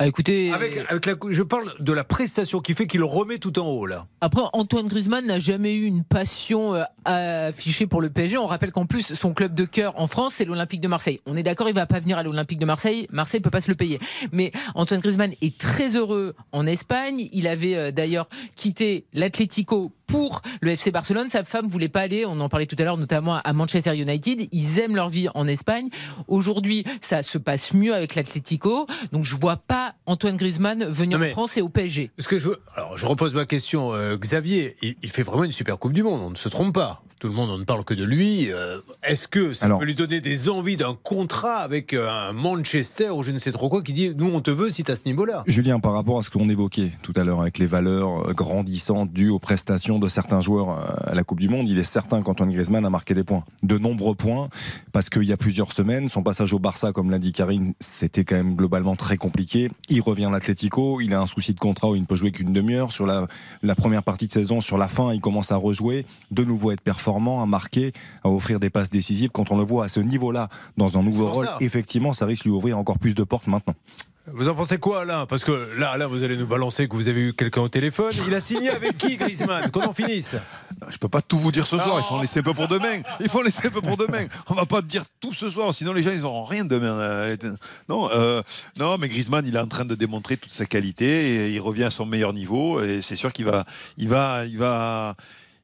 Ah, 0.02 0.08
écoutez, 0.08 0.50
avec, 0.52 0.78
avec 0.88 1.06
la, 1.06 1.14
Je 1.30 1.44
parle 1.44 1.72
de 1.78 1.92
la 1.92 2.02
prestation 2.02 2.58
qui 2.58 2.74
fait 2.74 2.88
qu'il 2.88 3.04
remet 3.04 3.38
tout 3.38 3.56
en 3.60 3.68
haut, 3.68 3.86
là. 3.86 4.08
Après, 4.20 4.42
Antoine 4.52 4.88
Griezmann 4.88 5.24
n'a 5.24 5.38
jamais 5.38 5.76
eu 5.76 5.84
une 5.84 6.02
passion 6.02 6.74
euh, 6.74 7.48
affichée 7.48 7.86
pour 7.86 8.00
le 8.00 8.10
PSG. 8.10 8.36
On 8.36 8.48
rappelle 8.48 8.72
qu'en 8.72 8.84
plus, 8.84 9.14
son 9.14 9.32
club 9.32 9.54
de 9.54 9.64
cœur 9.64 9.94
en 10.00 10.08
France, 10.08 10.34
c'est 10.34 10.44
l'Olympique 10.44 10.80
de 10.80 10.88
Marseille. 10.88 11.20
On 11.24 11.36
est 11.36 11.44
d'accord, 11.44 11.68
il 11.68 11.74
va 11.76 11.86
pas 11.86 12.00
venir 12.00 12.18
à 12.18 12.24
l'Olympique 12.24 12.58
de 12.58 12.66
Marseille. 12.66 13.06
Marseille 13.12 13.38
peut 13.38 13.50
pas 13.50 13.60
se 13.60 13.70
le 13.70 13.76
payer. 13.76 14.00
Mais 14.32 14.50
Antoine 14.74 14.98
Griezmann 14.98 15.32
est 15.40 15.56
très 15.56 15.94
heureux 15.94 16.34
en 16.50 16.66
Espagne. 16.66 17.28
Il 17.32 17.46
avait 17.46 17.76
euh, 17.76 17.92
d'ailleurs 17.92 18.28
quitté 18.56 19.06
l'Atlético 19.12 19.92
pour 20.12 20.42
le 20.60 20.72
FC 20.72 20.90
Barcelone. 20.90 21.28
Sa 21.28 21.42
femme 21.44 21.66
voulait 21.66 21.88
pas 21.88 22.00
aller. 22.00 22.26
On 22.26 22.38
en 22.40 22.48
parlait 22.48 22.66
tout 22.66 22.76
à 22.78 22.82
l'heure, 22.82 22.98
notamment 22.98 23.36
à 23.36 23.52
Manchester 23.52 23.96
United. 23.96 24.48
Ils 24.52 24.78
aiment 24.78 24.94
leur 24.96 25.08
vie 25.08 25.28
en 25.34 25.46
Espagne. 25.46 25.88
Aujourd'hui, 26.28 26.84
ça 27.00 27.22
se 27.22 27.38
passe 27.38 27.72
mieux 27.72 27.94
avec 27.94 28.14
l'Atlético. 28.14 28.86
Donc, 29.12 29.24
je 29.24 29.34
vois 29.36 29.56
pas 29.56 29.91
Antoine 30.06 30.36
Griezmann 30.36 30.84
venir 30.84 31.20
en 31.20 31.24
France 31.30 31.56
et 31.56 31.62
au 31.62 31.68
PSG. 31.68 32.10
Que 32.28 32.38
je 32.38 32.50
alors 32.76 32.96
je 32.96 33.06
repose 33.06 33.34
ma 33.34 33.44
question, 33.44 33.92
euh, 33.94 34.16
Xavier. 34.16 34.76
Il, 34.82 34.96
il 35.02 35.10
fait 35.10 35.22
vraiment 35.22 35.44
une 35.44 35.52
super 35.52 35.78
Coupe 35.78 35.92
du 35.92 36.02
Monde, 36.02 36.20
on 36.22 36.30
ne 36.30 36.36
se 36.36 36.48
trompe 36.48 36.74
pas. 36.74 37.02
Tout 37.22 37.28
le 37.28 37.34
monde 37.34 37.50
on 37.50 37.58
ne 37.58 37.62
parle 37.62 37.84
que 37.84 37.94
de 37.94 38.02
lui. 38.02 38.50
Euh, 38.50 38.78
Est-ce 39.04 39.28
que 39.28 39.52
ça 39.52 39.66
Alors- 39.66 39.78
peut 39.78 39.84
lui 39.84 39.94
donner 39.94 40.20
des 40.20 40.48
envies 40.48 40.76
d'un 40.76 40.96
contrat 41.04 41.58
avec 41.58 41.94
euh, 41.94 42.10
un 42.10 42.32
Manchester 42.32 43.10
ou 43.10 43.22
je 43.22 43.30
ne 43.30 43.38
sais 43.38 43.52
trop 43.52 43.68
quoi 43.68 43.80
qui 43.80 43.92
dit 43.92 44.12
nous 44.16 44.26
on 44.34 44.40
te 44.40 44.50
veut 44.50 44.68
si 44.70 44.82
tu 44.82 44.90
à 44.90 44.96
ce 44.96 45.04
niveau-là? 45.04 45.44
Julien, 45.46 45.78
par 45.78 45.92
rapport 45.92 46.18
à 46.18 46.24
ce 46.24 46.30
qu'on 46.30 46.48
évoquait 46.48 46.90
tout 47.04 47.12
à 47.14 47.22
l'heure 47.22 47.40
avec 47.40 47.58
les 47.58 47.66
valeurs 47.66 48.28
euh, 48.28 48.32
grandissantes 48.32 49.12
dues 49.12 49.28
aux 49.28 49.38
prestations 49.38 50.00
de 50.00 50.08
certains 50.08 50.40
joueurs 50.40 50.70
à 51.06 51.14
la 51.14 51.22
Coupe 51.22 51.38
du 51.38 51.48
Monde, 51.48 51.68
il 51.68 51.78
est 51.78 51.84
certain 51.84 52.22
qu'Antoine 52.22 52.50
Griezmann 52.50 52.84
a 52.84 52.90
marqué 52.90 53.14
des 53.14 53.22
points. 53.22 53.44
De 53.62 53.78
nombreux 53.78 54.16
points, 54.16 54.48
parce 54.90 55.08
qu'il 55.08 55.22
y 55.22 55.32
a 55.32 55.36
plusieurs 55.36 55.70
semaines, 55.70 56.08
son 56.08 56.24
passage 56.24 56.52
au 56.52 56.58
Barça, 56.58 56.90
comme 56.90 57.08
l'a 57.12 57.20
dit 57.20 57.30
Karine, 57.30 57.72
c'était 57.78 58.24
quand 58.24 58.34
même 58.34 58.56
globalement 58.56 58.96
très 58.96 59.16
compliqué. 59.16 59.70
Il 59.88 60.00
revient 60.02 60.24
à 60.24 60.30
l'Atlético, 60.30 61.00
il 61.00 61.14
a 61.14 61.20
un 61.20 61.28
souci 61.28 61.54
de 61.54 61.60
contrat 61.60 61.88
où 61.90 61.94
il 61.94 62.00
ne 62.00 62.06
peut 62.06 62.16
jouer 62.16 62.32
qu'une 62.32 62.52
demi-heure. 62.52 62.90
Sur 62.90 63.06
la, 63.06 63.28
la 63.62 63.76
première 63.76 64.02
partie 64.02 64.26
de 64.26 64.32
saison, 64.32 64.60
sur 64.60 64.76
la 64.76 64.88
fin, 64.88 65.12
il 65.14 65.20
commence 65.20 65.52
à 65.52 65.56
rejouer, 65.56 66.04
de 66.32 66.42
nouveau 66.42 66.72
être 66.72 66.80
performant, 66.80 67.11
à 67.16 67.46
marquer, 67.46 67.92
à 68.24 68.30
offrir 68.30 68.60
des 68.60 68.70
passes 68.70 68.90
décisives. 68.90 69.30
Quand 69.30 69.50
on 69.50 69.58
le 69.58 69.64
voit 69.64 69.84
à 69.84 69.88
ce 69.88 70.00
niveau-là, 70.00 70.48
dans 70.76 70.98
un 70.98 71.02
nouveau 71.02 71.28
rôle, 71.28 71.46
ça. 71.46 71.56
effectivement, 71.60 72.14
ça 72.14 72.26
risque 72.26 72.44
de 72.44 72.50
lui 72.50 72.56
ouvrir 72.56 72.78
encore 72.78 72.98
plus 72.98 73.14
de 73.14 73.24
portes 73.24 73.46
maintenant. 73.46 73.74
Vous 74.30 74.48
en 74.48 74.54
pensez 74.54 74.78
quoi 74.78 75.00
Alain? 75.00 75.26
Parce 75.26 75.42
que 75.42 75.70
là, 75.76 75.96
là, 75.96 76.06
vous 76.06 76.22
allez 76.22 76.36
nous 76.36 76.46
balancer 76.46 76.86
que 76.86 76.94
vous 76.94 77.08
avez 77.08 77.20
eu 77.20 77.32
quelqu'un 77.32 77.62
au 77.62 77.68
téléphone. 77.68 78.12
Il 78.28 78.34
a 78.34 78.40
signé 78.40 78.70
avec 78.70 78.96
qui 78.96 79.16
Griezmann? 79.16 79.68
Qu'on 79.72 79.84
en 79.84 79.92
finisse 79.92 80.36
Je 80.90 80.96
peux 80.96 81.08
pas 81.08 81.20
tout 81.20 81.38
vous 81.38 81.50
dire 81.50 81.66
ce 81.66 81.76
soir, 81.76 81.98
il 81.98 82.04
faut 82.04 82.14
en 82.14 82.20
laisser 82.20 82.38
un 82.38 82.44
peu 82.44 82.54
pour 82.54 82.68
demain. 82.68 83.02
Il 83.18 83.28
faut 83.28 83.40
en 83.40 83.42
laisser 83.42 83.66
un 83.66 83.70
peu 83.70 83.80
pour 83.80 83.96
demain. 83.96 84.26
On 84.48 84.54
va 84.54 84.64
pas 84.64 84.80
te 84.80 84.86
dire 84.86 85.02
tout 85.20 85.32
ce 85.32 85.50
soir, 85.50 85.74
sinon 85.74 85.92
les 85.92 86.04
gens 86.04 86.12
ils 86.12 86.24
auront 86.24 86.44
rien 86.44 86.64
demain. 86.64 86.92
Euh, 86.92 87.36
Non, 87.88 88.10
euh, 88.12 88.42
non, 88.78 88.96
mais 88.96 89.08
Griezmann 89.08 89.44
il 89.44 89.56
est 89.56 89.58
en 89.58 89.66
train 89.66 89.84
de 89.84 89.96
démontrer 89.96 90.36
toute 90.36 90.52
sa 90.52 90.66
qualité 90.66 91.46
et 91.46 91.52
il 91.52 91.60
revient 91.60 91.84
à 91.84 91.90
son 91.90 92.06
meilleur 92.06 92.32
niveau 92.32 92.80
et 92.80 93.02
c'est 93.02 93.16
sûr 93.16 93.32
qu'il 93.32 93.46
va, 93.46 93.64
il 93.96 94.08
va, 94.08 94.46
il 94.46 94.56
va, 94.56 95.16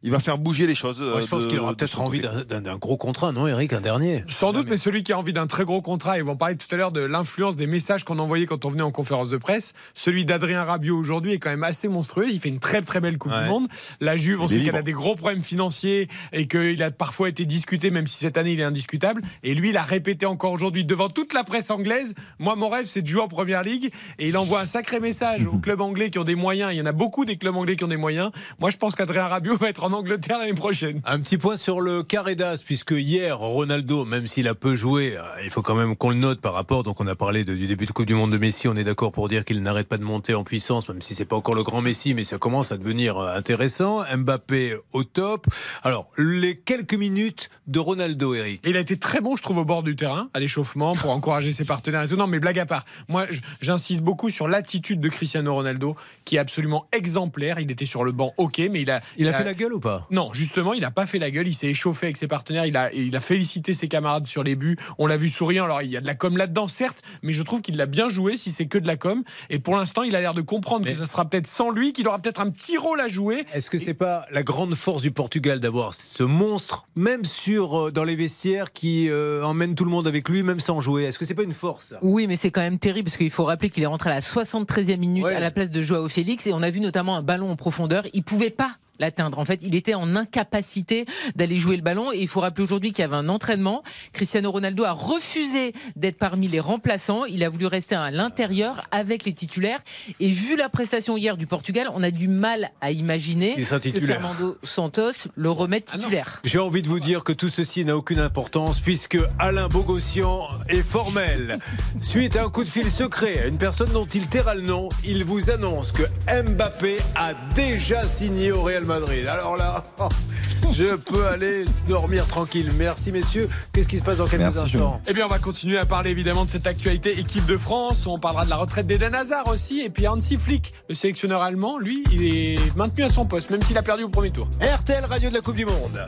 il 0.02 0.10
va 0.10 0.20
faire 0.20 0.38
bouger 0.38 0.66
les 0.66 0.74
choses. 0.74 1.00
Moi, 1.00 1.20
Je 1.20 1.26
pense 1.26 1.44
de- 1.44 1.48
qu'il 1.50 1.58
aura 1.58 1.74
peut-être 1.74 2.00
envie 2.00 2.20
d'un- 2.20 2.76
gros 2.76 2.96
contrat, 2.96 3.32
non, 3.32 3.46
Eric 3.46 3.72
Un 3.72 3.80
dernier? 3.80 4.24
Sans 4.28 4.52
doute, 4.52 4.66
mais 4.68 4.76
celui 4.76 5.02
qui 5.02 5.12
a 5.12 5.18
envie 5.18 5.32
d'un 5.32 5.46
très 5.46 5.64
gros 5.64 5.82
contrat, 5.82 6.18
ils 6.18 6.24
vont 6.24 6.36
parler 6.36 6.56
tout 6.56 6.72
à 6.72 6.76
l'heure 6.76 6.92
de 6.92 7.00
l'influence 7.00 7.56
des 7.56 7.66
messages 7.66 8.04
qu'on 8.04 8.18
envoyait 8.18 8.46
quand 8.46 8.64
on 8.64 8.68
venait 8.68 8.82
en 8.82 8.92
conférence 8.92 9.30
de 9.30 9.36
presse. 9.38 9.72
Celui 9.94 10.24
d'Adrien 10.24 10.62
Rabiot 10.64 10.96
aujourd'hui 10.96 11.32
est 11.32 11.38
quand 11.38 11.50
même 11.50 11.64
assez 11.64 11.88
monstrueux. 11.88 12.26
Il 12.30 12.38
fait 12.38 12.48
une 12.48 12.60
très 12.60 12.80
très 12.82 13.00
belle 13.00 13.18
Coupe 13.18 13.32
Ouais. 13.32 13.42
du 13.42 13.48
Monde. 13.48 13.66
La 14.00 14.14
Juve, 14.16 14.40
on 14.42 14.48
sait 14.48 14.60
qu'elle 14.60 14.76
a 14.76 14.82
des 14.82 14.92
gros 14.92 15.16
problèmes 15.16 15.42
financiers 15.42 16.08
et 16.32 16.46
qu'il 16.46 16.80
a 16.82 16.90
parfois 16.90 17.28
été 17.28 17.44
discuté, 17.44 17.90
même 17.90 18.06
si 18.06 18.18
cette 18.18 18.36
année 18.38 18.52
il 18.52 18.60
est 18.60 18.64
indiscutable. 18.64 19.22
Et 19.42 19.54
lui, 19.54 19.70
il 19.70 19.76
a 19.76 19.82
répété 19.82 20.26
encore 20.26 20.52
aujourd'hui 20.52 20.84
devant 20.84 21.08
toute 21.08 21.32
la 21.34 21.42
presse 21.44 21.70
anglaise. 21.70 22.14
Moi, 22.38 22.54
mon 22.56 22.68
rêve, 22.68 22.86
c'est 22.86 23.02
de 23.02 23.06
jouer 23.08 23.22
en 23.22 23.28
première 23.28 23.62
ligue. 23.62 23.90
Et 24.18 24.28
il 24.28 24.36
envoie 24.36 24.60
un 24.60 24.66
sacré 24.66 25.00
message 25.00 25.44
aux 25.46 25.58
clubs 25.58 25.80
anglais 25.80 26.10
qui 26.10 26.18
ont 26.18 26.24
des 26.24 26.34
moyens. 26.36 26.72
Il 26.72 26.76
y 26.78 26.80
en 26.80 26.86
a 26.86 26.92
beaucoup 26.92 27.24
des 27.24 27.36
clubs 27.36 27.56
anglais 27.56 27.74
qui 27.76 27.84
ont 27.84 27.88
des 27.88 27.96
moyens. 27.96 28.30
Moi, 28.60 28.70
je 28.70 28.76
pense 28.76 28.94
qu'Adrien 28.94 29.26
Rabiot 29.26 29.56
va 29.56 29.68
être 29.68 29.84
en 29.84 29.87
Angleterre 29.92 30.38
l'année 30.38 30.54
prochaine. 30.54 31.00
Un 31.04 31.20
petit 31.20 31.38
point 31.38 31.56
sur 31.56 31.80
le 31.80 32.02
carré 32.02 32.34
d'as, 32.34 32.62
puisque 32.64 32.92
hier, 32.92 33.38
Ronaldo, 33.38 34.04
même 34.04 34.26
s'il 34.26 34.48
a 34.48 34.54
peu 34.54 34.76
joué, 34.76 35.16
euh, 35.16 35.22
il 35.44 35.50
faut 35.50 35.62
quand 35.62 35.74
même 35.74 35.96
qu'on 35.96 36.10
le 36.10 36.16
note 36.16 36.40
par 36.40 36.54
rapport. 36.54 36.82
Donc, 36.82 37.00
on 37.00 37.06
a 37.06 37.14
parlé 37.14 37.44
de- 37.44 37.54
du 37.54 37.66
début 37.66 37.86
de 37.86 37.92
Coupe 37.92 38.06
du 38.06 38.14
Monde 38.14 38.32
de 38.32 38.38
Messi. 38.38 38.68
On 38.68 38.76
est 38.76 38.84
d'accord 38.84 39.12
pour 39.12 39.28
dire 39.28 39.44
qu'il 39.44 39.62
n'arrête 39.62 39.88
pas 39.88 39.98
de 39.98 40.04
monter 40.04 40.34
en 40.34 40.44
puissance, 40.44 40.88
même 40.88 41.02
si 41.02 41.14
c'est 41.14 41.24
pas 41.24 41.36
encore 41.36 41.54
le 41.54 41.62
grand 41.62 41.82
Messi, 41.82 42.14
mais 42.14 42.24
ça 42.24 42.38
commence 42.38 42.72
à 42.72 42.76
devenir 42.76 43.18
euh, 43.18 43.36
intéressant. 43.36 44.02
Mbappé 44.16 44.74
au 44.92 45.04
top. 45.04 45.46
Alors, 45.82 46.08
les 46.18 46.56
quelques 46.56 46.94
minutes 46.94 47.48
de 47.66 47.78
Ronaldo, 47.78 48.34
Eric. 48.34 48.62
Il 48.66 48.76
a 48.76 48.80
été 48.80 48.96
très 48.96 49.20
bon, 49.20 49.36
je 49.36 49.42
trouve, 49.42 49.58
au 49.58 49.64
bord 49.64 49.82
du 49.82 49.96
terrain, 49.96 50.28
à 50.34 50.40
l'échauffement, 50.40 50.94
pour 50.94 51.10
encourager 51.10 51.52
ses 51.52 51.64
partenaires 51.64 52.02
et 52.02 52.08
tout. 52.08 52.16
Non, 52.16 52.26
mais 52.26 52.38
blague 52.40 52.58
à 52.58 52.66
part, 52.66 52.84
moi, 53.08 53.26
j'insiste 53.60 54.02
beaucoup 54.02 54.30
sur 54.30 54.48
l'attitude 54.48 55.00
de 55.00 55.08
Cristiano 55.08 55.54
Ronaldo, 55.54 55.96
qui 56.24 56.36
est 56.36 56.38
absolument 56.38 56.86
exemplaire. 56.92 57.58
Il 57.60 57.70
était 57.70 57.84
sur 57.84 58.04
le 58.04 58.12
banc, 58.12 58.32
ok, 58.36 58.58
mais 58.70 58.82
il 58.82 58.90
a. 58.90 59.00
Il 59.16 59.28
a 59.28 59.32
fait 59.32 59.44
la 59.44 59.54
gueule 59.54 59.72
ou 59.78 59.80
pas? 59.80 60.06
Non, 60.10 60.30
justement, 60.32 60.74
il 60.74 60.80
n'a 60.82 60.90
pas 60.90 61.06
fait 61.06 61.18
la 61.18 61.30
gueule. 61.30 61.48
Il 61.48 61.54
s'est 61.54 61.68
échauffé 61.68 62.06
avec 62.06 62.16
ses 62.16 62.28
partenaires. 62.28 62.66
Il 62.66 62.76
a, 62.76 62.92
il 62.92 63.14
a 63.16 63.20
félicité 63.20 63.72
ses 63.74 63.88
camarades 63.88 64.26
sur 64.26 64.42
les 64.44 64.54
buts. 64.54 64.76
On 64.98 65.06
l'a 65.06 65.16
vu 65.16 65.28
souriant. 65.28 65.64
Alors, 65.64 65.82
il 65.82 65.90
y 65.90 65.96
a 65.96 66.00
de 66.00 66.06
la 66.06 66.14
com 66.14 66.36
là-dedans, 66.36 66.68
certes, 66.68 67.02
mais 67.22 67.32
je 67.32 67.42
trouve 67.42 67.62
qu'il 67.62 67.76
l'a 67.76 67.86
bien 67.86 68.08
joué 68.08 68.36
si 68.36 68.50
c'est 68.50 68.66
que 68.66 68.78
de 68.78 68.86
la 68.86 68.96
com. 68.96 69.22
Et 69.50 69.58
pour 69.58 69.76
l'instant, 69.76 70.02
il 70.02 70.14
a 70.14 70.20
l'air 70.20 70.34
de 70.34 70.42
comprendre 70.42 70.84
Mais- 70.84 70.92
que 70.92 70.98
ce 70.98 71.04
sera 71.04 71.24
peut-être 71.24 71.46
sans 71.46 71.70
lui, 71.70 71.92
qu'il 71.92 72.06
aura 72.08 72.18
peut-être 72.18 72.40
un 72.40 72.50
petit 72.50 72.76
rôle 72.76 73.00
à 73.00 73.08
jouer. 73.08 73.44
Est-ce 73.54 73.70
que 73.70 73.78
c'est 73.78 73.94
pas 73.94 74.26
la 74.30 74.42
grande 74.42 74.74
force 74.74 75.02
du 75.02 75.10
Portugal 75.10 75.60
d'avoir 75.60 75.94
ce 75.94 76.22
monstre, 76.22 76.86
même 76.96 77.24
sur 77.24 77.86
euh, 77.86 77.90
dans 77.90 78.04
les 78.04 78.16
vestiaires, 78.16 78.72
qui 78.72 79.08
euh, 79.08 79.42
emmène 79.44 79.74
tout 79.74 79.84
le 79.84 79.90
monde 79.90 80.06
avec 80.06 80.28
lui, 80.28 80.42
même 80.42 80.60
sans 80.60 80.80
jouer? 80.80 81.04
Est-ce 81.04 81.18
que 81.18 81.24
c'est 81.24 81.34
pas 81.34 81.42
une 81.44 81.52
force? 81.54 81.94
Oui, 82.02 82.26
mais 82.26 82.36
c'est 82.36 82.50
quand 82.50 82.60
même 82.60 82.78
terrible 82.78 83.04
parce 83.06 83.16
qu'il 83.16 83.30
faut 83.30 83.44
rappeler 83.44 83.70
qu'il 83.70 83.82
est 83.82 83.86
rentré 83.86 84.10
à 84.10 84.14
la 84.14 84.20
73e 84.20 84.96
minute 84.98 85.24
Ouais. 85.24 85.34
à 85.34 85.40
la 85.40 85.50
place 85.50 85.70
de 85.70 85.82
Joao 85.82 86.08
Félix 86.08 86.46
et 86.46 86.52
on 86.52 86.62
a 86.62 86.70
vu 86.70 86.80
notamment 86.80 87.16
un 87.16 87.22
ballon 87.22 87.50
en 87.50 87.56
profondeur. 87.56 88.04
Il 88.14 88.22
pouvait 88.22 88.50
pas 88.50 88.76
l'atteindre. 88.98 89.38
En 89.38 89.44
fait, 89.44 89.60
il 89.62 89.74
était 89.74 89.94
en 89.94 90.16
incapacité 90.16 91.06
d'aller 91.36 91.56
jouer 91.56 91.76
le 91.76 91.82
ballon 91.82 92.12
et 92.12 92.18
il 92.18 92.28
faut 92.28 92.40
rappeler 92.40 92.64
aujourd'hui 92.64 92.92
qu'il 92.92 93.02
y 93.02 93.04
avait 93.04 93.16
un 93.16 93.28
entraînement. 93.28 93.82
Cristiano 94.12 94.50
Ronaldo 94.50 94.84
a 94.84 94.92
refusé 94.92 95.72
d'être 95.96 96.18
parmi 96.18 96.48
les 96.48 96.60
remplaçants. 96.60 97.24
Il 97.24 97.44
a 97.44 97.48
voulu 97.48 97.66
rester 97.66 97.94
à 97.94 98.10
l'intérieur 98.10 98.86
avec 98.90 99.24
les 99.24 99.32
titulaires 99.32 99.80
et 100.20 100.28
vu 100.28 100.56
la 100.56 100.68
prestation 100.68 101.16
hier 101.16 101.36
du 101.36 101.46
Portugal, 101.46 101.88
on 101.94 102.02
a 102.02 102.10
du 102.10 102.28
mal 102.28 102.70
à 102.80 102.90
imaginer 102.90 103.54
que. 103.56 103.64
Fernando 103.64 104.58
Santos 104.62 105.28
le 105.34 105.50
remette 105.50 105.86
titulaire. 105.86 106.40
J'ai 106.44 106.58
envie 106.58 106.82
de 106.82 106.88
vous 106.88 107.00
dire 107.00 107.24
que 107.24 107.32
tout 107.32 107.48
ceci 107.48 107.84
n'a 107.84 107.96
aucune 107.96 108.20
importance 108.20 108.80
puisque 108.80 109.18
Alain 109.38 109.68
Bogossian 109.68 110.46
est 110.68 110.82
formel. 110.82 111.58
Suite 112.00 112.36
à 112.36 112.44
un 112.44 112.50
coup 112.50 112.64
de 112.64 112.68
fil 112.68 112.90
secret 112.90 113.40
à 113.40 113.46
une 113.46 113.58
personne 113.58 113.92
dont 113.92 114.06
il 114.06 114.26
taira 114.26 114.54
le 114.54 114.62
nom, 114.62 114.88
il 115.04 115.24
vous 115.24 115.50
annonce 115.50 115.92
que 115.92 116.02
Mbappé 116.28 116.98
a 117.14 117.34
déjà 117.54 118.06
signé 118.06 118.52
au 118.52 118.62
Real 118.62 118.84
Madrid. 118.88 119.26
Alors 119.26 119.56
là, 119.56 119.84
je 120.72 120.96
peux 120.96 121.26
aller 121.28 121.64
dormir 121.88 122.26
tranquille. 122.26 122.72
Merci 122.76 123.12
messieurs. 123.12 123.46
Qu'est-ce 123.72 123.86
qui 123.88 123.98
se 123.98 124.02
passe 124.02 124.18
dans 124.18 124.26
quelques 124.26 124.42
Merci, 124.42 124.58
instants? 124.58 125.00
Eh 125.06 125.12
bien, 125.12 125.26
on 125.26 125.28
va 125.28 125.38
continuer 125.38 125.78
à 125.78 125.86
parler 125.86 126.10
évidemment 126.10 126.44
de 126.44 126.50
cette 126.50 126.66
actualité 126.66 127.18
équipe 127.18 127.46
de 127.46 127.56
France. 127.56 128.06
On 128.06 128.18
parlera 128.18 128.44
de 128.44 128.50
la 128.50 128.56
retraite 128.56 128.86
d'Eden 128.86 129.14
Hazard 129.14 129.46
aussi. 129.48 129.80
Et 129.80 129.90
puis 129.90 130.08
Hansi 130.08 130.36
Flick, 130.36 130.72
le 130.88 130.94
sélectionneur 130.94 131.42
allemand, 131.42 131.78
lui, 131.78 132.02
il 132.10 132.24
est 132.24 132.76
maintenu 132.76 133.04
à 133.04 133.10
son 133.10 133.26
poste, 133.26 133.50
même 133.50 133.62
s'il 133.62 133.78
a 133.78 133.82
perdu 133.82 134.04
au 134.04 134.08
premier 134.08 134.30
tour. 134.30 134.48
RTL 134.60 135.04
Radio 135.04 135.28
de 135.28 135.34
la 135.34 135.40
Coupe 135.40 135.56
du 135.56 135.66
Monde. 135.66 136.04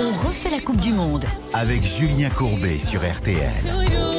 On 0.00 0.26
refait 0.26 0.50
la 0.50 0.60
Coupe 0.60 0.80
du 0.80 0.92
Monde. 0.92 1.24
Avec 1.54 1.84
Julien 1.84 2.30
Courbet 2.30 2.78
sur 2.78 3.00
RTL. 3.00 4.17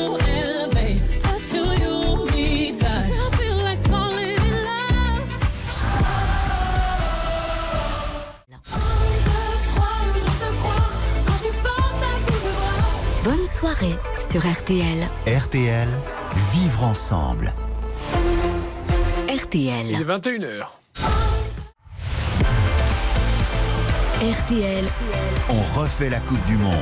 Soirée 13.59 13.95
sur 14.21 14.39
RTL. 14.49 15.05
RTL, 15.27 15.89
vivre 16.53 16.83
ensemble. 16.85 17.53
Il 19.27 19.35
est 19.35 19.43
RTL. 19.43 20.05
21h. 20.05 20.65
RTL, 24.21 24.85
On 25.49 25.79
refait 25.79 26.09
la 26.09 26.21
Coupe 26.21 26.43
du 26.45 26.57
Monde. 26.57 26.73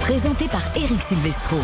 présenté 0.00 0.48
par 0.48 0.62
Eric 0.74 1.00
Silvestro. 1.00 1.58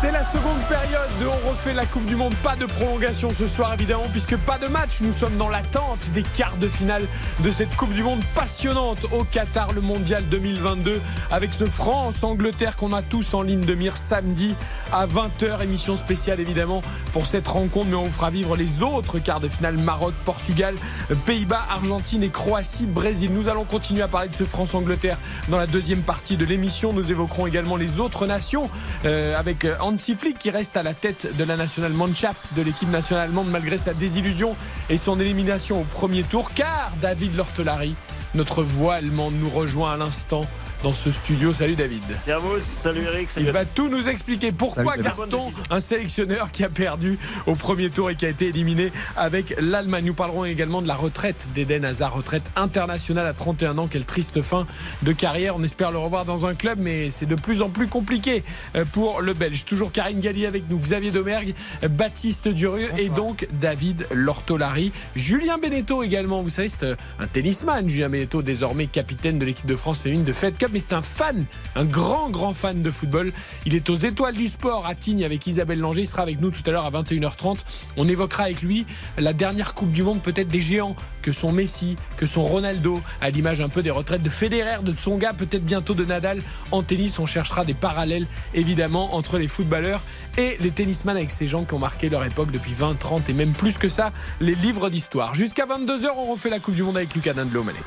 Seconde 0.00 0.60
période 0.68 1.08
de 1.20 1.26
On 1.26 1.50
refait 1.50 1.74
la 1.74 1.84
Coupe 1.84 2.04
du 2.04 2.14
Monde. 2.14 2.34
Pas 2.44 2.54
de 2.54 2.66
prolongation 2.66 3.30
ce 3.30 3.48
soir 3.48 3.72
évidemment 3.74 4.06
puisque 4.12 4.36
pas 4.36 4.58
de 4.58 4.68
match. 4.68 5.00
Nous 5.00 5.12
sommes 5.12 5.36
dans 5.36 5.48
l'attente 5.48 6.10
des 6.12 6.22
quarts 6.22 6.56
de 6.58 6.68
finale 6.68 7.02
de 7.40 7.50
cette 7.50 7.74
Coupe 7.76 7.92
du 7.92 8.02
Monde 8.04 8.20
passionnante 8.34 9.06
au 9.12 9.24
Qatar, 9.24 9.72
le 9.72 9.80
Mondial 9.80 10.22
2022 10.30 11.00
avec 11.32 11.52
ce 11.52 11.64
France-Angleterre 11.64 12.76
qu'on 12.76 12.92
a 12.92 13.02
tous 13.02 13.34
en 13.34 13.42
ligne 13.42 13.64
de 13.64 13.74
mire 13.74 13.96
samedi 13.96 14.54
à 14.92 15.06
20h. 15.06 15.62
Émission 15.62 15.96
spéciale 15.96 16.38
évidemment 16.38 16.80
pour 17.12 17.26
cette 17.26 17.48
rencontre 17.48 17.86
mais 17.88 17.96
on 17.96 18.10
fera 18.10 18.30
vivre 18.30 18.56
les 18.56 18.82
autres 18.82 19.18
quarts 19.18 19.40
de 19.40 19.48
finale 19.48 19.78
Maroc, 19.78 20.14
Portugal, 20.24 20.74
Pays-Bas, 21.26 21.62
Argentine 21.70 22.22
et 22.22 22.28
Croatie, 22.28 22.86
Brésil. 22.86 23.32
Nous 23.32 23.48
allons 23.48 23.64
continuer 23.64 24.02
à 24.02 24.08
parler 24.08 24.28
de 24.28 24.34
ce 24.34 24.44
France-Angleterre 24.44 25.18
dans 25.48 25.58
la 25.58 25.66
deuxième 25.66 26.02
partie 26.02 26.36
de 26.36 26.44
l'émission. 26.44 26.92
Nous 26.92 27.10
évoquerons 27.10 27.46
également 27.46 27.76
les 27.76 27.98
autres 27.98 28.26
nations 28.26 28.70
euh, 29.04 29.36
avec 29.36 29.64
Hansi 29.88 30.14
qui 30.38 30.50
reste 30.50 30.76
à 30.76 30.82
la 30.82 30.92
tête 30.92 31.34
de 31.38 31.44
la 31.44 31.56
nationale 31.56 31.94
Mannschaft 31.94 32.54
de 32.54 32.60
l'équipe 32.60 32.90
nationale 32.90 33.24
allemande 33.24 33.48
malgré 33.48 33.78
sa 33.78 33.94
désillusion 33.94 34.54
et 34.90 34.98
son 34.98 35.18
élimination 35.18 35.80
au 35.80 35.84
premier 35.84 36.24
tour. 36.24 36.50
Car 36.54 36.92
David 37.00 37.34
Lortelari, 37.34 37.94
notre 38.34 38.62
voix 38.62 38.96
allemande, 38.96 39.32
nous 39.40 39.48
rejoint 39.48 39.94
à 39.94 39.96
l'instant 39.96 40.44
dans 40.82 40.92
ce 40.92 41.10
studio. 41.10 41.52
Salut 41.52 41.74
David. 41.74 42.02
Servus, 42.24 42.62
salut 42.62 43.02
Eric. 43.02 43.30
Salut 43.30 43.46
Il 43.46 43.52
va 43.52 43.64
tout 43.64 43.88
nous 43.88 44.08
expliquer. 44.08 44.52
Pourquoi 44.52 44.96
garde-t-on 44.96 45.52
un 45.70 45.80
sélectionneur 45.80 46.50
qui 46.52 46.64
a 46.64 46.68
perdu 46.68 47.18
au 47.46 47.54
premier 47.54 47.90
tour 47.90 48.10
et 48.10 48.14
qui 48.14 48.26
a 48.26 48.28
été 48.28 48.48
éliminé 48.48 48.92
avec 49.16 49.54
l'Allemagne 49.60 50.04
Nous 50.06 50.14
parlerons 50.14 50.44
également 50.44 50.82
de 50.82 50.88
la 50.88 50.94
retraite 50.94 51.48
d'Eden 51.54 51.84
Hazard, 51.84 52.14
retraite 52.14 52.44
internationale 52.56 53.26
à 53.26 53.32
31 53.32 53.78
ans. 53.78 53.88
Quelle 53.88 54.04
triste 54.04 54.40
fin 54.42 54.66
de 55.02 55.12
carrière. 55.12 55.56
On 55.56 55.62
espère 55.62 55.90
le 55.90 55.98
revoir 55.98 56.24
dans 56.24 56.46
un 56.46 56.54
club, 56.54 56.78
mais 56.80 57.10
c'est 57.10 57.26
de 57.26 57.34
plus 57.34 57.62
en 57.62 57.68
plus 57.68 57.88
compliqué 57.88 58.44
euh, 58.76 58.84
pour 58.92 59.20
le 59.20 59.34
Belge. 59.34 59.64
Toujours 59.64 59.92
Karine 59.92 60.20
Galli 60.20 60.46
avec 60.46 60.64
nous, 60.70 60.78
Xavier 60.78 61.10
Domergue, 61.10 61.54
Baptiste 61.90 62.48
Durieux 62.48 62.90
et 62.98 63.08
donc 63.08 63.48
David 63.60 64.06
Lortolari. 64.12 64.92
Julien 65.16 65.58
Beneteau 65.58 66.02
également. 66.02 66.42
Vous 66.42 66.48
savez, 66.48 66.68
c'est 66.68 66.84
euh, 66.84 66.96
un 67.18 67.26
tennisman, 67.26 67.88
Julien 67.88 68.08
Beneteau, 68.08 68.42
désormais 68.42 68.86
capitaine 68.86 69.38
de 69.38 69.44
l'équipe 69.44 69.66
de 69.66 69.76
France 69.76 70.00
féminine 70.00 70.24
de 70.24 70.32
Fed 70.32 70.56
Mais 70.72 70.80
c'est 70.80 70.92
un 70.92 71.02
fan, 71.02 71.44
un 71.76 71.84
grand, 71.84 72.30
grand 72.30 72.52
fan 72.52 72.82
de 72.82 72.90
football. 72.90 73.32
Il 73.66 73.74
est 73.74 73.88
aux 73.90 73.94
étoiles 73.94 74.34
du 74.34 74.46
sport 74.46 74.86
à 74.86 74.94
Tignes 74.94 75.24
avec 75.24 75.46
Isabelle 75.46 75.78
Langer. 75.78 76.02
Il 76.02 76.06
sera 76.06 76.22
avec 76.22 76.40
nous 76.40 76.50
tout 76.50 76.62
à 76.66 76.70
l'heure 76.70 76.84
à 76.84 76.90
21h30. 76.90 77.58
On 77.96 78.08
évoquera 78.08 78.44
avec 78.44 78.62
lui 78.62 78.86
la 79.16 79.32
dernière 79.32 79.74
Coupe 79.74 79.92
du 79.92 80.02
Monde, 80.02 80.20
peut-être 80.20 80.48
des 80.48 80.60
géants 80.60 80.96
que 81.22 81.32
sont 81.32 81.52
Messi, 81.52 81.96
que 82.16 82.26
sont 82.26 82.42
Ronaldo, 82.42 83.00
à 83.20 83.30
l'image 83.30 83.60
un 83.60 83.68
peu 83.68 83.82
des 83.82 83.90
retraites 83.90 84.22
de 84.22 84.30
Federer, 84.30 84.82
de 84.82 84.92
Tsonga, 84.92 85.32
peut-être 85.32 85.64
bientôt 85.64 85.94
de 85.94 86.04
Nadal. 86.04 86.40
En 86.70 86.82
tennis, 86.82 87.18
on 87.18 87.26
cherchera 87.26 87.64
des 87.64 87.74
parallèles 87.74 88.26
évidemment 88.54 89.14
entre 89.14 89.38
les 89.38 89.48
footballeurs 89.48 90.02
et 90.38 90.56
les 90.60 90.70
tennisman 90.70 91.16
avec 91.16 91.32
ces 91.32 91.48
gens 91.48 91.64
qui 91.64 91.74
ont 91.74 91.80
marqué 91.80 92.08
leur 92.08 92.24
époque 92.24 92.52
depuis 92.52 92.72
20, 92.72 92.94
30 92.98 93.28
et 93.28 93.32
même 93.32 93.52
plus 93.52 93.76
que 93.76 93.88
ça, 93.88 94.12
les 94.40 94.54
livres 94.54 94.88
d'histoire. 94.88 95.34
Jusqu'à 95.34 95.66
22h, 95.66 96.10
on 96.16 96.32
refait 96.32 96.48
la 96.48 96.60
Coupe 96.60 96.76
du 96.76 96.84
Monde 96.84 96.96
avec 96.96 97.12
Lucas 97.14 97.34
Dindlo 97.34 97.64
manette. 97.64 97.82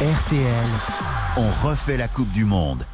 RTL, 0.00 0.68
on 1.36 1.68
refait 1.68 1.96
la 1.96 2.06
Coupe 2.06 2.30
du 2.30 2.44
Monde. 2.44 2.84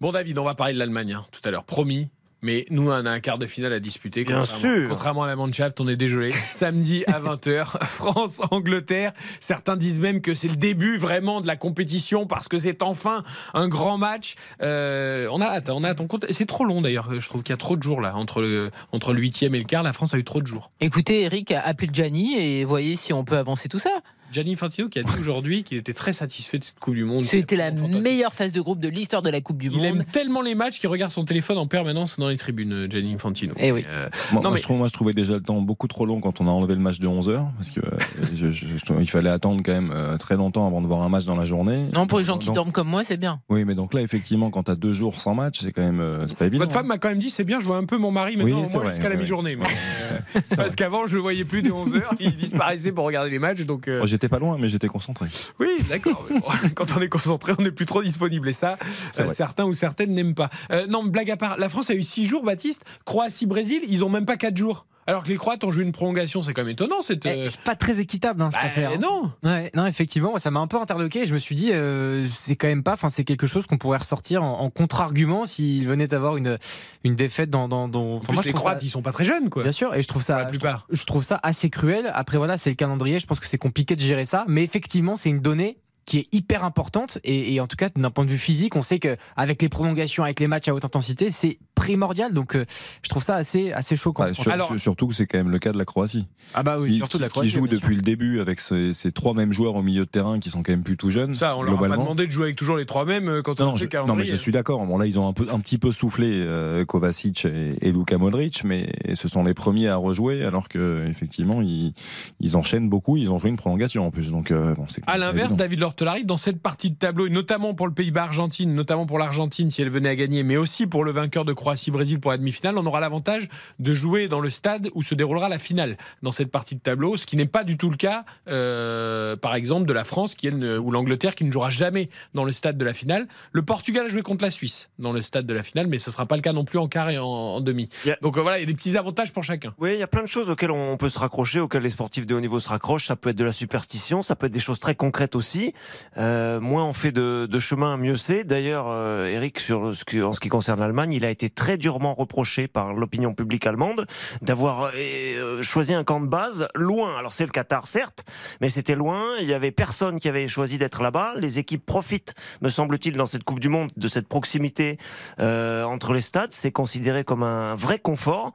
Bon 0.00 0.10
David, 0.10 0.38
on 0.38 0.44
va 0.44 0.54
parler 0.54 0.74
de 0.74 0.78
l'Allemagne 0.80 1.14
hein, 1.14 1.24
tout 1.30 1.40
à 1.44 1.52
l'heure, 1.52 1.64
promis. 1.64 2.10
Mais 2.44 2.66
nous, 2.68 2.90
on 2.90 3.06
a 3.06 3.10
un 3.10 3.20
quart 3.20 3.38
de 3.38 3.46
finale 3.46 3.72
à 3.72 3.80
disputer. 3.80 4.22
Bien 4.22 4.44
sûr. 4.44 4.90
Contrairement 4.90 5.22
à 5.22 5.26
la 5.26 5.34
Mannschaft, 5.34 5.80
on 5.80 5.88
est 5.88 5.96
dégelé. 5.96 6.30
Samedi 6.46 7.02
à 7.06 7.18
20h, 7.18 7.82
France-Angleterre. 7.82 9.14
Certains 9.40 9.78
disent 9.78 9.98
même 9.98 10.20
que 10.20 10.34
c'est 10.34 10.48
le 10.48 10.56
début 10.56 10.98
vraiment 10.98 11.40
de 11.40 11.46
la 11.46 11.56
compétition 11.56 12.26
parce 12.26 12.48
que 12.48 12.58
c'est 12.58 12.82
enfin 12.82 13.24
un 13.54 13.66
grand 13.66 13.96
match. 13.96 14.34
Euh, 14.60 15.26
on 15.32 15.40
a 15.40 15.46
hâte, 15.46 15.70
on 15.70 15.84
a 15.84 15.88
hâte. 15.88 16.02
C'est 16.32 16.44
trop 16.44 16.66
long 16.66 16.82
d'ailleurs. 16.82 17.18
Je 17.18 17.26
trouve 17.26 17.42
qu'il 17.42 17.54
y 17.54 17.54
a 17.54 17.56
trop 17.56 17.78
de 17.78 17.82
jours 17.82 18.02
là. 18.02 18.14
Entre 18.14 18.42
le, 18.42 18.70
entre 18.92 19.14
le 19.14 19.22
8 19.22 19.44
et 19.44 19.48
le 19.48 19.64
quart, 19.64 19.82
la 19.82 19.94
France 19.94 20.12
a 20.12 20.18
eu 20.18 20.24
trop 20.24 20.42
de 20.42 20.46
jours. 20.46 20.70
Écoutez, 20.80 21.22
Eric, 21.22 21.50
appelez 21.50 21.88
Gianni 21.90 22.36
et 22.36 22.64
voyez 22.66 22.96
si 22.96 23.14
on 23.14 23.24
peut 23.24 23.38
avancer 23.38 23.70
tout 23.70 23.78
ça. 23.78 24.02
Gianni 24.34 24.54
Infantino 24.54 24.88
qui 24.88 24.98
a 24.98 25.04
dit 25.04 25.12
aujourd'hui 25.16 25.62
qu'il 25.62 25.78
était 25.78 25.92
très 25.92 26.12
satisfait 26.12 26.58
de 26.58 26.64
cette 26.64 26.80
Coupe 26.80 26.96
du 26.96 27.04
Monde. 27.04 27.22
C'était 27.22 27.54
la 27.54 27.70
meilleure 27.70 28.34
phase 28.34 28.50
de 28.50 28.60
groupe 28.60 28.80
de 28.80 28.88
l'histoire 28.88 29.22
de 29.22 29.30
la 29.30 29.40
Coupe 29.40 29.58
du 29.58 29.70
Monde. 29.70 29.78
Il 29.80 29.86
aime 29.86 30.04
tellement 30.04 30.42
les 30.42 30.56
matchs 30.56 30.80
qu'il 30.80 30.88
regarde 30.88 31.12
son 31.12 31.24
téléphone 31.24 31.56
en 31.56 31.68
permanence 31.68 32.18
dans 32.18 32.28
les 32.28 32.36
tribunes, 32.36 32.88
Gianni 32.90 33.14
Infantino. 33.14 33.54
Eh 33.58 33.70
oui. 33.70 33.84
Euh, 33.88 34.08
moi, 34.32 34.42
non, 34.42 34.48
moi, 34.48 34.58
je 34.58 34.62
trouve, 34.62 34.78
moi, 34.78 34.88
je 34.88 34.92
trouvais 34.92 35.14
déjà 35.14 35.34
le 35.34 35.40
temps 35.40 35.60
beaucoup 35.60 35.86
trop 35.86 36.04
long 36.04 36.20
quand 36.20 36.40
on 36.40 36.48
a 36.48 36.50
enlevé 36.50 36.74
le 36.74 36.80
match 36.80 36.98
de 36.98 37.06
11h 37.06 37.46
parce 37.56 37.70
que 37.70 37.78
euh, 37.78 37.90
je, 38.34 38.50
je, 38.50 38.66
il 38.98 39.08
fallait 39.08 39.30
attendre 39.30 39.62
quand 39.64 39.72
même 39.72 39.92
euh, 39.94 40.16
très 40.16 40.36
longtemps 40.36 40.66
avant 40.66 40.82
de 40.82 40.88
voir 40.88 41.02
un 41.02 41.08
match 41.08 41.26
dans 41.26 41.36
la 41.36 41.44
journée. 41.44 41.86
Non, 41.92 42.08
pour 42.08 42.18
les 42.18 42.24
gens 42.24 42.36
qui 42.36 42.46
donc, 42.46 42.56
dorment 42.56 42.72
comme 42.72 42.88
moi, 42.88 43.04
c'est 43.04 43.16
bien. 43.16 43.40
Oui, 43.48 43.64
mais 43.64 43.76
donc 43.76 43.94
là, 43.94 44.00
effectivement, 44.00 44.50
quand 44.50 44.64
tu 44.64 44.72
as 44.72 44.76
deux 44.76 44.92
jours 44.92 45.20
sans 45.20 45.36
match, 45.36 45.60
c'est 45.60 45.70
quand 45.70 45.82
même 45.82 46.26
pas 46.36 46.46
évident. 46.46 46.64
Votre 46.64 46.74
femme 46.74 46.88
m'a 46.88 46.98
quand 46.98 47.08
même 47.08 47.18
dit 47.18 47.30
c'est 47.30 47.44
bien, 47.44 47.60
je 47.60 47.66
vois 47.66 47.76
un 47.76 47.84
peu 47.84 47.98
mon 47.98 48.10
mari 48.10 48.36
maintenant, 48.36 48.64
oui, 48.64 48.88
jusqu'à 48.90 49.08
la 49.08 49.14
mi-journée. 49.14 49.56
parce 50.56 50.74
qu'avant, 50.74 51.06
je 51.06 51.14
le 51.14 51.20
voyais 51.20 51.44
plus 51.44 51.62
dès 51.62 51.70
11h, 51.70 52.02
il 52.18 52.34
disparaissait 52.34 52.90
pour 52.90 53.04
regarder 53.04 53.30
les 53.30 53.38
matchs. 53.38 53.60
Donc, 53.62 53.88
oh, 53.88 54.06
J'étais 54.24 54.36
pas 54.36 54.38
loin, 54.38 54.56
mais 54.58 54.70
j'étais 54.70 54.88
concentré. 54.88 55.26
Oui, 55.60 55.68
d'accord. 55.86 56.26
Quand 56.74 56.96
on 56.96 57.02
est 57.02 57.10
concentré, 57.10 57.52
on 57.58 57.62
n'est 57.62 57.70
plus 57.70 57.84
trop 57.84 58.02
disponible. 58.02 58.48
Et 58.48 58.54
ça, 58.54 58.78
euh, 59.18 59.28
certains 59.28 59.66
ou 59.66 59.74
certaines 59.74 60.14
n'aiment 60.14 60.34
pas. 60.34 60.48
Euh, 60.72 60.86
non, 60.86 61.04
blague 61.04 61.30
à 61.30 61.36
part, 61.36 61.58
la 61.58 61.68
France 61.68 61.90
a 61.90 61.94
eu 61.94 62.00
6 62.00 62.24
jours, 62.24 62.42
Baptiste. 62.42 62.86
Croatie-Brésil, 63.04 63.82
ils 63.86 64.02
ont 64.02 64.08
même 64.08 64.24
pas 64.24 64.38
4 64.38 64.56
jours. 64.56 64.86
Alors 65.06 65.22
que 65.22 65.28
les 65.28 65.36
Croates 65.36 65.62
ont 65.64 65.70
joué 65.70 65.84
une 65.84 65.92
prolongation, 65.92 66.42
c'est 66.42 66.52
quand 66.54 66.62
même 66.62 66.72
étonnant. 66.72 67.02
C'est 67.02 67.24
euh... 67.26 67.48
pas 67.64 67.76
très 67.76 68.00
équitable 68.00 68.40
hein, 68.42 68.50
cette 68.52 68.60
bah, 68.60 68.66
affaire. 68.66 68.98
Non. 68.98 69.32
Ouais, 69.42 69.70
non, 69.74 69.86
effectivement, 69.86 70.38
ça 70.38 70.50
m'a 70.50 70.60
un 70.60 70.66
peu 70.66 70.80
interloqué. 70.80 71.26
Je 71.26 71.34
me 71.34 71.38
suis 71.38 71.54
dit, 71.54 71.70
euh, 71.72 72.26
c'est 72.34 72.56
quand 72.56 72.68
même 72.68 72.82
pas. 72.82 72.94
Enfin, 72.94 73.08
c'est 73.08 73.24
quelque 73.24 73.46
chose 73.46 73.66
qu'on 73.66 73.78
pourrait 73.78 73.98
ressortir 73.98 74.42
en, 74.42 74.60
en 74.60 74.70
contre-argument 74.70 75.46
s'il 75.46 75.86
venait 75.86 76.08
d'avoir 76.08 76.36
une 76.36 76.58
une 77.04 77.16
défaite 77.16 77.50
dans. 77.50 77.68
dans, 77.68 77.88
dans... 77.88 78.16
Enfin, 78.16 78.32
moi, 78.32 78.42
les 78.44 78.52
Croates, 78.52 78.80
ça... 78.80 78.86
ils 78.86 78.90
sont 78.90 79.02
pas 79.02 79.12
très 79.12 79.24
jeunes, 79.24 79.50
quoi. 79.50 79.62
Bien 79.62 79.72
sûr, 79.72 79.94
et 79.94 80.02
je 80.02 80.08
trouve 80.08 80.22
ça. 80.22 80.38
la 80.38 80.44
plupart. 80.46 80.86
Je, 80.90 81.00
je 81.00 81.04
trouve 81.04 81.22
ça 81.22 81.38
assez 81.42 81.70
cruel. 81.70 82.10
Après, 82.14 82.38
voilà, 82.38 82.56
c'est 82.56 82.70
le 82.70 82.76
calendrier. 82.76 83.20
Je 83.20 83.26
pense 83.26 83.40
que 83.40 83.46
c'est 83.46 83.58
compliqué 83.58 83.96
de 83.96 84.00
gérer 84.00 84.24
ça, 84.24 84.44
mais 84.48 84.64
effectivement, 84.64 85.16
c'est 85.16 85.28
une 85.28 85.40
donnée 85.40 85.78
qui 86.04 86.18
est 86.18 86.26
hyper 86.32 86.64
importante. 86.64 87.18
Et, 87.24 87.54
et 87.54 87.60
en 87.60 87.66
tout 87.66 87.76
cas 87.76 87.88
d'un 87.94 88.10
point 88.10 88.24
de 88.24 88.30
vue 88.30 88.38
physique 88.38 88.76
on 88.76 88.82
sait 88.82 88.98
que 88.98 89.16
avec 89.36 89.62
les 89.62 89.68
prolongations 89.68 90.24
avec 90.24 90.40
les 90.40 90.46
matchs 90.46 90.68
à 90.68 90.74
haute 90.74 90.84
intensité 90.84 91.30
c'est 91.30 91.58
primordial. 91.74 92.32
Donc 92.32 92.56
euh, 92.56 92.64
je 93.02 93.08
trouve 93.08 93.22
ça 93.22 93.36
assez 93.36 93.72
assez 93.72 93.96
choquant. 93.96 94.24
Bah, 94.24 94.34
sur, 94.34 94.50
Alors, 94.50 94.78
surtout 94.78 95.08
que 95.08 95.14
c'est 95.14 95.26
quand 95.26 95.38
même 95.38 95.50
le 95.50 95.58
cas 95.58 95.72
de 95.72 95.78
la 95.78 95.84
Croatie. 95.84 96.26
Ah 96.54 96.62
bah 96.62 96.78
oui 96.78 96.90
qui, 96.90 96.96
surtout 96.96 97.18
de 97.18 97.22
la 97.22 97.28
Croatie 97.28 97.48
qui 97.48 97.54
joue 97.54 97.66
depuis 97.66 97.94
sûr. 97.94 97.96
le 97.96 98.02
début 98.02 98.40
avec 98.40 98.60
ces, 98.60 98.94
ces, 98.94 99.12
trois 99.12 99.34
mêmes 99.34 99.52
joueurs 99.52 99.74
au 99.74 99.82
milieu 99.82 100.04
de 100.04 100.10
terrain 100.10 100.38
qui 100.38 100.50
sont 100.50 100.62
quand 100.62 100.72
même 100.72 100.82
plus 100.82 100.96
tout 100.96 101.10
jeunes 101.10 101.34
ça 101.34 101.56
on 101.56 101.62
leur 101.62 101.74
a 101.74 101.88
pas 101.88 101.96
demandé 101.96 102.26
de 102.26 102.32
jouer 102.32 102.44
avec 102.44 102.56
toujours 102.56 102.76
les 102.76 102.86
trois 102.86 103.04
mêmes 103.04 103.28
euh, 103.28 103.42
quand 103.42 103.60
on 103.60 103.66
non, 103.66 103.76
je, 103.76 103.86
non 104.06 104.14
mais 104.14 104.24
je 104.24 104.34
suis 104.34 104.52
d'accord. 104.52 104.84
Bon 104.86 104.98
là 104.98 105.06
ils 105.06 105.18
ont 105.18 105.28
un 105.28 105.32
peu 105.32 105.46
un 105.50 105.60
petit 105.60 105.78
peu 105.78 105.92
soufflé 105.92 106.42
euh, 106.44 106.84
Kovacic 106.84 107.44
et, 107.44 107.76
et 107.80 107.92
Luka 107.92 108.18
Modric 108.18 108.64
mais 108.64 108.92
ce 109.14 109.28
sont 109.28 109.44
les 109.44 109.54
premiers 109.54 109.88
à 109.88 109.96
rejouer 109.96 110.44
alors 110.44 110.68
que 110.68 111.06
effectivement 111.08 111.62
ils, 111.62 111.92
ils 112.40 112.56
enchaînent 112.56 112.88
beaucoup. 112.88 113.16
Ils 113.16 113.32
ont 113.32 113.38
joué 113.38 113.50
une 113.50 113.56
prolongation 113.56 114.06
en 114.06 114.10
plus. 114.10 114.30
Donc 114.30 114.50
euh, 114.50 114.74
bon 114.74 114.86
c'est 114.88 115.02
à 115.06 115.18
l'inverse 115.18 115.56
David 115.56 115.80
Dans 116.24 116.36
cette 116.36 116.60
partie 116.60 116.90
de 116.90 116.96
tableau, 116.96 117.26
et 117.26 117.30
notamment 117.30 117.74
pour 117.74 117.86
le 117.86 117.94
Pays-Bas-Argentine, 117.94 118.74
notamment 118.74 119.06
pour 119.06 119.18
l'Argentine 119.18 119.70
si 119.70 119.80
elle 119.80 119.90
venait 119.90 120.08
à 120.08 120.16
gagner, 120.16 120.42
mais 120.42 120.56
aussi 120.56 120.86
pour 120.86 121.04
le 121.04 121.12
vainqueur 121.12 121.44
de 121.44 121.52
Croatie-Brésil 121.52 122.20
pour 122.20 122.30
la 122.30 122.38
demi-finale, 122.38 122.76
on 122.78 122.86
aura 122.86 123.00
l'avantage 123.00 123.48
de 123.78 123.94
jouer 123.94 124.28
dans 124.28 124.40
le 124.40 124.50
stade 124.50 124.88
où 124.94 125.02
se 125.02 125.14
déroulera 125.14 125.48
la 125.48 125.58
finale 125.58 125.96
dans 126.22 126.30
cette 126.30 126.50
partie 126.50 126.74
de 126.74 126.80
tableau, 126.80 127.16
ce 127.16 127.26
qui 127.26 127.36
n'est 127.36 127.46
pas 127.46 127.64
du 127.64 127.76
tout 127.76 127.90
le 127.90 127.96
cas, 127.96 128.24
euh, 128.48 129.36
par 129.36 129.54
exemple, 129.54 129.86
de 129.86 129.92
la 129.92 130.04
France 130.04 130.34
qui 130.34 130.48
ou 130.48 130.90
l'Angleterre 130.90 131.34
qui 131.34 131.44
ne 131.44 131.52
jouera 131.52 131.70
jamais 131.70 132.10
dans 132.34 132.44
le 132.44 132.52
stade 132.52 132.76
de 132.76 132.84
la 132.84 132.92
finale. 132.92 133.28
Le 133.52 133.62
Portugal 133.62 134.06
a 134.06 134.08
joué 134.08 134.22
contre 134.22 134.44
la 134.44 134.50
Suisse 134.50 134.90
dans 134.98 135.12
le 135.12 135.22
stade 135.22 135.46
de 135.46 135.54
la 135.54 135.62
finale, 135.62 135.86
mais 135.86 135.98
ce 135.98 136.10
ne 136.10 136.12
sera 136.12 136.26
pas 136.26 136.36
le 136.36 136.42
cas 136.42 136.52
non 136.52 136.64
plus 136.64 136.78
en 136.78 136.88
quart 136.88 137.10
et 137.10 137.18
en, 137.18 137.24
en 137.24 137.60
demi. 137.60 137.88
Yeah. 138.04 138.16
Donc 138.20 138.36
euh, 138.36 138.40
voilà, 138.40 138.58
il 138.58 138.60
y 138.60 138.64
a 138.64 138.66
des 138.66 138.74
petits 138.74 138.96
avantages 138.96 139.32
pour 139.32 139.44
chacun. 139.44 139.74
Oui, 139.78 139.94
il 139.94 139.98
y 140.00 140.02
a 140.02 140.06
plein 140.06 140.22
de 140.22 140.28
choses 140.28 140.50
auxquelles 140.50 140.70
on 140.70 140.96
peut 140.96 141.08
se 141.08 141.18
raccrocher, 141.18 141.60
auxquelles 141.60 141.82
les 141.82 141.90
sportifs 141.90 142.26
de 142.26 142.34
haut 142.34 142.40
niveau 142.40 142.60
se 142.60 142.68
raccrochent. 142.68 143.06
Ça 143.06 143.16
peut 143.16 143.30
être 143.30 143.36
de 143.36 143.44
la 143.44 143.52
superstition, 143.52 144.22
ça 144.22 144.36
peut 144.36 144.46
être 144.46 144.52
des 144.52 144.60
choses 144.60 144.80
très 144.80 144.94
concrètes 144.94 145.34
aussi. 145.34 145.72
Euh, 146.16 146.60
moins 146.60 146.84
on 146.84 146.92
fait 146.92 147.12
de, 147.12 147.46
de 147.46 147.58
chemin, 147.58 147.96
mieux 147.96 148.16
c'est. 148.16 148.44
D'ailleurs, 148.44 148.86
euh, 148.88 149.26
Eric, 149.26 149.60
sur 149.60 149.94
ce 149.94 150.04
qui, 150.04 150.22
en 150.22 150.32
ce 150.32 150.40
qui 150.40 150.48
concerne 150.48 150.80
l'Allemagne, 150.80 151.12
il 151.12 151.24
a 151.24 151.30
été 151.30 151.50
très 151.50 151.76
durement 151.76 152.14
reproché 152.14 152.68
par 152.68 152.92
l'opinion 152.92 153.34
publique 153.34 153.66
allemande 153.66 154.06
d'avoir 154.42 154.90
euh, 154.94 155.62
choisi 155.62 155.94
un 155.94 156.04
camp 156.04 156.20
de 156.20 156.26
base 156.26 156.68
loin. 156.74 157.16
Alors 157.18 157.32
c'est 157.32 157.44
le 157.44 157.50
Qatar, 157.50 157.86
certes, 157.86 158.24
mais 158.60 158.68
c'était 158.68 158.94
loin. 158.94 159.24
Il 159.40 159.48
y 159.48 159.54
avait 159.54 159.70
personne 159.70 160.18
qui 160.20 160.28
avait 160.28 160.48
choisi 160.48 160.78
d'être 160.78 161.02
là-bas. 161.02 161.34
Les 161.36 161.58
équipes 161.58 161.84
profitent, 161.84 162.34
me 162.62 162.68
semble-t-il, 162.68 163.16
dans 163.16 163.26
cette 163.26 163.44
Coupe 163.44 163.60
du 163.60 163.68
Monde, 163.68 163.90
de 163.96 164.08
cette 164.08 164.28
proximité 164.28 164.98
euh, 165.40 165.84
entre 165.84 166.12
les 166.12 166.20
stades. 166.20 166.52
C'est 166.52 166.72
considéré 166.72 167.24
comme 167.24 167.42
un 167.42 167.74
vrai 167.74 167.98
confort. 167.98 168.52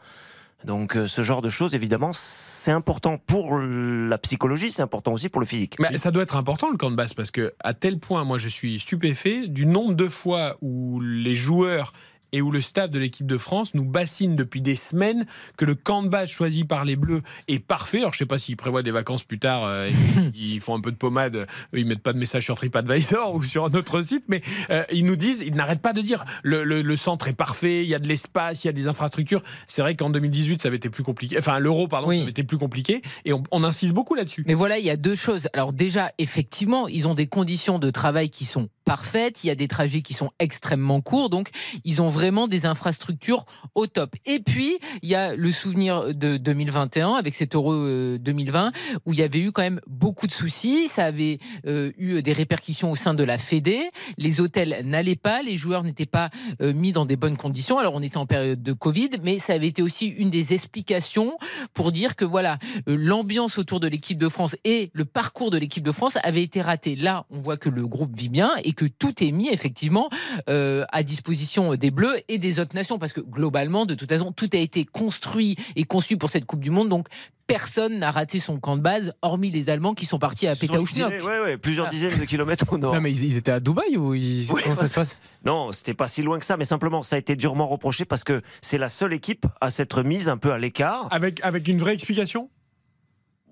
Donc 0.66 0.96
euh, 0.96 1.08
ce 1.08 1.22
genre 1.22 1.42
de 1.42 1.50
choses, 1.50 1.74
évidemment, 1.74 2.12
c'est 2.14 2.72
important 2.72 3.18
pour 3.18 3.58
la 3.58 4.18
psychologie, 4.18 4.72
c'est 4.72 4.82
important 4.82 5.14
aussi 5.14 5.30
pour 5.30 5.40
le 5.40 5.48
physique. 5.48 5.78
Mais 5.80 5.98
ça 5.98 6.12
doit 6.12 6.24
être 6.24 6.36
important 6.36 6.70
le 6.70 6.78
camp 6.78 6.92
de 6.92 6.96
base 6.96 7.14
parce 7.14 7.32
que 7.32 7.54
à 7.62 7.74
tel 7.74 8.00
point, 8.00 8.24
moi, 8.24 8.38
je 8.38 8.50
suis 8.50 8.80
stupéfait 8.80 9.48
du 9.48 9.66
nombre 9.66 9.94
de 9.94 10.08
fois 10.08 10.58
où 10.62 11.00
les 11.02 11.36
joueurs 11.36 11.94
et 12.32 12.42
où 12.42 12.52
le 12.52 12.62
staff 12.62 12.90
de 12.90 13.00
l'équipe 13.00 13.28
de 13.28 13.38
France 13.38 13.74
nous 13.74 13.86
bassine 13.86 14.36
depuis 14.36 14.62
des 14.62 14.76
semaines 14.76 15.26
que 15.58 15.66
le 15.66 15.76
camp 15.76 16.04
de 16.04 16.10
base 16.10 16.30
choisi 16.30 16.64
par 16.64 16.86
les 16.86 16.96
Bleus 16.96 17.22
est 17.48 17.60
parfait. 17.60 18.00
Alors 18.00 18.14
je 18.14 18.20
sais 18.20 18.26
pas 18.26 18.38
s'ils 18.38 18.58
prévoient 18.58 18.84
des 18.84 18.92
vacances 18.92 19.24
plus 19.24 19.40
tard, 19.40 19.64
euh, 19.66 19.92
ils 20.36 20.60
font 20.60 20.76
un 20.76 20.82
peu 20.82 20.92
de 20.92 20.98
pommade, 20.98 21.36
eux, 21.36 21.48
ils 21.74 21.86
mettent 21.86 22.04
pas 22.04 22.14
de 22.14 22.20
message 22.20 22.44
sur 22.44 22.56
TripAdvisor 22.56 23.34
ou 23.36 23.44
sur 23.44 23.66
un 23.66 23.74
autre 23.74 24.02
site, 24.02 24.24
mais 24.28 24.42
euh, 24.70 24.84
ils 24.92 25.06
nous 25.06 25.16
disent, 25.16 25.44
ils 25.46 25.56
n'arrêtent 25.56 25.82
pas 25.82 25.94
de 25.94 26.02
dire 26.02 26.26
le, 26.44 26.64
le, 26.64 26.82
le, 26.82 26.96
centre 26.96 27.28
est 27.28 27.34
parfait, 27.34 27.84
il 27.84 27.90
y 27.90 27.96
a 27.96 28.00
de 28.00 28.08
l'espace, 28.08 28.64
il 28.64 28.68
y 28.68 28.70
a 28.70 28.74
des 28.74 28.88
infrastructures. 28.88 29.44
C'est 29.68 29.82
vrai 29.82 29.96
qu'en 29.96 30.10
2018 30.10 30.62
ça 30.62 30.68
avait 30.68 30.78
été 30.78 30.90
plus 30.90 31.04
compliqué, 31.04 31.38
enfin 31.38 31.60
l'euro 31.60 31.88
pardon, 31.88 32.12
ça 32.12 32.22
avait 32.22 32.32
été 32.32 32.44
plus 32.44 32.58
compliqué 32.58 33.02
et 33.26 33.34
on, 33.34 33.44
on 33.52 33.64
insiste 33.64 33.94
beaucoup 33.94 34.16
là-dessus. 34.16 34.44
Mais 34.48 34.54
voilà, 34.54 34.80
il 34.80 34.86
y 34.86 34.90
a 34.90 34.98
deux 34.98 35.16
choses. 35.16 35.48
Alors 35.54 35.74
déjà, 35.74 36.12
effectivement, 36.18 36.88
ils 36.88 37.08
ont 37.08 37.16
des 37.16 37.28
conditions 37.28 37.80
de 37.80 37.90
travail 37.90 38.30
qui 38.30 38.46
sont 38.46 38.70
parfaites, 38.90 39.44
il 39.44 39.48
y 39.48 39.50
a 39.52 39.56
des 39.56 39.68
trajets 39.68 40.02
qui 40.02 40.16
sont 40.16 40.32
extrêmement 40.40 41.00
courts, 41.00 41.30
donc 41.30 41.52
ils 41.86 42.02
ont 42.02 42.10
vraiment 42.10 42.48
des 42.48 42.66
infrastructures 42.66 43.46
au 43.76 43.86
top. 43.86 44.16
Et 44.26 44.40
puis, 44.40 44.80
il 45.04 45.10
y 45.10 45.14
a 45.14 45.36
le 45.36 45.52
souvenir 45.52 46.16
de 46.16 46.38
2021 46.38 47.14
avec 47.14 47.36
cet 47.36 47.54
Euro 47.54 47.72
2020 48.18 48.72
où 49.06 49.14
il 49.14 49.20
y 49.20 49.22
avait 49.22 49.42
eu 49.42 49.52
quand 49.52 49.62
même 49.62 49.80
beaucoup 49.86 50.26
de 50.26 50.32
soucis, 50.32 50.88
ça 50.88 51.06
avait 51.06 51.38
euh, 51.68 51.92
eu 52.00 52.24
des 52.24 52.34
répercussions 52.34 52.90
au 52.90 52.96
sein 52.96 53.14
de 53.14 53.24
la 53.24 53.38
Fédé, 53.38 53.92
les 54.18 54.42
hôtels 54.42 54.82
n'allaient 54.84 55.16
pas, 55.16 55.44
les 55.44 55.56
joueurs 55.56 55.84
n'étaient 55.84 56.08
pas 56.08 56.32
euh, 56.60 56.74
mis 56.74 56.92
dans 56.92 57.06
des 57.06 57.16
bonnes 57.16 57.38
conditions. 57.38 57.78
Alors 57.78 57.94
on 57.94 58.02
était 58.02 58.18
en 58.18 58.26
période 58.26 58.64
de 58.64 58.74
Covid, 58.74 59.12
mais 59.22 59.38
ça 59.38 59.54
avait 59.54 59.68
été 59.68 59.84
aussi 59.84 60.08
une 60.08 60.32
des 60.32 60.56
explications 60.56 61.38
pour 61.76 61.92
dire 61.92 62.16
que 62.16 62.26
voilà, 62.26 62.58
euh, 62.88 62.96
l'ambiance 62.98 63.60
autour 63.60 63.80
de 63.80 63.88
l'équipe 63.88 64.18
de 64.18 64.30
France 64.30 64.56
et 64.64 64.90
le 64.94 65.06
parcours 65.06 65.52
de 65.52 65.60
l'équipe 65.60 65.84
de 65.84 65.92
France 65.92 66.18
avait 66.24 66.42
été 66.42 66.60
raté. 66.60 66.96
Là, 66.96 67.28
on 67.30 67.40
voit 67.40 67.58
que 67.58 67.70
le 67.70 67.86
groupe 67.86 68.18
vit 68.18 68.30
bien 68.30 68.50
et 68.64 68.74
que 68.80 68.86
tout 68.86 69.22
est 69.22 69.32
mis 69.32 69.50
effectivement 69.50 70.10
euh, 70.48 70.86
à 70.94 71.04
disposition 71.04 71.76
des 71.76 71.92
Bleus 71.92 72.16
et 72.30 72.38
des 72.38 72.62
autres 72.62 72.76
nations, 72.76 72.98
parce 72.98 73.12
que 73.12 73.20
globalement, 73.20 73.86
de 73.86 73.94
toute 73.94 74.10
façon, 74.10 74.32
tout 74.32 74.50
a 74.54 74.58
été 74.58 74.86
construit 74.86 75.58
et 75.76 75.84
conçu 75.84 76.16
pour 76.16 76.30
cette 76.30 76.46
Coupe 76.46 76.62
du 76.62 76.70
Monde, 76.70 76.88
donc 76.88 77.08
personne 77.46 78.00
n'a 78.00 78.10
raté 78.10 78.40
son 78.40 78.58
camp 78.58 78.78
de 78.78 78.82
base, 78.82 79.14
hormis 79.22 79.52
les 79.52 79.70
Allemands 79.70 79.96
qui 79.96 80.06
sont 80.06 80.18
partis 80.18 80.48
à 80.48 80.56
Pétaouchnok. 80.56 81.12
Ouais, 81.12 81.40
ouais, 81.42 81.58
plusieurs 81.58 81.88
ah. 81.88 81.90
dizaines 81.90 82.20
de 82.20 82.24
kilomètres 82.24 82.72
au 82.72 82.78
nord. 82.78 82.94
Non, 82.94 83.02
mais 83.02 83.12
ils, 83.12 83.36
étaient 83.36 83.52
à 83.52 83.60
Dubaï 83.60 83.98
ou 83.98 84.14
ils... 84.14 84.48
comment 84.48 84.76
ça 84.78 84.88
se 84.88 84.94
passe? 84.94 85.18
Non, 85.44 85.74
c'était 85.74 85.94
pas 85.94 86.08
si 86.08 86.22
loin 86.22 86.40
que 86.40 86.46
ça, 86.46 86.56
mais 86.56 86.64
simplement, 86.64 87.04
ça 87.04 87.18
a 87.18 87.20
été 87.20 87.36
durement 87.36 87.68
reproché 87.68 88.06
parce 88.06 88.24
que 88.24 88.42
c'est 88.62 88.78
la 88.78 88.88
seule 88.88 89.12
équipe 89.12 89.46
à 89.60 89.72
s'être 89.72 90.04
mise 90.04 90.30
un 90.30 90.38
peu 90.38 90.54
à 90.54 90.58
l'écart. 90.58 91.10
Avec, 91.12 91.44
avec 91.44 91.68
une 91.68 91.80
vraie 91.80 91.96
explication? 91.96 92.50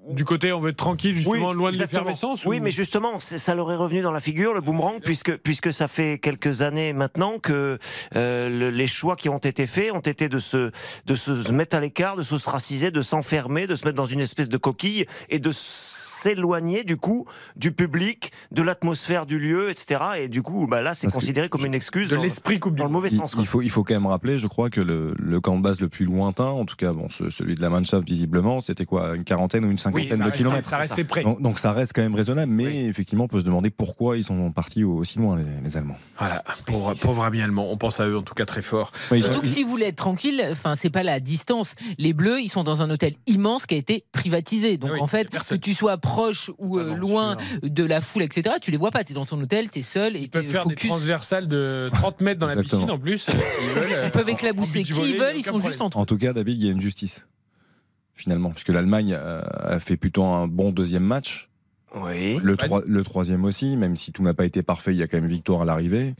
Du 0.10 0.26
côté 0.26 0.54
on 0.54 0.60
veut 0.60 0.70
être 0.70 0.78
tranquille 0.78 1.16
justement 1.16 1.54
loin 1.54 1.72
de 1.72 1.78
l'effervescence 1.78 2.46
Oui, 2.46 2.60
mais 2.60 2.72
justement 2.72 3.20
ça 3.20 3.56
leur 3.56 3.72
est 3.72 3.76
revenu 3.76 4.02
dans 4.02 4.12
la 4.12 4.20
figure 4.20 4.54
le 4.54 4.62
boomerang 4.62 5.00
puisque 5.02 5.36
puisque 5.38 5.74
ça 5.74 5.88
fait 5.88 6.20
quelques 6.20 6.62
années 6.62 6.94
maintenant 6.94 7.40
que 7.40 7.78
euh, 8.16 8.72
les 8.72 8.88
choix 8.88 9.16
qui 9.16 9.30
ont 9.30 9.38
été 9.38 9.68
faits 9.68 9.92
ont 9.92 10.00
été 10.00 10.30
de 10.30 10.40
se 10.40 10.72
de 11.06 11.16
se 11.16 11.52
mettre 11.52 11.76
à 11.76 11.80
l'écart, 11.80 12.16
de 12.16 12.22
s'ostraciser, 12.22 12.92
de 12.92 13.02
s'enfermer, 13.02 13.68
de 13.68 13.76
se 13.76 13.86
mettre 13.86 13.98
dans 13.98 14.06
une 14.06 14.22
espèce 14.22 14.50
de 14.50 14.58
coquille 14.58 15.06
et 15.30 15.40
de 15.40 15.52
s'éloigner 16.28 16.84
du 16.84 16.98
coup 16.98 17.26
du 17.56 17.72
public, 17.72 18.32
de 18.52 18.62
l'atmosphère 18.62 19.26
du 19.26 19.40
lieu, 19.40 19.70
etc. 19.70 20.02
Et 20.18 20.28
du 20.28 20.42
coup, 20.42 20.68
bah, 20.68 20.82
là, 20.82 20.94
c'est 20.94 21.12
considéré 21.12 21.48
comme 21.50 21.66
une 21.66 21.74
excuse 21.74 22.10
de 22.10 22.18
l'esprit 22.18 22.60
dans 22.60 22.86
le 22.86 22.92
mauvais 22.92 23.10
sens. 23.10 23.36
Il, 23.38 23.46
faut, 23.46 23.62
il 23.62 23.70
faut 23.70 23.84
quand 23.84 23.94
même 23.94 24.08
rappeler, 24.08 24.38
je 24.38 24.48
crois 24.48 24.70
que 24.70 24.82
le, 24.82 25.14
le, 25.18 25.40
camp 25.40 25.58
de 25.58 25.62
base 25.62 25.80
le 25.80 25.88
plus 25.88 26.06
lointain, 26.06 26.46
en 26.46 26.66
tout 26.66 26.76
cas, 26.76 26.92
bon, 26.92 27.08
celui 27.10 27.56
de 27.56 27.62
la 27.62 27.70
Mannschaft 27.70 28.06
visiblement, 28.08 28.62
c'était 28.62 28.86
quoi, 28.86 29.16
une 29.16 29.24
quarantaine 29.24 29.64
ou 29.66 29.72
une 29.72 29.78
cinquantaine 29.78 30.20
de 30.20 30.32
kilomètres. 30.32 30.68
Ça 30.68 30.78
restait 30.78 31.04
près. 31.04 31.24
Donc, 31.24 31.60
ça 31.60 31.72
reste 31.72 31.94
quand 31.94 32.02
même 32.02 32.16
raisonnable, 32.16 32.52
mais 32.52 32.86
effectivement, 32.86 33.26
on 33.26 33.28
peut 33.28 33.40
se 33.40 33.46
demander 33.46 33.70
pourquoi 33.70 34.18
ils 34.18 34.24
sont 34.24 34.52
partis 34.52 34.84
aussi 34.84 35.20
loin 35.20 35.38
les, 35.38 35.78
Allemands. 35.78 35.98
Voilà, 36.18 36.44
pauvre, 36.66 36.94
pauvre 37.02 37.24
ami 37.24 37.42
allemand, 37.42 37.70
on 37.70 37.78
pense 37.78 38.00
à 38.00 38.08
eux 38.08 38.18
en 38.18 38.24
tout 38.24 38.34
cas 38.34 38.46
très 38.46 38.62
fort. 38.62 38.92
Surtout 39.14 39.42
que 39.42 39.48
si 39.48 39.64
vous 39.64 39.70
voulez 39.70 39.88
être 39.88 39.98
tranquille, 39.98 40.42
enfin, 40.50 40.76
c'est 40.76 40.90
pas 40.90 41.04
la 41.04 41.20
distance. 41.20 41.76
Les 41.98 42.14
Bleus, 42.14 42.42
ils 42.42 42.50
sont 42.50 42.64
dans 42.64 42.82
un 42.82 42.90
hôtel 42.90 43.16
immense 43.28 43.66
qui 43.66 43.76
a 43.76 43.78
été 43.78 44.06
privatisé. 44.12 44.78
Donc 44.78 44.92
en 45.00 45.08
fait, 45.08 45.30
que 45.30 45.56
tu 45.56 45.74
sois 45.74 45.98
proche 46.18 46.52
ou 46.58 46.80
euh, 46.80 46.96
loin 46.96 47.38
de 47.62 47.84
la 47.84 48.02
foule, 48.02 48.24
etc. 48.24 48.56
Tu 48.62 48.72
les 48.72 48.78
vois 48.78 48.92
pas. 48.92 49.04
Tu 49.04 49.12
es 49.12 49.16
dans 49.16 49.26
ton 49.26 49.40
hôtel, 49.40 49.70
tu 49.70 49.80
es 49.80 49.82
seul. 49.82 50.16
Et 50.16 50.22
ils 50.22 50.30
peuvent 50.30 50.44
faire 50.44 50.66
des 50.66 50.76
transversales 50.76 51.48
de 51.48 51.90
30 51.94 52.22
mètres 52.22 52.40
dans 52.40 52.48
la 52.48 52.56
piscine 52.56 52.90
en 52.90 52.98
plus. 52.98 53.28
Ils, 53.28 53.80
veulent, 53.80 54.02
ils 54.06 54.12
peuvent 54.12 54.30
éclabousser 54.30 54.84
qui 54.84 54.94
ils 54.94 55.18
veulent, 55.18 55.38
ils 55.38 55.44
sont 55.44 55.60
juste 55.60 55.82
entre 55.82 55.98
En 55.98 56.06
tout 56.06 56.18
cas, 56.18 56.34
David, 56.34 56.60
il 56.60 56.66
y 56.66 56.70
a 56.70 56.72
une 56.72 56.82
justice. 56.82 57.28
Finalement, 58.16 58.50
puisque 58.50 58.70
l'Allemagne 58.70 59.14
a 59.14 59.80
fait 59.80 59.96
plutôt 59.96 60.24
un 60.24 60.48
bon 60.48 60.72
deuxième 60.72 61.04
match. 61.04 61.50
Oui. 61.96 62.40
Le, 62.44 62.58
le, 62.86 63.04
troisième 63.04 63.46
aussi, 63.46 63.78
même 63.78 63.96
si 63.96 64.12
tout 64.12 64.22
n'a 64.22 64.34
pas 64.34 64.46
été 64.46 64.62
parfait, 64.62 64.92
il 64.92 64.98
y 64.98 65.04
a 65.04 65.08
quand 65.08 65.18
même 65.18 65.30
victoire 65.30 65.62
à 65.62 65.66
l'arrivée. 65.66 66.16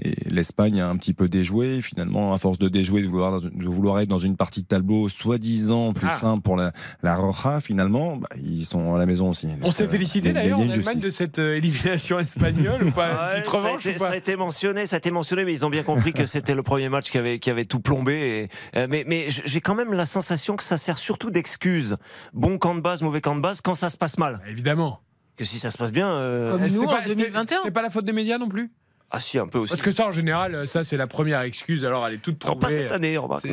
Et 0.00 0.14
l'Espagne 0.30 0.80
a 0.80 0.88
un 0.88 0.96
petit 0.96 1.12
peu 1.12 1.28
déjoué. 1.28 1.80
Finalement, 1.82 2.34
à 2.34 2.38
force 2.38 2.58
de 2.58 2.68
déjouer, 2.68 3.02
de 3.02 3.08
vouloir, 3.08 3.40
de 3.40 3.66
vouloir 3.66 3.98
être 3.98 4.08
dans 4.08 4.20
une 4.20 4.36
partie 4.36 4.62
de 4.62 4.68
tableau 4.68 5.08
soi-disant 5.08 5.92
plus 5.92 6.08
ah. 6.08 6.14
simple 6.14 6.42
pour 6.42 6.56
la, 6.56 6.72
la 7.02 7.16
Roja, 7.16 7.60
finalement, 7.60 8.16
bah, 8.16 8.28
ils 8.36 8.64
sont 8.64 8.94
à 8.94 8.98
la 8.98 9.06
maison 9.06 9.30
aussi. 9.30 9.48
On 9.62 9.72
s'est 9.72 9.88
félicité 9.88 10.32
d'ailleurs 10.32 10.60
en 10.60 10.70
Allemagne 10.70 11.00
de 11.00 11.10
cette 11.10 11.40
euh, 11.40 11.56
élimination 11.56 12.20
espagnole 12.20 12.84
ou 12.84 12.92
pas? 12.92 13.30
Petite 13.32 13.48
revanche 13.48 13.82
ça, 13.82 13.88
a 13.88 13.92
été, 13.92 13.98
ou 13.98 14.04
pas? 14.04 14.06
ça 14.06 14.12
a 14.12 14.16
été 14.16 14.36
mentionné, 14.36 14.86
ça 14.86 14.96
a 14.96 14.98
été 14.98 15.10
mentionné, 15.10 15.44
mais 15.44 15.52
ils 15.52 15.66
ont 15.66 15.70
bien 15.70 15.82
compris 15.82 16.12
que 16.12 16.26
c'était 16.26 16.54
le 16.54 16.62
premier 16.62 16.88
match 16.88 17.10
qui 17.10 17.18
avait, 17.18 17.40
qui 17.40 17.50
avait 17.50 17.64
tout 17.64 17.80
plombé. 17.80 18.48
Et, 18.74 18.78
euh, 18.78 18.86
mais 18.88 19.04
mais 19.06 19.26
j'ai 19.28 19.60
quand 19.60 19.74
même 19.74 19.92
la 19.92 20.06
sensation 20.06 20.54
que 20.54 20.62
ça 20.62 20.76
sert 20.76 20.98
surtout 20.98 21.30
d'excuse. 21.30 21.96
Bon 22.32 22.56
camp 22.56 22.76
de 22.76 22.80
base, 22.80 23.02
mauvais 23.02 23.20
camp 23.20 23.34
de 23.34 23.40
base, 23.40 23.60
quand 23.60 23.74
ça 23.74 23.88
se 23.88 23.96
passe 23.96 24.16
mal. 24.16 24.40
Évidemment 24.48 25.00
que 25.38 25.44
si 25.44 25.58
ça 25.58 25.70
se 25.70 25.78
passe 25.78 25.92
bien. 25.92 26.10
Euh... 26.10 26.50
Comme 26.50 26.66
nous 26.66 26.82
en 26.82 27.06
2021. 27.06 27.58
C'était 27.58 27.70
pas 27.70 27.82
la 27.82 27.90
faute 27.90 28.04
des 28.04 28.12
médias 28.12 28.36
non 28.36 28.48
plus? 28.48 28.70
Ah 29.10 29.20
si, 29.20 29.38
un 29.38 29.46
peu 29.46 29.58
aussi. 29.58 29.70
Parce 29.70 29.82
que 29.82 29.90
ça, 29.90 30.06
en 30.06 30.12
général, 30.12 30.66
ça 30.66 30.84
c'est 30.84 30.98
la 30.98 31.06
première 31.06 31.40
excuse. 31.40 31.82
Alors, 31.86 32.06
elle 32.06 32.14
est 32.14 32.22
toute 32.22 32.38
trouvée. 32.38 32.54
Non, 32.54 32.60
pas 32.60 32.68
cette 32.68 32.92
année, 32.92 33.16
remarque. 33.16 33.46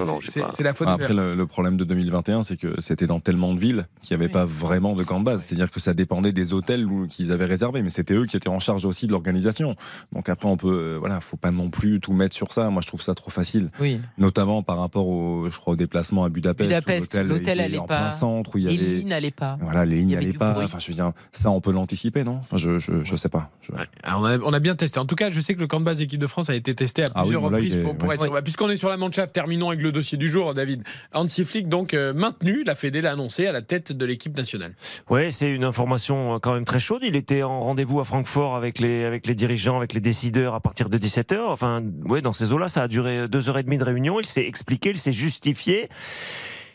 C'est 0.49 0.63
la 0.63 0.73
faute. 0.73 0.89
Après, 0.89 1.13
le, 1.13 1.33
le, 1.33 1.47
problème 1.47 1.77
de 1.77 1.85
2021, 1.85 2.43
c'est 2.43 2.57
que 2.57 2.75
c'était 2.81 3.07
dans 3.07 3.21
tellement 3.21 3.53
de 3.53 3.59
villes 3.59 3.87
qu'il 4.01 4.17
n'y 4.17 4.21
avait 4.21 4.27
oui. 4.27 4.33
pas 4.33 4.43
vraiment 4.43 4.95
de 4.95 5.03
camp 5.03 5.19
de 5.19 5.25
base. 5.25 5.45
C'est-à-dire 5.45 5.71
que 5.71 5.79
ça 5.79 5.93
dépendait 5.93 6.33
des 6.33 6.53
hôtels 6.53 6.85
qu'ils 7.09 7.31
avaient 7.31 7.45
réservés, 7.45 7.81
mais 7.81 7.89
c'était 7.89 8.15
eux 8.15 8.25
qui 8.25 8.35
étaient 8.35 8.49
en 8.49 8.59
charge 8.59 8.83
aussi 8.83 9.07
de 9.07 9.13
l'organisation. 9.13 9.75
Donc 10.11 10.27
après, 10.27 10.49
on 10.49 10.57
peut, 10.57 10.67
euh, 10.67 10.97
voilà, 10.99 11.21
faut 11.21 11.37
pas 11.37 11.51
non 11.51 11.69
plus 11.69 12.01
tout 12.01 12.11
mettre 12.11 12.35
sur 12.35 12.51
ça. 12.51 12.69
Moi, 12.69 12.81
je 12.81 12.87
trouve 12.87 13.01
ça 13.01 13.15
trop 13.15 13.31
facile. 13.31 13.69
Oui. 13.79 14.01
Notamment 14.17 14.61
par 14.61 14.77
rapport 14.77 15.07
au, 15.07 15.49
je 15.49 15.57
crois, 15.57 15.73
au 15.73 15.77
déplacement 15.77 16.25
à 16.25 16.29
Budapest. 16.29 16.69
Budapest, 16.69 17.15
l'hôtel 17.23 17.59
n'allait 17.59 17.77
pas. 17.77 17.85
Plein 17.85 18.11
centre 18.11 18.55
où 18.55 18.57
il 18.57 18.65
y 18.65 18.67
avait. 18.67 18.75
Les 18.75 18.95
lignes 18.97 19.07
n'allaient 19.07 19.31
pas. 19.31 19.57
Voilà, 19.61 19.85
les 19.85 19.97
lignes 19.97 20.15
n'allaient 20.15 20.33
pas. 20.33 20.53
Enfin, 20.61 20.79
je 20.79 20.87
veux 20.87 20.95
dire, 20.95 21.13
ça, 21.31 21.49
on 21.49 21.61
peut 21.61 21.71
l'anticiper, 21.71 22.25
non? 22.25 22.39
Enfin, 22.43 22.57
je, 22.57 22.77
je, 22.77 23.05
je 23.05 23.15
sais 23.15 23.29
pas. 23.29 23.51
Je... 23.61 23.71
Ouais. 23.71 23.87
on, 24.05 24.25
a, 24.25 24.37
on 24.39 24.51
a 24.51 24.59
bien 24.59 24.75
testé. 24.75 24.99
En 24.99 25.05
tout 25.05 25.15
cas, 25.15 25.29
je 25.29 25.39
sais 25.45 25.55
que 25.55 25.59
le 25.59 25.67
camp 25.67 25.79
de 25.79 25.85
base 25.85 26.01
équipe 26.01 26.19
de 26.19 26.27
France 26.27 26.49
a 26.49 26.55
été 26.55 26.73
testé 26.75 27.03
à 27.03 27.09
plusieurs 27.09 27.43
ah 27.43 27.47
oui, 27.47 27.53
reprises 27.55 27.77
est, 27.77 27.81
pour, 27.81 27.97
pour 27.97 28.09
ouais. 28.09 28.15
être 28.15 28.23
sur. 28.23 28.43
Puisqu'on 28.43 28.69
est 28.69 28.77
sur 28.77 28.89
la 28.89 28.97
Mannschaft, 28.97 29.33
terminons 29.33 29.69
avec 29.69 29.81
le 29.81 29.91
dossier 29.91 30.17
du 30.17 30.27
jour, 30.27 30.53
David. 30.53 30.83
Hansi 31.13 31.43
Flick, 31.43 31.69
donc 31.69 31.93
euh, 31.93 32.13
maintenu, 32.13 32.63
la 32.63 32.75
Fédé 32.75 33.01
l'a 33.01 33.11
annoncé, 33.11 33.47
à 33.47 33.51
la 33.51 33.61
tête 33.61 33.91
de 33.91 34.05
l'équipe 34.05 34.35
nationale. 34.35 34.75
Ouais, 35.09 35.31
c'est 35.31 35.49
une 35.49 35.63
information 35.63 36.39
quand 36.39 36.53
même 36.53 36.65
très 36.65 36.79
chaude. 36.79 37.01
Il 37.03 37.15
était 37.15 37.43
en 37.43 37.59
rendez-vous 37.61 37.99
à 37.99 38.05
Francfort 38.05 38.55
avec 38.55 38.79
les, 38.79 39.03
avec 39.05 39.27
les 39.27 39.35
dirigeants, 39.35 39.77
avec 39.77 39.93
les 39.93 40.01
décideurs 40.01 40.55
à 40.55 40.59
partir 40.59 40.89
de 40.89 40.97
17h. 40.97 41.39
Enfin, 41.47 41.83
ouais, 42.05 42.21
dans 42.21 42.33
ces 42.33 42.51
eaux-là, 42.51 42.67
ça 42.67 42.83
a 42.83 42.87
duré 42.87 43.27
deux 43.27 43.49
heures 43.49 43.57
et 43.57 43.63
demie 43.63 43.77
de 43.77 43.83
réunion. 43.83 44.19
Il 44.19 44.25
s'est 44.25 44.45
expliqué, 44.45 44.89
il 44.89 44.97
s'est 44.97 45.11
justifié. 45.11 45.89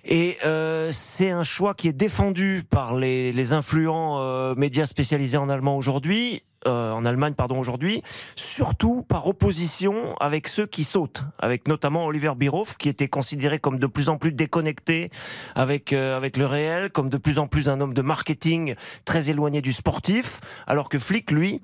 Et 0.05 0.39
euh, 0.45 0.91
c'est 0.93 1.31
un 1.31 1.45
choix 1.45 1.75
qui 1.75 1.89
est 1.89 1.93
défendu 1.93 2.63
par 2.69 2.97
les, 2.97 3.33
les 3.33 3.53
influents 3.53 4.21
euh, 4.21 4.55
médias 4.55 4.87
spécialisés 4.87 5.37
en 5.37 5.49
allemand 5.49 5.77
aujourd'hui. 5.77 6.43
Euh, 6.67 6.93
en 6.93 7.07
Allemagne, 7.07 7.33
pardon, 7.33 7.59
aujourd'hui, 7.59 8.03
surtout 8.37 9.03
par 9.03 9.27
opposition 9.27 10.15
avec 10.21 10.47
ceux 10.47 10.67
qui 10.67 10.85
sautent, 10.85 11.25
avec 11.39 11.67
notamment 11.67 12.05
Oliver 12.05 12.33
Bierhoff, 12.37 12.77
qui 12.77 12.91
était 12.91 13.09
considéré 13.09 13.59
comme 13.59 13.79
de 13.79 13.87
plus 13.87 14.11
en 14.11 14.19
plus 14.19 14.33
déconnecté 14.33 15.09
avec 15.55 15.95
euh, 15.95 16.19
avec 16.19 16.37
le 16.37 16.45
réel, 16.45 16.91
comme 16.91 17.09
de 17.09 17.17
plus 17.17 17.39
en 17.39 17.47
plus 17.47 17.71
un 17.71 17.81
homme 17.81 17.95
de 17.95 18.03
marketing 18.03 18.75
très 19.07 19.31
éloigné 19.31 19.63
du 19.63 19.73
sportif, 19.73 20.41
alors 20.67 20.91
que 20.91 20.99
Flick, 20.99 21.31
lui, 21.31 21.63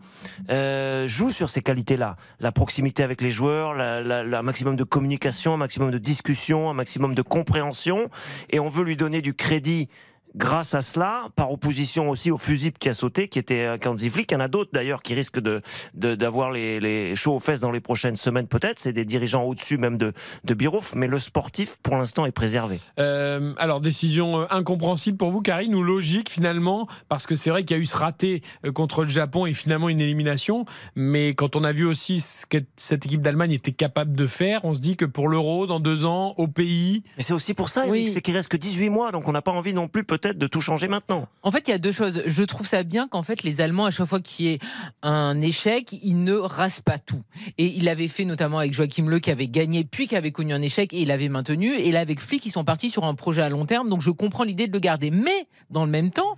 euh, 0.50 1.06
joue 1.06 1.30
sur 1.30 1.50
ces 1.50 1.60
qualités-là, 1.60 2.16
la 2.40 2.50
proximité 2.50 3.02
avec 3.02 3.20
les 3.20 3.30
joueurs, 3.30 3.74
la, 3.74 4.00
la, 4.00 4.24
la, 4.24 4.42
maximum 4.42 4.76
de 4.76 4.84
communication, 4.84 5.52
un 5.52 5.58
maximum 5.58 5.90
de 5.90 5.98
discussion, 5.98 6.70
un 6.70 6.74
maximum 6.74 7.14
de 7.14 7.22
compréhension, 7.22 8.08
et 8.48 8.60
on 8.60 8.68
veut 8.68 8.84
lui 8.84 8.96
donner 8.96 9.20
du 9.20 9.34
crédit 9.34 9.90
grâce 10.36 10.74
à 10.74 10.82
cela, 10.82 11.28
par 11.34 11.50
opposition 11.50 12.10
aussi 12.10 12.30
au 12.30 12.38
fusible 12.38 12.76
qui 12.78 12.88
a 12.88 12.94
sauté, 12.94 13.28
qui 13.28 13.38
était 13.38 13.64
un 13.64 13.78
Kanzi 13.78 14.10
Flick. 14.10 14.30
Il 14.30 14.34
y 14.34 14.36
en 14.36 14.40
a 14.40 14.48
d'autres 14.48 14.70
d'ailleurs 14.72 15.02
qui 15.02 15.14
risquent 15.14 15.40
de 15.40 15.62
d'avoir 15.94 16.50
les, 16.50 16.78
les 16.80 17.16
chauds 17.16 17.36
aux 17.36 17.40
fesses 17.40 17.60
dans 17.60 17.70
les 17.70 17.80
prochaines 17.80 18.16
semaines 18.16 18.46
peut-être. 18.46 18.78
C'est 18.78 18.92
des 18.92 19.04
dirigeants 19.04 19.44
au-dessus 19.44 19.78
même 19.78 19.96
de, 19.96 20.12
de 20.44 20.54
Birouf, 20.54 20.94
mais 20.94 21.06
le 21.06 21.18
sportif 21.18 21.78
pour 21.82 21.96
l'instant 21.96 22.26
est 22.26 22.32
préservé. 22.32 22.78
Euh, 22.98 23.54
alors 23.58 23.80
décision 23.80 24.50
incompréhensible 24.50 25.16
pour 25.16 25.30
vous, 25.30 25.40
Karine, 25.40 25.74
ou 25.74 25.82
logique 25.82 26.30
finalement, 26.30 26.86
parce 27.08 27.26
que 27.26 27.34
c'est 27.34 27.50
vrai 27.50 27.64
qu'il 27.64 27.76
y 27.76 27.80
a 27.80 27.82
eu 27.82 27.86
ce 27.86 27.96
raté 27.96 28.42
contre 28.74 29.04
le 29.04 29.08
Japon 29.08 29.46
et 29.46 29.52
finalement 29.52 29.88
une 29.88 30.00
élimination, 30.00 30.64
mais 30.94 31.34
quand 31.34 31.56
on 31.56 31.64
a 31.64 31.72
vu 31.72 31.86
aussi 31.86 32.20
ce 32.20 32.46
que 32.46 32.58
cette 32.76 33.06
équipe 33.06 33.22
d'Allemagne 33.22 33.52
était 33.52 33.72
capable 33.72 34.14
de 34.14 34.26
faire, 34.26 34.64
on 34.64 34.74
se 34.74 34.80
dit 34.80 34.96
que 34.96 35.04
pour 35.04 35.28
l'Euro, 35.28 35.66
dans 35.66 35.80
deux 35.80 36.04
ans, 36.04 36.34
au 36.36 36.48
pays... 36.48 37.02
Mais 37.16 37.22
c'est 37.22 37.32
aussi 37.32 37.54
pour 37.54 37.68
ça, 37.68 37.84
oui. 37.88 38.08
c'est 38.08 38.20
qu'il 38.20 38.36
reste 38.36 38.48
que 38.48 38.56
18 38.56 38.90
mois, 38.90 39.12
donc 39.12 39.28
on 39.28 39.32
n'a 39.32 39.42
pas 39.42 39.52
envie 39.52 39.74
non 39.74 39.88
plus 39.88 40.04
peut-être 40.04 40.25
peut-être 40.26 40.38
de 40.38 40.46
tout 40.46 40.60
changer 40.60 40.88
maintenant. 40.88 41.28
En 41.42 41.50
fait, 41.50 41.68
il 41.68 41.70
y 41.70 41.74
a 41.74 41.78
deux 41.78 41.92
choses. 41.92 42.22
Je 42.26 42.42
trouve 42.42 42.66
ça 42.66 42.82
bien 42.82 43.06
qu'en 43.08 43.22
fait, 43.22 43.42
les 43.42 43.60
Allemands, 43.60 43.86
à 43.86 43.90
chaque 43.90 44.06
fois 44.06 44.20
qu'il 44.20 44.46
y 44.46 44.48
ait 44.50 44.58
un 45.02 45.40
échec, 45.40 45.92
ils 46.02 46.22
ne 46.22 46.34
rasent 46.34 46.80
pas 46.80 46.98
tout. 46.98 47.22
Et 47.58 47.66
il 47.66 47.84
l'avait 47.84 48.08
fait 48.08 48.24
notamment 48.24 48.58
avec 48.58 48.72
Joachim 48.72 49.06
Le 49.08 49.18
qui 49.20 49.30
avait 49.30 49.48
gagné, 49.48 49.84
puis 49.84 50.08
qui 50.08 50.16
avait 50.16 50.32
connu 50.32 50.52
un 50.52 50.62
échec 50.62 50.92
et 50.92 51.00
il 51.00 51.10
avait 51.10 51.28
maintenu. 51.28 51.76
Et 51.76 51.92
là, 51.92 52.00
avec 52.00 52.20
Flick, 52.20 52.44
ils 52.46 52.50
sont 52.50 52.64
partis 52.64 52.90
sur 52.90 53.04
un 53.04 53.14
projet 53.14 53.42
à 53.42 53.48
long 53.48 53.66
terme. 53.66 53.88
Donc, 53.88 54.02
je 54.02 54.10
comprends 54.10 54.44
l'idée 54.44 54.66
de 54.66 54.72
le 54.72 54.80
garder. 54.80 55.10
Mais, 55.10 55.46
dans 55.70 55.84
le 55.84 55.90
même 55.90 56.10
temps, 56.10 56.34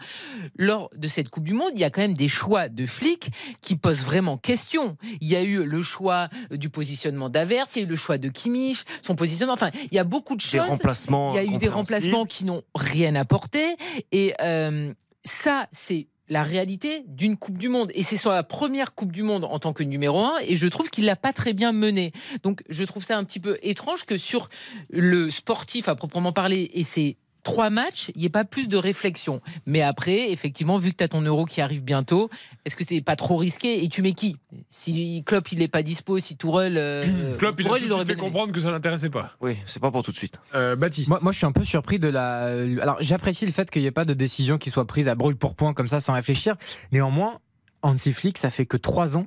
lors 0.57 0.91
de 0.97 1.09
cette 1.09 1.30
Coupe 1.30 1.45
du 1.45 1.55
Monde, 1.55 1.70
il 1.74 1.80
y 1.80 1.84
a 1.84 1.91
quand 1.91 2.03
même 2.03 2.14
des 2.14 2.28
choix 2.28 2.68
de 2.68 2.84
Flick 2.86 3.30
qui 3.62 3.76
posent 3.76 4.05
vraiment 4.05 4.36
question. 4.36 4.97
Il 5.20 5.28
y 5.28 5.36
a 5.36 5.43
eu 5.43 5.64
le 5.64 5.82
choix 5.82 6.28
du 6.51 6.68
positionnement 6.68 7.30
d'Avers, 7.30 7.66
il 7.74 7.78
y 7.78 7.82
a 7.82 7.86
eu 7.86 7.91
le 7.91 7.97
choix 7.97 8.18
de 8.18 8.28
Kimmich, 8.28 8.84
son 9.03 9.14
positionnement. 9.14 9.55
Enfin, 9.55 9.70
il 9.91 9.95
y 9.95 9.99
a 9.99 10.05
beaucoup 10.05 10.36
de 10.36 10.41
choses. 10.41 10.53
Des 10.53 10.68
remplacements. 10.68 11.30
Il 11.30 11.36
y 11.36 11.39
a 11.39 11.55
eu 11.55 11.59
des 11.59 11.68
remplacements 11.68 12.26
qui 12.26 12.45
n'ont 12.45 12.62
rien 12.74 13.14
apporté. 13.14 13.76
Et 14.12 14.35
euh, 14.41 14.93
ça, 15.24 15.68
c'est 15.72 16.09
la 16.29 16.43
réalité 16.43 17.05
d'une 17.07 17.37
Coupe 17.37 17.59
du 17.59 17.68
Monde. 17.68 17.91
Et 17.95 18.03
c'est 18.03 18.16
sur 18.16 18.31
la 18.31 18.43
première 18.43 18.95
Coupe 18.95 19.12
du 19.12 19.22
Monde 19.22 19.45
en 19.45 19.59
tant 19.59 19.72
que 19.72 19.83
numéro 19.83 20.20
un, 20.20 20.39
et 20.43 20.57
je 20.57 20.66
trouve 20.66 20.91
qu'il 20.91 21.05
l'a 21.07 21.16
pas 21.16 21.33
très 21.33 21.53
bien 21.53 21.72
mené. 21.72 22.12
Donc 22.43 22.62
je 22.68 22.85
trouve 22.85 23.05
ça 23.05 23.16
un 23.16 23.24
petit 23.24 23.41
peu 23.41 23.59
étrange 23.62 24.05
que 24.05 24.18
sur 24.18 24.49
le 24.91 25.31
sportif 25.31 25.89
à 25.89 25.95
proprement 25.95 26.33
parler, 26.33 26.70
et 26.74 26.83
c'est 26.83 27.16
trois 27.43 27.70
matchs, 27.70 28.11
il 28.14 28.20
n'y 28.20 28.26
ait 28.26 28.30
pas 28.30 28.45
plus 28.45 28.68
de 28.68 28.76
réflexion. 28.76 29.41
Mais 29.66 29.82
après, 29.82 30.30
effectivement, 30.30 30.78
vu 30.78 30.91
que 30.91 30.97
tu 30.97 31.05
as 31.05 31.09
ton 31.09 31.22
euro 31.22 31.45
qui 31.45 31.61
arrive 31.61 31.82
bientôt, 31.82 32.30
est-ce 32.64 32.76
que 32.76 32.84
c'est 32.86 33.01
pas 33.01 33.16
trop 33.16 33.36
risqué? 33.36 33.84
Et 33.84 33.89
tu 33.89 34.03
mets 34.03 34.12
qui? 34.12 34.36
Si 34.70 35.22
Klopp 35.26 35.51
il 35.53 35.59
n'est 35.59 35.68
pas 35.68 35.82
dispo, 35.82 36.18
si 36.18 36.36
Tourelle. 36.36 36.76
Euh, 36.76 37.36
Klopp, 37.39 37.59
il, 37.59 37.66
Tourelle, 37.66 37.84
a 37.84 37.86
tout 37.86 37.93
de 37.93 38.05
suite 38.05 38.07
fait 38.07 38.16
comprendre 38.16 38.53
que 38.53 38.61
ça 38.61 38.70
l'intéressait 38.70 39.11
pas. 39.11 39.32
Oui, 39.41 39.57
c'est 39.66 39.80
pas 39.80 39.91
pour 39.91 40.03
tout 40.03 40.12
de 40.12 40.16
suite. 40.16 40.41
Euh, 40.55 40.76
Baptiste. 40.76 41.09
Moi, 41.09 41.18
moi, 41.22 41.32
je 41.32 41.39
suis 41.39 41.47
un 41.47 41.53
peu 41.53 41.64
surpris 41.64 41.99
de 41.99 42.09
la. 42.09 42.49
Alors, 42.82 42.97
j'apprécie 43.01 43.47
le 43.47 43.53
fait 43.53 43.70
qu'il 43.70 43.82
n'y 43.82 43.89
ait 43.89 43.93
pas 43.93 44.05
de 44.05 44.14
décision 44.14 44.59
qui 44.59 44.70
soit 44.70 44.86
prise 44.86 45.09
à 45.09 45.14
brûle 45.14 45.36
pour 45.36 45.55
point 45.55 45.74
comme 45.74 45.89
ça 45.89 46.01
sans 46.01 46.12
réfléchir. 46.12 46.57
Néanmoins, 46.93 47.41
Hansi 47.82 48.12
Flick, 48.12 48.39
ça 48.39 48.51
fait 48.51 48.66
que 48.66 48.76
trois 48.76 49.16
ans, 49.16 49.26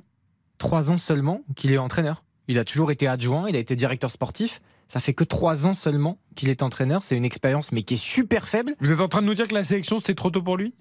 trois 0.58 0.90
ans 0.90 0.98
seulement 0.98 1.42
qu'il 1.56 1.72
est 1.72 1.78
entraîneur. 1.78 2.24
Il 2.48 2.58
a 2.58 2.64
toujours 2.64 2.90
été 2.90 3.06
adjoint, 3.06 3.48
il 3.48 3.56
a 3.56 3.58
été 3.58 3.76
directeur 3.76 4.10
sportif. 4.10 4.60
Ça 4.92 5.00
fait 5.00 5.14
que 5.14 5.24
trois 5.24 5.66
ans 5.66 5.72
seulement 5.72 6.18
qu'il 6.34 6.50
est 6.50 6.62
entraîneur. 6.62 7.02
C'est 7.02 7.16
une 7.16 7.24
expérience, 7.24 7.72
mais 7.72 7.82
qui 7.82 7.94
est 7.94 7.96
super 7.96 8.46
faible. 8.46 8.74
Vous 8.78 8.92
êtes 8.92 9.00
en 9.00 9.08
train 9.08 9.22
de 9.22 9.26
nous 9.26 9.32
dire 9.32 9.48
que 9.48 9.54
la 9.54 9.64
sélection, 9.64 9.98
c'était 9.98 10.14
trop 10.14 10.28
tôt 10.28 10.42
pour 10.42 10.58
lui? 10.58 10.74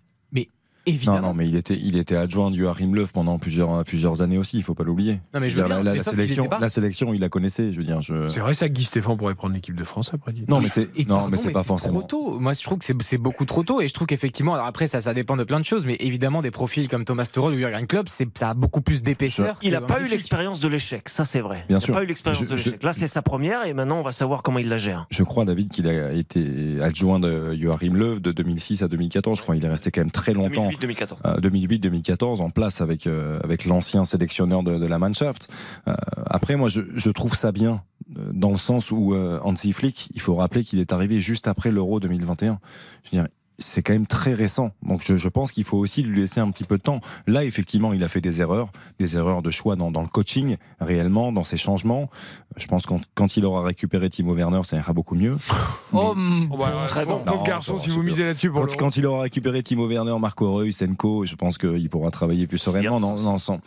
Évidemment. 0.85 1.19
Non, 1.21 1.27
non, 1.29 1.33
mais 1.33 1.47
il 1.47 1.55
était, 1.55 1.77
il 1.81 1.97
était 1.97 2.15
adjoint 2.15 2.51
du 2.51 2.67
Harim 2.67 2.95
Löw 2.95 3.07
pendant 3.13 3.37
plusieurs, 3.39 3.83
plusieurs 3.83 4.21
années 4.21 4.37
aussi. 4.37 4.57
Il 4.57 4.63
faut 4.63 4.73
pas 4.73 4.83
l'oublier. 4.83 5.19
Non, 5.33 5.39
mais 5.39 5.49
je 5.49 5.55
Je 5.55 5.61
veux 5.61 5.67
veux 5.67 5.73
dire, 5.75 5.83
bien, 5.83 5.93
la, 5.93 5.99
sélection, 6.03 6.47
pas. 6.47 6.59
la 6.59 6.69
sélection, 6.69 7.13
il 7.13 7.21
la 7.21 7.29
connaissait. 7.29 7.71
Je 7.73 7.77
veux 7.77 7.83
dire, 7.83 8.01
je. 8.01 8.29
C'est 8.29 8.39
vrai 8.39 8.53
ça 8.53 8.67
que 8.69 8.73
Guy 8.73 8.83
Stéphane 8.83 9.17
pourrait 9.17 9.35
prendre 9.35 9.53
l'équipe 9.53 9.75
de 9.75 9.83
France 9.83 10.11
après. 10.13 10.33
dis. 10.33 10.43
Non, 10.47 10.59
mais 10.59 10.69
c'est, 10.69 10.87
non, 11.07 11.15
pardon, 11.15 11.29
mais 11.31 11.37
c'est 11.37 11.51
pas 11.51 11.63
forcément. 11.63 11.99
trop 12.01 12.07
tôt. 12.31 12.39
Moi, 12.39 12.53
je 12.53 12.61
trouve 12.63 12.77
que 12.79 12.85
c'est 12.85 12.95
c'est 13.01 13.17
beaucoup 13.17 13.45
trop 13.45 13.63
tôt. 13.63 13.81
Et 13.81 13.87
je 13.87 13.93
trouve 13.93 14.07
qu'effectivement, 14.07 14.53
alors 14.53 14.65
après, 14.65 14.87
ça, 14.87 15.01
ça 15.01 15.13
dépend 15.13 15.37
de 15.37 15.43
plein 15.43 15.59
de 15.59 15.65
choses. 15.65 15.85
Mais 15.85 15.97
évidemment, 15.99 16.41
des 16.41 16.51
profils 16.51 16.87
comme 16.87 17.05
Thomas 17.05 17.25
Tuchel 17.31 17.51
ou 17.53 17.57
Jurgen 17.57 17.87
Klopp, 17.87 18.09
c'est- 18.09 18.27
ça 18.37 18.49
a 18.49 18.53
beaucoup 18.53 18.81
plus 18.81 19.03
d'épaisseur. 19.03 19.57
Il 19.61 19.71
n'a 19.71 19.81
pas 19.81 20.01
eu 20.01 20.07
l'expérience 20.07 20.59
de 20.59 20.67
l'échec, 20.67 21.09
ça 21.09 21.25
c'est 21.25 21.41
vrai. 21.41 21.57
Bien 21.57 21.65
il 21.69 21.73
n'a 21.73 21.79
sûr. 21.79 21.93
pas 21.93 22.03
eu 22.03 22.05
l'expérience 22.07 22.47
de 22.47 22.55
l'échec. 22.55 22.81
Là, 22.83 22.93
c'est 22.93 23.07
sa 23.07 23.21
première 23.21 23.65
et 23.65 23.73
maintenant 23.73 23.99
on 23.99 24.03
va 24.03 24.11
savoir 24.11 24.43
comment 24.43 24.59
il 24.59 24.69
la 24.69 24.77
gère. 24.77 25.05
Je 25.09 25.23
crois, 25.23 25.45
David, 25.45 25.69
qu'il 25.69 25.87
a 25.87 26.11
été 26.13 26.81
adjoint 26.81 27.19
de 27.19 27.53
Joachim 27.59 27.93
Löw 27.93 28.19
de 28.19 28.31
2006 28.31 28.83
à 28.83 28.87
2014. 28.87 29.37
Je 29.37 29.43
crois 29.43 29.55
qu'il 29.55 29.65
est 29.65 29.69
resté 29.69 29.91
quand 29.91 30.01
même 30.01 30.11
très 30.11 30.33
longtemps. 30.33 30.69
2008-2014. 30.71 31.15
Euh, 31.25 31.37
2008-2014 31.39 32.41
en 32.41 32.49
place 32.49 32.81
avec 32.81 33.07
euh, 33.07 33.39
avec 33.43 33.65
l'ancien 33.65 34.05
sélectionneur 34.05 34.63
de, 34.63 34.77
de 34.77 34.85
la 34.85 34.99
Mannschaft. 34.99 35.49
Euh, 35.87 35.93
après, 36.27 36.55
moi, 36.55 36.69
je, 36.69 36.81
je 36.95 37.09
trouve 37.09 37.35
ça 37.35 37.51
bien 37.51 37.83
euh, 38.17 38.31
dans 38.33 38.51
le 38.51 38.57
sens 38.57 38.91
où 38.91 39.13
euh, 39.13 39.39
Hansi 39.43 39.73
Flick, 39.73 40.09
il 40.13 40.21
faut 40.21 40.35
rappeler 40.35 40.63
qu'il 40.63 40.79
est 40.79 40.93
arrivé 40.93 41.19
juste 41.21 41.47
après 41.47 41.71
l'Euro 41.71 41.99
2021. 41.99 42.59
Je 43.03 43.17
veux 43.17 43.23
dire, 43.23 43.31
c'est 43.61 43.81
quand 43.81 43.93
même 43.93 44.07
très 44.07 44.33
récent. 44.33 44.71
Donc 44.83 45.01
je, 45.05 45.15
je 45.15 45.29
pense 45.29 45.51
qu'il 45.51 45.63
faut 45.63 45.77
aussi 45.77 46.03
lui 46.03 46.21
laisser 46.21 46.39
un 46.39 46.51
petit 46.51 46.63
peu 46.63 46.77
de 46.77 46.83
temps. 46.83 47.01
Là, 47.27 47.43
effectivement, 47.43 47.93
il 47.93 48.03
a 48.03 48.07
fait 48.07 48.21
des 48.21 48.41
erreurs, 48.41 48.71
des 48.99 49.15
erreurs 49.17 49.41
de 49.41 49.51
choix 49.51 49.75
dans, 49.75 49.91
dans 49.91 50.01
le 50.01 50.07
coaching, 50.07 50.57
réellement, 50.79 51.31
dans 51.31 51.43
ses 51.43 51.57
changements. 51.57 52.09
Je 52.57 52.67
pense 52.67 52.83
que 52.83 52.89
quand, 52.89 53.01
quand 53.15 53.37
il 53.37 53.45
aura 53.45 53.63
récupéré 53.63 54.09
Timo 54.09 54.35
Werner, 54.35 54.61
ça 54.63 54.77
ira 54.77 54.93
beaucoup 54.93 55.15
mieux. 55.15 55.37
Oh, 55.93 56.13
mm, 56.15 56.47
Oh, 56.51 56.57
bah, 56.57 56.85
Très 56.87 57.05
bon. 57.05 57.21
Garçon, 57.45 57.77
si 57.77 57.89
vous 57.89 58.01
misez 58.01 58.23
là-dessus 58.23 58.51
Quand, 58.77 58.95
il 58.97 59.05
aura 59.05 59.23
récupéré 59.23 59.61
Timo 59.61 59.87
Werner, 59.87 60.17
Marco 60.19 60.53
Reus, 60.53 60.77
Senko, 60.77 61.25
je 61.25 61.35
pense 61.35 61.57
qu'il 61.57 61.89
pourra 61.89 62.11
travailler 62.11 62.47
plus 62.47 62.57
sereinement. 62.57 62.99
Non, 62.99 63.17
non, 63.17 63.37
sans, 63.37 63.59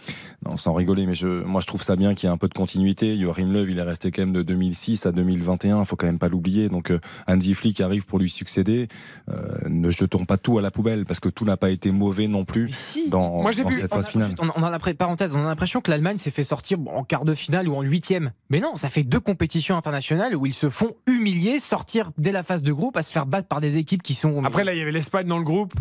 non, 0.45 0.57
sans 0.57 0.72
rigoler, 0.72 1.07
mais 1.07 1.14
je, 1.14 1.45
moi 1.45 1.61
je 1.61 1.66
trouve 1.66 1.82
ça 1.82 1.97
bien 1.97 2.14
qu'il 2.14 2.28
y 2.28 2.30
ait 2.30 2.34
un 2.34 2.38
peu 2.38 2.49
de 2.49 2.55
continuité. 2.55 3.18
Joachim 3.20 3.53
Löw, 3.53 3.68
il 3.68 3.78
est 3.78 3.82
resté 3.82 4.11
quand 4.11 4.22
même 4.22 4.32
de 4.32 4.42
2006 4.42 5.07
à 5.07 5.12
2021, 5.12 5.80
il 5.80 5.86
faut 5.86 5.97
quand 5.97 6.07
même 6.07 6.18
pas 6.18 6.28
l'oublier. 6.28 6.68
Donc 6.68 6.90
euh, 6.90 6.99
Hansi 7.28 7.55
Flick 7.55 7.80
arrive 7.80 8.07
pour 8.07 8.18
lui 8.18 8.30
succéder. 8.30 8.88
Euh, 9.30 9.68
ne 9.85 9.91
jetons 9.91 10.24
pas 10.24 10.37
tout 10.39 10.59
à 10.59 10.62
la 10.62 10.70
poubelle 10.70 11.05
parce 11.05 11.20
que 11.20 11.28
tout 11.28 11.45
n'a 11.45 11.57
pas 11.57 11.70
été 11.70 11.93
mauvais 11.93 12.26
non 12.28 12.45
plus 12.45 12.70
si. 12.72 13.09
dans, 13.09 13.43
Moi, 13.43 13.53
dans 13.53 13.68
vu- 13.68 13.74
cette 13.76 13.93
On 13.93 13.99
a, 13.99 14.03
phase 14.03 14.09
finale. 14.11 14.30
on 14.41 14.49
a- 14.49 14.53
on 14.57 14.62
a 14.62 14.70
l'impression- 14.70 14.97
parenthèse, 14.97 15.35
on 15.35 15.41
a 15.41 15.47
l'impression 15.47 15.80
que 15.80 15.91
l'Allemagne 15.91 16.18
s'est 16.18 16.30
fait 16.30 16.43
sortir 16.45 16.78
en 16.87 17.05
quart 17.05 17.24
de 17.24 17.35
finale 17.35 17.68
ou 17.68 17.74
en 17.76 17.82
huitième. 17.82 18.32
Mais 18.51 18.61
non, 18.61 18.76
ça 18.76 18.89
fait 18.89 19.03
deux 19.05 19.20
compétitions 19.20 19.76
internationales 19.76 20.35
où 20.37 20.47
ils 20.47 20.55
se 20.55 20.70
font 20.70 20.93
humilier, 21.07 21.59
sortir 21.59 22.11
dès 22.18 22.32
la 22.32 22.43
phase 22.43 22.62
de 22.62 22.72
groupe, 22.72 22.97
à 22.97 23.03
se 23.03 23.12
faire 23.12 23.26
battre 23.26 23.49
par 23.49 23.61
des 23.61 23.78
équipes 23.78 24.03
qui 24.03 24.14
sont. 24.14 24.45
Après, 24.45 24.64
là, 24.64 24.72
il 24.74 24.78
y 24.78 24.82
avait 24.82 24.93
l'Espagne 24.93 25.26
dans 25.26 25.39
le 25.39 25.45
groupe, 25.45 25.74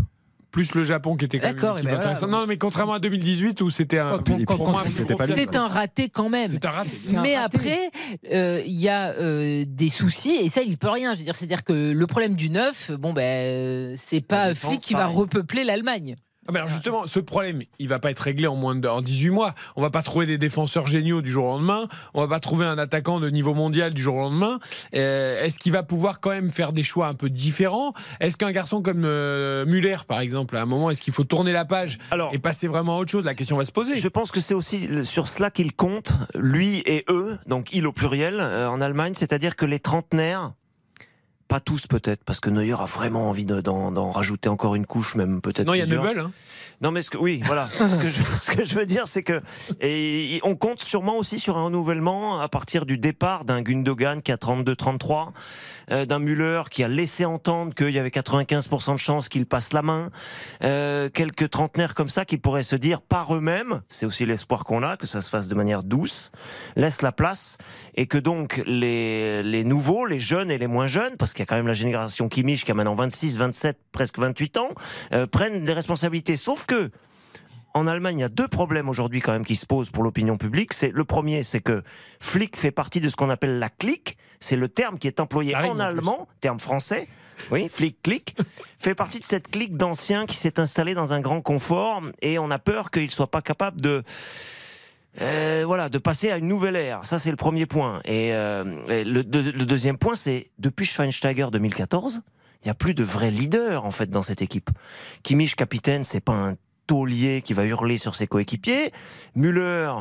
plus 0.53 0.75
le 0.75 0.83
Japon 0.83 1.15
qui 1.17 1.25
était 1.25 1.39
quand 1.39 1.47
même 1.47 1.55
D'accord, 1.55 1.77
équipe 1.77 1.85
ben 1.85 1.95
voilà. 1.95 1.99
intéressante. 2.11 2.29
Non, 2.29 2.45
mais 2.47 2.57
contrairement 2.57 2.93
à 2.93 2.99
2018 2.99 3.59
où 3.61 3.69
c'était 3.69 3.99
un. 3.99 4.19
Quand 4.19 4.45
quand- 4.45 4.71
moi, 4.71 4.83
c'était 4.87 5.15
pas 5.15 5.25
flop. 5.25 5.35
c'est 5.35 5.55
un 5.57 5.67
raté 5.67 6.07
quand 6.09 6.29
même. 6.29 6.47
C'est 6.47 6.63
un 6.63 6.69
raté. 6.69 6.89
C'est 6.89 7.17
un 7.17 7.21
Mais 7.21 7.37
raté. 7.37 7.57
après, 7.57 7.91
euh, 8.31 8.61
il 8.65 8.79
y 8.79 8.87
a 8.87 9.09
euh, 9.13 9.65
des 9.67 9.89
soucis 9.89 10.35
et 10.35 10.47
ça, 10.49 10.61
il 10.61 10.77
peut 10.77 10.89
rien. 10.89 11.13
Je 11.13 11.19
veux 11.19 11.25
dire, 11.25 11.35
c'est-à-dire 11.35 11.63
que 11.63 11.91
le 11.91 12.07
problème 12.07 12.35
du 12.35 12.49
neuf, 12.49 12.91
bon 12.91 13.11
ben, 13.13 13.21
euh, 13.23 13.95
c'est 13.97 14.21
pas 14.21 14.53
Flick 14.55 14.79
qui 14.79 14.93
va 14.93 15.07
repeupler 15.07 15.63
l'Allemagne. 15.63 16.15
Ah 16.47 16.51
ben 16.51 16.57
alors 16.59 16.69
justement, 16.69 17.07
ce 17.07 17.19
problème, 17.19 17.63
il 17.79 17.87
va 17.87 17.99
pas 17.99 18.11
être 18.11 18.19
réglé 18.19 18.47
en 18.47 18.55
moins 18.55 18.75
de 18.75 18.87
en 18.87 19.01
18 19.01 19.29
mois. 19.29 19.55
On 19.75 19.81
va 19.81 19.89
pas 19.89 20.01
trouver 20.01 20.25
des 20.25 20.37
défenseurs 20.37 20.87
géniaux 20.87 21.21
du 21.21 21.31
jour 21.31 21.45
au 21.45 21.49
lendemain. 21.51 21.87
On 22.13 22.21
va 22.21 22.27
pas 22.27 22.39
trouver 22.41 22.65
un 22.65 22.77
attaquant 22.77 23.19
de 23.19 23.29
niveau 23.29 23.53
mondial 23.53 23.93
du 23.93 24.01
jour 24.01 24.15
au 24.15 24.21
lendemain. 24.21 24.59
Euh, 24.95 25.41
Est-ce 25.43 25.57
qu'il 25.57 25.71
va 25.71 25.83
pouvoir 25.83 26.19
quand 26.19 26.31
même 26.31 26.49
faire 26.49 26.73
des 26.73 26.83
choix 26.83 27.07
un 27.07 27.13
peu 27.13 27.29
différents? 27.29 27.93
Est-ce 28.19 28.35
qu'un 28.35 28.51
garçon 28.51 28.81
comme 28.81 29.03
euh, 29.05 29.65
Muller, 29.65 29.97
par 30.07 30.19
exemple, 30.19 30.57
à 30.57 30.61
un 30.61 30.65
moment, 30.65 30.89
est-ce 30.89 31.01
qu'il 31.01 31.13
faut 31.13 31.23
tourner 31.23 31.53
la 31.53 31.63
page 31.65 31.97
Alors, 32.11 32.33
et 32.33 32.39
passer 32.39 32.67
vraiment 32.67 32.97
à 32.97 32.99
autre 32.99 33.11
chose? 33.11 33.23
La 33.23 33.35
question 33.35 33.55
va 33.57 33.63
se 33.65 33.71
poser. 33.71 33.95
Je 33.95 34.07
pense 34.09 34.31
que 34.31 34.41
c'est 34.41 34.53
aussi 34.53 35.05
sur 35.05 35.27
cela 35.27 35.49
qu'il 35.49 35.73
compte, 35.73 36.13
lui 36.35 36.79
et 36.85 37.05
eux, 37.09 37.37
donc 37.47 37.69
il 37.73 37.87
au 37.87 37.93
pluriel, 37.93 38.39
euh, 38.39 38.69
en 38.69 38.81
Allemagne, 38.81 39.13
c'est-à-dire 39.15 39.55
que 39.55 39.65
les 39.65 39.79
trentenaires, 39.79 40.51
pas 41.53 41.59
tous 41.59 41.85
peut-être, 41.85 42.23
parce 42.23 42.39
que 42.39 42.49
Neuer 42.49 42.73
a 42.73 42.85
vraiment 42.85 43.29
envie 43.29 43.45
de- 43.45 43.61
d'en 43.61 44.09
rajouter 44.09 44.49
encore 44.49 44.73
une 44.73 44.87
couche, 44.87 45.13
même 45.13 45.39
peut-être. 45.39 45.59
Sinon, 45.59 45.75
il 45.75 45.81
y 45.81 45.81
a. 45.83 45.85
Neubel. 45.85 46.17
Hein. 46.17 46.31
Non, 46.81 46.91
mais 46.91 47.01
ce 47.01 47.09
que, 47.09 47.17
oui, 47.17 47.41
voilà. 47.45 47.69
ce, 47.71 47.97
que 47.97 48.09
je, 48.09 48.23
ce 48.23 48.51
que 48.51 48.65
je 48.65 48.75
veux 48.75 48.85
dire, 48.85 49.07
c'est 49.07 49.23
que 49.23 49.41
et, 49.79 50.41
on 50.43 50.55
compte 50.55 50.81
sûrement 50.81 51.17
aussi 51.17 51.39
sur 51.39 51.57
un 51.57 51.65
renouvellement 51.65 52.41
à 52.41 52.49
partir 52.49 52.85
du 52.85 52.97
départ 52.97 53.45
d'un 53.45 53.61
Gundogan 53.61 54.21
qui 54.21 54.31
a 54.31 54.35
32-33, 54.35 55.29
euh, 55.91 56.05
d'un 56.05 56.19
Müller 56.19 56.63
qui 56.69 56.83
a 56.83 56.87
laissé 56.89 57.23
entendre 57.23 57.73
qu'il 57.73 57.91
y 57.91 57.99
avait 57.99 58.09
95% 58.09 58.93
de 58.93 58.97
chances 58.97 59.29
qu'il 59.29 59.45
passe 59.45 59.71
la 59.71 59.81
main, 59.81 60.09
euh, 60.63 61.09
quelques 61.09 61.49
trentenaires 61.49 61.93
comme 61.93 62.09
ça 62.09 62.25
qui 62.25 62.37
pourraient 62.37 62.63
se 62.63 62.75
dire 62.75 63.01
par 63.01 63.33
eux-mêmes, 63.33 63.81
c'est 63.87 64.05
aussi 64.05 64.25
l'espoir 64.25 64.65
qu'on 64.65 64.83
a, 64.83 64.97
que 64.97 65.07
ça 65.07 65.21
se 65.21 65.29
fasse 65.29 65.47
de 65.47 65.55
manière 65.55 65.83
douce, 65.83 66.31
laisse 66.75 67.01
la 67.01 67.11
place 67.11 67.57
et 67.95 68.07
que 68.07 68.17
donc 68.17 68.61
les, 68.65 69.41
les 69.43 69.63
nouveaux, 69.63 70.05
les 70.05 70.19
jeunes 70.19 70.51
et 70.51 70.57
les 70.57 70.67
moins 70.67 70.87
jeunes, 70.87 71.15
parce 71.17 71.33
qu'il 71.33 71.42
y 71.43 71.45
a 71.45 71.45
quand 71.47 71.55
même 71.55 71.67
la 71.67 71.73
génération 71.73 72.29
Kimmich 72.29 72.65
qui 72.65 72.71
a 72.71 72.73
maintenant 72.73 72.95
26, 72.95 73.37
27, 73.37 73.77
presque 73.91 74.19
28 74.19 74.57
ans, 74.57 74.69
euh, 75.13 75.27
prennent 75.27 75.65
des 75.65 75.73
responsabilités. 75.73 76.37
Sauf 76.37 76.65
que 76.65 76.91
en 77.73 77.87
Allemagne, 77.87 78.19
il 78.19 78.21
y 78.21 78.25
a 78.25 78.29
deux 78.29 78.47
problèmes 78.47 78.87
aujourd'hui 78.87 79.19
quand 79.19 79.31
même 79.31 79.45
qui 79.45 79.55
se 79.55 79.65
posent 79.65 79.89
pour 79.89 80.03
l'opinion 80.03 80.37
publique. 80.37 80.73
C'est 80.73 80.89
le 80.89 81.03
premier, 81.05 81.43
c'est 81.43 81.61
que 81.61 81.83
Flick 82.19 82.55
fait 82.55 82.71
partie 82.71 82.99
de 82.99 83.09
ce 83.09 83.15
qu'on 83.15 83.29
appelle 83.29 83.57
la 83.57 83.69
clique. 83.69 84.17
C'est 84.39 84.55
le 84.55 84.69
terme 84.69 84.99
qui 84.99 85.07
est 85.07 85.19
employé 85.19 85.55
en 85.55 85.79
allemand, 85.79 86.27
terme 86.39 86.59
français. 86.59 87.07
Oui, 87.51 87.67
Flick 87.69 88.01
clique 88.03 88.37
fait 88.79 88.93
partie 88.93 89.19
de 89.19 89.25
cette 89.25 89.49
clique 89.49 89.75
d'anciens 89.75 90.27
qui 90.27 90.37
s'est 90.37 90.59
installée 90.59 90.93
dans 90.93 91.13
un 91.13 91.19
grand 91.19 91.41
confort 91.41 92.01
et 92.21 92.37
on 92.37 92.51
a 92.51 92.59
peur 92.59 92.91
qu'il 92.91 93.09
soit 93.09 93.31
pas 93.31 93.41
capable 93.41 93.81
de 93.81 94.03
euh, 95.21 95.63
voilà, 95.65 95.89
de 95.89 95.97
passer 95.97 96.31
à 96.31 96.37
une 96.37 96.47
nouvelle 96.47 96.75
ère. 96.75 97.05
Ça, 97.05 97.19
c'est 97.19 97.29
le 97.31 97.37
premier 97.37 97.65
point. 97.65 98.01
Et, 98.05 98.33
euh, 98.33 98.63
le, 99.05 99.23
de- 99.23 99.51
le 99.51 99.65
deuxième 99.65 99.97
point, 99.97 100.15
c'est 100.15 100.51
depuis 100.59 100.85
Schweinsteiger 100.85 101.47
2014, 101.51 102.21
il 102.63 102.67
y 102.67 102.71
a 102.71 102.73
plus 102.73 102.93
de 102.93 103.03
vrais 103.03 103.31
leaders 103.31 103.85
en 103.85 103.91
fait 103.91 104.09
dans 104.09 104.21
cette 104.21 104.41
équipe. 104.41 104.69
Kimmich 105.21 105.55
capitaine, 105.55 106.03
c'est 106.03 106.21
pas 106.21 106.33
un 106.33 106.55
taulier 106.87 107.41
qui 107.43 107.53
va 107.53 107.65
hurler 107.65 107.97
sur 107.97 108.15
ses 108.15 108.27
coéquipiers. 108.27 108.91
Müller, 109.35 109.91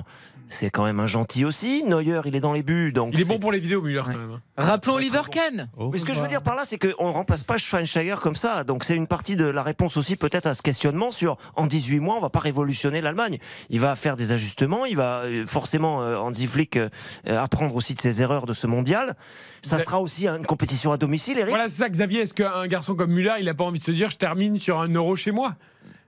c'est 0.53 0.71
quand 0.71 0.85
même 0.85 1.01
un 1.01 1.07
gentil 1.07 1.45
aussi. 1.45 1.83
Neuer, 1.85 2.21
il 2.27 2.37
est 2.37 2.41
dans 2.41 2.53
les 2.53 2.63
buts. 2.63 2.93
Donc 2.93 3.13
il 3.15 3.21
est 3.21 3.25
bon 3.25 3.39
pour 3.39 3.53
les 3.53 3.59
vidéos, 3.59 3.81
Müller, 3.81 4.03
quand 4.05 4.11
même. 4.11 4.33
Hein. 4.33 4.43
Rappelons 4.57 4.95
Oliver 4.95 5.23
Kahn. 5.31 5.69
Mais 5.93 5.99
ce 5.99 6.05
que 6.05 6.15
je 6.15 6.21
veux 6.21 6.29
dire 6.29 6.43
par 6.43 6.55
là, 6.55 6.63
c'est 6.65 6.79
qu'on 6.79 7.09
ne 7.09 7.13
remplace 7.13 7.45
pas 7.45 7.59
Schweinsteiger 7.59 8.17
comme 8.21 8.37
ça. 8.37 8.65
Donc 8.65 8.85
c'est 8.85 8.95
une 8.95 9.07
partie 9.07 9.37
de 9.37 9.47
la 9.47 9.63
réponse 9.63 9.97
aussi 9.97 10.17
peut-être 10.17 10.47
à 10.47 10.55
ce 10.55 10.63
questionnement 10.63 11.11
sur 11.11 11.37
en 11.57 11.67
18 11.67 12.01
mois, 12.01 12.17
on 12.17 12.21
va 12.21 12.31
pas 12.31 12.39
révolutionner 12.39 13.01
l'Allemagne. 13.01 13.39
Il 13.71 13.81
va 13.81 13.97
faire 13.97 14.17
des 14.17 14.33
ajustements, 14.33 14.85
il 14.85 14.97
va 14.97 15.23
euh, 15.23 15.47
forcément, 15.47 16.03
euh, 16.03 16.17
Hansi 16.17 16.47
Flick, 16.47 16.77
euh, 16.77 16.89
apprendre 17.27 17.75
aussi 17.75 17.95
de 17.95 18.01
ses 18.01 18.23
erreurs 18.23 18.47
de 18.47 18.55
ce 18.55 18.67
mondial. 18.67 19.17
Ça 19.63 19.79
sera 19.79 20.01
aussi 20.01 20.27
une 20.27 20.45
compétition 20.45 20.93
à 20.93 20.97
domicile, 20.97 21.39
Eric. 21.39 21.51
Voilà, 21.51 21.69
c'est 21.69 21.79
ça, 21.79 21.89
Xavier. 21.89 22.21
Est-ce 22.21 22.35
qu'un 22.35 22.67
garçon 22.67 22.95
comme 22.95 23.13
Müller, 23.13 23.35
il 23.39 23.47
n'a 23.47 23.55
pas 23.55 23.65
envie 23.65 23.79
de 23.79 23.85
se 23.85 23.93
dire 23.93 24.11
je 24.11 24.17
termine 24.17 24.59
sur 24.59 24.81
un 24.81 24.89
euro 24.89 25.17
chez 25.17 25.31
moi? 25.31 25.57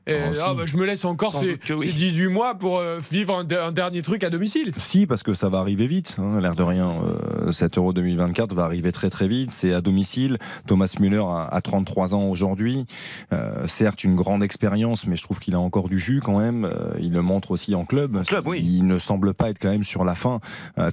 Et 0.07 0.16
oh, 0.16 0.38
ah, 0.44 0.55
bah, 0.55 0.66
je 0.66 0.76
me 0.76 0.84
laisse 0.84 1.05
encore 1.07 1.34
ces, 1.34 1.57
18 1.57 2.28
mois 2.28 2.57
pour 2.57 2.78
euh, 2.78 2.98
vivre 3.11 3.38
un, 3.38 3.72
dernier 3.72 4.02
truc 4.02 4.22
à 4.22 4.28
domicile. 4.28 4.72
Si, 4.76 5.07
parce 5.07 5.22
que 5.22 5.32
ça 5.32 5.48
va 5.48 5.59
arriver 5.59 5.86
vite. 5.86 6.16
Hein, 6.18 6.40
L'air 6.42 6.55
de 6.55 6.62
rien, 6.62 6.90
euh, 6.90 7.52
cet 7.52 7.78
Euro 7.78 7.94
2024 7.94 8.55
va 8.55 8.64
arriver 8.64 8.92
très 8.92 9.09
très 9.09 9.28
vite. 9.28 9.50
C'est 9.50 9.72
à 9.72 9.80
domicile. 9.80 10.36
Thomas 10.66 10.94
Müller 11.00 11.24
a, 11.24 11.61
33 11.62 12.14
ans 12.14 12.24
aujourd'hui. 12.24 12.84
Euh, 13.32 13.66
certes, 13.66 14.05
une 14.05 14.14
grande 14.14 14.42
expérience, 14.42 15.07
mais 15.07 15.16
je 15.16 15.22
trouve 15.22 15.38
qu'il 15.38 15.55
a 15.55 15.61
encore 15.61 15.88
du 15.88 15.98
jus 15.98 16.20
quand 16.22 16.38
même. 16.38 16.70
il 17.00 17.12
le 17.12 17.22
montre 17.22 17.52
aussi 17.52 17.74
en 17.74 17.86
club. 17.86 18.22
Il 18.57 18.86
ne 18.86 18.98
semble 18.98 19.32
pas 19.32 19.48
être 19.48 19.59
quand 19.59 19.70
même 19.70 19.84
sur 19.84 20.05
la 20.05 20.14
fin 20.14 20.40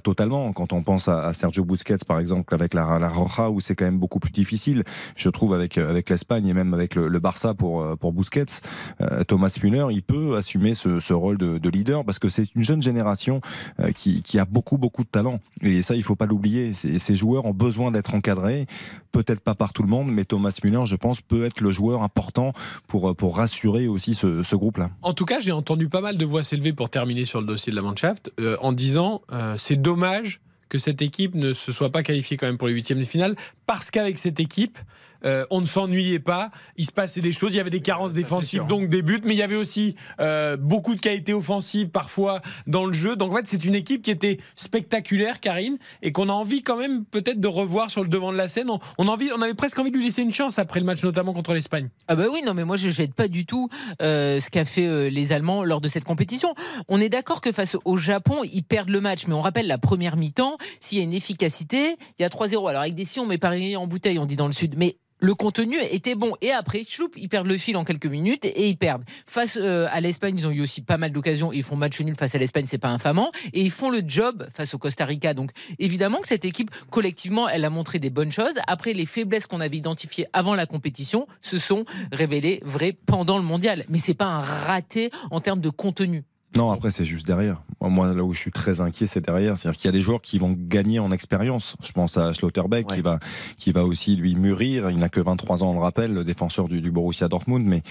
totalement. 0.02 0.52
Quand 0.54 0.72
on 0.72 0.82
pense 0.82 1.08
à, 1.08 1.34
Sergio 1.34 1.64
Busquets, 1.64 1.98
par 2.06 2.18
exemple, 2.18 2.54
avec 2.54 2.72
la, 2.72 2.98
la 2.98 3.08
Roja, 3.10 3.50
où 3.50 3.60
c'est 3.60 3.74
quand 3.74 3.84
même 3.84 3.98
beaucoup 3.98 4.20
plus 4.20 4.32
difficile, 4.32 4.84
je 5.16 5.28
trouve, 5.28 5.52
avec, 5.52 5.76
avec 5.76 6.08
l'Espagne 6.08 6.46
et 6.46 6.54
même 6.54 6.72
avec 6.72 6.94
le, 6.94 7.08
le 7.08 7.18
Barça 7.18 7.52
pour, 7.52 7.96
pour 7.98 8.12
Busquets. 8.12 8.62
Euh, 9.02 9.24
Thomas 9.24 9.56
Müller, 9.62 9.86
il 9.90 10.02
peut 10.02 10.36
assumer 10.36 10.74
ce, 10.74 11.12
rôle 11.12 11.38
de, 11.38 11.68
leader 11.68 12.04
parce 12.04 12.18
que 12.18 12.28
c'est 12.28 12.54
une 12.54 12.62
jeune 12.62 12.82
génération 12.82 13.40
euh, 13.80 13.92
qui, 13.92 14.38
a 14.38 14.44
beaucoup 14.44 14.76
beaucoup 14.76 15.04
de 15.04 15.08
talent 15.08 15.40
et 15.62 15.82
ça 15.82 15.94
il 15.94 16.02
faut 16.02 16.16
pas 16.16 16.26
l'oublier. 16.26 16.72
Ces 16.74 17.14
joueurs 17.14 17.46
ont 17.46 17.54
besoin 17.54 17.90
d'être 17.90 18.14
encadrés, 18.14 18.66
peut-être 19.12 19.40
pas 19.40 19.54
par 19.54 19.72
tout 19.72 19.82
le 19.82 19.88
monde, 19.88 20.10
mais 20.10 20.24
Thomas 20.24 20.56
Müller, 20.62 20.86
je 20.86 20.96
pense, 20.96 21.20
peut 21.20 21.44
être 21.44 21.60
le 21.60 21.72
joueur 21.72 22.02
important 22.02 22.52
pour 22.88 23.14
pour 23.16 23.36
rassurer 23.36 23.88
aussi 23.88 24.14
ce, 24.14 24.54
groupe-là. 24.54 24.90
En 25.00 25.14
tout 25.14 25.24
cas, 25.24 25.40
j'ai 25.40 25.52
entendu 25.52 25.88
pas 25.88 26.00
mal 26.00 26.18
de 26.18 26.24
voix 26.24 26.42
s'élever 26.42 26.72
pour 26.72 26.90
terminer 26.90 27.24
sur 27.24 27.40
le 27.40 27.46
dossier 27.46 27.70
de 27.70 27.76
la 27.76 27.82
Mannschaft 27.82 28.30
euh, 28.38 28.56
en 28.60 28.72
disant 28.72 29.22
c'est 29.56 29.80
dommage 29.80 30.40
que 30.68 30.78
cette 30.78 31.02
équipe 31.02 31.34
ne 31.34 31.52
se 31.52 31.70
soit 31.70 31.90
pas 31.90 32.02
qualifiée 32.02 32.36
quand 32.36 32.46
même 32.46 32.58
pour 32.58 32.68
les 32.68 32.74
huitièmes 32.74 32.98
de 32.98 33.04
finale 33.04 33.36
parce 33.66 33.90
qu'avec 33.90 34.16
cette 34.18 34.40
équipe 34.40 34.78
euh, 35.24 35.44
on 35.50 35.60
ne 35.60 35.66
s'ennuyait 35.66 36.18
pas. 36.18 36.50
Il 36.76 36.86
se 36.86 36.92
passait 36.92 37.20
des 37.20 37.32
choses. 37.32 37.54
Il 37.54 37.56
y 37.56 37.60
avait 37.60 37.70
des 37.70 37.80
carences 37.80 38.12
défensives, 38.12 38.66
donc 38.66 38.88
des 38.88 39.02
buts, 39.02 39.20
mais 39.24 39.34
il 39.34 39.38
y 39.38 39.42
avait 39.42 39.56
aussi 39.56 39.96
euh, 40.20 40.56
beaucoup 40.56 40.94
de 40.94 41.00
qualité 41.00 41.32
offensive 41.32 41.88
parfois 41.88 42.40
dans 42.66 42.84
le 42.84 42.92
jeu. 42.92 43.16
Donc 43.16 43.32
en 43.32 43.36
fait, 43.36 43.46
c'est 43.46 43.64
une 43.64 43.74
équipe 43.74 44.02
qui 44.02 44.10
était 44.10 44.38
spectaculaire, 44.56 45.40
Karine, 45.40 45.78
et 46.02 46.12
qu'on 46.12 46.28
a 46.28 46.32
envie 46.32 46.62
quand 46.62 46.76
même 46.76 47.04
peut-être 47.04 47.40
de 47.40 47.48
revoir 47.48 47.90
sur 47.90 48.02
le 48.02 48.08
devant 48.08 48.32
de 48.32 48.36
la 48.36 48.48
scène. 48.48 48.68
On, 48.98 49.08
a 49.08 49.10
envie, 49.10 49.30
on 49.36 49.42
avait 49.42 49.54
presque 49.54 49.78
envie 49.78 49.90
de 49.90 49.96
lui 49.96 50.04
laisser 50.04 50.22
une 50.22 50.32
chance 50.32 50.58
après 50.58 50.80
le 50.80 50.86
match, 50.86 51.02
notamment 51.02 51.32
contre 51.32 51.54
l'Espagne. 51.54 51.88
Ah 52.08 52.16
bah 52.16 52.26
oui, 52.32 52.42
non, 52.44 52.54
mais 52.54 52.64
moi 52.64 52.76
je 52.76 52.88
jette 52.88 53.14
pas 53.14 53.28
du 53.28 53.46
tout 53.46 53.68
euh, 54.00 54.40
ce 54.40 54.50
qu'a 54.50 54.64
fait 54.64 55.10
les 55.10 55.32
Allemands 55.32 55.64
lors 55.64 55.80
de 55.80 55.88
cette 55.88 56.04
compétition. 56.04 56.54
On 56.88 57.00
est 57.00 57.08
d'accord 57.08 57.40
que 57.40 57.52
face 57.52 57.76
au 57.84 57.96
Japon, 57.96 58.42
ils 58.44 58.62
perdent 58.62 58.90
le 58.90 59.00
match, 59.00 59.26
mais 59.26 59.34
on 59.34 59.40
rappelle 59.40 59.66
la 59.66 59.78
première 59.78 60.16
mi-temps, 60.16 60.58
s'il 60.80 60.98
y 60.98 61.00
a 61.00 61.04
une 61.04 61.14
efficacité, 61.14 61.96
il 62.18 62.22
y 62.22 62.24
a 62.24 62.28
3-0. 62.28 62.68
Alors 62.68 62.82
avec 62.82 62.94
des 62.94 63.04
si 63.04 63.20
on 63.20 63.26
met 63.26 63.38
Paris 63.38 63.76
en 63.76 63.86
bouteille, 63.86 64.18
on 64.18 64.26
dit 64.26 64.36
dans 64.36 64.46
le 64.46 64.52
sud, 64.52 64.74
mais 64.76 64.96
le 65.22 65.34
contenu 65.36 65.76
était 65.90 66.16
bon. 66.16 66.34
Et 66.42 66.50
après, 66.50 66.82
ils 67.16 67.28
perdent 67.28 67.46
le 67.46 67.56
fil 67.56 67.76
en 67.76 67.84
quelques 67.84 68.06
minutes 68.06 68.44
et 68.44 68.68
ils 68.68 68.76
perdent. 68.76 69.04
Face 69.26 69.56
euh, 69.60 69.86
à 69.90 70.00
l'Espagne, 70.00 70.34
ils 70.36 70.48
ont 70.48 70.50
eu 70.50 70.60
aussi 70.60 70.82
pas 70.82 70.98
mal 70.98 71.12
d'occasions. 71.12 71.52
Ils 71.52 71.62
font 71.62 71.76
match 71.76 72.00
nul 72.00 72.16
face 72.16 72.34
à 72.34 72.38
l'Espagne, 72.38 72.64
c'est 72.66 72.76
pas 72.76 72.88
infamant. 72.88 73.30
Et 73.52 73.62
ils 73.62 73.70
font 73.70 73.88
le 73.88 74.02
job 74.04 74.46
face 74.52 74.74
au 74.74 74.78
Costa 74.78 75.04
Rica. 75.04 75.32
Donc 75.32 75.52
évidemment 75.78 76.18
que 76.18 76.26
cette 76.26 76.44
équipe, 76.44 76.72
collectivement, 76.90 77.48
elle 77.48 77.64
a 77.64 77.70
montré 77.70 78.00
des 78.00 78.10
bonnes 78.10 78.32
choses. 78.32 78.58
Après, 78.66 78.94
les 78.94 79.06
faiblesses 79.06 79.46
qu'on 79.46 79.60
avait 79.60 79.76
identifiées 79.76 80.26
avant 80.32 80.56
la 80.56 80.66
compétition 80.66 81.28
se 81.40 81.56
sont 81.56 81.84
révélées 82.10 82.60
vraies 82.64 82.96
pendant 83.06 83.38
le 83.38 83.44
mondial. 83.44 83.84
Mais 83.88 83.98
c'est 83.98 84.14
pas 84.14 84.26
un 84.26 84.40
raté 84.40 85.12
en 85.30 85.40
termes 85.40 85.60
de 85.60 85.70
contenu. 85.70 86.24
Non, 86.56 86.70
après 86.70 86.90
c'est 86.90 87.04
juste 87.04 87.26
derrière. 87.26 87.62
Moi, 87.80 88.12
là 88.12 88.22
où 88.22 88.32
je 88.32 88.38
suis 88.38 88.52
très 88.52 88.80
inquiet, 88.80 89.06
c'est 89.06 89.20
derrière. 89.20 89.58
C'est-à-dire 89.58 89.78
qu'il 89.78 89.88
y 89.88 89.88
a 89.88 89.92
des 89.92 90.02
joueurs 90.02 90.20
qui 90.20 90.38
vont 90.38 90.54
gagner 90.56 90.98
en 90.98 91.10
expérience. 91.10 91.76
Je 91.82 91.92
pense 91.92 92.16
à 92.16 92.32
Schlotterbeck 92.32 92.86
qui 92.86 93.00
va 93.00 93.18
qui 93.56 93.72
va 93.72 93.84
aussi 93.84 94.16
lui 94.16 94.34
mûrir. 94.36 94.90
Il 94.90 94.98
n'a 94.98 95.08
que 95.08 95.20
23 95.20 95.64
ans, 95.64 95.70
on 95.70 95.74
le 95.74 95.80
rappelle, 95.80 96.12
le 96.12 96.24
défenseur 96.24 96.68
du, 96.68 96.80
du 96.80 96.90
Borussia 96.90 97.28
Dortmund. 97.28 97.64
Mais 97.66 97.82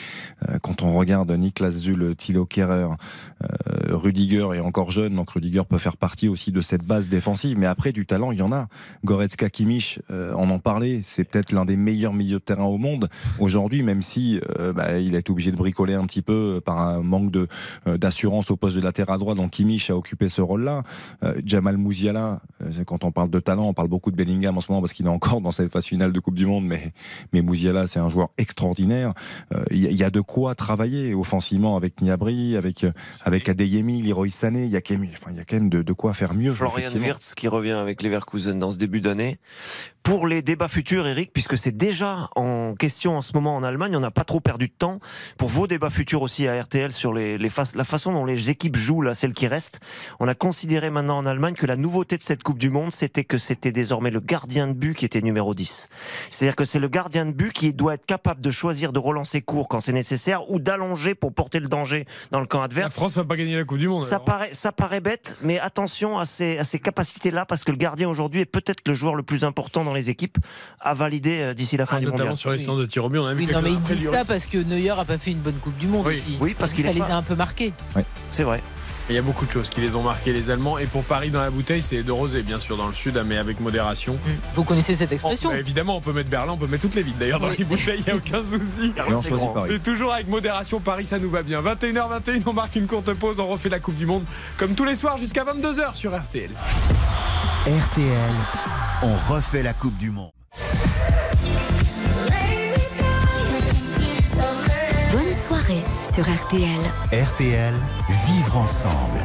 euh, 0.48 0.60
quand 0.60 0.84
on 0.84 0.94
regarde 0.94 1.32
Niklas 1.32 1.72
Zul, 1.72 2.16
Thilo 2.16 2.46
Kerrer, 2.46 2.88
euh, 3.44 3.98
Rudiger 3.98 4.48
est 4.54 4.60
encore 4.60 4.92
jeune, 4.92 5.16
donc 5.16 5.32
Rudiger 5.32 5.64
peut 5.68 5.78
faire 5.78 5.98
partie 5.98 6.30
aussi 6.30 6.52
de 6.52 6.62
cette 6.62 6.86
base 6.86 7.10
défensive. 7.10 7.58
Mais 7.58 7.66
après, 7.66 7.92
du 7.92 8.06
talent, 8.06 8.32
il 8.32 8.40
y 8.40 8.42
en 8.42 8.52
a. 8.52 8.68
Goretzka 9.04 9.50
Kimmich, 9.50 10.00
euh, 10.12 10.34
on 10.38 10.50
en 10.50 10.60
parlait, 10.60 11.02
c'est 11.04 11.24
peut-être 11.24 11.52
l'un 11.52 11.66
des 11.66 11.78
meilleurs 11.78 12.14
milieux 12.14 12.40
de 12.40 12.44
terrain 12.44 12.66
au 12.66 12.78
monde 12.78 13.10
aujourd'hui, 13.40 13.84
même 13.84 14.02
si 14.02 14.40
euh, 14.60 14.74
bah, 14.74 15.00
il 15.00 15.16
été 15.16 15.32
obligé 15.32 15.52
de 15.52 15.58
bricoler 15.58 15.94
un 15.94 16.06
petit 16.06 16.22
peu 16.22 16.62
par 16.64 16.80
un 16.80 17.02
manque 17.02 17.32
de 17.32 17.48
d'assurance 17.86 18.51
au 18.52 18.58
poste 18.58 18.76
de 18.76 18.82
latéral 18.82 19.20
droit, 19.20 19.36
donc 19.36 19.52
Kimmich 19.52 19.90
a 19.90 19.96
occupé 19.96 20.30
ce 20.30 20.42
rôle-là. 20.42 20.84
Euh, 21.24 21.34
Jamal 21.46 21.78
Mouziala, 21.78 22.42
euh, 22.62 22.84
quand 22.86 23.04
on 23.04 23.12
parle 23.12 23.30
de 23.30 23.40
talent, 23.40 23.66
on 23.66 23.74
parle 23.74 23.88
beaucoup 23.88 24.12
de 24.12 24.16
Bellingham 24.16 24.58
en 24.58 24.62
ce 24.62 24.72
moment 24.72 24.82
parce 24.82 24.94
qu'il 24.94 25.06
est 25.06 25.10
encore 25.10 25.42
dans 25.42 25.52
cette 25.52 25.72
phase 25.72 25.86
finale 25.86 26.12
de 26.12 26.20
Coupe 26.20 26.36
du 26.36 26.46
Monde, 26.46 26.66
mais, 26.66 26.94
mais 27.34 27.42
Mouziala, 27.42 27.88
c'est 27.88 28.00
un 28.00 28.10
joueur 28.10 28.30
extraordinaire. 28.38 29.14
Euh, 29.54 29.64
il 29.72 29.82
y, 29.82 30.04
a 30.04 30.10
de 30.10 30.22
quoi 30.22 30.56
travailler 30.56 31.14
offensivement 31.14 31.76
avec 31.76 32.02
Niabri, 32.02 32.56
avec, 32.56 32.86
avec 33.24 33.50
Adeyemi, 33.50 34.02
Leroy 34.02 34.30
Sané. 34.30 34.66
Il 34.66 34.72
y 34.72 34.76
a 34.76 34.82
quand 34.82 34.98
même, 34.98 35.10
enfin, 35.12 35.32
il 35.32 35.38
y 35.38 35.40
a 35.40 35.46
quand 35.46 35.56
même 35.56 35.70
de, 35.70 35.82
de 35.82 35.94
quoi 35.94 36.14
faire 36.14 36.34
mieux. 36.34 36.54
Florian 36.54 36.90
Wirtz 36.90 37.36
qui 37.36 37.48
revient 37.48 37.72
avec 37.72 38.02
Leverkusen 38.02 38.58
dans 38.60 38.72
ce 38.72 38.78
début 38.78 39.02
d'année 39.02 39.40
pour 40.04 40.26
les 40.26 40.42
débats 40.42 40.68
futurs, 40.68 41.06
Eric, 41.08 41.32
puisque 41.32 41.58
c'est 41.58 41.76
déjà 41.76 42.30
en 42.36 42.74
question 42.76 43.18
en 43.18 43.22
ce 43.22 43.34
moment 43.34 43.56
en 43.56 43.64
Allemagne. 43.64 43.96
On 43.96 44.00
n'a 44.00 44.12
pas 44.12 44.24
trop 44.24 44.40
perdu 44.40 44.68
de 44.68 44.74
temps 44.74 45.00
pour 45.38 45.50
vos 45.50 45.68
débats 45.68 45.90
futurs 45.90 46.22
aussi 46.22 46.48
à 46.48 46.60
RTL 46.60 46.92
sur 46.92 47.14
les, 47.14 47.38
les 47.38 47.50
la 47.76 47.84
façon 47.84 48.12
dont 48.12 48.26
les 48.26 48.38
équipes 48.50 48.76
jouent, 48.76 49.02
là, 49.02 49.14
celles 49.14 49.34
qui 49.34 49.48
restent. 49.48 49.80
On 50.20 50.28
a 50.28 50.34
considéré 50.34 50.90
maintenant 50.90 51.18
en 51.18 51.26
Allemagne 51.26 51.54
que 51.54 51.66
la 51.66 51.76
nouveauté 51.76 52.18
de 52.18 52.24
cette 52.24 52.44
Coupe 52.44 52.58
du 52.58 52.70
Monde, 52.70 52.92
c'était 52.92 53.24
que 53.24 53.38
c'était 53.38 53.72
désormais 53.72 54.10
le 54.10 54.20
gardien 54.20 54.68
de 54.68 54.74
but 54.74 54.96
qui 54.96 55.06
était 55.06 55.22
numéro 55.22 55.54
10. 55.54 55.90
C'est-à-dire 56.30 56.56
que 56.56 56.66
c'est 56.66 56.80
le 56.80 56.88
gardien 56.88 57.26
de 57.26 57.32
but 57.32 57.54
qui 57.54 57.74
doit 57.74 57.94
être 57.94 58.06
capable 58.06 58.42
de 58.42 58.52
choisir 58.52 58.94
de 58.94 59.00
relancer 59.00 59.42
court 59.42 59.68
quand 59.68 59.80
c'est 59.80 59.94
nécessaire 59.94 60.50
ou 60.50 60.60
d'allonger 60.60 61.14
pour 61.14 61.34
porter 61.34 61.60
le 61.60 61.68
danger 61.68 62.06
dans 62.32 62.40
le 62.40 62.48
camp 62.48 62.64
adverse. 62.64 62.96
La 62.96 63.02
France 63.02 63.18
n'a 63.18 63.24
pas 63.24 63.36
gagné 63.36 63.56
la 63.56 63.66
Coupe 63.66 63.78
du 63.78 63.88
Monde. 63.88 64.02
Ça 64.02 64.20
paraît, 64.20 64.50
ça 64.54 64.72
paraît 64.72 65.02
bête, 65.02 65.38
mais 65.44 65.60
attention 65.60 66.18
à 66.18 66.26
ces, 66.26 66.58
à 66.58 66.64
ces 66.64 66.80
capacités-là 66.80 67.46
parce 67.46 67.64
que 67.64 67.72
le 67.72 67.78
gardien 67.78 68.10
aujourd'hui 68.10 68.42
est 68.42 68.46
peut-être 68.46 68.88
le 68.88 68.96
joueur 68.96 69.14
le 69.14 69.24
plus 69.24 69.44
important 69.44 69.84
les 69.94 70.10
équipes 70.10 70.38
à 70.80 70.94
valider 70.94 71.40
euh, 71.42 71.54
d'ici 71.54 71.78
la 71.78 71.86
fin 71.86 71.98
ah, 71.98 72.00
du 72.00 72.06
notamment 72.06 72.32
mondial. 72.32 72.38
sur 72.38 72.52
les 72.52 72.58
séances 72.58 72.80
de 72.80 72.86
tir 72.86 73.06
au 73.06 73.10
but, 73.10 73.20
on 73.20 73.26
a 73.26 73.34
vu 73.34 73.46
oui, 73.46 73.52
non, 73.52 73.62
mais 73.62 73.72
il 73.72 73.80
dit 73.82 74.04
ça 74.04 74.26
parce 74.26 74.46
que 74.46 74.58
Neuer 74.58 74.90
a 74.90 75.06
pas 75.06 75.18
fait 75.18 75.32
une 75.32 75.40
bonne 75.40 75.56
Coupe 75.56 75.78
du 75.78 75.88
Monde 75.88 76.06
oui. 76.08 76.16
aussi. 76.16 76.38
Oui, 76.40 76.56
parce 76.58 76.74
qu'il 76.74 76.84
ça 76.84 76.92
les 76.92 77.02
a 77.02 77.16
un 77.16 77.22
peu 77.22 77.36
marqués. 77.36 77.74
Oui. 77.96 78.04
C'est 78.32 78.44
vrai. 78.44 78.62
Il 79.10 79.16
y 79.16 79.18
a 79.18 79.22
beaucoup 79.22 79.46
de 79.46 79.52
choses 79.52 79.70
qui 79.70 79.82
les 79.82 79.96
ont 79.96 80.04
marqués, 80.04 80.32
les 80.32 80.50
Allemands. 80.50 80.78
Et 80.78 80.86
pour 80.86 81.04
Paris 81.04 81.32
dans 81.32 81.42
la 81.42 81.50
bouteille, 81.50 81.82
c'est 81.82 82.02
de 82.02 82.12
rosé, 82.12 82.44
bien 82.44 82.62
sûr, 82.62 82.78
dans 82.78 82.88
le 82.88 82.94
sud, 82.94 83.22
mais 83.26 83.38
avec 83.38 83.60
modération. 83.60 84.14
Mm. 84.14 84.30
Vous 84.56 84.64
connaissez 84.64 84.96
cette 84.96 85.12
expression 85.12 85.50
oh, 85.52 85.58
Évidemment, 85.58 85.98
on 85.98 86.02
peut 86.02 86.14
mettre 86.14 86.30
Berlin, 86.30 86.54
on 86.54 86.58
peut 86.58 86.68
mettre 86.68 86.84
toutes 86.84 86.96
les 86.96 87.02
villes. 87.02 87.18
D'ailleurs, 87.20 87.42
dans 87.42 87.50
les 87.50 87.64
bouteilles, 87.66 88.00
il 88.00 88.06
n'y 88.06 88.12
a 88.12 88.16
aucun 88.16 88.44
souci. 88.46 88.94
Et 89.70 89.80
toujours 89.80 90.14
avec 90.14 90.30
modération, 90.30 90.80
Paris, 90.80 91.06
ça 91.06 91.20
nous 91.20 91.30
va 91.30 91.44
bien. 91.44 91.62
21h21, 91.62 92.44
on 92.46 92.54
marque 92.54 92.76
une 92.78 92.88
courte 92.88 93.14
pause, 93.16 93.40
on 93.42 93.48
refait 93.48 93.70
la 93.70 93.80
Coupe 93.80 93.96
du 93.96 94.06
Monde, 94.06 94.24
comme 94.58 94.76
tous 94.76 94.86
les 94.86 94.96
soirs, 94.96 95.18
jusqu'à 95.18 95.44
22h 95.44 95.96
sur 95.96 96.18
RTL. 96.18 96.52
RTL, 97.66 98.32
on 99.04 99.34
refait 99.34 99.64
la 99.64 99.74
Coupe 99.74 99.98
du 99.98 100.10
Monde. 100.12 100.32
Bonne 105.12 105.34
soirée 105.34 105.84
sur 106.14 106.24
RTL. 106.24 106.80
RTL, 107.14 107.74
vivre 108.26 108.58
ensemble. 108.58 109.20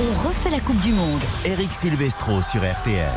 On 0.00 0.28
refait 0.28 0.50
la 0.50 0.58
Coupe 0.60 0.80
du 0.80 0.92
Monde. 0.92 1.20
Eric 1.44 1.70
Silvestro 1.72 2.42
sur 2.42 2.60
RTL. 2.60 3.12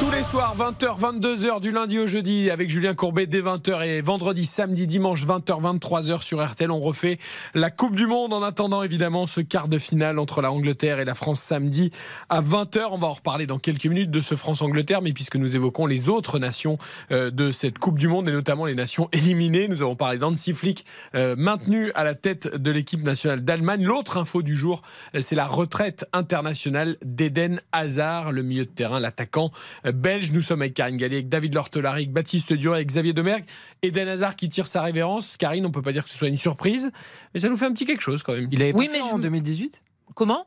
Tous 0.00 0.10
les 0.10 0.15
soirs, 0.30 0.56
20h, 0.56 0.98
22h 0.98 1.60
du 1.60 1.70
lundi 1.70 1.98
au 1.98 2.06
jeudi 2.06 2.50
avec 2.50 2.68
Julien 2.68 2.94
Courbet 2.94 3.26
dès 3.26 3.42
20h 3.42 3.86
et 3.86 4.00
vendredi, 4.00 4.44
samedi, 4.44 4.86
dimanche, 4.86 5.24
20h, 5.24 5.78
23h 5.78 6.22
sur 6.22 6.44
RTL. 6.44 6.70
On 6.70 6.80
refait 6.80 7.18
la 7.54 7.70
Coupe 7.70 7.94
du 7.94 8.06
Monde 8.06 8.32
en 8.32 8.42
attendant 8.42 8.82
évidemment 8.82 9.26
ce 9.26 9.40
quart 9.40 9.68
de 9.68 9.78
finale 9.78 10.18
entre 10.18 10.42
la 10.42 10.50
Angleterre 10.50 10.98
et 10.98 11.04
la 11.04 11.14
France 11.14 11.40
samedi 11.40 11.92
à 12.28 12.42
20h. 12.42 12.88
On 12.90 12.98
va 12.98 13.06
en 13.06 13.12
reparler 13.12 13.46
dans 13.46 13.58
quelques 13.58 13.86
minutes 13.86 14.10
de 14.10 14.20
ce 14.20 14.34
France-Angleterre, 14.34 15.00
mais 15.00 15.12
puisque 15.12 15.36
nous 15.36 15.54
évoquons 15.54 15.86
les 15.86 16.08
autres 16.08 16.40
nations 16.40 16.78
euh, 17.12 17.30
de 17.30 17.52
cette 17.52 17.78
Coupe 17.78 17.98
du 17.98 18.08
Monde 18.08 18.28
et 18.28 18.32
notamment 18.32 18.64
les 18.64 18.74
nations 18.74 19.08
éliminées, 19.12 19.68
nous 19.68 19.82
avons 19.82 19.96
parlé 19.96 20.18
d'Ansi 20.18 20.54
Flick 20.54 20.86
euh, 21.14 21.36
maintenu 21.38 21.92
à 21.94 22.02
la 22.02 22.14
tête 22.14 22.56
de 22.56 22.70
l'équipe 22.72 23.02
nationale 23.04 23.44
d'Allemagne. 23.44 23.84
L'autre 23.84 24.16
info 24.16 24.42
du 24.42 24.56
jour, 24.56 24.82
euh, 25.14 25.20
c'est 25.20 25.36
la 25.36 25.46
retraite 25.46 26.04
internationale 26.12 26.96
d'Eden 27.04 27.60
Hazard, 27.70 28.32
le 28.32 28.42
milieu 28.42 28.64
de 28.64 28.70
terrain, 28.70 28.98
l'attaquant 28.98 29.52
belge. 29.84 30.15
Nous 30.32 30.42
sommes 30.42 30.62
avec 30.62 30.74
Karine 30.74 30.96
Gallier, 30.96 31.16
avec 31.16 31.28
David 31.28 31.54
Lortelari, 31.54 32.06
Baptiste 32.06 32.52
Duré, 32.52 32.76
avec 32.76 32.88
Xavier 32.88 33.12
Demergue 33.12 33.44
et 33.82 33.90
Dan 33.90 34.08
Hazard 34.08 34.36
qui 34.36 34.48
tire 34.48 34.66
sa 34.66 34.82
révérence. 34.82 35.36
Karine, 35.36 35.66
on 35.66 35.70
peut 35.70 35.82
pas 35.82 35.92
dire 35.92 36.04
que 36.04 36.10
ce 36.10 36.16
soit 36.16 36.28
une 36.28 36.36
surprise, 36.36 36.90
mais 37.34 37.40
ça 37.40 37.48
nous 37.48 37.56
fait 37.56 37.66
un 37.66 37.72
petit 37.72 37.84
quelque 37.84 38.02
chose 38.02 38.22
quand 38.22 38.32
même. 38.32 38.48
Il 38.50 38.62
avait 38.62 38.74
oui, 38.74 38.88
mais 38.90 39.00
en 39.02 39.18
2018 39.18 39.82
Comment? 40.14 40.44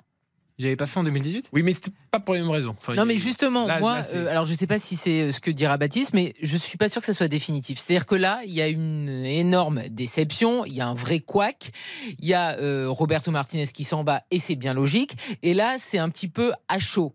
Il 0.57 0.65
n'avait 0.65 0.75
pas 0.75 0.87
fait 0.87 0.99
en 0.99 1.05
2018 1.05 1.51
Oui, 1.53 1.63
mais 1.63 1.71
c'était 1.71 1.91
pas 2.11 2.19
pour 2.19 2.33
les 2.33 2.41
mêmes 2.41 2.49
raisons. 2.49 2.75
non, 2.89 3.05
mais 3.05 3.15
justement, 3.15 3.65
moi, 3.79 4.01
euh, 4.13 4.27
alors 4.27 4.43
je 4.43 4.53
sais 4.53 4.67
pas 4.67 4.77
si 4.77 4.97
c'est 4.97 5.31
ce 5.31 5.39
que 5.39 5.51
dira 5.51 5.77
Baptiste, 5.77 6.13
mais 6.13 6.33
je 6.41 6.57
suis 6.57 6.77
pas 6.77 6.89
sûr 6.89 7.01
que 7.01 7.05
ça 7.05 7.13
soit 7.13 7.29
définitif. 7.29 7.79
C'est-à-dire 7.79 8.05
que 8.05 8.15
là, 8.15 8.41
il 8.45 8.51
y 8.51 8.61
a 8.61 8.67
une 8.67 9.07
énorme 9.09 9.83
déception, 9.89 10.65
il 10.65 10.73
y 10.73 10.81
a 10.81 10.87
un 10.87 10.95
vrai 10.95 11.21
couac, 11.21 11.71
il 12.19 12.25
y 12.25 12.33
a 12.33 12.57
Roberto 12.89 13.31
Martinez 13.31 13.67
qui 13.67 13.85
s'en 13.85 14.03
bat 14.03 14.23
et 14.31 14.39
c'est 14.39 14.55
bien 14.55 14.73
logique. 14.73 15.15
Et 15.43 15.53
là, 15.53 15.77
c'est 15.79 15.97
un 15.97 16.09
petit 16.09 16.27
peu 16.27 16.51
à 16.67 16.77
chaud. 16.77 17.13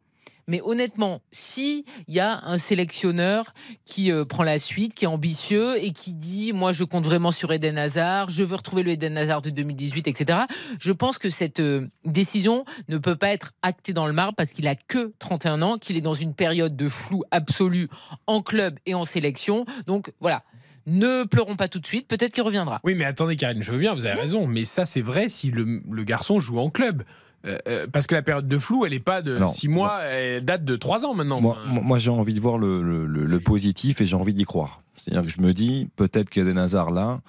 Mais 0.49 0.61
honnêtement, 0.62 1.23
si 1.33 1.85
il 2.09 2.15
y 2.15 2.21
a 2.21 2.45
un 2.45 2.59
sélectionneur 2.59 3.55
qui 3.85 4.12
euh, 4.12 4.25
prend 4.25 4.43
la 4.43 4.59
suite, 4.59 4.95
qui 4.95 5.05
est 5.05 5.09
ambitieux 5.09 5.83
et 5.83 5.93
qui 5.93 6.15
dit 6.15 6.53
moi 6.53 6.73
je 6.73 6.85
compte 6.85 7.05
vraiment 7.05 7.31
sur 7.31 7.53
Eden 7.53 7.79
Hazard, 7.79 8.29
je 8.29 8.45
veux 8.45 8.57
retrouver 8.57 8.83
le 8.83 8.93
Eden 8.93 9.16
Hazard 9.16 9.43
de 9.43 9.51
2018, 9.51 10.09
etc. 10.09 10.41
Je 10.79 10.93
pense 10.93 11.19
que 11.19 11.31
cette 11.31 11.61
euh, 11.61 11.89
décision 12.05 12.65
ne 12.89 12.99
peut 12.99 13.16
pas 13.16 13.29
être 13.29 13.53
actée 13.62 13.93
dans 13.93 14.07
le 14.07 14.12
marbre 14.12 14.35
parce 14.37 14.53
qu'il 14.53 14.69
a 14.69 14.75
que 14.75 15.12
31 15.19 15.62
ans, 15.62 15.79
qu'il 15.79 15.97
est 15.97 16.03
dans 16.03 16.15
une 16.15 16.35
période 16.35 16.77
de 16.77 16.89
flou 16.89 17.23
absolu 17.31 17.89
en 18.27 18.43
club 18.43 18.79
et 18.87 18.95
en 18.95 19.05
sélection. 19.05 19.65
Donc 19.87 20.12
voilà. 20.21 20.43
Ne 20.87 21.25
pleurons 21.25 21.57
pas 21.57 21.69
tout 21.69 21.79
de 21.79 21.87
suite, 21.87 22.09
peut-être 22.09 22.33
qu'il 22.33 22.43
reviendra. 22.43 22.81
Oui, 22.85 22.95
mais 22.95 23.07
attendez, 23.07 23.37
Karine, 23.37 23.62
je 23.62 23.73
veux 23.73 23.79
bien, 23.79 23.95
vous 23.95 24.05
avez 24.05 24.21
raison. 24.21 24.47
Mais 24.47 24.66
ça, 24.66 24.85
c'est 24.85 25.01
vrai 25.01 25.31
si 25.31 25.51
le, 25.51 25.81
le 25.91 26.05
garçon 26.05 26.41
joue 26.41 26.59
en 26.59 26.69
club. 26.69 27.05
Euh, 27.47 27.59
euh, 27.69 27.87
parce 27.93 28.07
que 28.07 28.15
la 28.15 28.23
période 28.23 28.49
de 28.49 28.59
flou, 28.59 28.85
elle 28.85 28.93
n'est 28.93 29.01
pas 29.01 29.23
de 29.23 29.41
6 29.47 29.69
mois, 29.69 30.03
elle 30.05 30.45
date 30.45 30.65
de 30.65 30.77
3 30.77 31.05
ans 31.05 31.15
maintenant. 31.15 31.41
Moi, 31.66 31.99
j'ai 31.99 32.11
envie 32.11 32.35
de 32.35 32.41
voir 32.41 32.59
le, 32.59 33.39
positif 33.39 34.01
et 34.01 34.07
j'ai 34.07 34.16
envie 34.16 34.35
d'y 34.35 34.45
croire. 34.45 34.83
C'est-à-dire 34.97 35.23
que 35.23 35.29
je 35.29 35.41
me 35.41 35.53
dis, 35.53 35.89
peut-être 35.97 36.31
qu'Eden 36.31 36.57
Hazard, 36.57 36.91
là, 36.91 37.21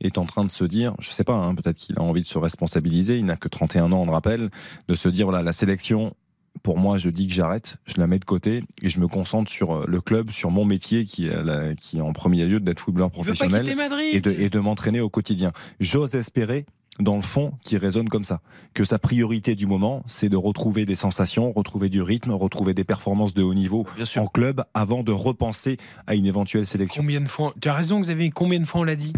est 0.00 0.16
en 0.16 0.24
train 0.24 0.44
de 0.44 0.50
se 0.50 0.64
dire, 0.64 0.94
je 0.98 1.10
sais 1.10 1.22
pas, 1.22 1.34
hein, 1.34 1.54
peut-être 1.54 1.76
qu'il 1.76 1.98
a 1.98 2.02
envie 2.02 2.22
de 2.22 2.26
se 2.26 2.38
responsabiliser, 2.38 3.18
il 3.18 3.26
n'a 3.26 3.36
que 3.36 3.48
31 3.48 3.92
ans, 3.92 4.00
on 4.00 4.06
le 4.06 4.12
rappelle, 4.12 4.48
de 4.88 4.94
se 4.94 5.08
dire, 5.08 5.26
voilà, 5.26 5.42
la 5.42 5.52
sélection, 5.52 6.14
pour 6.62 6.78
moi, 6.78 6.96
je 6.96 7.10
dis 7.10 7.28
que 7.28 7.34
j'arrête, 7.34 7.76
je 7.84 8.00
la 8.00 8.06
mets 8.06 8.18
de 8.18 8.24
côté 8.24 8.64
et 8.82 8.88
je 8.88 8.98
me 9.00 9.06
concentre 9.06 9.50
sur 9.50 9.76
euh, 9.76 9.84
le 9.86 10.00
club, 10.00 10.30
sur 10.30 10.50
mon 10.50 10.64
métier 10.64 11.04
qui 11.04 11.28
est, 11.28 11.76
qui 11.78 11.98
est 11.98 12.00
en 12.00 12.14
premier 12.14 12.46
lieu 12.46 12.58
d'être 12.58 12.80
footballeur 12.80 13.10
professionnel 13.10 13.68
et 14.12 14.20
de, 14.20 14.32
et 14.32 14.48
de 14.48 14.58
m'entraîner 14.58 15.00
au 15.00 15.10
quotidien. 15.10 15.52
J'ose 15.78 16.14
espérer 16.14 16.64
dans 16.98 17.16
le 17.16 17.22
fond 17.22 17.52
qui 17.62 17.76
résonne 17.76 18.08
comme 18.08 18.24
ça. 18.24 18.40
Que 18.74 18.84
sa 18.84 18.98
priorité 18.98 19.54
du 19.54 19.66
moment, 19.66 20.02
c'est 20.06 20.28
de 20.28 20.36
retrouver 20.36 20.84
des 20.84 20.96
sensations, 20.96 21.52
retrouver 21.52 21.88
du 21.88 22.02
rythme, 22.02 22.32
retrouver 22.32 22.74
des 22.74 22.84
performances 22.84 23.34
de 23.34 23.42
haut 23.42 23.54
niveau 23.54 23.86
en 24.16 24.26
club 24.26 24.64
avant 24.74 25.02
de 25.02 25.12
repenser 25.12 25.76
à 26.06 26.14
une 26.14 26.26
éventuelle 26.26 26.66
sélection. 26.66 27.02
Combien 27.02 27.20
de 27.20 27.28
fois 27.28 27.54
Tu 27.60 27.68
as 27.68 27.74
raison, 27.74 28.00
Xavier. 28.00 28.30
Combien 28.30 28.60
de 28.60 28.66
fois 28.66 28.82
on 28.82 28.84
l'a 28.84 28.96
dit? 28.96 29.12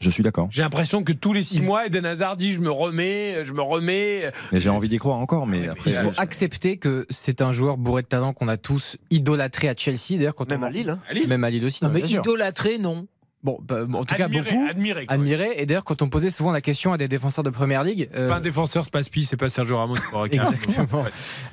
Je 0.00 0.10
suis 0.10 0.22
d'accord. 0.22 0.46
J'ai 0.50 0.62
l'impression 0.62 1.02
que 1.02 1.12
tous 1.12 1.32
les 1.32 1.42
six 1.42 1.60
mois, 1.60 1.86
Eden 1.86 2.06
Hazard 2.06 2.36
dit 2.36 2.52
je 2.52 2.60
me 2.60 2.70
remets, 2.70 3.44
je 3.44 3.52
me 3.52 3.62
remets. 3.62 4.30
Mais 4.52 4.60
j'ai 4.60 4.68
envie 4.68 4.88
d'y 4.88 4.98
croire 4.98 5.18
encore. 5.18 5.46
Mais 5.48 5.66
après, 5.66 5.90
il 5.90 5.96
faut 5.96 6.12
accepter 6.18 6.76
que 6.76 7.04
c'est 7.10 7.42
un 7.42 7.50
joueur 7.50 7.76
bourré 7.78 8.02
de 8.02 8.06
talent 8.06 8.32
qu'on 8.32 8.46
a 8.46 8.56
tous 8.56 8.96
idolâtré 9.10 9.68
à 9.68 9.74
Chelsea. 9.76 10.12
D'ailleurs, 10.16 10.36
quand 10.36 10.48
même 10.48 10.62
à 10.62 10.70
Lille, 10.70 10.90
hein. 10.90 11.00
Même 11.26 11.42
à 11.42 11.50
Lille 11.50 11.64
aussi. 11.64 11.82
Non, 11.82 11.90
mais 11.92 12.00
idolâtré, 12.00 12.78
non. 12.78 13.08
Bon, 13.44 13.58
bah, 13.62 13.86
en 13.92 14.04
tout 14.04 14.16
cas, 14.16 14.26
beaucoup. 14.26 14.66
Admiré. 14.68 15.04
Admiré. 15.08 15.54
Et 15.58 15.66
d'ailleurs, 15.66 15.84
quand 15.84 16.02
on 16.02 16.08
posait 16.08 16.30
souvent 16.30 16.50
la 16.50 16.60
question 16.60 16.92
à 16.92 16.98
des 16.98 17.06
défenseurs 17.06 17.44
de 17.44 17.50
première 17.50 17.84
ligue. 17.84 18.08
C'est 18.12 18.26
pas 18.26 18.34
un 18.34 18.38
euh, 18.38 18.40
défenseur, 18.40 18.84
c'est 18.84 18.92
pas 18.92 19.02
Spi, 19.02 19.24
c'est 19.24 19.36
pas 19.36 19.48
Sergio 19.48 19.76
Ramos. 19.76 19.96
Exactement. 20.30 21.04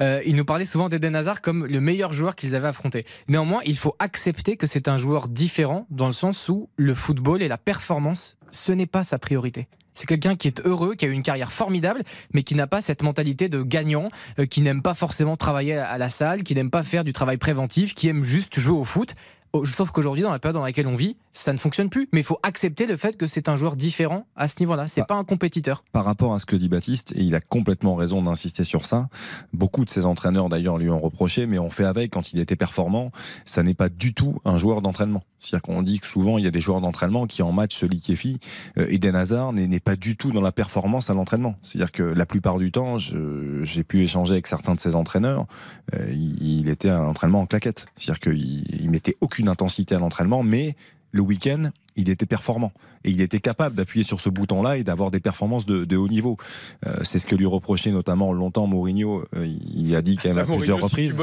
euh, 0.02 0.22
il 0.26 0.36
nous 0.36 0.46
parlait 0.46 0.66
souvent 0.66 0.90
d'Eden 0.90 1.16
Hazard 1.16 1.42
comme 1.42 1.66
le 1.66 1.80
meilleur 1.80 2.12
joueur 2.12 2.36
qu'ils 2.36 2.56
avaient 2.56 2.68
affronté. 2.68 3.06
Néanmoins, 3.28 3.62
il 3.66 3.78
faut 3.78 3.96
accepter 4.00 4.58
que 4.58 4.66
c'est 4.66 4.88
un 4.88 4.98
joueur 4.98 5.28
différent 5.28 5.86
dans 5.92 6.08
le 6.08 6.14
sens 6.14 6.50
où 6.50 6.70
le 6.76 6.96
football 6.96 7.44
et 7.44 7.48
la 7.48 7.60
performance, 7.60 8.38
ce 8.50 8.72
n'est 8.72 8.88
pas 8.88 9.04
sa 9.04 9.20
priorité. 9.20 9.68
C'est 9.94 10.08
quelqu'un 10.08 10.36
qui 10.36 10.48
est 10.48 10.66
heureux, 10.66 10.96
qui 10.96 11.06
a 11.06 11.08
eu 11.08 11.12
une 11.12 11.24
carrière 11.24 11.54
formidable, 11.54 12.02
mais 12.34 12.44
qui 12.44 12.56
n'a 12.56 12.68
pas 12.68 12.82
cette 12.82 13.04
mentalité 13.04 13.48
de 13.48 13.62
gagnant, 13.62 14.10
euh, 14.40 14.46
qui 14.46 14.62
n'aime 14.62 14.82
pas 14.82 14.96
forcément 14.96 15.38
travailler 15.38 15.78
à 15.78 15.98
la 16.00 16.10
salle, 16.10 16.44
qui 16.44 16.56
n'aime 16.56 16.72
pas 16.72 16.84
faire 16.84 17.04
du 17.04 17.14
travail 17.14 17.38
préventif, 17.38 17.94
qui 17.94 18.08
aime 18.10 18.24
juste 18.24 18.60
jouer 18.60 18.78
au 18.78 18.84
foot. 18.84 19.16
Oh, 19.54 19.66
sauf 19.66 19.92
qu'aujourd'hui, 19.92 20.24
dans 20.24 20.32
la 20.32 20.40
période 20.40 20.56
dans 20.56 20.66
laquelle 20.66 20.88
on 20.88 20.96
vit, 20.96 21.16
ça 21.38 21.54
ne 21.54 21.58
fonctionne 21.58 21.90
plus. 21.90 22.08
Mais 22.12 22.22
il 22.22 22.24
faut 22.24 22.40
accepter 22.44 22.86
le 22.86 22.98
fait 22.98 23.18
que 23.18 23.28
c'est 23.28 23.50
un 23.50 23.56
joueur 23.56 23.76
différent 23.76 24.26
à 24.36 24.48
ce 24.48 24.60
niveau-là. 24.60 24.88
C'est 24.88 25.02
bah, 25.02 25.08
pas 25.10 25.16
un 25.16 25.24
compétiteur. 25.24 25.84
Par 25.92 26.06
rapport 26.06 26.34
à 26.34 26.40
ce 26.40 26.46
que 26.46 26.56
dit 26.56 26.70
Baptiste, 26.70 27.14
et 27.16 27.22
il 27.22 27.36
a 27.36 27.40
complètement 27.40 27.96
raison 27.96 28.22
d'insister 28.22 28.64
sur 28.64 28.86
ça. 28.86 29.10
Beaucoup 29.54 29.86
de 29.86 29.90
ses 29.90 30.06
entraîneurs 30.06 30.50
d'ailleurs 30.50 30.78
lui 30.78 30.90
ont 30.90 31.00
reproché, 31.00 31.46
mais 31.46 31.60
on 31.60 31.70
fait 31.70 31.86
avec 31.86 32.12
quand 32.12 32.34
il 32.34 32.40
était 32.40 32.56
performant. 32.56 33.12
Ça 33.46 33.64
n'est 33.64 33.74
pas 33.74 33.90
du 33.90 34.14
tout 34.14 34.38
un 34.46 34.58
joueur 34.58 34.82
d'entraînement. 34.82 35.24
C'est-à-dire 35.40 35.62
qu'on 35.62 35.84
dit 35.84 36.00
que 36.00 36.08
souvent 36.08 36.38
il 36.38 36.46
y 36.46 36.48
a 36.48 36.52
des 36.52 36.62
joueurs 36.62 36.82
d'entraînement 36.82 37.28
qui 37.28 37.44
en 37.44 37.52
match 37.52 37.76
se 37.76 37.86
liquéfient. 37.86 38.40
Euh, 38.78 38.88
Eden 38.90 39.16
Hazard 39.16 39.54
n'est 39.54 39.80
pas 39.80 39.96
du 39.96 40.16
tout 40.16 40.32
dans 40.32 40.42
la 40.42 40.52
performance 40.52 41.10
à 41.10 41.14
l'entraînement. 41.14 41.56
C'est-à-dire 41.64 41.92
que 41.92 42.04
la 42.04 42.26
plupart 42.26 42.58
du 42.58 42.72
temps, 42.72 42.98
j'ai 42.98 43.84
pu 43.84 44.04
échanger 44.04 44.34
avec 44.34 44.48
certains 44.48 44.76
de 44.76 44.80
ses 44.80 44.96
entraîneurs. 44.96 45.46
Euh, 45.94 46.12
il, 46.12 46.70
était 46.70 46.90
à 46.90 47.00
l'entraînement 47.00 47.42
en 47.42 47.46
claquette. 47.46 47.86
C'est-à-dire 47.96 48.20
qu'il 48.20 48.66
il 48.82 48.90
mettait 48.90 49.16
aucune 49.22 49.50
intensité 49.50 49.96
à 49.96 50.00
l'entraînement, 50.00 50.44
mais 50.44 50.76
le 51.16 51.22
week-end, 51.22 51.72
il 51.96 52.10
était 52.10 52.26
performant 52.26 52.72
et 53.06 53.12
il 53.12 53.22
était 53.22 53.40
capable 53.40 53.76
d'appuyer 53.76 54.04
sur 54.04 54.20
ce 54.20 54.30
bouton-là 54.30 54.78
et 54.78 54.84
d'avoir 54.84 55.12
des 55.12 55.20
performances 55.20 55.66
de, 55.66 55.96
haut 55.96 56.08
niveau. 56.08 56.38
Euh, 56.86 56.96
c'est 57.04 57.20
ce 57.20 57.26
que 57.26 57.36
lui 57.36 57.46
reprochait 57.46 57.92
notamment 57.92 58.34
longtemps 58.34 58.68
Mourinho. 58.68 59.24
Euh, 59.36 59.48
il 59.74 59.96
a 59.96 60.02
dit 60.02 60.18
quand 60.18 60.30
même 60.30 60.40
à 60.40 60.46
plusieurs 60.46 60.82
reprises. 60.82 61.18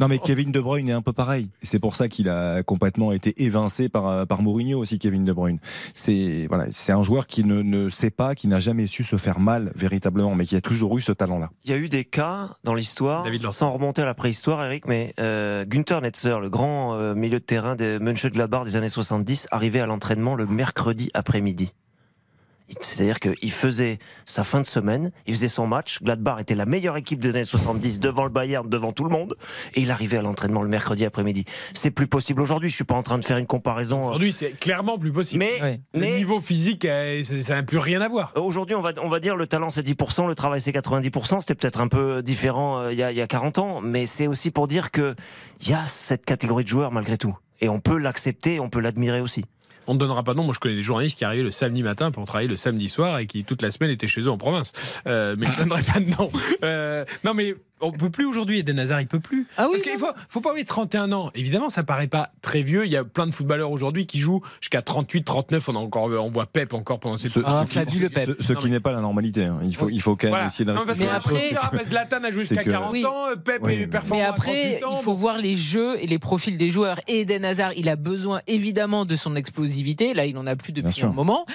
non 0.00 0.08
mais 0.08 0.18
Kevin 0.18 0.52
De 0.52 0.60
Bruyne 0.60 0.88
est 0.88 0.92
un 0.92 1.02
peu 1.02 1.12
pareil. 1.12 1.50
C'est 1.62 1.78
pour 1.78 1.96
ça 1.96 2.08
qu'il 2.08 2.28
a 2.28 2.62
complètement 2.62 3.12
été 3.12 3.42
évincé 3.42 3.88
par 3.88 4.06
euh, 4.06 4.24
par 4.24 4.42
Mourinho 4.42 4.78
aussi 4.78 4.98
Kevin 4.98 5.24
De 5.24 5.32
Bruyne. 5.32 5.58
C'est 5.92 6.46
voilà, 6.48 6.66
c'est 6.70 6.92
un 6.92 7.02
joueur 7.02 7.26
qui 7.26 7.44
ne, 7.44 7.62
ne 7.62 7.88
sait 7.88 8.10
pas, 8.10 8.34
qui 8.34 8.48
n'a 8.48 8.60
jamais 8.60 8.86
su 8.86 9.02
se 9.02 9.16
faire 9.16 9.40
mal 9.40 9.72
véritablement, 9.74 10.34
mais 10.34 10.46
qui 10.46 10.56
a 10.56 10.60
toujours 10.60 10.96
eu 10.96 11.00
ce 11.00 11.12
talent-là. 11.12 11.50
Il 11.64 11.70
y 11.70 11.74
a 11.74 11.76
eu 11.76 11.88
des 11.88 12.04
cas 12.04 12.56
dans 12.64 12.74
l'histoire, 12.74 13.26
sans 13.50 13.72
remonter 13.72 14.02
à 14.02 14.06
la 14.06 14.14
préhistoire, 14.14 14.64
Eric, 14.64 14.86
mais 14.86 15.14
Günther 15.18 16.00
Netzer, 16.00 16.40
le 16.40 16.48
grand 16.48 17.14
milieu 17.14 17.40
de 17.40 17.44
terrain 17.44 17.74
des 17.74 17.98
Mönchengladbach 17.98 18.64
des 18.64 18.76
années 18.76 18.88
70, 18.88 19.48
arrivait 19.50 19.80
à 19.80 19.86
l'entraînement 19.98 20.36
le 20.36 20.46
mercredi 20.46 21.10
après-midi. 21.12 21.72
C'est-à-dire 22.80 23.18
qu'il 23.18 23.50
faisait 23.50 23.98
sa 24.26 24.44
fin 24.44 24.60
de 24.60 24.66
semaine, 24.66 25.10
il 25.26 25.34
faisait 25.34 25.48
son 25.48 25.66
match. 25.66 26.02
Gladbach 26.02 26.38
était 26.40 26.54
la 26.54 26.66
meilleure 26.66 26.96
équipe 26.96 27.18
des 27.18 27.30
années 27.30 27.42
70 27.42 27.98
devant 27.98 28.24
le 28.24 28.30
Bayern, 28.30 28.68
devant 28.68 28.92
tout 28.92 29.04
le 29.04 29.10
monde. 29.10 29.34
Et 29.74 29.80
il 29.80 29.90
arrivait 29.90 30.18
à 30.18 30.22
l'entraînement 30.22 30.62
le 30.62 30.68
mercredi 30.68 31.04
après-midi. 31.04 31.46
C'est 31.74 31.90
plus 31.90 32.06
possible 32.06 32.42
aujourd'hui. 32.42 32.68
Je 32.68 32.74
suis 32.74 32.84
pas 32.84 32.94
en 32.94 33.02
train 33.02 33.18
de 33.18 33.24
faire 33.24 33.38
une 33.38 33.46
comparaison. 33.46 34.02
Euh, 34.02 34.08
aujourd'hui, 34.08 34.32
c'est 34.32 34.50
clairement 34.50 34.98
plus 34.98 35.10
possible. 35.10 35.44
Mais, 35.44 35.80
le 35.94 36.16
niveau 36.16 36.40
physique, 36.40 36.84
euh, 36.84 37.24
ça 37.24 37.54
n'a 37.54 37.62
plus 37.62 37.78
rien 37.78 38.02
à 38.02 38.08
voir. 38.08 38.32
Aujourd'hui, 38.36 38.76
on 38.76 38.82
va, 38.82 38.92
on 39.02 39.08
va 39.08 39.18
dire 39.18 39.34
le 39.34 39.46
talent 39.46 39.70
c'est 39.70 39.84
10%, 39.84 40.28
le 40.28 40.34
travail 40.34 40.60
c'est 40.60 40.72
90%. 40.72 41.40
C'était 41.40 41.54
peut-être 41.54 41.80
un 41.80 41.88
peu 41.88 42.22
différent 42.22 42.82
euh, 42.82 42.92
il, 42.92 42.98
y 42.98 43.02
a, 43.02 43.10
il 43.10 43.16
y 43.16 43.22
a 43.22 43.26
40 43.26 43.58
ans. 43.58 43.80
Mais 43.80 44.04
c'est 44.06 44.26
aussi 44.26 44.50
pour 44.50 44.68
dire 44.68 44.90
qu'il 44.90 45.14
y 45.66 45.72
a 45.72 45.86
cette 45.86 46.26
catégorie 46.26 46.64
de 46.64 46.68
joueurs 46.68 46.92
malgré 46.92 47.16
tout. 47.16 47.36
Et 47.60 47.68
on 47.68 47.80
peut 47.80 47.96
l'accepter, 47.96 48.60
on 48.60 48.68
peut 48.68 48.80
l'admirer 48.80 49.20
aussi 49.20 49.46
on 49.88 49.94
ne 49.94 49.98
donnera 49.98 50.22
pas 50.22 50.32
de 50.32 50.36
nom. 50.36 50.44
Moi, 50.44 50.54
je 50.54 50.60
connais 50.60 50.76
des 50.76 50.82
journalistes 50.82 51.18
qui 51.18 51.24
arrivaient 51.24 51.42
le 51.42 51.50
samedi 51.50 51.82
matin 51.82 52.10
pour 52.10 52.24
travailler 52.24 52.48
le 52.48 52.56
samedi 52.56 52.88
soir 52.88 53.18
et 53.18 53.26
qui 53.26 53.44
toute 53.44 53.62
la 53.62 53.70
semaine 53.70 53.90
étaient 53.90 54.06
chez 54.06 54.20
eux 54.20 54.30
en 54.30 54.38
province. 54.38 54.72
Euh, 55.06 55.34
mais 55.36 55.46
je 55.46 55.52
ne 55.52 55.56
donnerai 55.58 55.82
pas 55.82 55.98
de 55.98 56.10
nom. 56.10 56.30
Euh, 56.62 57.04
non, 57.24 57.34
mais 57.34 57.54
on 57.80 57.92
peut 57.92 58.10
plus 58.10 58.26
aujourd'hui. 58.26 58.58
Eden 58.58 58.78
Hazard, 58.78 59.00
il 59.00 59.06
peut 59.06 59.20
plus. 59.20 59.46
Ah 59.56 59.64
oui, 59.64 59.72
Parce 59.72 59.82
qu'il 59.82 59.98
faut, 59.98 60.12
faut 60.28 60.40
pas 60.40 60.50
oublier 60.50 60.64
31 60.64 61.12
ans. 61.12 61.30
Évidemment, 61.34 61.70
ça 61.70 61.82
paraît 61.82 62.08
pas 62.08 62.30
très 62.42 62.62
vieux. 62.62 62.86
Il 62.86 62.92
y 62.92 62.96
a 62.96 63.04
plein 63.04 63.26
de 63.26 63.32
footballeurs 63.32 63.70
aujourd'hui 63.70 64.06
qui 64.06 64.18
jouent 64.18 64.42
jusqu'à 64.60 64.82
38, 64.82 65.24
39. 65.24 65.68
On 65.68 65.76
a 65.76 65.78
encore, 65.78 66.04
on 66.06 66.30
voit 66.30 66.46
Pep 66.46 66.74
encore 66.74 67.00
pendant 67.00 67.16
cette. 67.16 67.32
Ce, 67.32 67.40
ah, 67.44 67.64
ce, 67.68 67.78
qui, 67.80 68.08
Pep. 68.08 68.30
ce, 68.40 68.52
qui 68.54 68.70
n'est 68.70 68.80
pas 68.80 68.92
la 68.92 69.00
normalité. 69.00 69.44
Hein. 69.44 69.60
Il 69.64 69.74
faut, 69.74 69.88
il 69.88 70.00
faut 70.00 70.16
quand 70.16 70.30
même 70.30 70.46
essayer 70.46 70.64
de. 70.64 70.72
mais 70.72 71.08
après, 71.08 71.84
Zlatan 71.84 72.24
a 72.24 72.30
joué 72.30 72.40
jusqu'à 72.46 72.64
40 72.64 73.04
ans. 73.04 73.24
Pep 73.44 73.66
est 73.68 73.86
performant 73.86 74.22
Mais 74.22 74.26
après, 74.26 74.80
il 74.80 75.02
faut 75.02 75.14
voir 75.14 75.38
les 75.38 75.54
jeux 75.54 76.02
et 76.02 76.06
les 76.06 76.18
profils 76.18 76.56
des 76.56 76.70
joueurs. 76.70 77.00
Et 77.08 77.20
Eden 77.20 77.44
Hazard, 77.44 77.72
il 77.76 77.88
a 77.88 77.96
besoin 77.96 78.40
évidemment 78.46 79.04
de 79.04 79.16
son 79.16 79.36
explosivité. 79.36 80.14
Là, 80.14 80.26
il 80.26 80.36
en 80.36 80.46
a 80.46 80.56
plus 80.56 80.72
depuis 80.72 81.04
un 81.04 81.08
moment. 81.08 81.46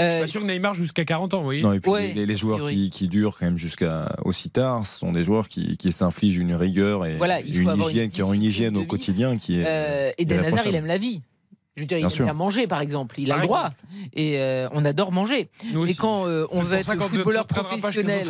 Euh, 0.00 0.10
je 0.10 0.10
suis 0.10 0.20
pas 0.20 0.26
sûr 0.26 0.40
que 0.42 0.46
Neymar 0.46 0.74
jusqu'à 0.74 1.04
40 1.04 1.34
ans, 1.34 1.42
voyez. 1.42 1.62
Non, 1.62 1.72
et 1.72 1.80
puis 1.80 1.92
les, 2.14 2.36
joueurs 2.36 2.68
qui, 2.68 2.90
qui, 2.90 3.08
durent 3.08 3.36
quand 3.38 3.46
même 3.46 3.58
jusqu'à 3.58 4.14
aussi 4.24 4.50
tard, 4.50 4.84
ce 4.86 4.98
sont 4.98 5.12
des 5.12 5.24
joueurs 5.24 5.48
qui, 5.48 5.69
qui 5.76 5.92
s'infligent 5.92 6.38
une 6.38 6.54
rigueur 6.54 7.06
et 7.06 7.18
une 7.46 7.70
hygiène, 7.78 8.10
qui 8.10 8.22
ont 8.22 8.32
une 8.32 8.42
hygiène 8.42 8.76
au 8.76 8.84
quotidien 8.84 9.36
qui 9.36 9.60
est. 9.60 9.64
Euh, 9.66 10.12
et 10.18 10.24
Dan 10.24 10.44
Hazard, 10.44 10.66
il 10.66 10.74
aime 10.74 10.86
la 10.86 10.98
vie. 10.98 11.22
Je 11.76 11.82
veux 11.82 11.86
dire, 11.86 11.98
il 11.98 12.04
aime 12.04 12.24
bien 12.24 12.34
manger, 12.34 12.66
par 12.66 12.80
exemple. 12.80 13.18
Il 13.18 13.32
a 13.32 13.38
le 13.38 13.46
droit. 13.46 13.70
Et 14.12 14.38
euh, 14.38 14.68
on 14.72 14.84
adore 14.84 15.12
manger. 15.12 15.50
et 15.88 15.94
quand 15.94 16.26
euh, 16.26 16.46
on 16.50 16.60
veut 16.60 16.76
être 16.76 16.94
footballeur 17.00 17.46
professionnel 17.46 18.22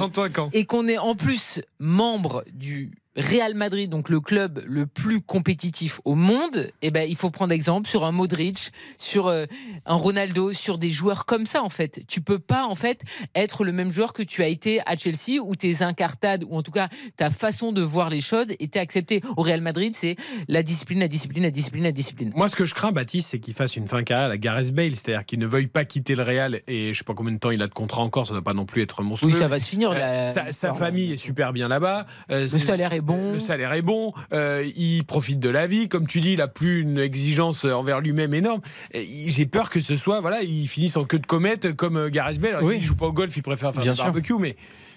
et 0.53 0.65
qu'on 0.65 0.87
est 0.87 0.99
en 0.99 1.15
plus 1.15 1.61
membre 1.79 2.45
du 2.53 2.91
Real 3.17 3.55
Madrid, 3.55 3.91
donc 3.91 4.09
le 4.09 4.21
club 4.21 4.63
le 4.67 4.87
plus 4.87 5.21
compétitif 5.21 6.01
au 6.05 6.15
monde, 6.15 6.71
eh 6.81 6.91
ben, 6.93 7.09
il 7.09 7.17
faut 7.17 7.31
prendre 7.31 7.53
exemple 7.53 7.89
sur 7.89 8.05
un 8.05 8.13
Modric, 8.13 8.71
sur 8.99 9.27
euh, 9.27 9.47
un 9.85 9.95
Ronaldo, 9.97 10.53
sur 10.53 10.79
des 10.79 10.91
joueurs 10.91 11.27
comme 11.27 11.45
ça, 11.45 11.65
en 11.65 11.71
fait. 11.71 12.03
Tu 12.07 12.21
peux 12.21 12.39
pas, 12.39 12.67
en 12.67 12.77
fait, 12.77 13.03
être 13.35 13.65
le 13.65 13.73
même 13.73 13.91
joueur 13.91 14.13
que 14.13 14.23
tu 14.23 14.45
as 14.45 14.47
été 14.47 14.81
à 14.87 14.95
Chelsea, 14.97 15.41
où 15.43 15.57
tes 15.57 15.83
incartades, 15.83 16.45
ou 16.49 16.57
en 16.57 16.63
tout 16.63 16.71
cas 16.71 16.89
ta 17.17 17.31
façon 17.31 17.73
de 17.73 17.83
voir 17.83 18.11
les 18.11 18.21
choses, 18.21 18.47
était 18.61 18.79
acceptée. 18.79 19.23
Au 19.37 19.43
Real 19.43 19.61
Madrid, 19.61 19.93
c'est 19.97 20.15
la 20.47 20.63
discipline, 20.63 21.01
la 21.01 21.09
discipline, 21.09 21.43
la 21.43 21.51
discipline, 21.51 21.83
la 21.83 21.93
discipline. 21.93 22.33
Moi, 22.37 22.49
ce 22.49 22.55
que 22.55 22.65
je 22.65 22.75
crains, 22.77 22.93
Baptiste, 22.93 23.31
c'est 23.31 23.41
qu'il 23.41 23.55
fasse 23.55 23.75
une 23.75 23.89
fin 23.89 24.05
carrière 24.05 24.27
à 24.27 24.29
la 24.29 24.39
Gareth 24.39 24.73
Bale, 24.73 24.93
c'est-à-dire 24.93 25.27
qu'il 25.27 25.41
ne 25.41 25.47
veuille 25.47 25.67
pas 25.67 25.85
quitter 25.85 26.15
le 26.15 26.23
Real, 26.23 26.61
et 26.69 26.93
je 26.93 26.99
sais 26.99 27.05
pas 27.05 27.15
combien 27.15 27.33
de 27.35 27.39
temps 27.41 27.51
il 27.51 27.61
a 27.63 27.67
de 27.67 27.75
contrat 27.75 28.03
encore, 28.03 28.29
ça 28.29 28.35
ne 28.35 28.39
doit 28.39 28.45
pas 28.45 28.55
non 28.55 28.67
plus 28.67 28.83
être 28.83 29.03
monstrueux. 29.03 29.33
Oui, 29.33 29.39
ça 29.39 29.49
va 29.49 29.59
se 29.59 29.69
finir. 29.69 29.91
Euh, 29.91 29.95
la- 29.99 30.29
sa, 30.29 30.53
sa 30.53 30.75
famille 30.75 31.13
est 31.13 31.17
super 31.17 31.53
bien 31.53 31.67
là-bas. 31.67 32.07
Euh, 32.31 32.43
Le 32.43 32.49
salaire 32.49 32.93
est 32.93 33.00
bon. 33.01 33.33
Le 33.33 33.39
salaire 33.39 33.73
est 33.73 33.83
bon. 33.83 34.13
euh, 34.33 34.69
il 34.77 35.05
profite 35.05 35.39
de 35.41 35.49
la 35.49 35.67
vie. 35.67 35.89
Comme 35.89 36.07
tu 36.07 36.21
dis, 36.21 36.33
il 36.33 36.39
n'a 36.39 36.49
plus 36.49 36.81
une 36.81 36.99
exigence 36.99 37.65
envers 37.65 38.01
lui-même 38.01 38.35
énorme. 38.35 38.61
J'ai 38.95 39.47
peur 39.47 39.71
que 39.71 39.81
ce 39.81 39.97
soit, 39.97 40.21
voilà, 40.21 40.43
il 40.43 40.67
finisse 40.69 40.97
en 40.97 41.05
queue 41.05 41.19
de 41.19 41.27
comète 41.27 41.75
comme 41.77 41.97
euh, 41.97 42.09
Gareth 42.11 42.41
Bale. 42.41 42.55
Alors, 42.57 42.63
Oui. 42.65 42.77
Il 42.79 42.83
joue 42.85 42.97
pas 42.97 43.07
au 43.07 43.13
golf, 43.13 43.37
il 43.37 43.43
préfère 43.43 43.73
faire 43.73 43.83
Bien 43.83 43.93
du 43.93 43.97
sûr. 43.97 44.05
barbecue, 44.05 44.35
mais 44.39 44.57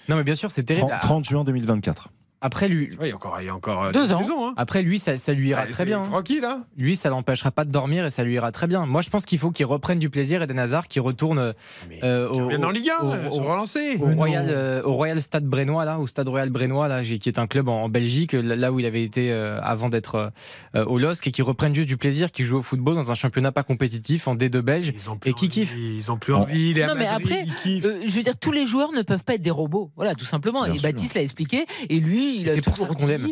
Non, 0.09 0.15
mais 0.15 0.23
bien 0.23 0.35
sûr, 0.35 0.51
c'est 0.51 0.63
terrible. 0.63 0.87
30, 0.89 1.01
30 1.01 1.25
juin 1.29 1.43
2024. 1.43 2.09
Après, 2.43 2.67
lui, 2.67 2.89
Ouais, 2.99 3.07
il 3.07 3.09
y 3.09 3.11
a 3.11 3.15
encore, 3.15 3.37
il 3.39 3.45
y 3.45 3.49
a 3.49 3.55
encore 3.55 3.83
euh, 3.85 3.91
Deux 3.91 4.05
deux 4.07 4.13
ans. 4.13 4.21
saisons. 4.21 4.47
hein. 4.49 4.53
après 4.57 4.81
lui, 4.83 4.99
ça, 4.99 5.17
ça 5.17 5.33
lui 5.33 5.49
ira 5.49 5.65
très 5.65 5.85
bien. 5.85 6.01
hein. 6.01 6.03
Tranquille, 6.03 6.43
hein. 6.45 6.63
Lui, 6.77 6.95
ça 6.95 7.09
l'empêchera 7.09 7.51
pas 7.51 7.63
de 7.65 7.71
dormir 7.71 8.05
et 8.05 8.09
ça 8.09 8.23
lui 8.23 8.33
ira 8.35 8.51
très 8.51 8.67
bien. 8.67 8.85
Moi, 8.85 9.01
je 9.01 9.09
pense 9.09 9.25
qu'il 9.25 9.39
faut 9.39 9.49
qu'il 9.51 9.65
reprenne 9.65 9.97
du 9.97 10.09
plaisir 10.09 10.41
et 10.43 10.57
Hazard 10.59 10.87
qui 10.87 10.99
retourne 10.99 11.39
euh, 11.39 11.53
Ils 11.91 12.05
au, 12.39 12.45
reviennent 12.45 12.65
en 12.65 12.69
Ligue 12.69 12.89
1, 13.01 13.03
au- 13.05 13.11
euh, 13.11 13.29
se 13.31 13.39
au- 13.39 13.43
relancer. 13.43 13.97
au 13.99 14.07
Royal, 14.15 14.47
euh, 14.49 14.83
au 14.83 14.93
Royal 14.93 15.21
Stade 15.21 15.45
Brennois 15.45 15.85
là, 15.85 15.99
au 15.99 16.05
Stade 16.07 16.27
Royal 16.27 16.49
Brennois 16.49 16.87
là, 16.87 17.01
qui 17.03 17.29
est 17.29 17.39
un 17.39 17.47
club 17.47 17.69
en, 17.69 17.83
en 17.83 17.89
Belgique, 17.89 18.33
là 18.33 18.71
où 18.71 18.79
il 18.79 18.85
avait 18.85 19.03
été 19.03 19.31
euh, 19.31 19.59
avant 19.61 19.89
d'être 19.89 20.31
euh, 20.75 20.85
au 20.85 20.99
LOSC 20.99 21.27
et 21.27 21.31
qui 21.31 21.41
reprennent 21.41 21.73
juste 21.73 21.87
du 21.89 21.97
plaisir, 21.97 22.31
qui 22.31 22.43
jouent 22.43 22.57
au 22.59 22.61
football 22.61 22.95
dans 22.95 23.09
un 23.11 23.15
championnat 23.15 23.51
pas 23.51 23.63
compétitif 23.63 24.27
en 24.27 24.35
D2 24.35 24.59
belge. 24.59 24.91
Ils 24.93 25.09
ont 25.09 25.17
plus 25.17 25.31
Et 25.31 25.33
qui 25.33 25.47
kiffe 25.47 25.75
Ils 25.77 26.11
ont 26.11 26.17
plus 26.17 26.33
envie. 26.33 26.71
il 26.71 26.79
est 26.79 26.83
à 26.83 26.87
Non, 26.87 26.95
mais 26.97 27.05
Madrid, 27.05 27.25
après, 27.31 27.43
il 27.47 27.53
kiffe. 27.63 27.85
Euh, 27.85 28.01
je 28.05 28.11
veux 28.15 28.23
dire, 28.23 28.37
tous 28.37 28.51
les 28.51 28.65
joueurs 28.65 28.91
ne 28.91 29.01
peuvent 29.01 29.23
pas 29.23 29.35
être 29.35 29.41
des 29.41 29.49
robots. 29.51 29.91
Voilà, 29.95 30.13
tout 30.15 30.25
simplement. 30.25 30.63
Bien 30.65 30.73
et 30.73 30.77
sûr. 30.77 30.89
Baptiste 30.89 31.13
l'a 31.15 31.21
expliqué. 31.21 31.65
Et 31.89 31.99
lui, 31.99 32.32
il 32.35 32.47
Et 32.47 32.51
a 32.51 32.55
c'est 32.55 32.61
pour 32.61 32.73
toujours 32.73 32.95
dit, 32.95 33.05
l'aime. 33.05 33.27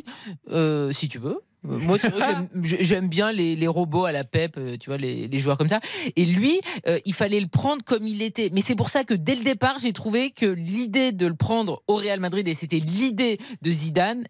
euh, 0.49 0.91
si 0.91 1.07
tu 1.07 1.17
veux. 1.19 1.39
Euh, 1.69 1.77
Moi, 1.77 1.99
c'est 1.99 2.09
vrai, 2.09 2.25
j'aime- 2.27 2.49
j'ai- 2.63 2.83
j'aime 2.83 3.07
bien 3.07 3.31
les, 3.31 3.55
les 3.55 3.67
robots 3.67 4.05
à 4.05 4.11
la 4.11 4.23
PEP, 4.23 4.57
euh, 4.57 4.77
tu 4.79 4.89
vois, 4.89 4.97
les, 4.97 5.27
les 5.27 5.39
joueurs 5.39 5.57
comme 5.57 5.69
ça. 5.69 5.79
Et 6.15 6.25
lui, 6.25 6.59
euh, 6.87 6.99
il 7.05 7.13
fallait 7.13 7.39
le 7.39 7.47
prendre 7.47 7.83
comme 7.83 8.07
il 8.07 8.21
était. 8.23 8.49
Mais 8.51 8.61
c'est 8.61 8.75
pour 8.75 8.89
ça 8.89 9.03
que 9.03 9.13
dès 9.13 9.35
le 9.35 9.43
départ, 9.43 9.77
j'ai 9.79 9.93
trouvé 9.93 10.31
que 10.31 10.47
l'idée 10.47 11.11
de 11.11 11.27
le 11.27 11.35
prendre 11.35 11.83
au 11.87 11.95
Real 11.97 12.19
Madrid, 12.19 12.47
et 12.47 12.53
c'était 12.55 12.79
l'idée 12.79 13.37
de 13.61 13.69
Zidane, 13.69 14.23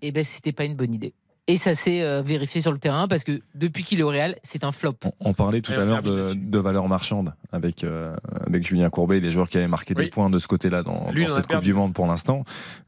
eh 0.00 0.12
ben, 0.12 0.24
c'était 0.24 0.52
pas 0.52 0.64
une 0.64 0.74
bonne 0.74 0.94
idée. 0.94 1.12
Et 1.48 1.56
ça 1.56 1.74
s'est 1.74 2.02
euh, 2.02 2.22
vérifié 2.22 2.60
sur 2.60 2.70
le 2.70 2.78
terrain 2.78 3.08
parce 3.08 3.24
que 3.24 3.40
depuis 3.56 3.82
qu'il 3.82 3.98
est 3.98 4.04
au 4.04 4.10
Real, 4.10 4.36
c'est 4.44 4.62
un 4.62 4.70
flop. 4.70 4.94
On, 5.04 5.10
on 5.30 5.32
parlait 5.32 5.60
tout 5.60 5.72
Et 5.72 5.76
à 5.76 5.84
l'heure 5.84 6.00
de, 6.02 6.34
de 6.34 6.58
valeur 6.58 6.86
marchande 6.86 7.34
avec, 7.50 7.82
euh, 7.82 8.14
avec 8.46 8.64
Julien 8.64 8.90
Courbet, 8.90 9.20
des 9.20 9.32
joueurs 9.32 9.48
qui 9.48 9.58
avaient 9.58 9.66
marqué 9.66 9.92
Oui. 9.96 10.04
des 10.04 10.10
points 10.10 10.30
de 10.30 10.38
ce 10.38 10.46
côté-là 10.46 10.84
dans, 10.84 11.10
Lui, 11.10 11.28
cette 11.28 11.48
Coupe 11.48 11.62
du 11.62 11.74
Monde 11.74 11.94
pour 11.94 12.06
l'instant. 12.06 12.44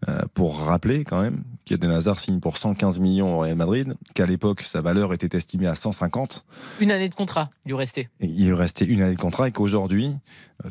Euh, 0.09 0.21
pour 0.35 0.57
rappeler 0.61 1.03
quand 1.03 1.21
même 1.21 1.43
qu'Eden 1.65 1.91
Hazard 1.91 2.21
signe 2.21 2.39
pour 2.39 2.57
115 2.57 3.01
millions 3.01 3.37
au 3.37 3.41
Real 3.41 3.57
Madrid, 3.57 3.95
qu'à 4.15 4.27
l'époque 4.27 4.61
sa 4.63 4.83
valeur 4.83 5.13
était 5.13 5.37
estimée 5.37 5.67
à 5.67 5.75
150. 5.75 6.45
Une 6.81 6.93
année 6.93 7.09
de 7.09 7.15
contrat, 7.15 7.51
il 7.65 7.71
lui 7.71 7.77
restait. 7.79 8.09
Et 8.21 8.27
il 8.27 8.47
lui 8.47 8.55
restait 8.55 8.85
une 8.85 9.03
année 9.03 9.17
de 9.17 9.21
contrat 9.21 9.49
et 9.49 9.53
qu'aujourd'hui, 9.53 10.15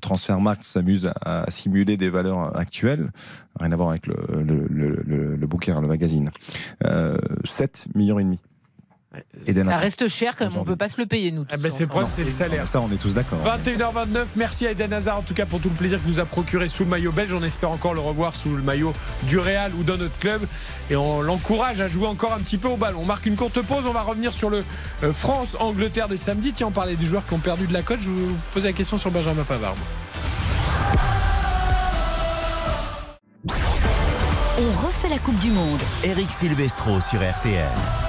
Transfermarkt 0.01 0.63
s'amuse 0.63 1.11
à, 1.21 1.43
à 1.43 1.51
simuler 1.51 1.97
des 1.97 2.09
valeurs 2.09 2.55
actuelles, 2.57 3.11
rien 3.59 3.71
à 3.71 3.75
voir 3.75 3.89
avec 3.89 4.07
le, 4.07 4.15
le, 4.43 4.67
le, 4.69 5.03
le, 5.05 5.35
le 5.35 5.47
bouquin, 5.47 5.79
le 5.81 5.87
magazine. 5.87 6.29
Euh, 6.85 7.17
7 7.43 7.87
millions 7.95 8.19
et 8.19 8.23
demi. 8.23 8.39
Ça 9.45 9.77
reste 9.77 10.07
cher 10.07 10.35
quand 10.35 10.49
même, 10.49 10.57
on 10.57 10.65
peut 10.65 10.75
pas 10.75 10.89
se 10.89 10.99
le 10.99 11.05
payer, 11.05 11.31
nous. 11.31 11.45
Ah 11.51 11.57
ben, 11.57 11.69
c'est 11.69 11.83
le 11.83 11.85
ensemble. 11.85 11.89
problème, 11.89 12.09
c'est 12.09 12.23
le 12.23 12.29
salaire. 12.31 12.67
Ça, 12.67 12.81
on 12.81 12.91
est 12.91 12.97
tous 12.97 13.13
d'accord. 13.13 13.37
21h29, 13.45 14.25
merci 14.35 14.65
à 14.65 14.71
Eden 14.71 14.91
Hazard 14.91 15.19
en 15.19 15.21
tout 15.21 15.35
cas 15.35 15.45
pour 15.45 15.59
tout 15.59 15.69
le 15.69 15.75
plaisir 15.75 16.01
qu'il 16.01 16.09
nous 16.09 16.19
a 16.19 16.25
procuré 16.25 16.67
sous 16.67 16.83
le 16.83 16.89
maillot 16.89 17.11
belge. 17.11 17.31
On 17.35 17.43
espère 17.43 17.69
encore 17.69 17.93
le 17.93 17.99
revoir 17.99 18.35
sous 18.35 18.55
le 18.55 18.63
maillot 18.63 18.91
du 19.27 19.37
Real 19.37 19.71
ou 19.75 19.83
dans 19.83 19.97
notre 19.97 20.17
club. 20.17 20.41
Et 20.89 20.95
on 20.95 21.21
l'encourage 21.21 21.79
à 21.79 21.87
jouer 21.87 22.07
encore 22.07 22.33
un 22.33 22.39
petit 22.39 22.57
peu 22.57 22.69
au 22.69 22.77
ballon. 22.77 23.01
On 23.03 23.05
marque 23.05 23.27
une 23.27 23.35
courte 23.35 23.61
pause, 23.61 23.85
on 23.85 23.93
va 23.93 24.01
revenir 24.01 24.33
sur 24.33 24.49
le 24.49 24.63
euh, 25.03 25.13
France-Angleterre 25.13 26.07
des 26.07 26.17
samedis. 26.17 26.53
Tiens, 26.53 26.67
on 26.67 26.71
parlait 26.71 26.95
des 26.95 27.05
joueurs 27.05 27.25
qui 27.27 27.35
ont 27.35 27.39
perdu 27.39 27.67
de 27.67 27.73
la 27.73 27.83
cote. 27.83 27.99
Je 28.01 28.09
vous 28.09 28.35
pose 28.55 28.63
la 28.63 28.73
question 28.73 28.97
sur 28.97 29.11
Benjamin 29.11 29.43
Pavard. 29.43 29.75
On 34.55 34.85
refait 34.85 35.09
la 35.09 35.17
Coupe 35.17 35.39
du 35.39 35.49
Monde. 35.49 35.79
Eric 36.03 36.29
Silvestro 36.29 37.01
sur 37.01 37.19
RTL. 37.21 38.02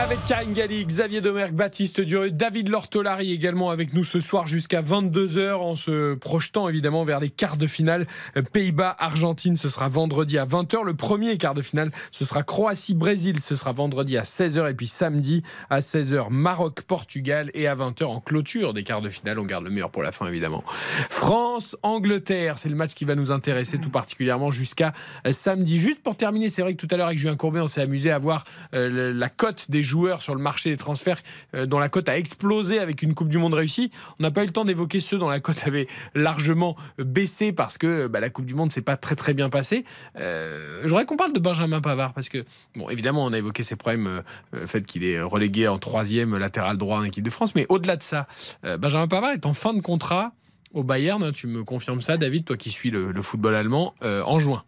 Avec 0.00 0.24
Karine 0.26 0.52
Galli, 0.52 0.86
Xavier 0.86 1.20
Domergue, 1.20 1.54
Baptiste 1.54 2.00
Durieux, 2.00 2.30
David 2.30 2.68
Lortolari 2.68 3.32
également 3.32 3.70
avec 3.70 3.94
nous 3.94 4.04
ce 4.04 4.20
soir 4.20 4.46
jusqu'à 4.46 4.80
22h 4.80 5.54
en 5.54 5.74
se 5.74 6.14
projetant 6.14 6.68
évidemment 6.68 7.02
vers 7.02 7.18
les 7.18 7.30
quarts 7.30 7.56
de 7.56 7.66
finale. 7.66 8.06
Euh, 8.36 8.42
Pays-Bas-Argentine, 8.42 9.56
ce 9.56 9.68
sera 9.68 9.88
vendredi 9.88 10.38
à 10.38 10.46
20h. 10.46 10.84
Le 10.84 10.94
premier 10.94 11.36
quart 11.36 11.54
de 11.54 11.62
finale, 11.62 11.90
ce 12.12 12.24
sera 12.24 12.44
Croatie-Brésil, 12.44 13.40
ce 13.40 13.56
sera 13.56 13.72
vendredi 13.72 14.16
à 14.16 14.22
16h. 14.22 14.70
Et 14.70 14.74
puis 14.74 14.86
samedi 14.86 15.42
à 15.68 15.80
16h, 15.80 16.28
Maroc-Portugal. 16.30 17.50
Et 17.54 17.66
à 17.66 17.74
20h 17.74 18.04
en 18.04 18.20
clôture 18.20 18.74
des 18.74 18.84
quarts 18.84 19.02
de 19.02 19.08
finale, 19.08 19.40
on 19.40 19.46
garde 19.46 19.64
le 19.64 19.70
meilleur 19.70 19.90
pour 19.90 20.04
la 20.04 20.12
fin 20.12 20.28
évidemment. 20.28 20.62
France-Angleterre, 21.10 22.58
c'est 22.58 22.68
le 22.68 22.76
match 22.76 22.94
qui 22.94 23.04
va 23.04 23.16
nous 23.16 23.32
intéresser 23.32 23.78
tout 23.78 23.90
particulièrement 23.90 24.52
jusqu'à 24.52 24.92
euh, 25.26 25.32
samedi. 25.32 25.80
Juste 25.80 26.04
pour 26.04 26.16
terminer, 26.16 26.50
c'est 26.50 26.62
vrai 26.62 26.74
que 26.76 26.86
tout 26.86 26.94
à 26.94 26.96
l'heure 26.96 27.08
avec 27.08 27.18
Julien 27.18 27.34
Courbet, 27.34 27.58
on 27.58 27.68
s'est 27.68 27.82
amusé 27.82 28.12
à 28.12 28.18
voir 28.18 28.44
euh, 28.74 29.12
la 29.12 29.28
cote 29.28 29.68
des 29.68 29.87
joueurs 29.88 30.22
sur 30.22 30.34
le 30.34 30.40
marché 30.40 30.70
des 30.70 30.76
transferts, 30.76 31.22
euh, 31.54 31.66
dont 31.66 31.78
la 31.78 31.88
cote 31.88 32.08
a 32.08 32.16
explosé 32.16 32.78
avec 32.78 33.02
une 33.02 33.14
Coupe 33.14 33.28
du 33.28 33.38
Monde 33.38 33.54
réussie. 33.54 33.90
On 34.20 34.22
n'a 34.22 34.30
pas 34.30 34.42
eu 34.42 34.46
le 34.46 34.52
temps 34.52 34.64
d'évoquer 34.64 35.00
ceux 35.00 35.18
dont 35.18 35.28
la 35.28 35.40
cote 35.40 35.62
avait 35.66 35.88
largement 36.14 36.76
euh, 37.00 37.04
baissé 37.04 37.52
parce 37.52 37.78
que 37.78 38.06
bah, 38.06 38.20
la 38.20 38.30
Coupe 38.30 38.46
du 38.46 38.54
Monde 38.54 38.70
s'est 38.70 38.82
pas 38.82 38.96
très 38.96 39.16
très 39.16 39.34
bien 39.34 39.48
passée. 39.50 39.84
Euh, 40.18 40.82
J'aurais 40.84 41.04
qu'on 41.06 41.16
parle 41.16 41.32
de 41.32 41.40
Benjamin 41.40 41.80
Pavard 41.80 42.12
parce 42.12 42.28
que, 42.28 42.44
bon, 42.76 42.88
évidemment, 42.90 43.24
on 43.24 43.32
a 43.32 43.38
évoqué 43.38 43.62
ses 43.62 43.76
problèmes, 43.76 44.06
euh, 44.06 44.22
le 44.52 44.66
fait 44.66 44.86
qu'il 44.86 45.04
est 45.04 45.20
relégué 45.20 45.68
en 45.68 45.78
troisième 45.78 46.36
latéral 46.36 46.76
droit 46.76 46.98
en 46.98 47.04
équipe 47.04 47.24
de 47.24 47.30
France, 47.30 47.54
mais 47.54 47.66
au-delà 47.68 47.96
de 47.96 48.02
ça, 48.02 48.26
euh, 48.64 48.76
Benjamin 48.76 49.08
Pavard 49.08 49.32
est 49.32 49.46
en 49.46 49.52
fin 49.52 49.72
de 49.74 49.80
contrat 49.80 50.32
au 50.74 50.82
Bayern. 50.82 51.22
hein, 51.22 51.32
Tu 51.32 51.46
me 51.46 51.64
confirmes 51.64 52.00
ça, 52.00 52.16
David, 52.16 52.44
toi 52.44 52.56
qui 52.56 52.70
suis 52.70 52.90
le, 52.90 53.12
football 53.22 53.54
allemand, 53.54 53.94
euh, 54.02 54.22
en 54.24 54.38
juin. 54.38 54.64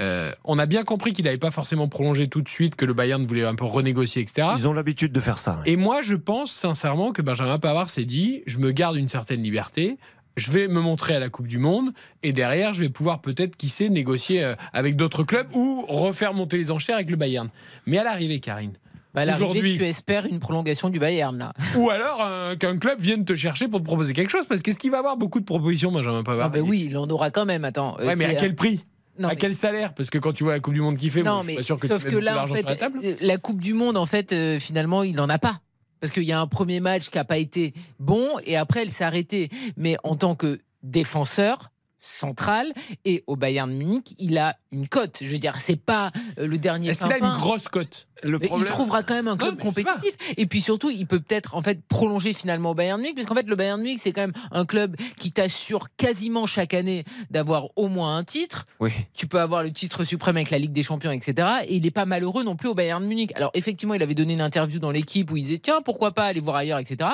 Euh, 0.00 0.32
on 0.44 0.58
a 0.58 0.66
bien 0.66 0.84
compris 0.84 1.12
qu'il 1.12 1.24
n'avait 1.24 1.38
pas 1.38 1.50
forcément 1.50 1.88
prolongé 1.88 2.28
tout 2.28 2.40
de 2.42 2.48
suite, 2.48 2.76
que 2.76 2.84
le 2.84 2.92
Bayern 2.94 3.24
voulait 3.26 3.44
un 3.44 3.54
peu 3.54 3.64
renégocier, 3.64 4.22
etc. 4.22 4.48
Ils 4.56 4.68
ont 4.68 4.72
l'habitude 4.72 5.12
de 5.12 5.20
faire 5.20 5.38
ça. 5.38 5.54
ouais. 5.64 5.72
Et 5.72 5.76
moi, 5.76 6.02
je 6.02 6.14
pense 6.14 6.52
sincèrement 6.52 7.12
que 7.12 7.22
Benjamin 7.22 7.58
Pavard 7.58 7.90
s'est 7.90 8.04
dit 8.04 8.42
je 8.46 8.58
me 8.58 8.70
garde 8.70 8.96
une 8.96 9.08
certaine 9.08 9.42
liberté. 9.42 9.96
Je 10.36 10.52
vais 10.52 10.68
me 10.68 10.80
montrer 10.80 11.16
à 11.16 11.18
la 11.18 11.30
Coupe 11.30 11.48
du 11.48 11.58
Monde 11.58 11.90
et 12.22 12.32
derrière, 12.32 12.72
je 12.72 12.80
vais 12.80 12.88
pouvoir 12.88 13.20
peut-être, 13.20 13.56
qui 13.56 13.68
sait, 13.68 13.88
négocier 13.88 14.44
euh, 14.44 14.54
avec 14.72 14.94
d'autres 14.94 15.24
clubs 15.24 15.48
ou 15.52 15.84
refaire 15.88 16.32
monter 16.32 16.58
les 16.58 16.70
enchères 16.70 16.94
avec 16.94 17.10
le 17.10 17.16
Bayern. 17.16 17.48
Mais 17.86 17.98
à 17.98 18.04
l'arrivée, 18.04 18.38
Karine, 18.38 18.74
Bah, 19.14 19.22
à 19.22 19.24
l'arrivée, 19.24 19.48
Aujourd'hui- 19.50 19.76
tu 19.76 19.84
espères 19.84 20.26
une 20.26 20.38
prolongation 20.38 20.90
du 20.90 21.00
Bayern, 21.00 21.36
là. 21.36 21.52
ou 21.76 21.90
alors 21.90 22.20
euh, 22.24 22.54
qu'un 22.54 22.78
club 22.78 23.00
vienne 23.00 23.24
te 23.24 23.34
chercher 23.34 23.66
pour 23.66 23.80
te 23.80 23.84
proposer 23.84 24.12
quelque 24.12 24.30
chose, 24.30 24.46
parce 24.46 24.62
qu'est-ce 24.62 24.78
qu'il 24.78 24.92
va 24.92 24.98
avoir 24.98 25.16
beaucoup 25.16 25.40
de 25.40 25.44
propositions, 25.44 25.90
Benjamin 25.90 26.22
Pavard? 26.22 26.46
Ah, 26.46 26.50
bah 26.50 26.60
oui, 26.62 26.86
il 26.88 26.96
en 26.96 27.08
aura 27.08 27.32
quand 27.32 27.44
même, 27.46 27.64
attends. 27.64 27.96
Euh, 27.98 28.06
Ouais, 28.06 28.14
mais 28.14 28.26
à 28.26 28.34
quel 28.34 28.54
prix? 28.54 28.84
Non, 29.18 29.28
À 29.28 29.32
mais- 29.32 29.36
quel 29.36 29.54
salaire? 29.54 29.94
Parce 29.94 30.10
que 30.10 30.18
quand 30.18 30.32
tu 30.32 30.44
vois 30.44 30.52
la 30.54 30.60
Coupe 30.60 30.74
du 30.74 30.80
Monde 30.80 30.96
qu'il 30.98 31.10
fait, 31.10 31.22
Non, 31.22 31.38
je 31.40 31.44
suis 31.44 31.46
mais 31.52 31.56
pas 31.56 31.62
sûr 31.62 31.76
que 31.80 31.86
sauf 31.88 32.04
tu 32.04 32.10
que 32.10 32.16
là, 32.16 32.42
en 32.42 32.46
fait, 32.46 32.60
sur 32.60 32.68
la 32.68 32.76
table. 32.76 33.00
euh, 33.04 33.16
la 33.20 33.36
Coupe 33.38 33.60
du 33.60 33.74
Monde, 33.74 33.96
en 33.96 34.06
fait, 34.06 34.32
euh, 34.32 34.58
finalement, 34.60 35.02
il 35.02 35.14
n'en 35.16 35.28
a 35.28 35.38
pas. 35.38 35.60
Parce 36.00 36.12
qu'il 36.12 36.22
y 36.24 36.32
a 36.32 36.40
un 36.40 36.46
premier 36.46 36.78
match 36.80 37.08
qui 37.10 37.18
n'a 37.18 37.24
pas 37.24 37.38
été 37.38 37.74
bon 37.98 38.28
et 38.44 38.56
après, 38.56 38.82
elle 38.82 38.90
s'est 38.90 39.02
arrêtée. 39.04 39.48
Mais 39.76 39.96
en 40.04 40.14
tant 40.14 40.34
que 40.36 40.60
défenseur 40.84 41.70
central 42.00 42.72
et 43.04 43.24
au 43.26 43.34
Bayern 43.36 43.70
Munich, 43.72 44.14
il 44.18 44.38
a 44.38 44.56
une 44.70 44.86
cote. 44.88 45.18
Je 45.20 45.26
veux 45.28 45.38
dire, 45.38 45.56
c'est 45.58 45.74
pas 45.80 46.12
euh, 46.38 46.46
le 46.46 46.58
dernier. 46.58 46.90
Est-ce 46.90 47.02
qu'il 47.02 47.12
a 47.12 47.18
une 47.18 47.38
grosse 47.38 47.66
cote? 47.68 48.06
Le 48.22 48.38
il 48.42 48.64
trouvera 48.64 49.02
quand 49.02 49.14
même 49.14 49.28
un 49.28 49.36
club 49.36 49.58
compétitif. 49.60 50.16
Et 50.36 50.46
puis 50.46 50.60
surtout, 50.60 50.90
il 50.90 51.06
peut 51.06 51.20
peut-être 51.20 51.54
en 51.54 51.62
fait 51.62 51.80
prolonger 51.88 52.32
finalement 52.32 52.70
au 52.70 52.74
Bayern 52.74 53.00
Munich, 53.00 53.14
parce 53.14 53.26
qu'en 53.26 53.34
fait 53.34 53.46
le 53.46 53.54
Bayern 53.56 53.80
Munich 53.80 53.98
c'est 54.02 54.12
quand 54.12 54.22
même 54.22 54.32
un 54.50 54.64
club 54.64 54.96
qui 55.16 55.30
t'assure 55.30 55.86
quasiment 55.96 56.46
chaque 56.46 56.74
année 56.74 57.04
d'avoir 57.30 57.66
au 57.76 57.88
moins 57.88 58.16
un 58.16 58.24
titre. 58.24 58.64
Oui. 58.80 58.90
Tu 59.14 59.26
peux 59.26 59.40
avoir 59.40 59.62
le 59.62 59.70
titre 59.70 60.04
suprême 60.04 60.36
avec 60.36 60.50
la 60.50 60.58
Ligue 60.58 60.72
des 60.72 60.82
Champions, 60.82 61.10
etc. 61.12 61.48
Et 61.68 61.76
il 61.76 61.82
n'est 61.82 61.90
pas 61.90 62.06
malheureux 62.06 62.42
non 62.44 62.56
plus 62.56 62.68
au 62.68 62.74
Bayern 62.74 63.04
Munich. 63.06 63.30
Alors 63.36 63.50
effectivement, 63.54 63.94
il 63.94 64.02
avait 64.02 64.14
donné 64.14 64.32
une 64.34 64.40
interview 64.40 64.78
dans 64.78 64.90
l'équipe 64.90 65.30
où 65.30 65.36
il 65.36 65.42
disait 65.44 65.58
tiens 65.58 65.80
pourquoi 65.84 66.12
pas 66.12 66.24
aller 66.24 66.40
voir 66.40 66.56
ailleurs, 66.56 66.78
etc. 66.78 67.10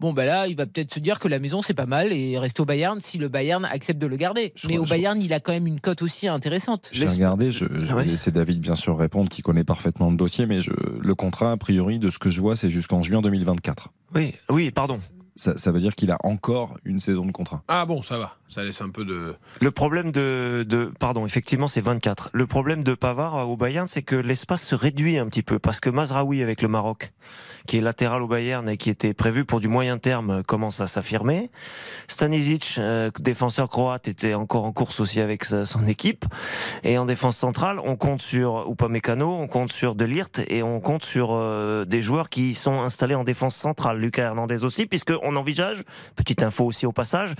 Bon 0.00 0.12
ben 0.12 0.24
là, 0.26 0.46
il 0.48 0.56
va 0.56 0.66
peut-être 0.66 0.92
se 0.92 0.98
dire 1.00 1.18
que 1.18 1.28
la 1.28 1.38
maison 1.38 1.62
c'est 1.62 1.74
pas 1.74 1.86
mal 1.86 2.12
et 2.12 2.38
rester 2.38 2.62
au 2.62 2.64
Bayern 2.64 3.00
si 3.00 3.18
le 3.18 3.28
Bayern 3.28 3.64
accepte 3.64 4.00
de 4.00 4.06
le 4.06 4.16
garder. 4.16 4.52
Je 4.56 4.66
Mais 4.68 4.78
au 4.78 4.84
je- 4.84 4.90
Bayern, 4.90 5.20
il 5.22 5.32
a 5.32 5.40
quand 5.40 5.52
même 5.52 5.66
une 5.66 5.80
cote 5.80 6.02
aussi 6.02 6.26
intéressante. 6.28 6.88
J'ai 6.92 7.06
regardé, 7.06 7.50
je, 7.50 7.64
je 7.84 7.94
Ouais. 7.94 8.04
vais 8.04 8.10
laisser 8.12 8.30
David 8.30 8.60
bien 8.60 8.74
sûr 8.74 8.98
répondre, 8.98 9.28
qui 9.30 9.42
connaît 9.42 9.64
parfaitement 9.64 10.10
le 10.10 10.16
dossier, 10.16 10.46
mais 10.48 10.60
je, 10.60 10.70
le 10.72 11.14
contrat, 11.14 11.52
a 11.52 11.56
priori, 11.56 11.98
de 11.98 12.10
ce 12.10 12.18
que 12.18 12.30
je 12.30 12.40
vois, 12.40 12.56
c'est 12.56 12.70
jusqu'en 12.70 13.02
juin 13.02 13.20
2024. 13.20 13.90
Oui, 14.14 14.34
oui, 14.48 14.70
pardon. 14.70 14.98
ça, 15.36 15.70
veut 15.70 15.80
dire 15.80 15.94
qu'il 15.94 16.10
a 16.10 16.18
encore 16.24 16.76
une 16.84 16.98
saison 16.98 17.24
de 17.24 17.32
contrat. 17.32 17.62
Ah 17.68 17.84
bon, 17.86 18.02
ça 18.02 18.18
va. 18.18 18.37
Ça 18.48 18.64
laisse 18.64 18.80
un 18.80 18.88
peu 18.88 19.04
de. 19.04 19.34
Le 19.60 19.70
problème 19.70 20.10
de, 20.10 20.90
pardon, 20.98 21.26
effectivement, 21.26 21.68
c'est 21.68 21.82
24. 21.82 22.30
Le 22.32 22.46
problème 22.46 22.82
de 22.82 22.94
Pavard 22.94 23.46
au 23.48 23.58
Bayern, 23.58 23.88
c'est 23.88 24.02
que 24.02 24.16
l'espace 24.16 24.62
se 24.62 24.74
réduit 24.74 25.18
un 25.18 25.26
petit 25.26 25.42
peu 25.42 25.58
parce 25.58 25.80
que 25.80 25.90
Mazraoui 25.90 26.42
avec 26.42 26.62
le 26.62 26.68
Maroc, 26.68 27.12
qui 27.66 27.76
est 27.76 27.80
latéral 27.82 28.22
au 28.22 28.26
Bayern 28.26 28.66
et 28.66 28.78
qui 28.78 28.88
était 28.88 29.12
prévu 29.12 29.44
pour 29.44 29.60
du 29.60 29.68
moyen 29.68 29.98
terme, 29.98 30.42
commence 30.44 30.80
à 30.80 30.86
s'affirmer. 30.86 31.50
Stanisic, 32.06 32.76
euh, 32.78 33.10
défenseur 33.20 33.68
croate, 33.68 34.08
était 34.08 34.32
encore 34.32 34.64
en 34.64 34.72
course 34.72 35.00
aussi 35.00 35.20
avec 35.20 35.44
son 35.44 35.86
équipe. 35.86 36.24
Et 36.84 36.96
en 36.96 37.04
défense 37.04 37.36
centrale, 37.36 37.78
on 37.84 37.96
compte 37.96 38.22
sur 38.22 38.66
Upamecano, 38.70 39.30
on 39.30 39.46
compte 39.46 39.72
sur 39.72 39.94
Delirte 39.94 40.40
et 40.48 40.62
on 40.62 40.80
compte 40.80 41.04
sur 41.04 41.32
euh, 41.32 41.84
des 41.84 42.00
joueurs 42.00 42.30
qui 42.30 42.54
sont 42.54 42.80
installés 42.80 43.14
en 43.14 43.24
défense 43.24 43.56
centrale. 43.56 43.98
Lucas 43.98 44.24
Hernandez 44.24 44.64
aussi, 44.64 44.86
puisque 44.86 45.12
on 45.22 45.36
envisage, 45.36 45.84
petite 46.16 46.42
info 46.42 46.64
aussi 46.64 46.86
au 46.86 46.92
passage, 46.92 47.34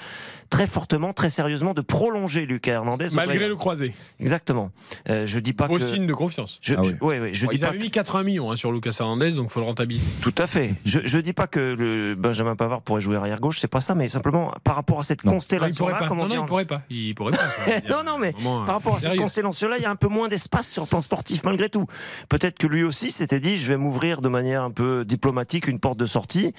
très 0.51 0.67
fortement, 0.67 0.98
très 1.15 1.31
sérieusement 1.31 1.75
de 1.75 1.81
prolonger 1.81 2.47
Lucas 2.47 2.73
Hernandez. 2.73 3.09
Malgré 3.15 3.49
le 3.49 3.57
croisé. 3.57 3.95
Exactement. 4.21 4.71
Euh, 5.09 5.27
je 5.27 5.39
dis 5.39 5.53
pas 5.53 5.67
Beau 5.67 5.77
que. 5.77 5.83
signe 5.83 6.07
de 6.07 6.15
confiance. 6.15 6.59
Je, 6.63 6.75
ah 6.75 6.81
oui. 6.83 6.95
je, 7.01 7.05
ouais, 7.05 7.31
je 7.33 7.47
bon, 7.47 7.51
dis 7.51 7.59
ils 7.59 7.65
avaient 7.65 7.79
mis 7.79 7.91
80 7.91 8.23
millions 8.25 8.51
hein, 8.51 8.57
sur 8.57 8.73
Lucas 8.73 8.97
Hernandez, 8.99 9.33
donc 9.33 9.51
faut 9.51 9.61
le 9.61 9.67
rentabiliser. 9.67 10.07
Tout 10.21 10.35
à 10.39 10.47
fait. 10.47 10.75
Je, 10.85 11.01
je 11.05 11.19
dis 11.19 11.33
pas 11.33 11.47
que 11.47 11.75
le 11.79 12.15
Benjamin 12.15 12.57
Pavard 12.57 12.83
pourrait 12.83 13.01
jouer 13.01 13.17
arrière 13.17 13.41
gauche, 13.41 13.59
c'est 13.59 13.69
pas 13.69 13.81
ça, 13.81 13.95
mais 13.95 14.09
simplement 14.09 14.53
par 14.65 14.77
rapport 14.77 15.01
à 15.01 15.03
cette 15.03 15.23
constellation-là, 15.23 16.07
comment 16.09 16.27
non, 16.27 16.37
non, 16.37 16.43
il 16.43 16.47
pourrait 16.47 16.65
pas. 16.65 16.83
Il 16.91 17.15
pourrait 17.15 17.33
pas. 17.33 17.49
non, 17.89 18.03
non, 18.05 18.19
mais 18.19 18.33
par 18.33 18.75
rapport 18.75 18.97
à 18.97 19.01
cette 19.01 19.17
constellation-là, 19.17 19.77
il 19.79 19.83
y 19.83 19.87
a 19.87 19.91
un 19.91 19.97
peu 19.97 20.09
moins 20.09 20.29
d'espace 20.29 20.71
sur 20.71 20.83
le 20.83 20.89
plan 20.89 21.01
sportif 21.01 21.43
malgré 21.45 21.69
tout. 21.69 21.87
Peut-être 22.29 22.59
que 22.59 22.67
lui 22.67 22.85
aussi 22.85 23.11
s'était 23.11 23.41
dit, 23.41 23.59
je 23.59 23.69
vais 23.69 23.77
m'ouvrir 23.77 24.21
de 24.21 24.29
manière 24.29 24.63
un 24.63 24.71
peu 24.71 25.05
diplomatique 25.05 25.69
une 25.69 25.81
porte 25.81 25.99
de 25.99 26.07
sortie 26.07 26.53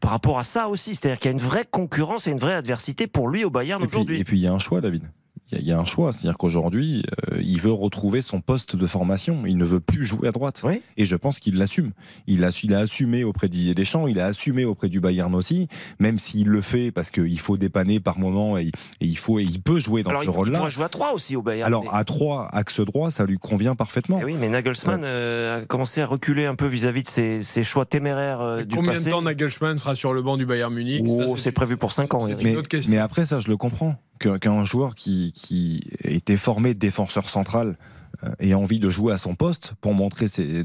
par 0.00 0.10
rapport 0.10 0.38
à 0.38 0.44
ça 0.44 0.68
aussi. 0.68 0.94
C'est-à-dire 0.94 1.18
qu'il 1.18 1.30
y 1.30 1.32
a 1.32 1.32
une 1.32 1.44
vraie 1.44 1.66
concurrence 1.70 2.26
et 2.26 2.30
une 2.30 2.38
vraie 2.38 2.54
adversité 2.54 3.06
pour 3.06 3.28
lui 3.28 3.44
au 3.44 3.50
Bayern 3.50 3.77
aujourd'hui. 3.86 4.18
Et 4.18 4.24
puis 4.24 4.38
il 4.38 4.42
y 4.42 4.46
a 4.46 4.52
un 4.52 4.58
choix, 4.58 4.80
David 4.80 5.04
il 5.52 5.66
y, 5.66 5.72
a 5.72 5.78
un 5.78 5.84
choix. 5.84 6.12
C'est-à-dire 6.12 6.36
qu'aujourd'hui, 6.36 7.04
euh, 7.32 7.40
il 7.42 7.60
veut 7.60 7.72
retrouver 7.72 8.20
son 8.20 8.40
poste 8.40 8.76
de 8.76 8.86
formation. 8.86 9.46
Il 9.46 9.56
ne 9.56 9.64
veut 9.64 9.80
plus 9.80 10.04
jouer 10.04 10.28
à 10.28 10.32
droite. 10.32 10.62
Et 10.96 11.06
je 11.06 11.16
pense 11.16 11.40
qu'il 11.40 11.56
l'assume. 11.56 11.92
Il 12.26 12.44
a, 12.44 12.50
il 12.62 12.74
a 12.74 12.80
assumé 12.80 13.24
auprès 13.24 13.48
d'Ier 13.48 13.74
Deschamps, 13.74 14.06
il 14.06 14.20
a 14.20 14.26
assumé 14.26 14.64
auprès 14.64 14.88
du 14.88 15.00
Bayern 15.00 15.34
aussi, 15.34 15.68
même 15.98 16.18
s'il 16.18 16.48
le 16.48 16.60
fait 16.60 16.90
parce 16.90 17.10
qu'il 17.10 17.38
faut 17.40 17.56
dépanner 17.56 18.00
par 18.00 18.18
moment 18.18 18.58
et, 18.58 18.70
il, 19.00 19.16
faut, 19.16 19.38
et 19.38 19.44
il 19.44 19.62
peut 19.62 19.78
jouer 19.78 20.02
dans 20.02 20.20
ce 20.20 20.28
rôle-là. 20.28 20.54
Il 20.54 20.58
pourrait 20.58 20.70
jouer 20.70 20.84
à 20.84 20.88
3 20.88 21.12
aussi 21.12 21.36
au 21.36 21.42
Bayern. 21.42 21.66
Alors 21.66 21.94
à 21.94 22.04
3, 22.04 22.48
axe 22.52 22.80
droit, 22.80 23.10
ça 23.10 23.24
lui 23.24 23.38
convient 23.38 23.74
parfaitement. 23.74 24.18
Eh 24.20 24.24
oui, 24.24 24.36
mais 24.38 24.48
Nagelsmann 24.48 25.02
euh, 25.04 25.62
a 25.62 25.64
commencé 25.64 26.00
à 26.00 26.06
reculer 26.06 26.46
un 26.46 26.54
peu 26.54 26.66
vis-à-vis 26.66 27.04
de 27.04 27.40
ses, 27.40 27.62
choix 27.62 27.86
téméraires 27.86 28.40
euh, 28.40 28.64
du 28.64 28.76
Combien 28.76 28.92
passé. 28.92 29.06
de 29.06 29.10
temps 29.10 29.22
Nagelsmann 29.22 29.78
sera 29.78 29.94
sur 29.94 30.12
le 30.12 30.22
banc 30.22 30.36
du 30.36 30.46
Bayern 30.46 30.72
Munich? 30.72 31.04
Oh, 31.06 31.36
C'est 31.36 31.52
prévu 31.52 31.76
pour 31.76 31.92
5 31.92 32.14
ans. 32.14 32.28
Mais, 32.42 32.56
mais 32.88 32.98
après 32.98 33.26
ça, 33.26 33.40
je 33.40 33.48
le 33.48 33.56
comprends 33.56 33.96
qu'un 34.18 34.64
joueur 34.64 34.94
qui, 34.94 35.80
était 36.02 36.36
formé 36.36 36.74
défenseur 36.74 37.28
central 37.28 37.76
euh, 38.24 38.30
ait 38.38 38.54
envie 38.54 38.78
de 38.78 38.90
jouer 38.90 39.12
à 39.12 39.18
son 39.18 39.34
poste 39.34 39.74
pour 39.80 39.94
montrer 39.94 40.28
ses, 40.28 40.64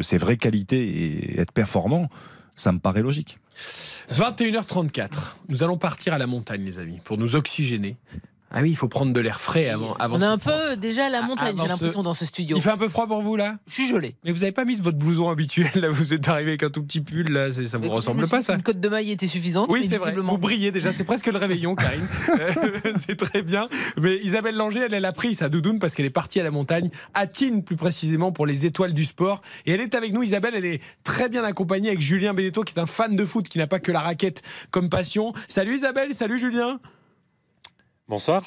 ses 0.00 0.18
vraies 0.18 0.36
qualités 0.36 0.88
et 0.88 1.40
être 1.40 1.52
performant, 1.52 2.08
ça 2.56 2.72
me 2.72 2.78
paraît 2.78 3.02
logique. 3.02 3.38
21h34, 4.12 5.36
nous 5.48 5.62
allons 5.62 5.78
partir 5.78 6.14
à 6.14 6.18
la 6.18 6.26
montagne, 6.26 6.64
les 6.64 6.78
amis, 6.78 6.98
pour 7.04 7.18
nous 7.18 7.36
oxygéner. 7.36 7.96
Ah 8.56 8.60
oui, 8.62 8.70
il 8.70 8.76
faut 8.76 8.86
prendre 8.86 9.12
de 9.12 9.18
l'air 9.18 9.40
frais 9.40 9.68
avant. 9.68 9.94
avant 9.94 10.16
on 10.16 10.20
est 10.20 10.24
un 10.24 10.38
peu 10.38 10.76
déjà 10.76 11.06
à 11.06 11.10
la 11.10 11.22
montagne, 11.22 11.56
j'ai 11.60 11.66
l'impression, 11.66 12.04
dans 12.04 12.14
ce 12.14 12.24
studio. 12.24 12.56
Il 12.56 12.62
fait 12.62 12.70
un 12.70 12.76
peu 12.76 12.88
froid 12.88 13.08
pour 13.08 13.20
vous 13.20 13.34
là? 13.34 13.56
Je 13.66 13.74
suis 13.74 13.88
gelé. 13.88 14.14
Mais 14.24 14.30
vous 14.30 14.38
n'avez 14.38 14.52
pas 14.52 14.64
mis 14.64 14.76
de 14.76 14.82
votre 14.82 14.96
blouson 14.96 15.28
habituel 15.28 15.72
là? 15.74 15.90
Vous 15.90 16.14
êtes 16.14 16.28
arrivé 16.28 16.50
avec 16.52 16.62
un 16.62 16.70
tout 16.70 16.84
petit 16.84 17.00
pull 17.00 17.32
là, 17.32 17.50
ça 17.50 17.78
vous 17.78 17.90
ressemble 17.90 18.28
pas 18.28 18.42
ça 18.42 18.54
Une 18.54 18.62
cote 18.62 18.78
de 18.78 18.88
maille 18.88 19.10
était 19.10 19.26
suffisante. 19.26 19.68
Oui, 19.72 19.84
c'est 19.84 19.96
vrai. 19.96 20.12
Vous 20.12 20.38
brillez 20.38 20.70
déjà, 20.70 20.92
c'est 20.92 21.02
presque 21.02 21.26
le 21.26 21.36
réveillon, 21.36 21.74
Karine. 21.84 22.06
c'est 22.96 23.16
très 23.16 23.42
bien. 23.42 23.68
Mais 24.00 24.18
Isabelle 24.18 24.54
Langer, 24.54 24.82
elle, 24.86 24.94
elle 24.94 25.04
a 25.04 25.12
pris 25.12 25.34
sa 25.34 25.48
doudoune 25.48 25.80
parce 25.80 25.96
qu'elle 25.96 26.06
est 26.06 26.10
partie 26.10 26.38
à 26.38 26.44
la 26.44 26.52
montagne, 26.52 26.90
à 27.12 27.26
Tine 27.26 27.64
plus 27.64 27.76
précisément 27.76 28.30
pour 28.30 28.46
les 28.46 28.66
étoiles 28.66 28.94
du 28.94 29.04
sport. 29.04 29.42
Et 29.66 29.72
elle 29.72 29.80
est 29.80 29.96
avec 29.96 30.12
nous, 30.12 30.22
Isabelle. 30.22 30.54
Elle 30.54 30.66
est 30.66 30.80
très 31.02 31.28
bien 31.28 31.42
accompagnée 31.42 31.88
avec 31.88 32.00
Julien 32.00 32.34
Beneteau 32.34 32.62
qui 32.62 32.74
est 32.74 32.80
un 32.80 32.86
fan 32.86 33.16
de 33.16 33.24
foot, 33.24 33.48
qui 33.48 33.58
n'a 33.58 33.66
pas 33.66 33.80
que 33.80 33.90
la 33.90 34.00
raquette 34.00 34.42
comme 34.70 34.88
passion. 34.88 35.32
Salut 35.48 35.74
Isabelle, 35.74 36.14
salut 36.14 36.38
Julien. 36.38 36.78
Bonsoir. 38.08 38.42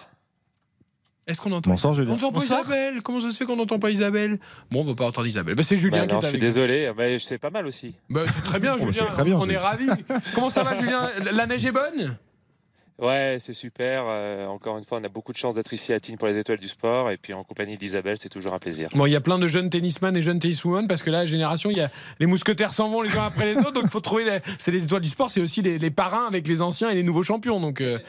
Est-ce 1.25 1.41
qu'on 1.41 1.51
entend 1.51 1.71
Bonsoir, 1.71 1.93
Julien. 1.93 2.11
On 2.11 2.13
n'entend 2.15 2.31
pas 2.31 2.45
Isabelle. 2.45 3.01
Comment 3.01 3.19
ça 3.19 3.31
se 3.31 3.37
fait 3.37 3.45
qu'on 3.45 3.57
n'entend 3.57 3.79
pas 3.79 3.91
Isabelle? 3.91 4.39
Bon, 4.71 4.81
on 4.81 4.83
va 4.85 4.95
pas 4.95 5.05
entendre 5.07 5.27
Isabelle. 5.27 5.55
Bah, 5.55 5.63
c'est 5.63 5.75
Julien 5.75 6.05
bah 6.05 6.07
qui 6.07 6.13
non, 6.13 6.19
est 6.19 6.23
Je 6.23 6.27
suis 6.27 6.37
avec 6.37 6.41
désolé, 6.41 6.91
mais 6.97 7.19
c'est 7.19 7.37
pas 7.37 7.49
mal 7.49 7.65
aussi. 7.67 7.95
Bah, 8.09 8.21
c'est 8.29 8.43
très 8.43 8.59
bien, 8.59 8.77
Julien. 8.77 9.05
très 9.07 9.23
bien, 9.25 9.35
on 9.35 9.41
Julien. 9.41 9.55
est 9.55 9.57
ravis. 9.57 9.89
Comment 10.35 10.49
ça 10.49 10.63
va, 10.63 10.75
Julien? 10.75 11.09
La 11.33 11.45
neige 11.45 11.65
est 11.65 11.71
bonne? 11.73 12.17
Ouais, 12.99 13.37
c'est 13.41 13.53
super. 13.53 14.05
Euh, 14.07 14.47
encore 14.47 14.77
une 14.77 14.85
fois, 14.85 14.99
on 14.99 15.03
a 15.03 15.09
beaucoup 15.09 15.33
de 15.33 15.37
chance 15.37 15.53
d'être 15.53 15.71
ici 15.73 15.91
à 15.93 15.99
Tignes 15.99 16.15
pour 16.17 16.27
les 16.29 16.37
étoiles 16.37 16.57
du 16.59 16.67
sport. 16.69 17.11
Et 17.11 17.17
puis 17.17 17.33
en 17.33 17.43
compagnie 17.43 17.77
d'Isabelle, 17.77 18.17
c'est 18.17 18.29
toujours 18.29 18.53
un 18.53 18.59
plaisir. 18.59 18.87
Bon, 18.95 19.05
il 19.05 19.11
y 19.11 19.15
a 19.15 19.21
plein 19.21 19.37
de 19.37 19.45
jeunes 19.47 19.69
tennisman 19.69 20.15
et 20.15 20.21
jeunes 20.21 20.39
tenniswomen 20.39 20.87
parce 20.87 21.03
que 21.03 21.09
là, 21.11 21.19
la 21.19 21.25
génération, 21.25 21.69
il 21.69 21.77
y 21.77 21.81
a 21.81 21.91
les 22.19 22.25
mousquetaires 22.25 22.71
s'en 22.73 22.89
vont 22.89 23.01
les 23.01 23.15
uns 23.17 23.25
après 23.27 23.45
les 23.53 23.59
autres. 23.59 23.73
Donc 23.73 23.83
il 23.83 23.89
faut 23.89 23.99
trouver. 23.99 24.23
les- 24.23 24.39
C'est 24.59 24.71
les 24.71 24.85
étoiles 24.85 25.01
du 25.01 25.09
sport, 25.09 25.29
c'est 25.29 25.41
aussi 25.41 25.61
les, 25.61 25.77
les 25.77 25.91
parrains 25.91 26.25
avec 26.25 26.47
les 26.47 26.61
anciens 26.61 26.89
et 26.89 26.95
les 26.95 27.03
nouveaux 27.03 27.23
champions. 27.23 27.59
Donc. 27.59 27.81
euh, 27.81 27.99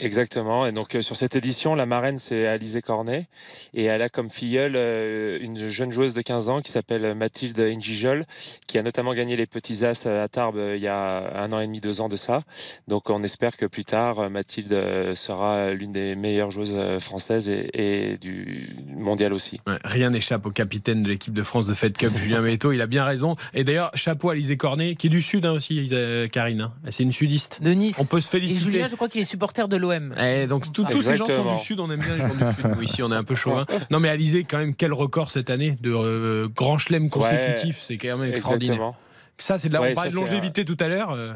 Exactement. 0.00 0.66
Et 0.66 0.72
donc 0.72 0.94
euh, 0.94 1.02
sur 1.02 1.16
cette 1.16 1.36
édition, 1.36 1.74
la 1.74 1.86
marraine 1.86 2.18
c'est 2.18 2.46
Alizé 2.46 2.82
Cornet 2.82 3.26
et 3.74 3.84
elle 3.84 4.02
a 4.02 4.08
comme 4.08 4.30
filleule 4.30 4.74
euh, 4.76 5.38
une 5.40 5.68
jeune 5.68 5.90
joueuse 5.92 6.14
de 6.14 6.22
15 6.22 6.48
ans 6.48 6.60
qui 6.62 6.72
s'appelle 6.72 7.14
Mathilde 7.14 7.58
Ingijol, 7.60 8.24
qui 8.66 8.78
a 8.78 8.82
notamment 8.82 9.14
gagné 9.14 9.36
les 9.36 9.46
petits 9.46 9.84
as 9.84 10.06
à 10.06 10.28
Tarbes 10.28 10.56
euh, 10.56 10.76
il 10.76 10.82
y 10.82 10.88
a 10.88 11.42
un 11.42 11.52
an 11.52 11.60
et 11.60 11.66
demi, 11.66 11.80
deux 11.80 12.00
ans 12.00 12.08
de 12.08 12.16
ça. 12.16 12.42
Donc 12.86 13.10
on 13.10 13.22
espère 13.22 13.56
que 13.56 13.66
plus 13.66 13.84
tard 13.84 14.30
Mathilde 14.30 15.14
sera 15.14 15.72
l'une 15.72 15.92
des 15.92 16.14
meilleures 16.14 16.50
joueuses 16.50 16.98
françaises 17.00 17.48
et, 17.48 17.70
et 17.74 18.18
du 18.18 18.76
mondial 18.86 19.32
aussi. 19.32 19.60
Ouais, 19.66 19.78
rien 19.84 20.10
n'échappe 20.10 20.46
au 20.46 20.50
capitaine 20.50 21.02
de 21.02 21.08
l'équipe 21.08 21.32
de 21.34 21.42
France 21.42 21.66
de 21.66 21.74
Fed 21.74 21.96
Cup, 21.96 22.10
Julien 22.16 22.40
Méto. 22.42 22.72
Il 22.72 22.80
a 22.80 22.86
bien 22.86 23.04
raison. 23.04 23.36
Et 23.54 23.64
d'ailleurs, 23.64 23.90
chapeau 23.94 24.30
à 24.30 24.32
Alizé 24.32 24.56
Cornet, 24.56 24.94
qui 24.94 25.08
est 25.08 25.10
du 25.10 25.22
Sud 25.22 25.44
hein, 25.46 25.52
aussi, 25.52 25.90
Karine. 26.32 26.60
hein. 26.60 26.72
C'est 26.90 27.02
une 27.02 27.12
sudiste. 27.12 27.60
De 27.62 27.70
Nice. 27.72 27.98
On 27.98 28.04
peut 28.04 28.20
se 28.20 28.28
Et 28.28 28.40
féliciter. 28.40 28.60
Julien, 28.60 28.86
je 28.86 28.96
crois 28.96 29.08
qu'il 29.08 29.20
est 29.20 29.24
supporter 29.24 29.68
de 29.68 29.76
l'OM. 29.88 30.14
Eh, 30.20 30.46
donc 30.46 30.70
tout- 30.72 30.84
tous 30.90 31.02
ces 31.02 31.16
gens 31.16 31.24
sont 31.26 31.52
du 31.54 31.58
Sud, 31.60 31.80
on 31.80 31.90
aime 31.90 32.00
bien 32.00 32.14
les 32.16 32.20
gens 32.20 32.28
du 32.34 32.54
Sud. 32.54 32.66
Nous, 32.76 32.82
ici, 32.82 33.02
on 33.02 33.10
est 33.12 33.16
un 33.16 33.24
peu 33.24 33.34
chauvin. 33.34 33.66
Non, 33.90 34.00
mais 34.00 34.08
Alizé, 34.08 34.44
quand 34.44 34.58
même, 34.58 34.74
quel 34.74 34.92
record 34.92 35.30
cette 35.30 35.50
année 35.50 35.76
de 35.80 35.92
euh, 35.92 36.48
grand 36.48 36.78
chelem 36.78 37.10
consécutif. 37.10 37.78
C'est 37.80 37.96
quand 37.98 38.16
même 38.18 38.30
extraordinaire. 38.30 38.74
Exactement. 38.74 38.96
Ça, 39.38 39.58
c'est 39.58 39.68
de 39.68 39.74
la, 39.74 39.80
Ouais, 39.80 39.92
on 39.92 39.94
parlait 39.94 40.10
de 40.10 40.14
ça, 40.14 40.20
c'est, 40.20 40.24
longévité 40.32 40.64
tout 40.64 40.76
à 40.80 40.88
l'heure. 40.88 41.12
euh, 41.12 41.32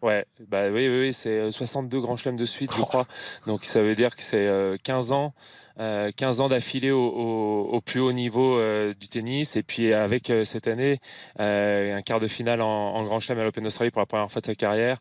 Ouais, 0.00 0.24
bah 0.48 0.66
oui, 0.70 0.88
oui, 0.88 1.00
oui, 1.00 1.12
c'est 1.12 1.40
euh, 1.40 1.50
62 1.50 2.00
grands 2.00 2.16
chelems 2.16 2.36
de 2.36 2.44
suite, 2.44 2.70
je 2.76 2.82
crois. 2.82 3.06
Donc 3.48 3.64
ça 3.64 3.82
veut 3.82 3.96
dire 3.96 4.14
que 4.14 4.22
c'est 4.22 4.46
euh, 4.46 4.76
15 4.84 5.10
ans, 5.10 5.34
euh, 5.78 6.10
15 6.16 6.40
ans 6.40 6.48
d'affilée 6.48 6.90
au, 6.90 7.06
au, 7.06 7.68
au 7.72 7.80
plus 7.80 8.00
haut 8.00 8.12
niveau 8.12 8.58
euh, 8.58 8.94
du 8.98 9.08
tennis, 9.08 9.56
et 9.56 9.62
puis 9.62 9.92
avec 9.92 10.30
euh, 10.30 10.44
cette 10.44 10.68
année 10.68 10.98
euh, 11.40 11.96
un 11.96 12.02
quart 12.02 12.20
de 12.20 12.28
finale 12.28 12.60
en, 12.60 12.94
en 12.94 13.04
Grand 13.04 13.20
Chelem 13.20 13.38
à 13.40 13.44
l'Open 13.44 13.64
d'Australie 13.64 13.90
pour 13.90 14.00
la 14.00 14.06
première 14.06 14.30
fois 14.30 14.40
de 14.40 14.46
sa 14.46 14.54
carrière, 14.54 14.98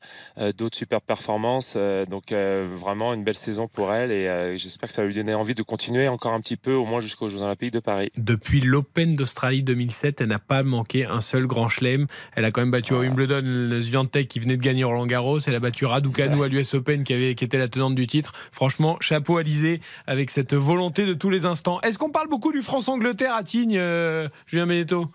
d'autres 0.58 0.78
superbes 0.78 1.04
performances, 1.04 1.78
donc 2.10 2.32
vraiment 2.32 3.14
une 3.14 3.24
belle 3.24 3.36
saison 3.36 3.68
pour 3.68 3.94
elle, 3.94 4.12
et 4.12 4.58
j'espère 4.58 4.90
que 4.90 4.94
ça 4.94 5.02
va 5.02 5.08
lui 5.08 5.16
donner 5.16 5.34
envie 5.34 5.56
de 5.56 5.64
continuer 5.64 6.08
encore 6.08 6.34
un 6.34 6.40
petit 6.42 6.58
peu, 6.58 6.74
au 6.74 6.86
moins 6.86 7.00
jusqu'aux 7.00 7.30
Jeux 7.30 7.42
Olympiques 7.42 7.72
de 7.72 7.80
Paris. 7.80 8.12
Depuis 8.18 8.62
l'Open 8.62 9.16
d'Australie 9.16 9.64
2007, 9.64 10.22
elle 10.22 10.28
n'a 10.28 10.40
pas 10.40 10.64
manqué 10.64 11.06
un 11.06 11.22
seul 11.22 11.48
grand 11.48 11.70
chelem. 11.70 12.08
Elle 12.36 12.46
a 12.46 12.52
quand 12.52 12.62
même 12.62 12.72
battu 12.72 12.94
à 12.94 13.00
Wimbledon 13.00 13.42
le 13.44 13.82
Swiatek 13.82 14.28
qui 14.28 14.40
venait 14.40 14.58
de 14.58 14.62
gagner 14.62 14.84
Roland 14.84 15.06
Garros. 15.06 15.40
Elle 15.40 15.56
a 15.56 15.60
battu 15.60 15.86
Raducanu 15.86 16.44
à 16.44 16.48
l'US 16.48 16.74
Open 16.74 17.04
qui, 17.04 17.14
avait, 17.14 17.36
qui 17.36 17.44
était 17.44 17.58
la 17.58 17.68
tenante 17.68 17.96
du 17.96 18.08
titre. 18.08 18.34
Franchement, 18.52 18.98
chapeau 19.02 19.38
à 19.38 19.42
Alizé 19.42 19.82
avec 20.06 20.30
cette 20.30 20.54
volonté 20.68 21.06
de 21.06 21.14
tous 21.14 21.30
les 21.30 21.46
instants. 21.46 21.80
Est-ce 21.82 21.98
qu'on 21.98 22.10
parle 22.10 22.28
beaucoup 22.28 22.52
du 22.52 22.62
France-Angleterre 22.62 23.34
à 23.34 23.44
Tignes, 23.44 23.78
euh, 23.78 24.28
Julien 24.46 24.68
Beneteau 24.68 25.06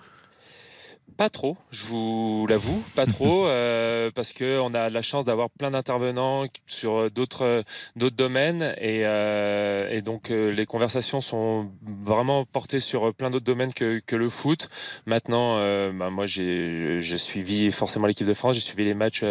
Pas 1.17 1.31
trop, 1.31 1.57
je 1.71 1.85
vous 1.87 2.47
l'avoue, 2.49 2.83
pas 2.95 3.07
trop, 3.07 3.47
euh, 3.47 4.11
parce 4.15 4.33
que 4.33 4.59
on 4.61 4.75
a 4.75 4.91
la 4.91 5.03
chance 5.03 5.25
d'avoir 5.25 5.51
plein 5.51 5.71
d'intervenants 5.71 6.45
sur 6.67 7.11
d'autres 7.11 7.65
d'autres 7.97 8.17
domaines 8.17 8.75
et, 8.79 9.03
euh, 9.05 9.89
et 9.91 10.03
donc 10.03 10.31
euh, 10.31 10.51
les 10.53 10.67
conversations 10.67 11.21
sont 11.21 11.71
vraiment 11.87 12.45
portées 12.45 12.81
sur 12.81 13.13
plein 13.15 13.31
d'autres 13.31 13.45
domaines 13.45 13.73
que, 13.73 14.01
que 14.05 14.17
le 14.17 14.29
foot. 14.29 14.69
Maintenant, 15.07 15.57
euh, 15.59 15.93
bah, 15.93 16.11
moi 16.11 16.27
j'ai 16.27 16.99
j'ai 17.01 17.19
suivi 17.19 17.71
forcément 17.73 18.07
l'équipe 18.07 18.27
de 18.27 18.35
France, 18.35 18.55
j'ai 18.55 18.61
suivi 18.61 18.85
les 18.85 18.95
matchs 18.95 19.25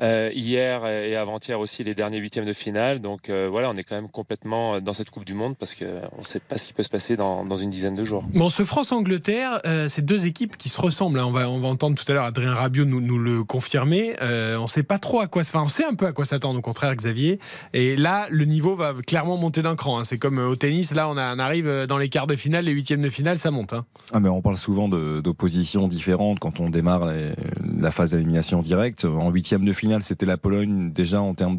euh, 0.00 0.30
hier 0.34 0.86
et 0.86 1.16
avant-hier 1.16 1.60
aussi 1.60 1.84
les 1.84 1.94
derniers 1.94 2.18
huitièmes 2.18 2.46
de 2.46 2.52
finale. 2.52 3.00
Donc 3.00 3.28
euh, 3.30 3.48
voilà, 3.50 3.70
on 3.70 3.76
est 3.76 3.84
quand 3.84 3.96
même 3.96 4.10
complètement 4.10 4.80
dans 4.80 4.92
cette 4.92 5.10
Coupe 5.10 5.24
du 5.24 5.34
Monde 5.34 5.56
parce 5.56 5.74
que 5.74 5.84
on 6.16 6.18
ne 6.18 6.24
sait 6.24 6.40
pas 6.40 6.58
ce 6.58 6.66
qui 6.66 6.72
peut 6.72 6.82
se 6.82 6.88
passer 6.88 7.16
dans, 7.16 7.44
dans 7.44 7.56
une 7.56 7.70
dizaine 7.70 7.94
de 7.94 8.04
jours. 8.04 8.24
Bon, 8.34 8.50
ce 8.50 8.64
France-Angleterre, 8.64 9.60
euh, 9.66 9.88
c'est 9.88 10.04
deux 10.04 10.26
équipes 10.26 10.56
qui 10.56 10.68
se 10.68 10.80
ressemblent. 10.80 11.19
On, 11.24 11.32
va, 11.32 11.48
on 11.48 11.60
va 11.60 11.68
entendre 11.68 11.96
tout 11.96 12.10
à 12.10 12.14
l'heure 12.14 12.24
Adrien 12.24 12.54
Rabiot 12.54 12.84
nous, 12.84 13.18
le 13.18 13.44
confirmer. 13.44 14.14
Euh, 14.22 14.56
on 14.58 14.66
sait 14.66 14.82
pas 14.82 14.98
trop 14.98 15.20
à 15.20 15.26
quoi. 15.26 15.42
Enfin, 15.42 15.62
on 15.64 15.68
sait 15.68 15.84
un 15.84 15.94
peu 15.94 16.06
à 16.06 16.12
quoi 16.12 16.24
s'attendre, 16.24 16.58
au 16.58 16.62
contraire, 16.62 16.94
Xavier. 16.94 17.38
Et 17.72 17.96
là, 17.96 18.26
le 18.30 18.44
niveau 18.44 18.74
va 18.76 18.94
clairement 19.06 19.36
monter 19.36 19.62
d'un 19.62 19.76
cran. 19.76 19.98
hein. 20.00 20.04
C'est 20.04 20.18
comme 20.18 20.38
euh, 20.38 20.48
au 20.48 20.56
tennis. 20.56 20.92
Là, 20.92 21.08
on, 21.08 21.16
arrive 21.16 21.66
euh, 21.66 21.86
dans 21.86 21.98
les 21.98 22.08
quarts 22.08 22.26
de 22.26 22.36
finale, 22.36 22.64
les 22.64 22.72
huitièmes 22.72 23.02
de 23.02 23.08
finale, 23.10 23.38
ça 23.38 23.50
monte. 23.50 23.72
hein. 23.72 23.84
Ah, 24.12 24.20
mais 24.20 24.28
on 24.28 24.42
parle 24.42 24.56
souvent 24.56 24.88
d'oppositions 24.88 25.88
différentes 25.88 26.38
quand 26.38 26.60
on 26.60 26.68
démarre 26.68 27.12
la 27.80 27.90
phase 27.90 28.10
d'élimination 28.12 28.62
directe. 28.62 29.04
En 29.04 29.30
huitième 29.30 29.64
de 29.64 29.72
finale, 29.72 30.02
c'était 30.02 30.26
la 30.26 30.36
Pologne. 30.36 30.92
Déjà 30.92 31.20
en 31.20 31.34
termes 31.34 31.56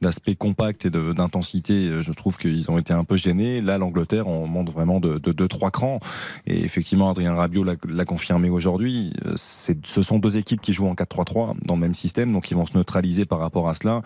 d'aspect 0.00 0.34
compact 0.34 0.86
et 0.86 0.90
d'intensité, 0.90 2.02
je 2.02 2.12
trouve 2.12 2.36
qu'ils 2.36 2.70
ont 2.70 2.78
été 2.78 2.92
un 2.92 3.04
peu 3.04 3.16
gênés. 3.16 3.60
Là, 3.60 3.78
l'Angleterre, 3.78 4.28
on 4.28 4.46
monte 4.46 4.70
vraiment 4.70 5.00
de, 5.00 5.18
de, 5.18 5.32
de, 5.32 5.46
trois 5.46 5.70
crans. 5.70 5.98
Et 6.46 6.64
effectivement, 6.64 7.10
Adrien 7.10 7.34
Rabiot 7.34 7.64
l'a 7.64 8.04
confirmé 8.04 8.50
aujourd'hui. 8.50 9.03
Ce 9.36 10.02
sont 10.02 10.18
deux 10.18 10.36
équipes 10.36 10.60
qui 10.60 10.72
jouent 10.72 10.86
en 10.86 10.94
4-3-3 10.94 11.54
dans 11.64 11.74
le 11.74 11.80
même 11.80 11.94
système, 11.94 12.32
donc 12.32 12.50
ils 12.50 12.54
vont 12.54 12.66
se 12.66 12.76
neutraliser 12.76 13.26
par 13.26 13.38
rapport 13.38 13.68
à 13.68 13.74
cela. 13.74 14.02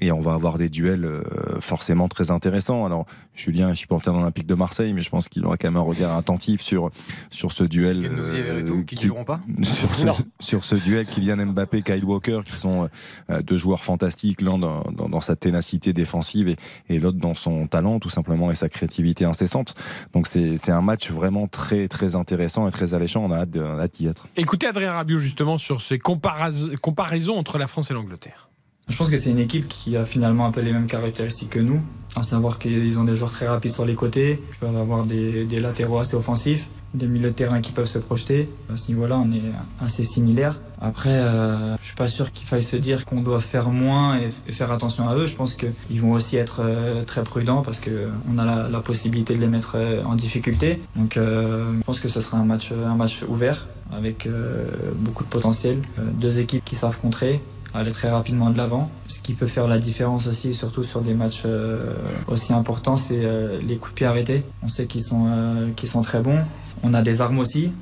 Et 0.00 0.12
on 0.12 0.20
va 0.20 0.34
avoir 0.34 0.58
des 0.58 0.68
duels 0.68 1.04
euh, 1.04 1.22
forcément 1.60 2.08
très 2.08 2.30
intéressants. 2.30 2.84
Alors, 2.84 3.06
Julien 3.34 3.70
est 3.70 3.74
supporter 3.74 4.12
d'Olympique 4.12 4.46
de 4.46 4.54
Marseille, 4.54 4.92
mais 4.92 5.02
je 5.02 5.10
pense 5.10 5.28
qu'il 5.28 5.44
aura 5.44 5.56
quand 5.56 5.68
même 5.68 5.76
un 5.76 5.80
regard 5.84 6.16
attentif 6.16 6.60
sur, 6.60 6.90
sur 7.30 7.52
ce 7.52 7.64
duel. 7.64 8.06
Euh, 8.06 8.82
qui 8.84 8.96
ne 8.96 9.00
joueront 9.00 9.24
pas 9.24 9.40
sur 9.62 9.90
ce, 9.94 10.22
sur 10.40 10.64
ce, 10.64 10.74
duel 10.74 11.06
Kylian 11.06 11.46
Mbappé, 11.46 11.82
Kyle 11.82 12.04
Walker, 12.04 12.40
qui 12.44 12.56
sont 12.56 12.88
euh, 13.30 13.42
deux 13.42 13.58
joueurs 13.58 13.84
fantastiques, 13.84 14.40
l'un 14.40 14.58
dans, 14.58 14.82
dans, 14.92 15.08
dans, 15.08 15.20
sa 15.20 15.36
ténacité 15.36 15.92
défensive 15.92 16.48
et, 16.48 16.56
et 16.88 16.98
l'autre 16.98 17.18
dans 17.18 17.34
son 17.34 17.66
talent, 17.66 17.98
tout 18.00 18.10
simplement, 18.10 18.50
et 18.50 18.54
sa 18.54 18.68
créativité 18.68 19.24
incessante. 19.24 19.74
Donc 20.12 20.26
c'est 20.26 20.70
un 20.70 20.80
match 20.80 21.10
vraiment 21.10 21.46
très 21.46 21.88
très 21.88 22.14
intéressant 22.14 22.68
et 22.68 22.70
très 22.70 22.94
alléchant. 22.94 23.24
On 23.24 23.30
a 23.30 23.38
hâte 23.38 23.94
d'y 23.94 24.06
être. 24.06 24.26
Écoutez 24.42 24.66
Adrien 24.66 24.94
Rabiot 24.94 25.18
justement 25.18 25.56
sur 25.56 25.80
ces 25.80 26.00
comparaisons 26.00 27.38
entre 27.38 27.58
la 27.58 27.68
France 27.68 27.92
et 27.92 27.94
l'Angleterre. 27.94 28.48
Je 28.88 28.96
pense 28.96 29.08
que 29.08 29.16
c'est 29.16 29.30
une 29.30 29.38
équipe 29.38 29.68
qui 29.68 29.96
a 29.96 30.04
finalement 30.04 30.46
un 30.46 30.50
peu 30.50 30.62
les 30.62 30.72
mêmes 30.72 30.88
caractéristiques 30.88 31.50
que 31.50 31.60
nous, 31.60 31.80
à 32.16 32.24
savoir 32.24 32.58
qu'ils 32.58 32.98
ont 32.98 33.04
des 33.04 33.14
joueurs 33.14 33.30
très 33.30 33.46
rapides 33.46 33.70
sur 33.70 33.84
les 33.84 33.94
côtés, 33.94 34.42
ils 34.50 34.58
peuvent 34.58 34.76
avoir 34.76 35.04
des, 35.04 35.60
latéraux 35.60 36.00
assez 36.00 36.16
offensifs, 36.16 36.66
des 36.92 37.06
milieux 37.06 37.28
de 37.30 37.34
terrain 37.34 37.60
qui 37.60 37.70
peuvent 37.70 37.86
se 37.86 38.00
projeter. 38.00 38.48
À 38.68 38.76
ce 38.76 38.90
niveau-là, 38.90 39.16
on 39.16 39.30
est 39.32 39.52
assez 39.80 40.02
similaires. 40.02 40.56
Après, 40.80 41.10
euh, 41.10 41.76
je 41.80 41.86
suis 41.86 41.94
pas 41.94 42.08
sûr 42.08 42.32
qu'il 42.32 42.48
faille 42.48 42.64
se 42.64 42.74
dire 42.74 43.04
qu'on 43.04 43.20
doit 43.20 43.40
faire 43.40 43.68
moins 43.68 44.18
et, 44.18 44.52
faire 44.52 44.72
attention 44.72 45.08
à 45.08 45.14
eux. 45.14 45.26
Je 45.26 45.36
pense 45.36 45.54
qu'ils 45.54 46.00
vont 46.00 46.10
aussi 46.10 46.36
être 46.36 46.62
euh, 46.64 47.04
très 47.04 47.22
prudents 47.22 47.62
parce 47.62 47.80
qu'on 47.80 48.38
a 48.38 48.68
la, 48.68 48.80
possibilité 48.80 49.36
de 49.36 49.40
les 49.40 49.46
mettre 49.46 49.74
euh, 49.76 50.02
en 50.02 50.16
difficulté. 50.16 50.82
Donc, 50.96 51.16
euh, 51.16 51.72
je 51.78 51.84
pense 51.84 52.00
que 52.00 52.08
ce 52.08 52.20
sera 52.20 52.38
un 52.38 52.44
match 52.44 53.22
ouvert 53.28 53.68
avec 53.96 54.26
euh, 54.26 54.64
beaucoup 54.96 55.24
de 55.24 55.28
potentiel. 55.28 55.78
deux 55.98 56.38
équipes 56.38 56.64
qui 56.64 56.76
savent 56.76 56.98
contrer 56.98 57.40
aller 57.74 57.92
très 57.92 58.10
rapidement 58.10 58.50
de 58.50 58.58
l'avant. 58.58 58.90
Ce 59.08 59.20
qui 59.20 59.34
peut 59.34 59.46
faire 59.46 59.68
la 59.68 59.78
différence 59.78 60.26
aussi, 60.26 60.54
surtout 60.54 60.84
sur 60.84 61.00
des 61.00 61.14
matchs 61.14 61.42
euh, 61.46 61.94
aussi 62.28 62.52
importants, 62.52 62.96
c'est 62.96 63.24
euh, 63.24 63.60
les 63.62 63.76
coups 63.76 63.92
de 63.92 63.96
pied 63.96 64.06
arrêtés. 64.06 64.42
On 64.62 64.68
sait 64.68 64.86
qu'ils 64.86 65.02
sont, 65.02 65.26
euh, 65.28 65.68
sont 65.84 66.02
très 66.02 66.20
bons. 66.20 66.38
On 66.82 66.94
a 66.94 67.02
des 67.02 67.20
armes 67.20 67.38
aussi, 67.38 67.72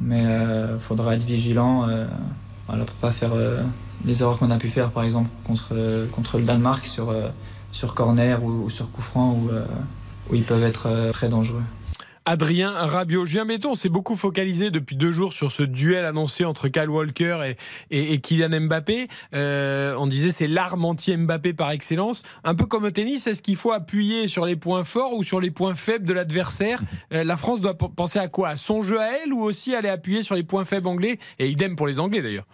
mais 0.00 0.24
il 0.24 0.80
faudra 0.80 1.14
être 1.14 1.24
vigilant 1.24 1.86
voilà, 2.66 2.84
pour 2.84 2.96
pas 2.96 3.12
faire 3.12 3.30
les 4.04 4.22
erreurs 4.22 4.38
qu'on 4.38 4.50
a 4.50 4.56
pu 4.56 4.66
faire, 4.66 4.90
par 4.90 5.04
exemple, 5.04 5.28
contre, 5.44 5.74
contre 6.10 6.38
le 6.38 6.44
Danemark 6.44 6.84
sur, 6.84 7.14
sur 7.70 7.94
corner 7.94 8.42
ou, 8.42 8.68
sur 8.70 8.90
coup 8.90 9.02
franc, 9.02 9.38
où 10.30 10.34
ils 10.34 10.42
peuvent 10.42 10.64
être 10.64 10.88
très 11.12 11.28
dangereux. 11.28 11.62
Adrien 12.24 12.70
Rabiot. 12.70 13.24
Julien 13.24 13.46
Béton 13.46 13.74
s'est 13.74 13.88
beaucoup 13.88 14.16
focalisé 14.16 14.70
depuis 14.70 14.96
deux 14.96 15.12
jours 15.12 15.32
sur 15.32 15.50
ce 15.52 15.62
duel 15.62 16.04
annoncé 16.04 16.44
entre 16.44 16.68
Kyle 16.68 16.88
Walker 16.88 17.54
et, 17.90 18.12
et, 18.12 18.20
Kylian 18.20 18.60
Mbappé. 18.60 19.08
Euh, 19.34 19.94
on 19.98 20.06
disait 20.06 20.30
c'est 20.30 20.46
l'arme 20.46 20.84
anti-Mbappé 20.84 21.54
par 21.54 21.70
excellence. 21.70 22.22
Un 22.44 22.54
peu 22.54 22.66
comme 22.66 22.84
au 22.84 22.90
tennis, 22.90 23.26
est-ce 23.26 23.42
qu'il 23.42 23.56
faut 23.56 23.72
appuyer 23.72 24.28
sur 24.28 24.46
les 24.46 24.56
points 24.56 24.84
forts 24.84 25.14
ou 25.14 25.22
sur 25.22 25.40
les 25.40 25.50
points 25.50 25.74
faibles 25.74 26.06
de 26.06 26.12
l'adversaire? 26.12 26.80
Euh, 27.12 27.24
La 27.24 27.36
France 27.36 27.60
doit 27.60 27.76
penser 27.76 28.18
à 28.18 28.28
quoi? 28.28 28.50
À 28.50 28.56
son 28.56 28.82
jeu 28.82 29.00
à 29.00 29.08
elle 29.22 29.32
ou 29.32 29.42
aussi 29.42 29.74
aller 29.74 29.88
appuyer 29.88 30.22
sur 30.22 30.34
les 30.34 30.42
points 30.44 30.64
faibles 30.64 30.86
anglais? 30.86 31.18
Et 31.38 31.48
idem 31.48 31.74
pour 31.74 31.86
les 31.86 31.98
Anglais 31.98 32.22
d'ailleurs. 32.22 32.44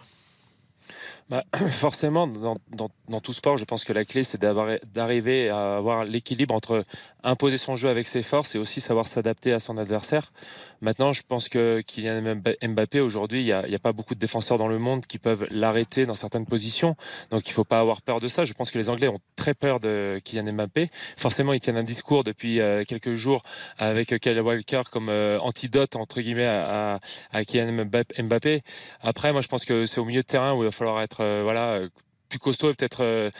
Bah, 1.29 1.43
forcément, 1.67 2.25
dans, 2.25 2.55
dans, 2.71 2.89
dans, 3.09 3.19
tout 3.19 3.33
sport, 3.33 3.57
je 3.57 3.65
pense 3.65 3.83
que 3.83 3.91
la 3.91 4.05
clé, 4.05 4.23
c'est 4.23 4.41
d'arriver 4.41 5.49
à 5.49 5.75
avoir 5.75 6.05
l'équilibre 6.05 6.55
entre 6.55 6.85
imposer 7.21 7.57
son 7.57 7.75
jeu 7.75 7.89
avec 7.89 8.07
ses 8.07 8.23
forces 8.23 8.55
et 8.55 8.57
aussi 8.57 8.79
savoir 8.79 9.07
s'adapter 9.07 9.51
à 9.51 9.59
son 9.59 9.77
adversaire. 9.77 10.31
Maintenant, 10.79 11.11
je 11.11 11.23
pense 11.27 11.49
que 11.49 11.81
Kylian 11.81 12.39
Mbappé, 12.63 13.01
aujourd'hui, 13.01 13.41
il 13.41 13.45
n'y 13.45 13.51
a, 13.51 13.59
a, 13.59 13.79
pas 13.79 13.91
beaucoup 13.91 14.15
de 14.15 14.19
défenseurs 14.19 14.57
dans 14.57 14.69
le 14.69 14.79
monde 14.79 15.05
qui 15.05 15.17
peuvent 15.17 15.47
l'arrêter 15.51 16.05
dans 16.05 16.15
certaines 16.15 16.45
positions. 16.45 16.95
Donc, 17.29 17.47
il 17.47 17.51
ne 17.51 17.55
faut 17.55 17.65
pas 17.65 17.79
avoir 17.79 18.01
peur 18.01 18.21
de 18.21 18.29
ça. 18.29 18.45
Je 18.45 18.53
pense 18.53 18.71
que 18.71 18.77
les 18.77 18.89
Anglais 18.89 19.09
ont 19.09 19.19
très 19.35 19.53
peur 19.53 19.81
de 19.81 20.21
Kylian 20.23 20.53
Mbappé. 20.53 20.89
Forcément, 21.17 21.51
ils 21.51 21.59
tiennent 21.59 21.77
un 21.77 21.83
discours 21.83 22.23
depuis 22.23 22.61
euh, 22.61 22.85
quelques 22.87 23.15
jours 23.15 23.43
avec 23.79 24.17
Kyle 24.19 24.39
Walker 24.39 24.83
comme 24.89 25.09
euh, 25.09 25.39
antidote, 25.39 25.97
entre 25.97 26.21
guillemets, 26.21 26.45
à, 26.45 26.99
à 27.33 27.43
Kylian 27.43 27.85
Mbappé. 27.85 28.61
Après, 29.01 29.33
moi, 29.33 29.41
je 29.41 29.49
pense 29.49 29.65
que 29.65 29.85
c'est 29.85 29.99
au 29.99 30.05
milieu 30.05 30.21
de 30.21 30.27
terrain 30.27 30.53
où 30.53 30.61
il 30.61 30.65
va 30.65 30.71
falloir 30.71 31.01
être 31.01 31.16
euh, 31.21 31.41
voilà 31.43 31.81
plus 32.27 32.39
costaud. 32.39 32.73
Peut-être 32.73 33.03
euh, 33.03 33.31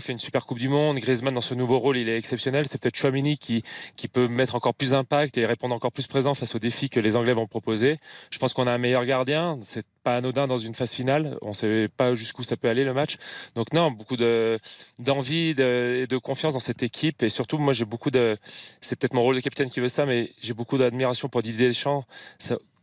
fait 0.00 0.12
une 0.12 0.18
super 0.18 0.46
Coupe 0.46 0.58
du 0.58 0.68
Monde. 0.68 0.98
Griezmann 0.98 1.34
dans 1.34 1.40
ce 1.40 1.54
nouveau 1.54 1.78
rôle, 1.78 1.96
il 1.96 2.08
est 2.08 2.16
exceptionnel. 2.16 2.66
C'est 2.68 2.78
peut-être 2.80 2.96
Chouamini 2.96 3.38
qui 3.38 3.62
qui 3.96 4.08
peut 4.08 4.28
mettre 4.28 4.54
encore 4.54 4.74
plus 4.74 4.90
d'impact 4.90 5.36
et 5.38 5.46
répondre 5.46 5.74
encore 5.74 5.92
plus 5.92 6.06
présent 6.06 6.34
face 6.34 6.54
aux 6.54 6.58
défis 6.58 6.88
que 6.88 7.00
les 7.00 7.16
Anglais 7.16 7.32
vont 7.32 7.46
proposer. 7.46 7.98
Je 8.30 8.38
pense 8.38 8.52
qu'on 8.54 8.66
a 8.66 8.72
un 8.72 8.78
meilleur 8.78 9.04
gardien. 9.04 9.58
C'est 9.62 9.84
pas 10.02 10.16
anodin 10.16 10.46
dans 10.46 10.56
une 10.56 10.74
phase 10.74 10.92
finale. 10.92 11.36
On 11.42 11.52
sait 11.52 11.88
pas 11.94 12.14
jusqu'où 12.14 12.42
ça 12.42 12.56
peut 12.56 12.68
aller 12.68 12.84
le 12.84 12.94
match. 12.94 13.16
Donc 13.54 13.72
non, 13.72 13.90
beaucoup 13.90 14.16
de 14.16 14.58
d'envie 14.98 15.48
et 15.50 15.54
de, 15.54 16.06
de, 16.08 16.18
confiance 16.18 16.54
dans 16.54 16.60
cette 16.60 16.82
équipe 16.82 17.22
et 17.22 17.28
surtout 17.28 17.58
moi 17.58 17.72
j'ai 17.72 17.84
beaucoup 17.84 18.10
de 18.10 18.36
c'est 18.80 18.96
peut-être 18.96 19.14
mon 19.14 19.22
rôle 19.22 19.36
de 19.36 19.40
capitaine 19.40 19.70
qui 19.70 19.80
veut 19.80 19.88
ça 19.88 20.06
mais 20.06 20.30
j'ai 20.42 20.52
beaucoup 20.52 20.78
d'admiration 20.78 21.28
pour 21.28 21.42
Didier 21.42 21.68
Deschamps. 21.68 22.04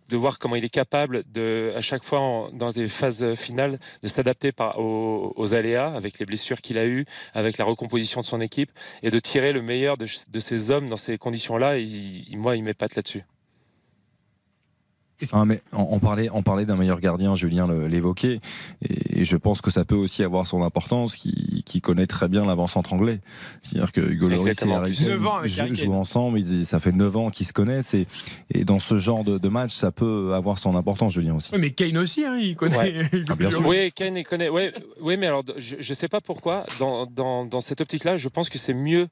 De 0.10 0.18
voir 0.18 0.40
comment 0.40 0.56
il 0.56 0.66
est 0.66 0.70
capable 0.70 1.24
de, 1.32 1.74
à 1.76 1.82
chaque 1.82 2.04
fois 2.04 2.50
dans 2.54 2.72
des 2.72 2.88
phases 2.88 3.36
finales, 3.36 3.80
de 4.02 4.08
s'adapter 4.08 4.52
aux, 4.78 5.34
aux, 5.36 5.54
aléas 5.54 5.94
avec 5.94 6.20
les 6.20 6.26
blessures 6.26 6.62
qu'il 6.62 6.78
a 6.78 6.86
eues, 6.86 7.06
avec 7.34 7.58
la 7.58 7.66
recomposition 7.66 8.22
de 8.22 8.26
son 8.26 8.42
équipe 8.42 8.72
et 9.04 9.12
de 9.12 9.20
tirer 9.20 9.54
le 9.54 9.62
meilleur 9.62 9.98
de, 9.98 10.08
de 10.30 10.40
ces 10.40 10.72
hommes 10.72 10.90
dans 10.90 10.98
ces 10.98 11.18
conditions-là. 11.18 11.78
Et 11.78 12.26
moi, 12.36 12.56
il 12.56 12.64
m'épate 12.64 12.96
là-dessus. 12.96 13.24
Ah, 15.34 15.46
mais 15.46 15.62
on, 15.74 16.00
parlait, 16.00 16.30
on 16.32 16.44
parlait 16.44 16.66
d'un 16.66 16.76
meilleur 16.76 17.00
gardien, 17.00 17.34
Julien 17.34 17.68
l'évoquait, 17.88 18.40
et 18.88 19.26
je 19.26 19.38
pense 19.38 19.62
que 19.62 19.72
ça 19.72 19.84
peut 19.84 19.96
aussi 19.96 20.24
avoir 20.24 20.46
son 20.46 20.62
importance, 20.62 21.16
qui, 21.16 21.64
qui 21.66 21.82
connaît 21.82 22.06
très 22.06 22.28
bien 22.28 22.46
l'avant-centre 22.46 22.94
anglais. 22.94 23.20
C'est-à-dire 23.62 23.92
que 23.92 24.02
Hugo 24.02 24.28
Lloris 24.28 24.62
et 24.62 25.76
jouent 25.76 25.94
ensemble, 25.94 26.42
ça 26.66 26.80
fait 26.80 26.92
9 26.92 27.18
ans 27.18 27.30
qu'ils 27.32 27.48
se 27.48 27.54
connaissent, 27.54 27.96
et, 27.96 28.06
et 28.52 28.64
dans 28.64 28.80
ce 28.80 29.00
genre 29.00 29.24
de, 29.24 29.38
de, 29.38 29.50
match, 29.50 29.74
ça 29.74 29.92
peut 29.92 30.34
avoir 30.36 30.60
son 30.60 30.76
importance, 30.76 31.14
Julien 31.14 31.36
aussi. 31.36 31.50
Oui, 31.54 31.60
mais 31.60 31.72
Kane 31.72 31.98
aussi, 31.98 32.24
hein, 32.24 32.38
il 32.38 32.56
connaît. 32.56 32.78
Ouais. 32.78 33.10
ah, 33.30 33.36
bien 33.36 33.50
sûr. 33.50 33.66
Oui, 33.66 33.92
Kane 33.96 34.18
il 34.18 34.24
connaît. 34.24 34.50
Oui, 34.50 34.70
oui, 35.02 35.18
mais 35.18 35.28
alors, 35.28 35.44
je 35.58 35.78
ne 35.78 35.96
sais 35.96 36.08
pas 36.08 36.22
pourquoi, 36.22 36.66
dans, 36.80 37.08
dans, 37.08 37.46
dans 37.46 37.62
cette 37.62 37.82
optique-là, 37.82 38.18
je 38.18 38.30
pense 38.30 38.50
que 38.50 38.60
c'est 38.60 38.76
mieux 38.76 39.08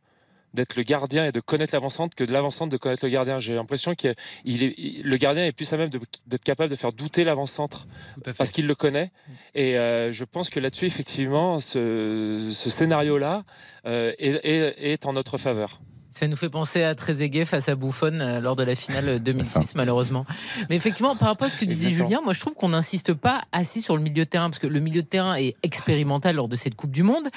d'être 0.56 0.76
le 0.76 0.84
gardien 0.84 1.26
et 1.26 1.32
de 1.32 1.40
connaître 1.40 1.74
l'avancante 1.76 2.16
que 2.16 2.24
de 2.24 2.34
l'avancante 2.34 2.70
de 2.70 2.78
connaître 2.78 3.06
le 3.06 3.12
gardien. 3.12 3.40
J'ai 3.40 3.54
l'impression 3.54 3.94
que 3.96 4.08
est, 4.08 4.16
le 4.46 5.18
gardien 5.18 5.46
est 5.46 5.52
plus 5.52 5.72
à 5.74 5.78
même 5.78 5.90
d'être 5.90 6.44
capable 6.44 6.70
de 6.70 6.76
faire 6.76 6.94
douter 6.94 7.24
l'avant-centre 7.24 7.88
parce 8.38 8.52
qu'il 8.52 8.68
le 8.68 8.76
connaît. 8.76 9.12
Et 9.54 9.78
euh, 9.78 10.12
je 10.12 10.24
pense 10.24 10.50
que 10.50 10.60
là-dessus, 10.60 10.86
effectivement, 10.86 11.60
ce, 11.60 12.50
ce 12.52 12.70
scénario-là 12.70 13.44
euh, 13.86 14.14
est, 14.18 14.40
est, 14.44 14.94
est 14.94 15.06
en 15.06 15.14
notre 15.14 15.38
faveur. 15.38 15.80
Ça 16.16 16.30
nous 16.30 16.38
fait 16.38 16.50
penser 16.50 16.82
à 16.82 16.96
Trezeguet 16.96 17.44
face 17.44 17.68
à 17.68 17.76
Buffon 17.76 18.22
euh, 18.22 18.40
lors 18.40 18.56
de 18.56 18.64
la 18.64 18.74
finale 18.74 19.20
2006, 19.20 19.76
malheureusement. 19.76 20.26
Mais 20.70 20.78
effectivement, 20.78 21.14
par 21.18 21.28
rapport 21.28 21.48
à 21.48 21.50
ce 21.50 21.58
que 21.58 21.66
disait 21.66 21.92
Julien, 21.92 22.22
moi 22.24 22.32
je 22.32 22.40
trouve 22.40 22.54
qu'on 22.54 22.70
n'insiste 22.70 23.14
pas 23.14 23.44
assez 23.52 23.82
sur 23.82 23.98
le 23.98 24.02
milieu 24.02 24.24
de 24.24 24.30
terrain, 24.30 24.50
parce 24.50 24.60
que 24.60 24.68
le 24.68 24.80
milieu 24.80 25.02
de 25.02 25.08
terrain 25.08 25.36
est 25.36 25.58
expérimental 25.62 26.38
lors 26.38 26.48
de 26.48 26.56
cette 26.56 26.76
Coupe 26.76 26.92
du 26.92 27.04
Monde. 27.04 27.28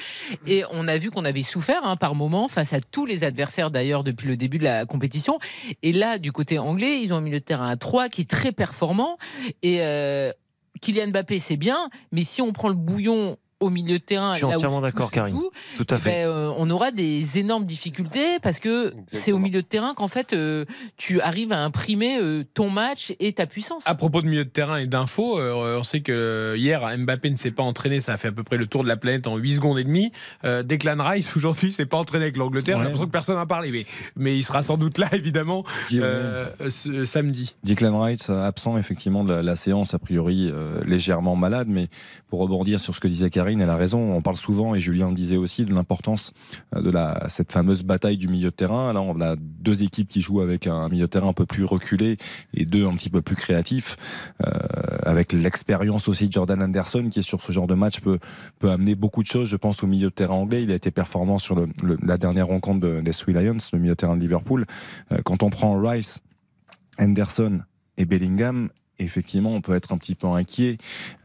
Et 0.46 0.62
on 0.70 0.86
a 0.86 0.96
vu 0.96 1.10
qu'on 1.10 1.24
avait 1.24 1.42
souffert 1.42 1.80
hein, 1.82 1.96
par 1.96 2.14
moments 2.14 2.46
face 2.46 2.72
à 2.72 2.80
tous 2.80 3.04
les 3.04 3.24
adversaires 3.24 3.72
d'ailleurs 3.72 4.04
depuis 4.04 4.28
le 4.28 4.36
début 4.36 4.58
de 4.58 4.64
la 4.64 4.86
compétition. 4.86 5.40
Et 5.82 5.92
là, 5.92 6.18
du 6.18 6.30
côté 6.30 6.60
anglais, 6.60 7.02
ils 7.02 7.12
ont 7.12 7.16
un 7.16 7.20
milieu 7.20 7.40
de 7.40 7.44
terrain 7.44 7.68
à 7.68 7.76
3 7.76 8.08
qui 8.08 8.20
est 8.20 8.30
très 8.30 8.52
performant. 8.52 9.18
Et 9.64 9.78
euh, 9.80 10.30
Kylian 10.80 11.08
Mbappé, 11.08 11.40
c'est 11.40 11.56
bien, 11.56 11.90
mais 12.12 12.22
si 12.22 12.42
on 12.42 12.52
prend 12.52 12.68
le 12.68 12.76
bouillon 12.76 13.38
au 13.60 13.70
milieu 13.70 13.98
de 13.98 14.02
terrain. 14.02 14.32
Je 14.32 14.38
suis 14.38 14.44
entièrement 14.44 14.80
d'accord, 14.80 15.10
Karine. 15.10 15.38
Tout 15.76 15.86
à 15.90 15.98
fait. 15.98 16.10
Ben, 16.10 16.28
euh, 16.28 16.52
on 16.56 16.70
aura 16.70 16.92
des 16.92 17.38
énormes 17.38 17.64
difficultés 17.64 18.38
parce 18.40 18.60
que 18.60 18.94
c'est 19.06 19.32
au 19.32 19.38
milieu 19.38 19.62
de 19.62 19.66
terrain 19.66 19.94
qu'en 19.94 20.08
fait 20.08 20.32
euh, 20.32 20.64
tu 20.96 21.20
arrives 21.20 21.52
à 21.52 21.64
imprimer 21.64 22.20
euh, 22.20 22.44
ton 22.54 22.70
match 22.70 23.14
et 23.18 23.32
ta 23.32 23.46
puissance. 23.46 23.82
À 23.86 23.94
propos 23.94 24.22
de 24.22 24.28
milieu 24.28 24.44
de 24.44 24.50
terrain 24.50 24.78
et 24.78 24.86
d'infos, 24.86 25.40
on 25.40 25.82
sait 25.82 26.00
que 26.00 26.54
hier 26.56 26.86
Mbappé 26.98 27.30
ne 27.30 27.36
s'est 27.36 27.50
pas 27.50 27.62
entraîné, 27.62 28.00
ça 28.00 28.12
a 28.12 28.16
fait 28.16 28.28
à 28.28 28.32
peu 28.32 28.44
près 28.44 28.56
le 28.56 28.66
tour 28.66 28.84
de 28.84 28.88
la 28.88 28.96
planète 28.96 29.26
en 29.26 29.36
8 29.36 29.54
secondes 29.54 29.78
et 29.78 29.84
demie. 29.84 30.12
Declan 30.44 30.96
Rice 31.04 31.36
aujourd'hui 31.36 31.72
s'est 31.72 31.86
pas 31.86 31.98
entraîné 31.98 32.26
avec 32.26 32.36
l'Angleterre, 32.36 32.78
j'ai 32.78 32.84
l'impression 32.84 33.06
que 33.06 33.12
personne 33.12 33.36
n'a 33.36 33.46
parlé, 33.46 33.70
mais, 33.70 33.86
mais 34.16 34.36
il 34.36 34.44
sera 34.44 34.62
sans 34.62 34.76
doute 34.76 34.98
là 34.98 35.08
évidemment 35.12 35.64
ce, 35.90 37.04
samedi. 37.04 37.56
Declan 37.64 38.00
Rice 38.00 38.30
absent 38.30 38.78
effectivement 38.78 39.24
de 39.24 39.32
la, 39.32 39.42
la 39.42 39.56
séance, 39.56 39.94
a 39.94 39.98
priori 39.98 40.52
légèrement 40.86 41.34
malade, 41.34 41.66
mais 41.68 41.88
pour 42.28 42.40
rebondir 42.40 42.78
sur 42.78 42.94
ce 42.94 43.00
que 43.00 43.08
disait 43.08 43.30
Karine, 43.30 43.47
Elle 43.60 43.70
a 43.70 43.76
raison. 43.76 44.12
On 44.12 44.22
parle 44.22 44.36
souvent, 44.36 44.74
et 44.74 44.80
Julien 44.80 45.08
le 45.08 45.14
disait 45.14 45.36
aussi, 45.36 45.64
de 45.64 45.74
l'importance 45.74 46.32
de 46.74 46.90
la, 46.90 47.28
cette 47.28 47.52
fameuse 47.52 47.82
bataille 47.82 48.16
du 48.16 48.28
milieu 48.28 48.50
de 48.50 48.54
terrain. 48.54 48.92
Là, 48.92 49.00
on 49.00 49.20
a 49.20 49.36
deux 49.36 49.82
équipes 49.82 50.08
qui 50.08 50.20
jouent 50.20 50.40
avec 50.40 50.66
un 50.66 50.88
milieu 50.88 51.06
de 51.06 51.10
terrain 51.10 51.28
un 51.28 51.32
peu 51.32 51.46
plus 51.46 51.64
reculé 51.64 52.16
et 52.54 52.64
deux 52.64 52.86
un 52.86 52.94
petit 52.94 53.10
peu 53.10 53.22
plus 53.22 53.36
créatifs. 53.36 53.96
Euh, 54.46 54.50
avec 55.04 55.32
l'expérience 55.32 56.08
aussi 56.08 56.28
de 56.28 56.32
Jordan 56.32 56.62
Anderson, 56.62 57.08
qui 57.10 57.20
est 57.20 57.22
sur 57.22 57.42
ce 57.42 57.52
genre 57.52 57.66
de 57.66 57.74
match, 57.74 58.00
peut, 58.00 58.18
peut 58.58 58.70
amener 58.70 58.94
beaucoup 58.94 59.22
de 59.22 59.28
choses. 59.28 59.48
Je 59.48 59.56
pense 59.56 59.82
au 59.82 59.86
milieu 59.86 60.08
de 60.08 60.14
terrain 60.14 60.34
anglais. 60.34 60.62
Il 60.62 60.70
a 60.70 60.74
été 60.74 60.90
performant 60.90 61.38
sur 61.38 61.56
la 62.02 62.18
dernière 62.18 62.48
rencontre 62.48 62.80
de, 62.80 63.00
des 63.00 63.12
Sweet 63.12 63.36
Lions, 63.36 63.56
le 63.72 63.78
milieu 63.78 63.92
de 63.92 63.96
terrain 63.96 64.16
de 64.16 64.20
Liverpool. 64.20 64.66
Euh, 65.12 65.18
quand 65.24 65.42
on 65.42 65.50
prend 65.50 65.80
Rice, 65.80 66.20
Anderson 66.98 67.60
et 67.96 68.04
Bellingham, 68.04 68.68
effectivement, 68.98 69.52
on 69.52 69.60
peut 69.60 69.74
être 69.74 69.92
un 69.92 69.98
petit 69.98 70.14
peu 70.14 70.26
inquiet 70.26 70.78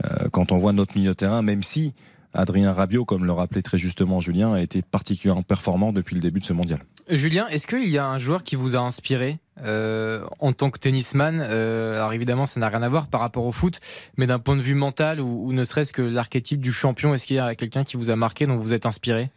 euh, 0.04 0.30
quand 0.32 0.52
on 0.52 0.58
voit 0.58 0.74
notre 0.74 0.98
milieu 0.98 1.10
de 1.10 1.16
terrain, 1.16 1.42
même 1.42 1.64
si 1.64 1.94
Adrien 2.34 2.74
Rabiot, 2.74 3.06
comme 3.06 3.26
le 3.26 3.32
rappelait 3.32 3.62
très 3.62 3.78
justement 3.78 4.20
Julien, 4.20 4.54
a 4.54 4.62
été 4.62 4.82
particulièrement 4.82 5.44
performant 5.44 5.94
depuis 5.94 6.16
le 6.16 6.22
début 6.22 6.40
de 6.40 6.46
ce 6.46 6.54
mondial. 6.54 6.80
Julien, 7.10 7.48
est-ce 7.50 7.68
qu'il 7.68 7.90
y 7.90 7.98
a 7.98 8.06
un 8.06 8.18
joueur 8.18 8.44
qui 8.44 8.56
vous 8.56 8.76
a 8.76 8.80
inspiré 8.80 9.40
euh, 9.64 10.26
en 10.40 10.54
tant 10.54 10.72
que 10.72 10.80
tennisman 10.80 11.40
euh, 11.42 11.98
Alors 11.98 12.14
évidemment, 12.14 12.46
ça 12.46 12.60
n'a 12.60 12.70
rien 12.70 12.82
à 12.82 12.90
voir 12.90 13.08
par 13.08 13.22
rapport 13.22 13.46
au 13.46 13.52
foot, 13.52 13.80
mais 14.18 14.26
d'un 14.26 14.40
point 14.40 14.56
de 14.56 14.62
vue 14.62 14.76
mental 14.76 15.22
ou, 15.22 15.48
ou 15.48 15.54
ne 15.54 15.64
serait-ce 15.64 15.94
que 15.94 16.02
l'archétype 16.02 16.62
du 16.62 16.72
champion, 16.72 17.14
est-ce 17.14 17.28
qu'il 17.28 17.36
y 17.36 17.40
a 17.40 17.56
quelqu'un 17.56 17.84
qui 17.84 17.98
vous 17.98 18.10
a 18.10 18.16
marqué, 18.16 18.48
dont 18.48 18.58
vous 18.58 18.74
êtes 18.74 18.86
inspiré? 18.86 19.30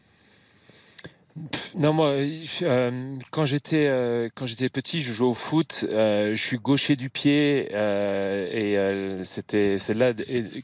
Non, 1.76 1.92
moi, 1.92 2.14
euh, 2.62 3.16
quand 3.30 3.44
j'étais 3.44 3.86
euh, 3.88 4.28
quand 4.34 4.46
j'étais 4.46 4.70
petit, 4.70 5.00
je 5.00 5.12
jouais 5.12 5.28
au 5.28 5.34
foot. 5.34 5.84
Euh, 5.88 6.34
je 6.34 6.42
suis 6.42 6.56
gaucher 6.56 6.96
du 6.96 7.10
pied 7.10 7.70
et 7.72 9.24
c'était 9.24 9.78
c'est 9.78 9.94
là 9.94 10.12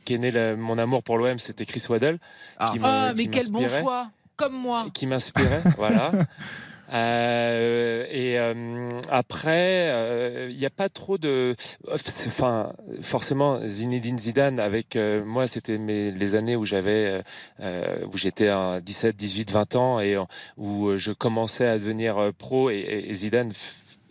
qu'est 0.05 0.19
né 0.19 0.55
mon 0.57 0.79
amour 0.79 1.03
pour 1.03 1.19
l'OM. 1.19 1.39
C'était 1.39 1.67
Chris 1.67 1.85
Waddle. 1.89 2.19
Ah, 2.59 2.73
ah 2.83 3.13
mais 3.15 3.27
quel 3.27 3.51
bon 3.51 3.69
choix, 3.69 4.11
comme 4.37 4.55
moi. 4.55 4.87
Qui 4.95 5.07
m'inspirait, 5.07 5.63
voilà. 5.77 6.13
Euh, 6.93 8.05
et 8.11 8.39
euh, 8.39 9.01
après, 9.09 9.87
il 9.87 9.91
euh, 9.91 10.53
n'y 10.53 10.67
a 10.67 10.71
pas 10.71 10.89
trop 10.89 11.17
de, 11.17 11.57
enfin, 11.91 12.73
forcément, 13.01 13.67
Zinedine 13.67 14.19
Zidane 14.19 14.61
avec 14.61 14.97
moi, 15.25 15.47
c'était 15.47 15.79
les 15.79 16.35
années 16.35 16.57
où 16.57 16.67
j'avais, 16.67 17.23
où 17.61 18.17
j'étais 18.17 18.49
à 18.49 18.81
17, 18.81 19.17
18, 19.17 19.51
20 19.51 19.77
ans 19.77 20.01
et 20.01 20.17
où 20.57 20.97
je 20.97 21.13
commençais 21.13 21.67
à 21.67 21.79
devenir 21.79 22.33
pro 22.39 22.71
et 22.71 23.09
Zidane 23.13 23.53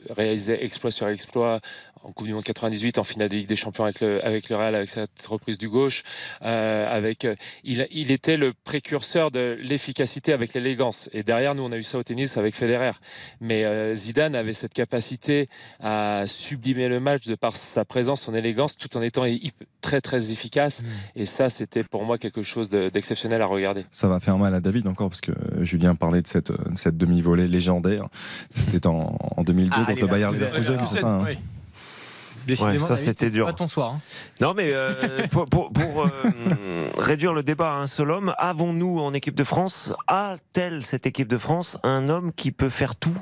réalisait 0.09 0.63
exploit 0.63 0.91
sur 0.91 1.07
exploit 1.07 1.59
en 2.03 2.11
Coupe 2.11 2.27
du 2.27 2.33
Monde 2.33 2.43
98, 2.43 2.97
en 2.97 3.03
finale 3.03 3.29
de 3.29 3.35
Ligue 3.35 3.47
des 3.47 3.55
Champions 3.55 3.83
avec 3.83 4.01
le, 4.01 4.25
avec 4.25 4.49
le 4.49 4.55
Real, 4.55 4.75
avec 4.75 4.89
cette 4.89 5.25
reprise 5.27 5.57
du 5.57 5.69
gauche, 5.69 6.03
euh, 6.43 6.87
avec 6.89 7.25
euh, 7.25 7.35
il, 7.63 7.87
il 7.91 8.11
était 8.11 8.37
le 8.37 8.53
précurseur 8.53 9.31
de 9.31 9.57
l'efficacité 9.61 10.33
avec 10.33 10.53
l'élégance. 10.53 11.09
Et 11.13 11.23
derrière 11.23 11.55
nous, 11.55 11.63
on 11.63 11.71
a 11.71 11.77
eu 11.77 11.83
ça 11.83 11.97
au 11.97 12.03
tennis 12.03 12.37
avec 12.37 12.55
Federer. 12.55 12.91
Mais 13.39 13.65
euh, 13.65 13.95
Zidane 13.95 14.35
avait 14.35 14.53
cette 14.53 14.73
capacité 14.73 15.47
à 15.79 16.23
sublimer 16.27 16.87
le 16.87 16.99
match 16.99 17.27
de 17.27 17.35
par 17.35 17.55
sa 17.55 17.85
présence, 17.85 18.21
son 18.21 18.33
élégance, 18.33 18.77
tout 18.77 18.95
en 18.97 19.01
étant 19.01 19.23
très 19.81 20.01
très 20.01 20.31
efficace. 20.31 20.81
Mmh. 20.81 20.85
Et 21.15 21.25
ça, 21.25 21.49
c'était 21.49 21.83
pour 21.83 22.03
moi 22.03 22.17
quelque 22.17 22.43
chose 22.43 22.69
d'exceptionnel 22.69 23.41
à 23.41 23.45
regarder. 23.45 23.85
Ça 23.91 24.07
va 24.07 24.19
faire 24.19 24.37
mal 24.37 24.55
à 24.55 24.59
David 24.59 24.87
encore 24.87 25.09
parce 25.09 25.21
que 25.21 25.31
Julien 25.61 25.95
parlait 25.95 26.21
de 26.21 26.27
cette, 26.27 26.51
cette 26.75 26.97
demi-volée 26.97 27.47
légendaire. 27.47 28.07
C'était 28.49 28.87
en, 28.87 29.17
en 29.37 29.43
2002 29.43 29.75
ah, 29.75 29.85
contre 29.85 30.01
le 30.01 30.07
Bayern 30.07 30.33
Leverkusen, 30.33 30.79
c'est 30.85 31.01
ça. 31.01 31.07
Hein 31.07 31.25
ouais, 32.47 32.79
ça 32.79 32.95
c'était 32.95 33.29
dur. 33.29 33.45
Pas 33.45 33.53
ton 33.53 33.67
soir. 33.67 33.93
Hein. 33.93 33.99
Non, 34.39 34.53
mais 34.55 34.71
euh, 34.73 35.27
pour, 35.31 35.45
pour, 35.45 35.71
pour 35.71 36.03
euh, 36.03 36.89
réduire 36.97 37.33
le 37.33 37.43
débat 37.43 37.71
à 37.71 37.75
un 37.75 37.87
seul 37.87 38.11
homme, 38.11 38.33
avons-nous 38.37 38.99
en 38.99 39.13
équipe 39.13 39.35
de 39.35 39.43
France, 39.43 39.93
a-t-elle 40.07 40.83
cette 40.83 41.05
équipe 41.05 41.27
de 41.27 41.37
France 41.37 41.77
un 41.83 42.09
homme 42.09 42.31
qui 42.33 42.51
peut 42.51 42.69
faire 42.69 42.95
tout 42.95 43.17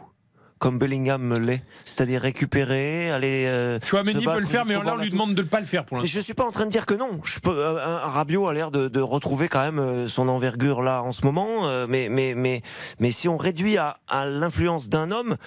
comme 0.60 0.77
Bellingham 0.77 1.38
l'est, 1.40 1.64
c'est-à-dire 1.86 2.22
récupérer, 2.22 3.10
aller. 3.11 3.45
Euh, 3.48 3.80
Chouameni 3.84 4.26
peut 4.26 4.40
le 4.40 4.45
faire, 4.45 4.65
mais 4.65 4.73
là 4.73 4.94
on 4.94 4.98
lui 4.98 5.10
demande 5.10 5.34
de 5.34 5.41
ne 5.41 5.48
pas 5.48 5.60
le 5.60 5.65
faire 5.65 5.86
pour 5.86 5.98
l'instant. 5.98 6.11
Je 6.14 6.19
suis 6.19 6.34
pas 6.34 6.45
en 6.45 6.52
train 6.52 6.65
de 6.65 6.72
dire 6.72 6.86
que 6.86 6.94
non. 6.94 7.22
Je 7.23 7.40
peux, 7.40 7.57
euh, 7.57 7.86
un, 7.86 8.10
Rabiot 8.10 8.48
a 8.48 8.53
l'air 8.53 8.69
de, 8.69 8.88
de, 8.88 8.99
retrouver 8.99 9.48
quand 9.48 9.61
même 9.61 9.80
euh, 9.80 10.07
son 10.07 10.27
envergure 10.27 10.81
là 10.81 11.02
en 11.02 11.11
ce 11.11 11.26
moment, 11.26 11.65
euh, 11.68 11.88
mais 11.88 12.10
mais 12.10 12.34
mais 12.36 12.61
mais 12.99 13.11
si 13.11 13.27
on 13.27 13.38
réduit 13.38 13.77
à, 13.77 13.99
à 14.07 14.26
l'influence 14.26 14.90
d'un 14.90 15.11
homme, 15.11 15.38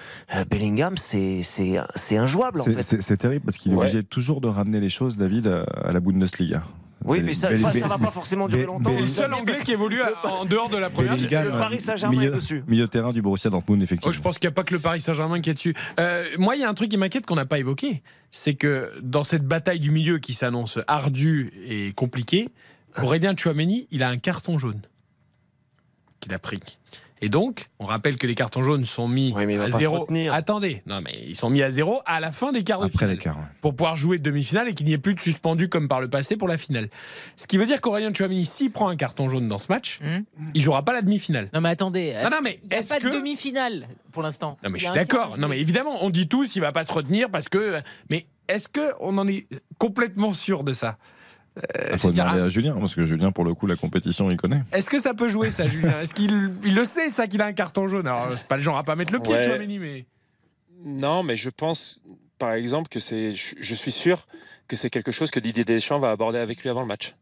Bellingham 0.51 0.97
c'est 0.97 1.43
c'est 1.43 1.77
c'est 1.95 2.17
injouable 2.17 2.61
en 2.61 2.65
fait. 2.65 2.83
C'est 2.83 3.17
terrible 3.17 3.45
parce 3.45 3.59
qu'il 3.59 3.73
est 3.73 3.77
obligé 3.77 4.03
toujours 4.03 4.41
de 4.41 4.49
ramener 4.49 4.81
les 4.81 4.91
choses, 4.91 5.17
David, 5.17 5.47
à 5.47 5.93
la 5.93 6.01
Bundesliga. 6.01 6.65
Oui, 7.05 7.21
mais 7.23 7.33
ça, 7.33 7.49
ça, 7.57 7.89
va 7.89 7.99
pas 7.99 8.11
forcément 8.11 8.49
durer 8.49 8.65
longtemps. 8.65 8.91
C'est 8.91 9.01
le 9.01 9.07
seul 9.07 9.35
anglais 9.35 9.59
qui 9.65 9.73
évolue 9.73 10.01
en 10.25 10.45
dehors 10.45 10.69
de 10.69 10.77
la 10.77 10.91
première 10.91 11.17
ligue. 11.17 11.31
Le 11.31 11.51
Paris 11.51 11.81
Saint-Germain 11.81 12.21
est 12.21 12.31
dessus. 12.31 12.63
Milieu 12.67 12.89
terrain 12.89 13.13
du 13.13 13.23
Borussia 13.23 13.51
Dortmund, 13.51 13.83
effectivement. 13.83 14.11
Oh, 14.11 14.13
je 14.13 14.21
pense 14.21 14.39
qu'il 14.39 14.49
n'y 14.49 14.53
a 14.53 14.55
pas 14.55 14.65
que 14.65 14.75
le 14.75 14.81
Paris 14.81 15.01
Saint-Germain 15.01 15.41
qui 15.41 15.51
est 15.51 15.55
dessus. 15.55 15.75
Euh, 15.99 16.25
moi, 16.39 16.57
il 16.57 16.63
y 16.63 16.65
a 16.65 16.69
un 16.69 16.75
truc 16.75 16.91
qui 16.91 16.97
m'inquiète 16.97 17.27
qu'on 17.27 17.35
n'a 17.35 17.47
pas 17.47 17.59
évoqué. 17.59 18.03
C'est 18.31 18.55
que 18.55 18.91
dans 19.03 19.25
cette 19.25 19.47
bataille 19.47 19.81
du 19.81 19.91
milieu 19.91 20.19
qui 20.19 20.35
s'annonce 20.35 20.79
ardue 20.87 21.53
et 21.67 21.93
compliquée, 21.93 22.49
Aurélien 23.01 23.35
Chouameni, 23.37 23.89
il 23.91 24.03
a 24.03 24.09
un 24.09 24.19
carton 24.19 24.59
jaune 24.59 24.83
qu'il 26.21 26.33
a 26.33 26.39
pris. 26.39 26.61
Et 27.25 27.29
donc, 27.29 27.71
on 27.79 27.85
rappelle 27.85 28.17
que 28.17 28.27
les 28.27 28.35
cartons 28.35 28.65
jaunes 28.65 28.85
sont 28.85 29.07
mis 29.07 29.33
à 29.33 29.69
zéro. 29.69 30.09
Attendez, 30.33 30.83
non 30.87 31.01
mais 31.01 31.23
ils 31.29 31.37
sont 31.37 31.51
mis 31.51 31.63
à 31.63 31.71
zéro 31.71 32.01
à 32.05 32.19
la 32.19 32.33
fin 32.33 32.51
des 32.51 32.65
quarts 32.65 32.85
de 32.85 32.89
finale 32.89 33.17
pour 33.61 33.77
pouvoir 33.77 33.95
jouer 33.95 34.19
demi-finale 34.19 34.69
et 34.69 34.75
qu'il 34.75 34.87
n'y 34.87 34.93
ait 34.93 34.99
plus 34.99 35.15
de 35.15 35.21
suspendu 35.21 35.69
comme 35.69 35.87
par 35.87 36.01
le 36.01 36.11
passé 36.11 36.37
pour 36.37 36.49
la 36.49 36.59
finale. 36.59 36.91
Ce 37.37 37.47
qui 37.47 37.59
veut 37.59 37.67
dire 37.67 37.81
qu'Aurélien 37.81 38.13
Chouamini, 38.13 38.45
s'il 38.45 38.73
prend 38.73 38.89
un 38.89 38.97
carton 38.97 39.31
jaune 39.31 39.49
dans 39.49 39.59
ce 39.59 39.69
match, 39.69 40.01
il 40.03 40.09
hmm. 40.09 40.25
il 40.55 40.61
jouera 40.61 40.85
pas 40.85 40.93
la 40.93 41.01
demi-finale. 41.01 41.49
Non 41.55 41.61
mais 41.61 41.69
attendez, 41.69 42.13
non, 42.25 42.31
non 42.31 42.41
mais 42.43 42.59
il 42.65 42.69
n'y 42.71 42.75
a 42.75 42.83
pas 42.83 42.99
de 42.99 43.09
demi-finale 43.09 43.87
pour 44.11 44.25
l'instant. 44.25 44.59
Non 44.65 44.71
mais 44.71 44.81
je 44.81 44.87
suis 44.87 44.95
d'accord. 44.95 45.39
Non 45.39 45.47
mais 45.47 45.61
évidemment, 45.61 46.05
on 46.05 46.11
dit 46.11 46.27
tous 46.27 46.57
il 46.57 46.61
va 46.61 46.73
pas 46.73 46.85
se 46.85 46.93
retenir 46.93 47.31
parce 47.31 47.49
que. 47.49 47.81
Mais 48.11 48.27
est-ce 48.49 48.69
que 48.69 48.93
on 48.99 49.17
en 49.19 49.29
est 49.29 49.47
complètement 49.79 50.33
sûr 50.33 50.65
de 50.65 50.73
ça? 50.73 50.99
Il 51.57 51.95
euh, 51.95 51.99
faut 51.99 52.11
demander 52.11 52.41
à 52.41 52.49
Julien, 52.49 52.75
parce 52.79 52.95
que 52.95 53.05
Julien, 53.05 53.31
pour 53.31 53.45
le 53.45 53.55
coup, 53.55 53.67
la 53.67 53.77
compétition, 53.77 54.31
il 54.31 54.37
connaît. 54.37 54.63
Est-ce 54.73 54.89
que 54.89 54.99
ça 54.99 55.15
peut 55.15 55.29
jouer, 55.29 55.51
ça, 55.51 55.67
Julien? 55.67 56.01
Est-ce 56.01 56.15
qu'il 56.15 56.51
il 56.65 56.75
le 56.75 56.85
sait, 56.85 57.11
ça, 57.11 57.27
qu'il 57.27 57.43
a 57.43 57.47
un 57.47 57.53
carton 57.53 57.87
jaune? 57.89 58.07
Alors, 58.07 58.29
c'est 58.37 58.49
pas 58.49 58.57
le 58.57 58.63
genre 58.63 58.79
à 58.79 58.85
pas 58.85 58.97
mettre 58.97 59.13
le 59.13 59.21
pied, 59.21 59.35
ouais. 59.35 59.67
mais. 59.79 60.07
Non, 60.85 61.23
mais 61.23 61.37
je 61.37 61.51
pense, 61.51 62.01
par 62.39 62.53
exemple, 62.53 62.89
que 62.89 63.01
c'est. 63.01 63.35
Je 63.35 63.75
suis 63.75 63.93
sûr 63.93 64.27
que 64.67 64.77
c'est 64.77 64.91
quelque 64.91 65.13
chose 65.13 65.31
que 65.31 65.41
Didier 65.41 65.65
Deschamps 65.65 65.99
va 65.99 66.11
aborder 66.11 66.39
avec 66.39 66.63
lui 66.63 66.71
avant 66.71 66.81
le 66.81 66.87
match. 66.87 67.15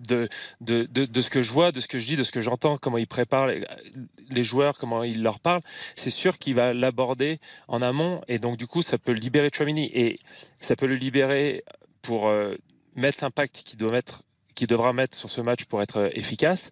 De, 0.00 0.28
de, 0.60 0.84
de, 0.84 1.20
ce 1.20 1.28
que 1.28 1.42
je 1.42 1.52
vois, 1.52 1.72
de 1.72 1.80
ce 1.80 1.88
que 1.88 1.98
je 1.98 2.06
dis, 2.06 2.16
de 2.16 2.22
ce 2.22 2.30
que 2.30 2.40
j'entends, 2.40 2.76
comment 2.76 2.98
il 2.98 3.08
prépare 3.08 3.48
les, 3.48 4.44
joueurs, 4.44 4.78
comment 4.78 5.02
il 5.02 5.24
leur 5.24 5.40
parle, 5.40 5.60
c'est 5.96 6.10
sûr 6.10 6.38
qu'il 6.38 6.54
va 6.54 6.72
l'aborder 6.72 7.40
en 7.66 7.82
amont 7.82 8.20
et 8.28 8.38
donc 8.38 8.58
du 8.58 8.68
coup 8.68 8.82
ça 8.82 8.96
peut 8.96 9.10
libérer 9.10 9.50
Chouamini 9.52 9.90
et 9.92 10.20
ça 10.60 10.76
peut 10.76 10.86
le 10.86 10.94
libérer 10.94 11.64
pour 12.00 12.28
euh, 12.28 12.54
mettre 12.98 13.22
l'impact 13.22 13.62
qu'il 13.64 13.78
doit 13.78 13.92
mettre, 13.92 14.22
devra 14.66 14.92
mettre 14.92 15.16
sur 15.16 15.30
ce 15.30 15.40
match 15.40 15.64
pour 15.64 15.82
être 15.82 16.10
efficace. 16.14 16.70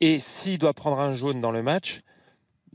Et 0.00 0.20
s'il 0.20 0.58
doit 0.58 0.74
prendre 0.74 1.00
un 1.00 1.14
jaune 1.14 1.40
dans 1.40 1.52
le 1.52 1.62
match, 1.62 2.02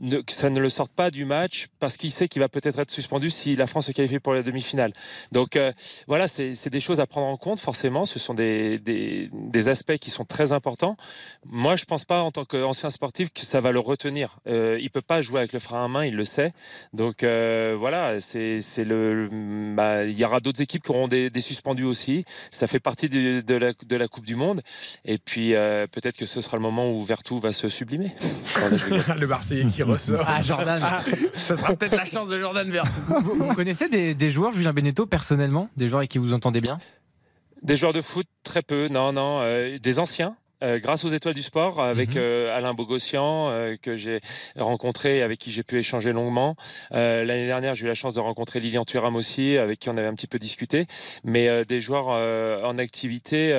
que 0.00 0.32
ça 0.32 0.50
ne 0.50 0.60
le 0.60 0.70
sorte 0.70 0.92
pas 0.92 1.10
du 1.10 1.24
match 1.24 1.68
parce 1.78 1.96
qu'il 1.96 2.10
sait 2.10 2.28
qu'il 2.28 2.40
va 2.40 2.48
peut-être 2.48 2.78
être 2.78 2.90
suspendu 2.90 3.30
si 3.30 3.56
la 3.56 3.66
France 3.66 3.86
se 3.86 3.92
qualifie 3.92 4.18
pour 4.18 4.32
la 4.32 4.42
demi-finale. 4.42 4.92
Donc 5.32 5.56
euh, 5.56 5.72
voilà, 6.06 6.28
c'est 6.28 6.68
des 6.68 6.80
choses 6.80 7.00
à 7.00 7.06
prendre 7.06 7.26
en 7.26 7.36
compte 7.36 7.60
forcément. 7.60 8.06
Ce 8.06 8.18
sont 8.18 8.34
des, 8.34 8.78
des, 8.78 9.28
des, 9.32 9.68
aspects 9.68 9.96
qui 9.96 10.10
sont 10.10 10.24
très 10.24 10.52
importants. 10.52 10.96
Moi, 11.44 11.76
je 11.76 11.84
pense 11.84 12.04
pas 12.04 12.22
en 12.22 12.30
tant 12.30 12.44
qu'ancien 12.44 12.90
sportif 12.90 13.32
que 13.32 13.42
ça 13.42 13.60
va 13.60 13.72
le 13.72 13.78
retenir. 13.78 14.38
Euh, 14.46 14.78
il 14.80 14.90
peut 14.90 15.02
pas 15.02 15.22
jouer 15.22 15.40
avec 15.40 15.52
le 15.52 15.58
frein 15.58 15.84
à 15.84 15.88
main, 15.88 16.04
il 16.04 16.16
le 16.16 16.24
sait. 16.24 16.52
Donc 16.92 17.22
euh, 17.22 17.76
voilà, 17.78 18.20
c'est 18.20 18.60
le. 18.78 19.28
Bah, 19.74 20.04
il 20.04 20.18
y 20.18 20.24
aura 20.24 20.40
d'autres 20.40 20.62
équipes 20.62 20.82
qui 20.82 20.90
auront 20.90 21.08
des, 21.08 21.30
des, 21.30 21.40
suspendus 21.40 21.84
aussi. 21.84 22.24
Ça 22.50 22.66
fait 22.66 22.80
partie 22.80 23.08
de, 23.08 23.40
de, 23.40 23.54
la, 23.54 23.72
de 23.72 23.96
la 23.96 24.08
Coupe 24.08 24.24
du 24.24 24.36
Monde. 24.36 24.62
Et 25.04 25.18
puis 25.18 25.54
euh, 25.54 25.86
peut-être 25.86 26.16
que 26.16 26.26
ce 26.26 26.40
sera 26.40 26.56
le 26.56 26.62
moment 26.62 26.90
où 26.90 27.02
Vertou 27.04 27.38
va 27.38 27.52
se 27.52 27.68
sublimer. 27.68 28.12
le 29.18 29.26
Marseillais 29.26 29.66
qui 29.66 29.82
ah, 30.26 30.42
Jordan. 30.42 30.78
ça 31.34 31.56
sera 31.56 31.74
peut-être 31.74 31.96
la 31.96 32.04
chance 32.04 32.28
de 32.28 32.38
Jordan 32.38 32.70
Vertu. 32.70 32.98
Vous, 33.22 33.54
connaissez 33.54 33.88
des, 33.88 34.30
joueurs, 34.30 34.52
Julien 34.52 34.72
Beneteau, 34.72 35.06
personnellement? 35.06 35.68
Des 35.76 35.88
joueurs 35.88 36.00
avec 36.00 36.10
qui 36.10 36.18
vous 36.18 36.32
entendez 36.32 36.60
bien? 36.60 36.78
Des 37.62 37.76
joueurs 37.76 37.92
de 37.92 38.00
foot, 38.00 38.26
très 38.42 38.62
peu. 38.62 38.88
Non, 38.88 39.12
non. 39.12 39.40
Euh, 39.42 39.76
des 39.78 39.98
anciens. 39.98 40.36
Euh, 40.62 40.78
grâce 40.78 41.06
aux 41.06 41.08
étoiles 41.08 41.32
du 41.32 41.40
sport 41.40 41.82
avec 41.82 42.10
mhm. 42.10 42.20
euh, 42.20 42.54
Alain 42.54 42.74
Bogossian 42.74 43.50
que 43.80 43.96
j'ai 43.96 44.20
rencontré 44.58 45.16
et 45.16 45.22
avec 45.22 45.38
qui 45.38 45.50
j'ai 45.50 45.62
pu 45.62 45.78
échanger 45.78 46.12
longuement. 46.12 46.54
L'année 46.90 47.46
dernière, 47.46 47.74
j'ai 47.74 47.86
eu 47.86 47.88
la 47.88 47.94
chance 47.94 48.14
de 48.14 48.20
rencontrer 48.20 48.60
Lilian 48.60 48.84
Thuram 48.84 49.16
aussi, 49.16 49.56
avec 49.56 49.78
qui 49.78 49.88
on 49.88 49.96
avait 49.96 50.06
un 50.06 50.14
petit 50.14 50.26
peu 50.26 50.38
discuté. 50.38 50.86
Mais 51.24 51.64
des 51.64 51.80
joueurs 51.80 52.08
en 52.08 52.76
activité, 52.78 53.52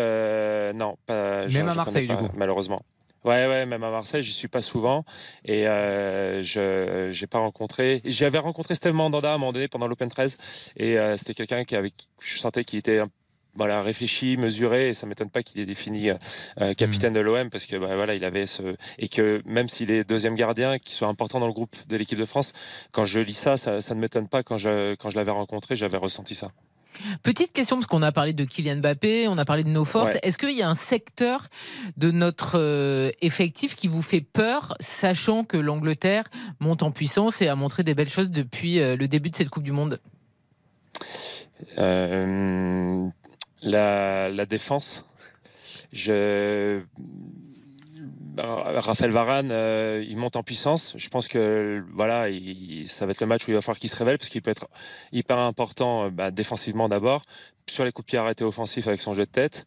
non, 0.75 0.95
pas. 1.05 1.47
Même 1.47 1.69
à 1.69 1.75
Marseille, 1.75 2.07
du 2.07 2.15
coup. 2.15 2.29
Malheureusement. 2.35 2.83
Ouais, 3.23 3.45
ouais, 3.45 3.67
même 3.67 3.83
à 3.83 3.91
Marseille, 3.91 4.23
j'y 4.23 4.33
suis 4.33 4.47
pas 4.47 4.63
souvent 4.63 5.05
et 5.45 5.67
euh, 5.67 6.41
je 6.41 7.09
j'ai 7.11 7.27
pas 7.27 7.37
rencontré. 7.37 8.01
J'avais 8.03 8.39
rencontré 8.39 8.73
Steve 8.73 8.93
Mandanda 8.93 9.31
à 9.31 9.35
un 9.35 9.37
moment 9.37 9.51
donné 9.51 9.67
pendant 9.67 9.87
l'Open 9.87 10.09
13 10.09 10.37
et 10.77 10.97
euh, 10.97 11.17
c'était 11.17 11.35
quelqu'un 11.35 11.63
qui 11.63 11.75
avait, 11.75 11.91
je 12.19 12.39
sentais 12.39 12.63
qu'il 12.63 12.79
était 12.79 13.01
voilà 13.53 13.83
réfléchi, 13.83 14.37
mesuré, 14.37 14.89
et 14.89 14.93
ça 14.95 15.05
m'étonne 15.05 15.29
pas 15.29 15.43
qu'il 15.43 15.59
ait 15.61 15.65
défini 15.65 16.09
euh, 16.09 16.73
capitaine 16.73 17.13
de 17.13 17.19
l'OM 17.19 17.49
parce 17.51 17.67
que 17.67 17.75
bah, 17.75 17.95
voilà, 17.95 18.15
il 18.15 18.23
avait 18.23 18.47
ce 18.47 18.75
et 18.97 19.07
que 19.07 19.41
même 19.45 19.67
s'il 19.69 19.91
est 19.91 20.03
deuxième 20.03 20.35
gardien, 20.35 20.79
qu'il 20.79 20.93
soit 20.93 21.07
important 21.07 21.39
dans 21.39 21.47
le 21.47 21.53
groupe 21.53 21.75
de 21.87 21.97
l'équipe 21.97 22.17
de 22.17 22.25
France, 22.25 22.53
quand 22.91 23.05
je 23.05 23.19
lis 23.19 23.37
ça, 23.37 23.57
ça, 23.57 23.81
ça 23.81 23.93
ne 23.93 23.99
m'étonne 23.99 24.29
pas. 24.29 24.41
Quand 24.41 24.57
je 24.57 24.95
quand 24.95 25.11
je 25.11 25.17
l'avais 25.17 25.31
rencontré, 25.31 25.75
j'avais 25.75 25.97
ressenti 25.97 26.33
ça. 26.33 26.51
Petite 27.23 27.53
question, 27.53 27.77
parce 27.77 27.87
qu'on 27.87 28.01
a 28.01 28.11
parlé 28.11 28.33
de 28.33 28.45
Kylian 28.45 28.77
Mbappé, 28.77 29.27
on 29.27 29.37
a 29.37 29.45
parlé 29.45 29.63
de 29.63 29.69
nos 29.69 29.85
forces. 29.85 30.17
Est-ce 30.23 30.37
qu'il 30.37 30.55
y 30.55 30.61
a 30.61 30.69
un 30.69 30.75
secteur 30.75 31.47
de 31.97 32.11
notre 32.11 32.57
euh, 32.57 33.11
effectif 33.21 33.75
qui 33.75 33.87
vous 33.87 34.01
fait 34.01 34.21
peur, 34.21 34.75
sachant 34.79 35.43
que 35.43 35.57
l'Angleterre 35.57 36.25
monte 36.59 36.83
en 36.83 36.91
puissance 36.91 37.41
et 37.41 37.47
a 37.47 37.55
montré 37.55 37.83
des 37.83 37.93
belles 37.93 38.09
choses 38.09 38.29
depuis 38.29 38.79
euh, 38.79 38.95
le 38.95 39.07
début 39.07 39.29
de 39.29 39.35
cette 39.35 39.49
Coupe 39.49 39.63
du 39.63 39.71
Monde? 39.71 39.99
Euh, 41.77 43.07
la, 43.63 44.29
la 44.29 44.45
défense. 44.45 45.05
Je 45.93 46.81
Raphaël 48.37 49.11
Varane, 49.11 49.51
euh, 49.51 50.05
il 50.07 50.17
monte 50.17 50.35
en 50.35 50.43
puissance. 50.43 50.93
Je 50.97 51.09
pense 51.09 51.27
que 51.27 51.83
voilà, 51.93 52.27
ça 52.85 53.05
va 53.05 53.11
être 53.11 53.21
le 53.21 53.27
match 53.27 53.47
où 53.47 53.51
il 53.51 53.53
va 53.53 53.61
falloir 53.61 53.79
qu'il 53.79 53.89
se 53.89 53.95
révèle 53.97 54.17
parce 54.17 54.29
qu'il 54.29 54.41
peut 54.41 54.51
être 54.51 54.67
hyper 55.11 55.37
important 55.37 56.05
euh, 56.05 56.09
bah, 56.09 56.31
défensivement 56.31 56.89
d'abord 56.89 57.23
sur 57.69 57.85
les 57.85 57.91
coups 57.91 58.05
de 58.05 58.11
pied 58.11 58.17
arrêtés 58.17 58.43
offensifs 58.43 58.87
avec 58.87 59.01
son 59.01 59.13
jeu 59.13 59.25
de 59.25 59.31
tête 59.31 59.65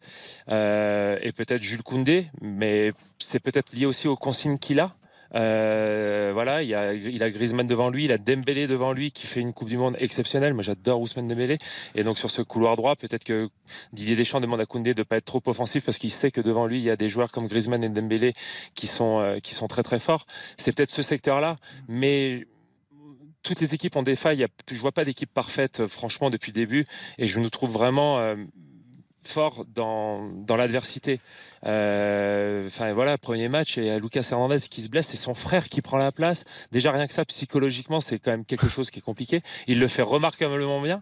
euh, 0.49 1.17
et 1.21 1.31
peut-être 1.31 1.63
Jules 1.63 1.81
Koundé, 1.81 2.27
mais 2.41 2.93
c'est 3.17 3.39
peut-être 3.39 3.73
lié 3.73 3.85
aussi 3.85 4.07
aux 4.07 4.15
consignes 4.15 4.57
qu'il 4.57 4.79
a. 4.79 4.95
Euh, 5.35 6.31
voilà, 6.33 6.63
il 6.63 6.73
a, 6.73 6.93
il 6.93 7.21
a 7.21 7.29
Griezmann 7.29 7.67
devant 7.67 7.89
lui, 7.89 8.05
il 8.05 8.11
a 8.11 8.17
Dembélé 8.17 8.67
devant 8.67 8.93
lui 8.93 9.11
qui 9.11 9.27
fait 9.27 9.41
une 9.41 9.53
Coupe 9.53 9.69
du 9.69 9.77
Monde 9.77 9.95
exceptionnelle. 9.99 10.53
Moi, 10.53 10.63
j'adore 10.63 11.01
Ousmane 11.01 11.27
Dembélé. 11.27 11.57
Et 11.95 12.03
donc 12.03 12.17
sur 12.17 12.31
ce 12.31 12.41
couloir 12.41 12.75
droit, 12.75 12.95
peut-être 12.95 13.23
que 13.23 13.49
Didier 13.91 14.15
Deschamps 14.15 14.39
demande 14.39 14.61
à 14.61 14.65
Koundé 14.65 14.93
de 14.93 15.03
pas 15.03 15.17
être 15.17 15.25
trop 15.25 15.41
offensif 15.45 15.83
parce 15.85 15.97
qu'il 15.97 16.11
sait 16.11 16.31
que 16.31 16.41
devant 16.41 16.67
lui, 16.67 16.77
il 16.77 16.83
y 16.83 16.89
a 16.89 16.95
des 16.95 17.09
joueurs 17.09 17.31
comme 17.31 17.47
Griezmann 17.47 17.83
et 17.83 17.89
Dembélé 17.89 18.33
qui 18.75 18.87
sont 18.87 19.19
euh, 19.19 19.39
qui 19.39 19.53
sont 19.53 19.67
très 19.67 19.83
très 19.83 19.99
forts. 19.99 20.25
C'est 20.57 20.73
peut-être 20.75 20.91
ce 20.91 21.01
secteur-là, 21.01 21.57
mais 21.87 22.47
toutes 23.43 23.59
les 23.61 23.73
équipes 23.75 23.95
ont 23.95 24.03
des 24.03 24.15
failles. 24.15 24.45
Je 24.71 24.79
vois 24.79 24.91
pas 24.91 25.05
d'équipe 25.05 25.31
parfaite, 25.31 25.81
euh, 25.81 25.87
franchement, 25.87 26.29
depuis 26.29 26.51
le 26.51 26.55
début. 26.55 26.85
Et 27.17 27.27
je 27.27 27.39
nous 27.39 27.49
trouve 27.49 27.71
vraiment 27.71 28.35
fort 29.27 29.65
dans, 29.73 30.29
dans 30.29 30.55
l'adversité. 30.55 31.19
Euh, 31.65 32.67
enfin 32.67 32.93
voilà, 32.93 33.17
premier 33.17 33.49
match 33.49 33.77
et 33.77 33.99
Lucas 33.99 34.27
Hernandez 34.31 34.59
qui 34.69 34.83
se 34.83 34.89
blesse, 34.89 35.07
c'est 35.07 35.17
son 35.17 35.33
frère 35.33 35.69
qui 35.69 35.81
prend 35.81 35.97
la 35.97 36.11
place. 36.11 36.43
Déjà 36.71 36.91
rien 36.91 37.07
que 37.07 37.13
ça, 37.13 37.25
psychologiquement, 37.25 37.99
c'est 37.99 38.19
quand 38.19 38.31
même 38.31 38.45
quelque 38.45 38.69
chose 38.69 38.91
qui 38.91 38.99
est 38.99 39.01
compliqué. 39.01 39.41
Il 39.67 39.79
le 39.79 39.87
fait 39.87 40.01
remarquablement 40.01 40.81
bien. 40.81 41.01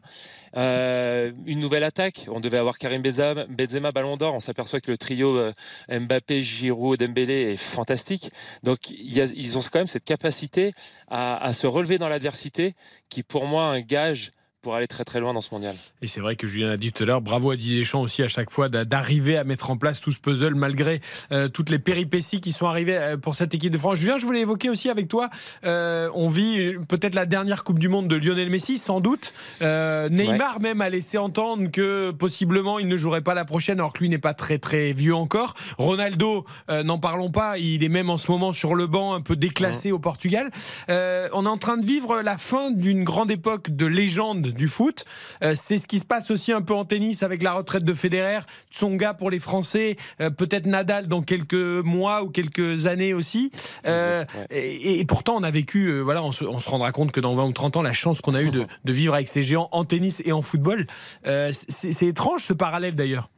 Euh, 0.56 1.32
une 1.46 1.60
nouvelle 1.60 1.84
attaque. 1.84 2.28
On 2.30 2.40
devait 2.40 2.58
avoir 2.58 2.78
Karim 2.78 3.02
Benzema, 3.02 3.92
Ballon 3.92 4.18
d'Or. 4.18 4.34
On 4.34 4.40
s'aperçoit 4.40 4.80
que 4.80 4.92
le 4.92 4.98
trio 4.98 5.38
euh, 5.38 5.52
Mbappé, 5.90 6.42
Giroud, 6.42 7.00
Dembélé 7.00 7.54
est 7.54 7.58
fantastique. 7.58 8.32
Donc 8.62 8.90
ils 8.90 9.58
ont 9.58 9.62
quand 9.62 9.80
même 9.80 9.88
cette 9.88 10.06
capacité 10.06 10.74
à, 11.10 11.44
à 11.44 11.54
se 11.54 11.68
relever 11.68 11.98
dans 11.98 12.10
l'adversité, 12.10 12.76
qui 13.10 13.24
pour 13.24 13.46
moi 13.46 13.66
un 13.66 13.82
gage 13.82 14.32
pour 14.64 14.76
aller 14.76 14.88
très 14.88 15.04
très 15.04 15.20
loin 15.20 15.34
dans 15.34 15.42
ce 15.42 15.50
mondial. 15.52 15.76
Et 16.02 16.08
c'est 16.08 16.22
vrai 16.22 16.38
que 16.38 16.48
Julien 16.48 16.72
a 16.72 16.78
dit 16.78 16.94
tout 16.94 17.04
à 17.04 17.06
l'heure, 17.06 17.22
bravo 17.22 17.52
à 17.52 17.58
Didier 17.58 17.80
Deschamps 17.80 18.02
aussi 18.02 18.24
à 18.24 18.30
chaque 18.30 18.50
fois 18.50 18.70
d'arriver 18.70 19.38
à 19.38 19.44
mettre 19.44 19.70
en 19.70 19.78
place 19.78 20.00
tout 20.00 20.12
ce 20.12 20.20
puzzle 20.20 20.56
malgré 20.56 21.02
euh, 21.34 21.50
toutes 21.50 21.70
les 21.70 21.80
péripéties 21.80 22.40
qui 22.40 22.54
sont 22.54 22.66
arrivées 22.66 22.98
euh, 22.98 23.18
pour 23.18 23.36
cette 23.36 23.54
équipe 23.54 23.74
de 23.74 23.78
France. 23.78 24.00
Julien, 24.00 24.18
je 24.18 24.26
voulais 24.26 24.40
évoquer 24.40 24.70
aussi 24.70 24.90
avec 24.90 25.10
toi, 25.10 25.30
euh, 25.66 26.10
on 26.16 26.30
vit 26.30 26.76
peut-être 26.88 27.14
la 27.14 27.26
dernière 27.26 27.66
Coupe 27.66 27.78
du 27.78 27.90
Monde 27.90 28.08
de 28.08 28.16
Lionel 28.16 28.50
Messi, 28.50 28.78
sans 28.78 29.02
doute. 29.02 29.34
Neymar 29.62 30.62
même 30.62 30.80
a 30.80 30.90
laissé 30.90 31.18
entendre 31.18 31.70
que 31.70 32.12
possiblement 32.12 32.80
il 32.80 32.88
ne 32.88 32.96
jouerait 32.96 33.22
pas 33.22 33.34
la 33.34 33.44
prochaine 33.44 33.80
alors 33.80 33.92
que 33.92 34.00
lui 34.00 34.10
n'est 34.10 34.18
pas 34.18 34.34
très 34.34 34.60
très 34.60 34.94
vieux 34.94 35.16
encore. 35.16 35.56
Ronaldo, 35.78 36.46
n'en 36.70 37.00
parlons 37.00 37.32
pas, 37.32 37.58
il 37.58 37.84
est 37.84 37.90
même 37.90 38.10
en 38.10 38.18
ce 38.18 38.32
moment 38.32 38.54
sur 38.54 38.76
le 38.76 38.88
banc 38.88 39.14
un 39.14 39.22
peu 39.22 39.36
déclassé 39.36 39.92
au 39.92 40.00
Portugal. 40.00 40.52
on 40.88 41.46
est 41.46 41.50
en 41.50 41.58
train 41.58 41.78
de 41.78 41.86
vivre 41.86 42.22
la 42.22 42.38
fin 42.38 42.72
d'une 42.72 43.04
grande 43.04 43.30
époque 43.30 43.70
de 43.70 43.86
légende 43.86 44.53
du 44.54 44.68
foot. 44.68 45.06
Euh, 45.44 45.54
c'est 45.56 45.78
ce 45.78 45.88
qui 45.88 46.00
se 46.00 46.06
passe 46.06 46.32
aussi 46.32 46.52
un 46.52 46.62
peu 46.62 46.74
en 46.74 46.86
tennis 46.86 47.24
avec 47.24 47.44
la 47.44 47.54
retraite 47.54 47.84
de 47.84 47.94
Federer, 47.94 48.42
Tsonga 48.72 49.14
pour 49.14 49.30
les 49.30 49.40
Français, 49.40 49.96
euh, 50.22 50.30
peut-être 50.30 50.66
Nadal 50.66 51.08
dans 51.08 51.22
quelques 51.22 51.54
mois 51.54 52.24
ou 52.24 52.30
quelques 52.30 52.86
années 52.86 53.14
aussi. 53.14 53.52
Euh, 53.86 54.24
et, 54.52 55.04
pourtant, 55.06 55.36
on 55.36 55.44
a 55.44 55.52
vécu, 55.52 56.00
voilà, 56.02 56.24
on 56.24 56.32
se, 56.32 56.70
rendra 56.70 56.92
compte 56.92 57.12
que 57.12 57.20
dans 57.20 57.34
20 57.36 57.46
ou 57.46 57.52
30 57.52 57.78
ans, 57.78 57.82
la 57.82 57.94
chance 57.94 58.22
qu'on 58.22 58.34
a 58.34 58.42
eu 58.42 58.50
de, 58.86 58.94
vivre 58.94 59.14
avec 59.14 59.28
ces 59.28 59.42
géants 59.42 59.70
en 59.72 59.86
tennis 59.86 60.22
et 60.26 60.32
en 60.32 60.42
football, 60.42 60.88
c'est 61.24 62.06
étrange 62.06 62.44
ce 62.44 62.54
parallèle 62.54 62.96
d'ailleurs. 62.96 63.30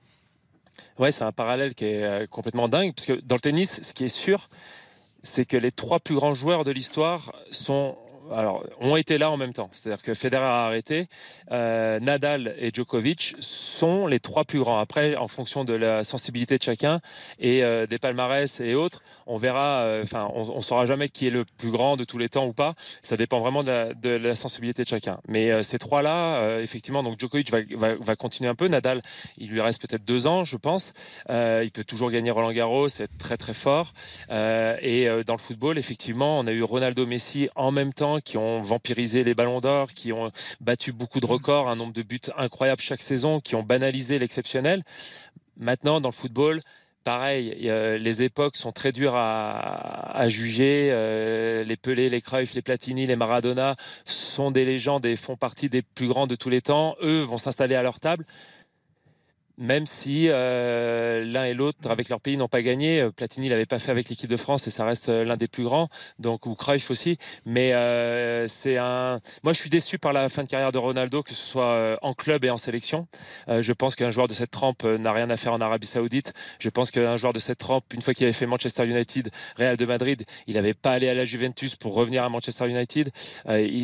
Ouais, 0.98 1.12
c'est 1.12 1.24
un 1.24 1.32
parallèle 1.32 1.76
qui 1.76 1.86
est 1.86 2.30
complètement 2.30 2.70
dingue, 2.70 2.94
parce 2.96 3.06
que 3.06 3.14
dans 3.26 3.36
le 3.36 3.42
tennis, 3.42 3.82
ce 3.82 3.94
qui 3.94 4.06
est 4.06 4.10
sûr, 4.10 4.50
c'est 5.24 5.46
que 5.46 5.58
les 5.58 5.72
trois 5.72 6.00
plus 6.00 6.16
grands 6.16 6.34
joueurs 6.34 6.64
de 6.64 6.72
l'histoire 6.72 7.34
sont 7.52 7.98
alors, 8.34 8.65
ont 8.80 8.95
été 8.95 9.18
là 9.18 9.30
en 9.31 9.38
même 9.38 9.53
temps. 9.53 9.69
C'est-à-dire 9.72 10.03
que 10.03 10.14
Federer 10.14 10.43
a 10.43 10.65
arrêté, 10.65 11.07
euh, 11.52 11.99
Nadal 11.99 12.56
et 12.57 12.72
Djokovic 12.73 13.35
sont 13.39 14.07
les 14.07 14.19
trois 14.19 14.45
plus 14.45 14.60
grands. 14.60 14.80
Après, 14.80 15.15
en 15.15 15.27
fonction 15.27 15.64
de 15.64 15.73
la 15.73 16.03
sensibilité 16.03 16.57
de 16.57 16.64
chacun 16.64 16.99
et 17.39 17.64
euh, 17.64 17.85
des 17.85 17.99
palmarès 17.99 18.60
et 18.61 18.76
autres, 18.76 19.03
on 19.27 19.38
verra. 19.38 19.81
Euh, 19.81 20.03
enfin, 20.03 20.30
on, 20.34 20.61
saura 20.61 20.85
jamais 20.85 21.10
qui 21.10 21.27
est 21.27 21.31
le 21.31 21.45
plus 21.45 21.69
grand 21.69 21.95
de 21.95 22.03
tous 22.03 22.18
les 22.18 22.30
temps 22.30 22.45
ou 22.45 22.53
pas. 22.53 22.73
Ça 23.03 23.18
dépend 23.18 23.39
vraiment 23.39 23.64
de 23.64 23.69
la, 23.69 23.93
de 23.93 24.10
la 24.10 24.35
sensibilité 24.35 24.84
de 24.84 24.89
chacun. 24.89 25.19
Mais 25.27 25.64
ces 25.64 25.77
trois-là, 25.77 26.60
effectivement, 26.60 27.03
donc 27.03 27.19
Djokovic 27.19 27.52
va, 27.52 27.60
va, 27.76 27.95
va, 27.95 28.15
continuer 28.15 28.49
un 28.49 28.56
peu. 28.56 28.68
Nadal, 28.68 29.02
il 29.38 29.49
lui 29.49 29.61
reste 29.61 29.80
peut-être 29.81 30.03
deux 30.03 30.26
ans, 30.26 30.43
je 30.43 30.57
pense. 30.57 30.93
il 31.30 31.69
peut 31.72 31.84
toujours 31.84 32.10
gagner 32.10 32.31
Roland 32.31 32.52
Garros, 32.52 32.89
c'est 32.89 33.15
très 33.18 33.38
très 33.38 33.53
fort. 33.53 33.93
et 34.30 35.07
dans 35.26 35.34
le 35.34 35.39
football, 35.39 35.77
effectivement, 35.77 36.39
on 36.39 36.47
a 36.47 36.52
eu 36.52 36.64
Ronaldo, 36.64 37.06
Messi 37.06 37.49
en 37.56 37.72
même 37.72 37.93
temps 37.93 38.15
qui 38.20 38.38
ont 38.38 38.62
vampirisé 38.62 39.24
les 39.24 39.34
ballons 39.34 39.62
d'or, 39.62 39.94
qui 39.94 40.12
ont 40.12 40.32
battu 40.62 40.92
beaucoup 40.92 41.20
de 41.20 41.26
records, 41.26 41.70
un 41.70 41.76
nombre 41.76 41.94
de 41.94 42.02
buts 42.02 42.20
incroyable 42.38 42.82
chaque 42.82 43.02
saison, 43.02 43.40
qui 43.40 43.56
ont 43.56 43.64
banalisé 43.64 44.20
l'exceptionnel. 44.20 44.84
Maintenant, 45.58 46.02
dans 46.02 46.10
le 46.10 46.14
football, 46.14 46.62
pareil, 47.06 47.56
les 47.62 48.24
époques 48.24 48.58
sont 48.58 48.72
très 48.72 48.92
dures 48.92 49.16
à, 49.16 50.28
juger. 50.28 50.90
Euh, 50.92 51.64
les 51.64 51.78
Pelé, 51.78 52.10
les 52.10 52.20
Cruyff, 52.20 52.54
les 52.54 52.62
Platini, 52.62 53.06
les 53.06 53.16
Maradona 53.16 53.76
sont 54.06 54.52
des 54.52 54.66
légendes 54.66 55.06
et 55.06 55.16
font 55.16 55.38
partie 55.38 55.70
des 55.70 55.82
plus 55.82 56.08
grands 56.08 56.28
de 56.28 56.36
tous 56.36 56.50
les 56.50 56.62
temps. 56.62 56.96
Eux 57.02 57.22
vont 57.22 57.38
s'installer 57.38 57.76
à 57.76 57.84
leur 57.84 58.00
table 58.00 58.26
même 59.57 59.86
si 59.86 60.27
euh, 60.30 61.23
l'un 61.23 61.45
et 61.45 61.53
l'autre 61.53 61.90
avec 61.90 62.10
leur 62.10 62.19
pays 62.22 62.38
n'ont 62.38 62.48
pas 62.48 62.61
gagné. 62.61 63.02
Euh, 63.02 63.11
Platini 63.11 63.49
l'avait 63.49 63.65
pas 63.65 63.80
fait 63.80 63.91
avec 63.91 64.10
l'équipe 64.10 64.30
de 64.30 64.38
France 64.38 64.68
et 64.68 64.69
ça 64.69 64.86
reste 64.86 65.10
euh, 65.10 65.23
l'un 65.23 65.38
des 65.38 65.48
plus 65.48 65.64
grands, 65.64 65.90
donc 66.19 66.45
ou 66.45 66.56
Cruyff 66.56 66.91
aussi. 66.91 67.18
Mais 67.45 67.73
euh, 67.73 68.48
c'est 68.48 68.77
un. 68.77 69.19
Moi, 69.44 69.53
je 69.53 69.60
suis 69.60 69.69
déçu 69.69 69.98
par 69.98 70.14
la 70.14 70.30
fin 70.30 70.44
de 70.44 70.48
carrière 70.48 70.72
de 70.72 70.77
Ronaldo, 70.77 71.23
que 71.23 71.32
ce 71.32 71.36
soit 71.36 71.98
en 72.02 72.14
club 72.14 72.44
et 72.45 72.49
en 72.49 72.57
sélection. 72.57 73.07
Euh, 73.48 73.61
je 73.61 73.73
pense 73.73 73.95
qu'un 73.95 74.10
joueur 74.10 74.27
de 74.27 74.34
cette 74.34 74.52
trempe 74.52 74.84
n'a 74.84 75.11
rien 75.14 75.30
à 75.30 75.38
faire 75.38 75.53
en 75.53 75.61
Arabie 75.61 75.88
Saoudite. 75.88 76.34
Je 76.60 76.69
pense 76.69 76.91
qu'un 76.91 77.18
joueur 77.18 77.34
de 77.34 77.40
cette 77.40 77.60
trempe, 77.60 77.86
une 77.94 78.02
fois 78.02 78.14
qu'il 78.14 78.26
avait 78.26 78.34
fait 78.34 78.45
Manchester 78.45 78.86
United, 78.86 79.30
Real 79.57 79.77
de 79.77 79.86
Madrid, 79.86 80.23
il 80.48 80.56
n'avait 80.56 80.73
pas 80.73 80.91
allé 80.91 81.07
à 81.07 81.14
la 81.14 81.26
Juventus 81.26 81.76
pour 81.76 81.94
revenir 81.94 82.23
à 82.23 82.30
Manchester 82.30 82.68
United. 82.68 83.11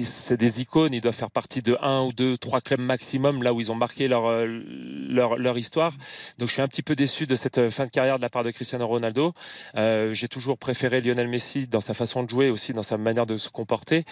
c'est 0.04 0.38
des 0.38 0.62
icônes, 0.62 0.94
ils 0.94 1.02
doivent 1.02 1.16
faire 1.16 1.32
partie 1.32 1.62
de 1.62 1.78
un 1.82 2.02
ou 2.04 2.14
deux, 2.14 2.38
trois 2.38 2.62
clubs 2.62 2.80
maximum 2.80 3.44
là 3.44 3.54
où 3.54 3.62
ils 3.62 3.72
ont 3.72 3.76
marqué 3.76 4.08
leur 4.08 4.46
leur 4.46 5.38
leur 5.38 5.58
histoire. 5.62 5.94
Donc 6.38 6.50
je 6.50 6.54
suis 6.54 6.62
un 6.62 6.68
petit 6.68 6.82
peu 6.82 6.96
déçu 6.96 7.26
de 7.26 7.36
cette 7.36 7.58
euh, 7.58 7.70
fin 7.70 7.86
de 7.86 7.92
carrière 7.92 8.18
de 8.18 8.22
la 8.22 8.30
part 8.30 8.44
de 8.44 8.52
Cristiano 8.52 8.86
Ronaldo. 8.86 9.34
Euh, 9.78 10.14
j'ai 10.14 10.28
toujours 10.28 10.58
préféré 10.58 11.00
Lionel 11.00 11.30
Messi 11.30 11.68
dans 11.68 11.80
sa 11.80 11.94
façon 11.94 12.24
de 12.24 12.30
jouer, 12.30 12.50
aussi 12.50 12.74
dans 12.74 12.84
sa 12.84 12.98
manière 12.98 13.26
de 13.26 13.38
se 13.38 13.50
comporter. 13.50 14.04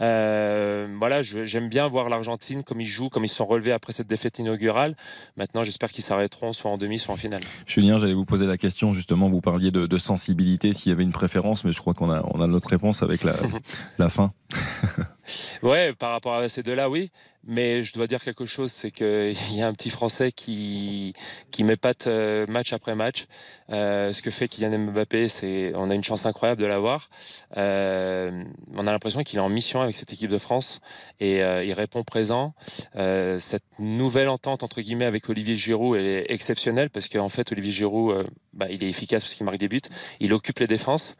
Euh, 0.00 0.86
voilà, 0.98 1.22
j'aime 1.22 1.68
bien 1.68 1.88
voir 1.88 2.08
l'Argentine 2.08 2.62
comme 2.62 2.80
ils 2.80 2.86
jouent, 2.86 3.08
comme 3.08 3.24
ils 3.24 3.28
se 3.28 3.36
sont 3.36 3.46
relevés 3.46 3.72
après 3.72 3.92
cette 3.92 4.06
défaite 4.06 4.38
inaugurale. 4.38 4.94
Maintenant, 5.36 5.64
j'espère 5.64 5.90
qu'ils 5.90 6.04
s'arrêteront 6.04 6.52
soit 6.52 6.70
en 6.70 6.78
demi, 6.78 6.98
soit 6.98 7.14
en 7.14 7.16
finale. 7.16 7.40
Julien, 7.66 7.98
j'allais 7.98 8.14
vous 8.14 8.24
poser 8.24 8.46
la 8.46 8.56
question 8.56 8.92
justement. 8.92 9.28
Vous 9.28 9.40
parliez 9.40 9.70
de, 9.70 9.98
sensibilité, 9.98 10.72
s'il 10.74 10.90
y 10.90 10.92
avait 10.92 11.02
une 11.02 11.12
préférence, 11.12 11.64
mais 11.64 11.72
je 11.72 11.78
crois 11.78 11.92
qu'on 11.92 12.10
a, 12.10 12.22
on 12.32 12.40
a 12.40 12.46
notre 12.46 12.68
réponse 12.68 13.02
avec 13.02 13.24
la, 13.24 13.34
la 13.98 14.08
fin. 14.08 14.30
ouais, 15.62 15.92
par 15.94 16.12
rapport 16.12 16.34
à 16.34 16.48
ces 16.48 16.62
deux-là, 16.62 16.88
oui. 16.88 17.10
Mais 17.44 17.82
je 17.82 17.94
dois 17.94 18.06
dire 18.06 18.22
quelque 18.22 18.44
chose, 18.44 18.70
c'est 18.70 18.90
qu'il 18.90 19.34
y 19.56 19.62
a 19.62 19.66
un 19.66 19.72
petit 19.72 19.90
Français 19.90 20.32
qui 20.32 21.14
qui 21.50 21.64
m'épate 21.64 22.06
euh, 22.06 22.46
match 22.46 22.72
après 22.72 22.94
match. 22.94 23.26
Euh, 23.70 24.12
ce 24.12 24.20
que 24.22 24.30
fait 24.30 24.48
Kylian 24.48 24.78
Mbappé, 24.78 25.28
c'est 25.28 25.72
on 25.74 25.88
a 25.88 25.94
une 25.94 26.04
chance 26.04 26.26
incroyable 26.26 26.60
de 26.60 26.66
l'avoir. 26.66 27.08
Euh, 27.56 28.44
on 28.74 28.86
a 28.86 28.92
l'impression 28.92 29.22
qu'il 29.22 29.38
est 29.38 29.42
en 29.42 29.48
mission 29.48 29.80
avec 29.80 29.96
cette 29.96 30.12
équipe 30.12 30.30
de 30.30 30.38
France 30.38 30.80
et 31.20 31.42
euh, 31.42 31.64
il 31.64 31.72
répond 31.72 32.02
présent. 32.02 32.54
Euh, 32.96 33.38
cette 33.38 33.64
nouvelle 33.78 34.28
entente 34.28 34.62
entre 34.62 34.82
guillemets 34.82 35.06
avec 35.06 35.28
Olivier 35.30 35.54
Giroud 35.54 35.98
est 35.98 36.26
exceptionnelle 36.28 36.90
parce 36.90 37.08
qu'en 37.08 37.30
fait 37.30 37.50
Olivier 37.52 37.72
Giroud, 37.72 38.26
bah, 38.52 38.66
il 38.68 38.84
est 38.84 38.88
efficace 38.88 39.22
parce 39.22 39.34
qu'il 39.34 39.46
marque 39.46 39.58
des 39.58 39.68
buts, 39.68 39.80
il 40.20 40.34
occupe 40.34 40.58
les 40.58 40.66
défenses 40.66 41.16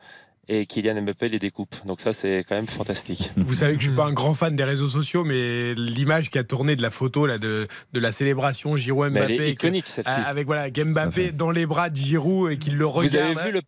et 0.49 0.67
Kylian 0.67 1.03
Mbappé 1.03 1.29
les 1.29 1.39
découpe. 1.39 1.75
Donc 1.87 2.01
ça, 2.01 2.13
c'est 2.13 2.45
quand 2.49 2.55
même 2.55 2.67
fantastique. 2.67 3.31
Vous 3.37 3.55
savez 3.55 3.75
que 3.75 3.81
je 3.83 3.89
suis 3.89 3.97
pas 3.97 4.07
un 4.07 4.13
grand 4.13 4.35
fan 4.35 4.57
des 4.57 4.65
réseaux 4.65 4.89
sociaux, 4.89 5.25
mais 5.25 5.75
l'image 5.75 6.31
qui 6.31 6.39
a 6.39 6.45
tourné 6.45 6.77
de 6.77 6.83
la 6.83 6.91
photo 6.91 7.27
là 7.27 7.39
de, 7.39 7.69
de 7.93 8.01
la 8.01 8.13
célébration 8.13 8.77
Giroud 8.77 9.13
Mbappé, 9.13 9.35
elle 9.35 9.43
est 9.43 9.53
iconique 9.53 9.87
celle-ci. 9.87 10.11
avec 10.11 10.47
voilà 10.47 10.71
Mbappé 10.71 11.33
dans 11.33 11.51
les 11.51 11.67
bras 11.67 11.91
de 11.91 11.97
Giroud 11.97 12.53
et 12.53 12.59
qu'il 12.59 12.77
le 12.77 12.87
regarde. 12.87 13.33
Vous 13.35 13.39
avez 13.41 13.51
vu 13.51 13.55
le 13.55 13.63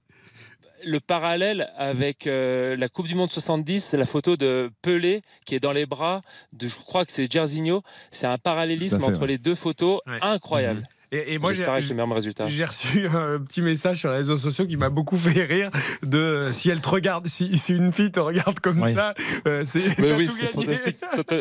le 0.85 1.01
parallèle 1.01 1.71
avec 1.77 2.27
euh, 2.27 2.77
la 2.77 2.89
Coupe 2.89 3.07
du 3.07 3.15
Monde 3.15 3.31
70, 3.31 3.85
c'est 3.85 3.97
la 3.97 4.07
photo 4.07 4.37
de 4.37 4.71
Pelé 4.83 5.23
qui 5.45 5.55
est 5.55 5.61
dans 5.61 5.73
les 5.73 5.87
bras 5.87 6.23
de, 6.53 6.69
je 6.69 6.75
crois 6.75 7.05
que 7.05 7.13
c'est 7.13 7.31
Jairzinho. 7.31 7.83
C'est 8.11 8.27
un 8.27 8.39
parallélisme 8.39 8.99
fait, 8.99 9.05
entre 9.05 9.23
ouais. 9.23 9.27
les 9.27 9.39
deux 9.39 9.55
photos 9.55 10.01
incroyable. 10.23 10.85
Et, 11.13 11.35
et 11.35 11.39
moi, 11.39 11.53
j'ai 11.53 11.65
reçu 11.67 13.07
un 13.15 13.39
petit 13.41 13.63
message 13.63 13.99
sur 13.99 14.11
les 14.11 14.17
réseaux 14.19 14.39
sociaux 14.39 14.67
qui 14.67 14.77
m'a 14.77 14.91
beaucoup 14.91 15.17
fait 15.17 15.45
rire 15.45 15.71
de 16.03 16.19
euh, 16.19 16.53
si 16.53 16.71
elle 16.71 16.81
te 16.81 16.89
regarde, 16.89 17.27
si, 17.27 17.59
si 17.59 17.73
une 17.73 17.93
fille 17.93 18.13
te 18.13 18.21
regarde 18.21 18.61
comme 18.61 18.81
Oui. 18.81 18.93
ça, 18.93 19.15
euh, 19.47 19.63
c'est 19.65 19.81
oui, 20.01 20.27
tout 20.27 20.33
c'est 20.39 20.55
gagné. 20.55 20.77
fantastique. 20.77 20.97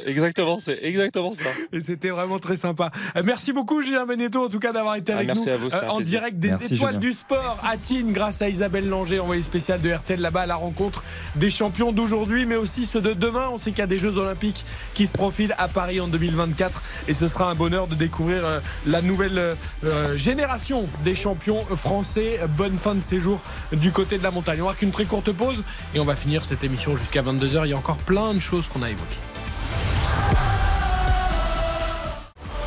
Exactement, 0.07 0.59
c'est 0.59 0.79
exactement 0.83 1.35
ça. 1.35 1.49
Et 1.71 1.81
c'était 1.81 2.09
vraiment 2.09 2.39
très 2.39 2.55
sympa. 2.55 2.89
Euh, 3.15 3.21
merci 3.23 3.53
beaucoup 3.53 3.81
Julien 3.81 4.05
Beneteau 4.05 4.45
en 4.45 4.49
tout 4.49 4.59
cas 4.59 4.71
d'avoir 4.71 4.95
été 4.95 5.11
Ah, 5.11 5.17
avec 5.17 5.27
merci 5.27 5.45
nous 5.47 5.53
à 5.53 5.57
vous, 5.57 5.67
en 5.67 5.97
plaisir. 5.97 6.19
direct 6.19 6.39
des 6.39 6.49
Merci, 6.49 6.73
étoiles 6.73 6.95
Julien. 6.95 6.99
du 6.99 7.11
sport 7.13 7.59
à 7.63 7.77
Tignes 7.77 8.11
grâce 8.11 8.41
à 8.41 8.49
Isabelle 8.49 8.87
Langer, 8.89 9.19
envoyée 9.19 9.43
spéciale 9.43 9.81
de 9.81 9.91
RTL 9.91 10.19
là-bas 10.19 10.41
à 10.41 10.45
la 10.47 10.55
rencontre 10.55 11.03
des 11.35 11.49
champions 11.51 11.91
d'aujourd'hui 11.91 12.45
mais 12.45 12.55
aussi 12.55 12.85
ceux 12.85 13.01
de 13.01 13.13
demain. 13.13 13.49
On 13.51 13.57
sait 13.57 13.69
qu'il 13.71 13.79
y 13.79 13.83
a 13.83 13.87
des 13.87 13.99
Jeux 13.99 14.17
Olympiques 14.17 14.65
qui 14.95 15.05
se 15.05 15.13
profilent 15.13 15.55
à 15.57 15.67
Paris 15.67 15.99
en 16.01 16.07
2024 16.07 16.81
et 17.07 17.13
ce 17.13 17.27
sera 17.27 17.49
un 17.51 17.55
bonheur 17.55 17.87
de 17.87 17.95
découvrir 17.95 18.43
euh, 18.45 18.59
la 18.87 19.01
nouvelle 19.01 19.55
euh, 19.83 20.17
génération 20.17 20.85
des 21.03 21.15
champions 21.15 21.63
français. 21.75 22.39
Bonne 22.57 22.77
fin 22.77 22.95
de 22.95 23.01
séjour 23.01 23.39
du 23.71 23.91
côté 23.91 24.17
de 24.17 24.23
la 24.23 24.31
montagne. 24.31 24.61
On 24.61 24.65
marque 24.65 24.81
une 24.81 24.91
très 24.91 25.05
courte 25.05 25.31
pause 25.31 25.63
et 25.93 25.99
on 25.99 26.05
va 26.05 26.15
finir 26.15 26.45
cette 26.45 26.63
émission 26.63 26.97
jusqu'à 26.97 27.21
22h. 27.21 27.61
Il 27.65 27.69
y 27.69 27.73
a 27.73 27.77
encore 27.77 27.97
plein 27.97 28.33
de 28.33 28.39
choses 28.39 28.67
qu'on 28.67 28.83
a 28.83 28.89
évoquées. 28.89 29.17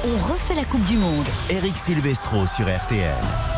On 0.04 0.32
refait 0.32 0.54
la 0.54 0.64
Coupe 0.64 0.84
du 0.84 0.96
Monde. 0.96 1.26
Eric 1.48 1.76
Silvestro 1.76 2.46
sur 2.46 2.66
RTL. 2.66 3.51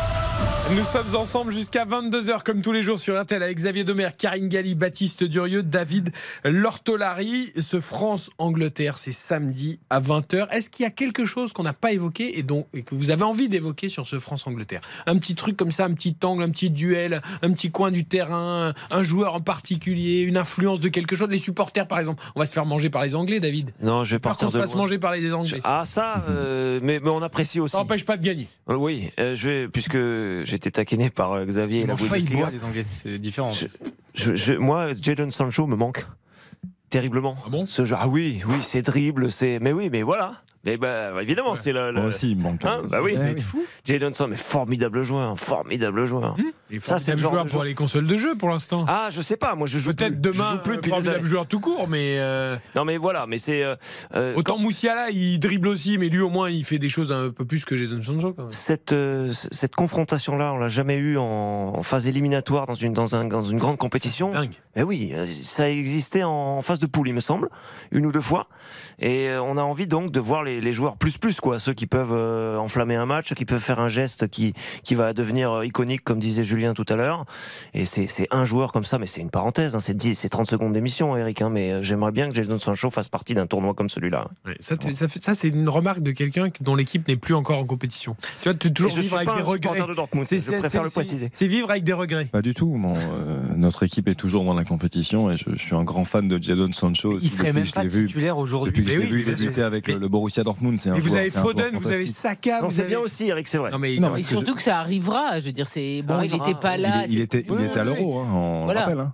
Nous 0.75 0.83
sommes 0.83 1.15
ensemble 1.15 1.53
jusqu'à 1.53 1.85
22h 1.85 2.41
comme 2.43 2.61
tous 2.63 2.71
les 2.71 2.81
jours 2.81 2.99
sur 2.99 3.21
RTL 3.21 3.41
avec 3.41 3.55
Xavier 3.55 3.83
Domer, 3.83 4.09
Karine 4.17 4.47
Galli, 4.49 4.73
Baptiste 4.73 5.23
Durieux, 5.23 5.61
David 5.61 6.11
Lortolari. 6.43 7.51
Ce 7.59 7.79
France-Angleterre, 7.79 8.97
c'est 8.97 9.11
samedi 9.11 9.77
à 9.91 10.01
20h. 10.01 10.49
Est-ce 10.51 10.71
qu'il 10.71 10.83
y 10.83 10.87
a 10.87 10.89
quelque 10.89 11.23
chose 11.23 11.53
qu'on 11.53 11.61
n'a 11.61 11.73
pas 11.73 11.91
évoqué 11.93 12.39
et, 12.39 12.43
dont, 12.43 12.65
et 12.73 12.81
que 12.81 12.95
vous 12.95 13.11
avez 13.11 13.21
envie 13.23 13.47
d'évoquer 13.47 13.89
sur 13.89 14.07
ce 14.07 14.17
France-Angleterre? 14.17 14.81
Un 15.05 15.17
petit 15.19 15.35
truc 15.35 15.55
comme 15.55 15.69
ça, 15.69 15.85
un 15.85 15.93
petit 15.93 16.17
angle, 16.23 16.41
un 16.41 16.49
petit 16.49 16.71
duel, 16.71 17.21
un 17.43 17.51
petit 17.51 17.69
coin 17.71 17.91
du 17.91 18.03
terrain, 18.03 18.73
un 18.89 19.03
joueur 19.03 19.35
en 19.35 19.41
particulier, 19.41 20.21
une 20.21 20.35
influence 20.37 20.79
de 20.79 20.89
quelque 20.89 21.15
chose? 21.15 21.29
Les 21.29 21.37
supporters 21.37 21.87
par 21.87 21.99
exemple. 21.99 22.23
On 22.35 22.39
va 22.39 22.47
se 22.47 22.53
faire 22.53 22.65
manger 22.65 22.89
par 22.89 23.03
les 23.03 23.13
Anglais, 23.13 23.39
David 23.39 23.69
Non, 23.83 24.03
je 24.03 24.15
vais 24.15 24.19
partir 24.19 24.49
se 24.49 24.57
de 24.57 24.61
fasse 24.63 24.71
loin. 24.73 24.81
manger 24.81 24.97
par 24.97 25.11
les 25.11 25.31
Anglais. 25.31 25.61
Ah 25.63 25.83
ça, 25.85 26.23
euh, 26.27 26.79
mais, 26.81 26.99
mais 26.99 27.09
on 27.11 27.21
apprécie 27.21 27.59
aussi. 27.59 27.73
Ça 27.73 27.77
n'empêche 27.77 28.03
pas 28.03 28.17
de 28.17 28.23
gagner. 28.25 28.47
Euh, 28.71 28.75
Oui, 28.75 29.11
euh, 29.19 29.35
je 29.35 29.47
vais, 29.49 29.67
puisque 29.67 29.95
j'étais 30.45 30.71
taquiné 30.71 31.09
par 31.09 31.33
euh, 31.33 31.45
Xavier 31.45 31.81
et 31.81 31.85
la 31.85 31.95
Bundesliga. 31.95 32.49
les 32.51 32.63
Anglais. 32.63 32.85
C'est 32.93 33.17
différent. 33.19 33.51
Je- 33.51 33.67
je- 34.13 34.35
je- 34.35 34.53
moi, 34.53 34.89
Jadon 34.99 35.29
Sancho 35.31 35.67
me 35.67 35.75
manque 35.75 36.05
terriblement. 36.89 37.35
Ah 37.45 37.49
bon? 37.49 37.65
Ce 37.65 37.85
genre, 37.85 37.99
ah 38.03 38.07
oui, 38.07 38.41
oui, 38.47 38.55
c'est 38.61 38.81
dribble, 38.81 39.31
c'est. 39.31 39.59
Mais 39.59 39.71
oui, 39.73 39.89
mais 39.91 40.01
voilà. 40.03 40.41
Mais 40.65 40.77
bah, 40.77 41.11
évidemment, 41.21 41.55
c'est 41.55 41.71
le. 41.71 41.91
le- 41.91 41.99
Moi 41.99 42.05
aussi, 42.07 42.31
il 42.31 42.37
me 42.37 42.43
manque. 42.43 42.65
Hein 42.65 42.81
bah 42.89 42.99
oui, 43.03 43.13
Ouais, 43.13 43.19
c'est 43.19 43.33
oui. 43.35 43.41
fou. 43.41 43.63
Jadon 43.85 44.13
Sancho, 44.13 44.29
mais 44.31 44.35
formidable 44.37 45.03
joueur, 45.03 45.29
un 45.29 45.35
formidable 45.35 46.05
joueur. 46.05 46.35
Ça, 46.81 46.97
c'est 46.97 47.11
le 47.11 47.19
genre 47.19 47.31
joueur 47.33 47.45
pour 47.45 47.63
les 47.63 47.75
consoles 47.75 48.07
de 48.07 48.17
jeu 48.17 48.35
pour 48.35 48.49
l'instant. 48.49 48.85
Ah, 48.87 49.09
je 49.11 49.21
sais 49.21 49.37
pas, 49.37 49.53
moi 49.55 49.67
je 49.67 49.77
joue 49.77 49.93
Peut-être 49.93 50.19
plus. 50.19 50.31
Je 50.33 50.37
demain, 50.37 50.51
joue 50.53 50.57
plus 50.63 50.73
euh, 50.73 50.75
depuis 50.77 50.85
des 50.85 50.89
formidable 50.89 51.15
années. 51.17 51.25
joueur 51.29 51.47
tout 51.47 51.59
court, 51.59 51.87
mais 51.87 52.15
euh, 52.19 52.55
Non, 52.75 52.83
mais 52.85 52.97
voilà, 52.97 53.27
mais 53.27 53.37
c'est. 53.37 53.63
euh, 53.63 54.33
autant 54.35 54.57
Moussiala, 54.57 55.11
il 55.11 55.39
dribble 55.39 55.67
aussi, 55.67 55.97
mais 55.99 56.09
lui 56.09 56.21
au 56.21 56.29
moins 56.29 56.49
il 56.49 56.65
fait 56.65 56.79
des 56.79 56.89
choses 56.89 57.11
un 57.11 57.29
peu 57.29 57.45
plus 57.45 57.63
que 57.65 57.75
Jason 57.77 58.01
Sancho. 58.01 58.33
Quand 58.33 58.43
même. 58.43 58.51
cette, 58.51 58.93
euh, 58.93 59.31
cette 59.51 59.75
confrontation-là, 59.75 60.53
on 60.53 60.57
l'a 60.57 60.69
jamais 60.69 60.95
eu 60.95 61.17
en, 61.17 61.23
en 61.77 61.83
phase 61.83 62.07
éliminatoire 62.07 62.65
dans 62.65 62.73
une, 62.75 62.93
dans, 62.93 63.15
un, 63.15 63.25
dans 63.25 63.43
une 63.43 63.59
grande 63.59 63.77
compétition. 63.77 64.31
Dingue. 64.31 64.53
Mais 64.75 64.81
oui, 64.83 65.13
ça 65.43 65.69
existait 65.69 66.23
en 66.23 66.61
phase 66.63 66.79
de 66.79 66.87
poule, 66.87 67.07
il 67.07 67.13
me 67.13 67.19
semble, 67.21 67.49
une 67.91 68.05
ou 68.07 68.11
deux 68.11 68.21
fois. 68.21 68.47
Et 68.99 69.29
on 69.41 69.57
a 69.57 69.61
envie 69.61 69.87
donc 69.87 70.11
de 70.11 70.19
voir 70.19 70.43
les, 70.43 70.54
les 70.61 70.71
joueurs 70.71 70.97
plus 70.97 71.17
plus, 71.17 71.39
quoi, 71.39 71.59
ceux 71.59 71.73
qui 71.73 71.87
peuvent 71.87 72.13
euh, 72.13 72.57
enflammer 72.57 72.95
un 72.95 73.05
match, 73.05 73.29
ceux 73.29 73.35
qui 73.35 73.45
peuvent 73.45 73.61
faire 73.61 73.79
un 73.79 73.89
geste 73.89 74.27
qui, 74.27 74.53
qui 74.83 74.95
va 74.95 75.13
devenir 75.13 75.51
euh, 75.51 75.65
iconique, 75.65 76.03
comme 76.03 76.19
disait 76.19 76.43
Julien 76.43 76.73
tout 76.73 76.85
à 76.89 76.95
l'heure. 76.95 77.25
Et 77.73 77.85
c'est 77.85 78.07
c'est 78.07 78.27
un 78.31 78.45
joueur 78.45 78.71
comme 78.71 78.85
ça, 78.85 78.97
mais 78.97 79.07
c'est 79.07 79.21
une 79.21 79.29
parenthèse, 79.29 79.75
hein, 79.75 79.79
c'est 79.79 79.95
10, 79.95 80.15
c'est 80.15 80.29
30 80.29 80.47
secondes 80.47 80.73
d'émission, 80.73 81.15
Eric. 81.17 81.41
Hein, 81.41 81.49
mais 81.49 81.71
euh, 81.71 81.81
j'aimerais 81.81 82.11
bien 82.11 82.29
que 82.29 82.35
Jadon 82.35 82.59
Sancho 82.59 82.89
fasse 82.89 83.09
partie 83.09 83.33
d'un 83.33 83.47
tournoi 83.47 83.73
comme 83.73 83.89
celui-là. 83.89 84.27
Ouais, 84.45 84.55
ça, 84.59 84.75
c'est 85.33 85.47
une 85.47 85.69
remarque 85.69 86.01
de 86.01 86.11
quelqu'un 86.11 86.49
dont 86.61 86.75
l'équipe 86.75 87.07
n'est 87.07 87.17
plus 87.17 87.33
encore 87.33 87.59
en 87.59 87.65
compétition. 87.65 88.15
Tu 88.41 88.49
vois, 88.49 88.57
tu 88.57 88.71
toujours 88.73 88.91
je 88.91 89.01
vivre 89.01 89.07
suis 89.07 89.15
avec 89.15 89.27
pas 89.27 89.35
des 89.35 89.41
regrets. 89.41 89.79
de 89.79 89.85
je 89.85 90.57
préfère 90.59 90.83
le 90.83 90.89
préciser. 90.89 91.29
C'est 91.33 91.47
vivre 91.47 91.69
avec 91.71 91.83
des 91.83 91.93
regrets. 91.93 92.25
Pas 92.25 92.41
du 92.41 92.53
tout. 92.53 92.79
Euh, 92.85 93.41
notre 93.55 93.83
équipe 93.83 94.07
est 94.07 94.15
toujours 94.15 94.43
dans 94.45 94.53
la 94.53 94.63
compétition 94.63 95.31
et 95.31 95.37
je, 95.37 95.45
je 95.51 95.61
suis 95.61 95.75
un 95.75 95.83
grand 95.83 96.05
fan 96.05 96.27
de 96.27 96.41
Jadon 96.41 96.71
Sancho. 96.71 97.17
Il 97.21 97.29
serait 97.29 97.53
même 97.53 97.67
pas 97.67 97.85
titulaire 97.85 98.37
aujourd'hui. 98.37 98.71
Depuis 98.71 98.85
que 98.85 98.91
je 98.91 98.97
l'ai 98.99 99.05
vu 99.05 99.23
débuter 99.23 99.61
avec 99.61 99.87
le, 99.87 99.97
le 99.97 100.07
Borussia 100.07 100.43
Dortmund, 100.45 100.79
c'est 100.79 100.89
un 100.89 100.95
Et 100.95 100.99
vous 101.01 101.09
joueur- 101.09 101.19
avez 101.19 101.29
Foden, 101.29 101.75
vous 101.75 101.91
avez. 101.91 102.07
Saka. 102.07 102.61
Non, 102.61 102.67
vous 102.67 102.71
c'est 102.75 102.81
avez- 102.81 102.89
bien 102.89 102.99
aussi, 102.99 103.27
Eric, 103.27 103.47
c'est 103.47 103.57
vrai. 103.57 103.71
Non, 103.71 103.77
mais, 103.79 103.97
Non, 103.97 104.11
mais 104.11 104.21
que 104.21 104.27
surtout 104.27 104.51
je- 104.51 104.57
que 104.57 104.61
ça 104.61 104.79
arrivera. 104.79 105.39
Je 105.41 105.45
veux 105.47 105.51
dire, 105.51 105.67
c'est 105.67 106.01
bon, 106.03 106.21
il 106.21 106.31
n'était 106.31 106.53
pas 106.53 106.77
Il, 106.77 106.81
là. 106.83 107.03
est- 107.03 107.09
il 107.09 107.19
était, 107.19 107.45
il 107.49 107.57
c'est- 107.57 107.65
était 107.65 107.79
à 107.79 107.83
l'euro, 107.83 108.19
hein, 108.19 108.27
on 108.33 108.59
le 108.59 108.63
Voilà. 108.65 108.81
rappelle. 108.81 108.99
hein. 108.99 109.13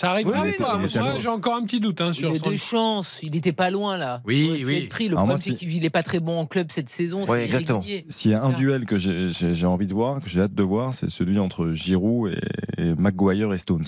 Ça 0.00 0.10
arrive. 0.12 0.28
Oui, 0.28 0.34
oui, 0.42 0.48
oui, 0.58 0.86
c'est 0.88 1.00
moi, 1.00 1.18
j'ai 1.18 1.28
encore 1.28 1.56
un 1.56 1.64
petit 1.64 1.80
doute 1.80 2.00
hein, 2.00 2.10
Il 2.10 2.14
sur. 2.14 2.30
a 2.30 2.34
sur- 2.36 2.50
de 2.50 2.56
chance, 2.56 3.18
il 3.22 3.32
n'était 3.32 3.52
pas 3.52 3.70
loin 3.70 3.96
là. 3.96 4.22
Oui, 4.26 4.56
Il 4.60 4.66
oui. 4.66 4.76
être 4.76 4.88
pris. 4.88 5.04
Le 5.08 5.16
Alors 5.16 5.26
problème, 5.26 5.38
c'est 5.42 5.54
qu'il 5.54 5.80
n'est 5.82 5.90
pas 5.90 6.02
très 6.02 6.20
bon 6.20 6.38
en 6.38 6.46
club 6.46 6.68
cette 6.70 6.88
saison. 6.88 7.20
Ouais, 7.26 7.40
c'est 7.40 7.44
exactement. 7.46 7.82
S'il 8.08 8.30
y 8.30 8.34
a 8.34 8.42
un 8.44 8.52
duel 8.52 8.84
que 8.86 8.96
j'ai- 8.98 9.64
envie 9.66 9.86
de 9.86 9.94
voir, 9.94 10.20
que 10.20 10.28
j'ai 10.28 10.40
hâte 10.40 10.54
de 10.54 10.62
voir, 10.62 10.94
c'est 10.94 11.10
celui 11.10 11.38
entre 11.38 11.72
Giroud 11.72 12.32
et, 12.78 12.82
et 12.82 12.94
Maguire 12.94 13.52
et 13.52 13.58
Stones. 13.58 13.84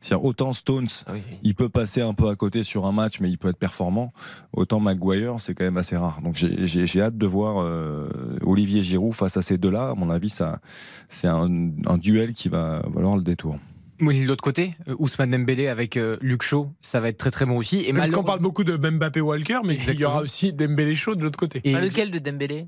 C'est-à-dire 0.00 0.24
autant 0.24 0.52
Stones, 0.52 0.88
Ah 1.06 1.12
oui, 1.14 1.22
oui. 1.30 1.36
il 1.42 1.54
peut 1.54 1.68
passer 1.68 2.00
un 2.02 2.12
peu 2.14 2.28
à 2.28 2.34
côté 2.34 2.62
sur 2.64 2.84
un 2.86 2.92
match, 2.92 3.20
mais 3.20 3.30
il 3.30 3.38
peut 3.38 3.48
être 3.48 3.58
performant. 3.58 4.12
Autant 4.52 4.80
Maguire, 4.80 5.36
c'est 5.38 5.54
quand 5.54 5.64
même 5.64 5.76
assez 5.76 5.96
rare. 5.96 6.20
Donc 6.22 6.34
j'ai- 6.36 7.00
hâte 7.00 7.16
de 7.16 7.26
voir 7.26 7.62
euh, 7.62 8.08
Olivier 8.44 8.82
Giroud 8.82 9.14
face 9.14 9.36
à 9.36 9.42
ces 9.42 9.58
deux-là. 9.58 9.90
À 9.90 9.94
mon 9.94 10.10
avis, 10.10 10.28
ça, 10.30 10.60
c'est 11.08 11.28
un, 11.28 11.70
un 11.86 11.98
duel 11.98 12.32
qui 12.32 12.48
va 12.48 12.82
valoir 12.92 13.16
le 13.16 13.22
détour. 13.22 13.56
Oui, 14.02 14.24
de 14.24 14.26
l'autre 14.26 14.42
côté, 14.42 14.74
euh, 14.88 14.96
Ousmane 14.98 15.30
Dembélé 15.30 15.68
avec 15.68 15.96
euh, 15.96 16.16
Luc 16.20 16.42
Shaw, 16.42 16.72
ça 16.80 16.98
va 16.98 17.08
être 17.08 17.18
très 17.18 17.30
très 17.30 17.46
bon 17.46 17.56
aussi. 17.56 17.84
Et 17.86 17.92
Parce 17.92 18.10
qu'on 18.10 18.24
parle 18.24 18.40
beaucoup 18.40 18.64
de 18.64 18.76
Mbappé 18.76 19.20
Walker, 19.20 19.60
mais 19.64 19.76
il 19.76 20.00
y 20.00 20.04
aura 20.04 20.22
aussi 20.22 20.52
Dembélé 20.52 20.96
chaud 20.96 21.14
de 21.14 21.22
l'autre 21.22 21.38
côté. 21.38 21.60
Et- 21.62 21.72
lequel 21.72 22.10
de 22.10 22.18
Dembélé? 22.18 22.66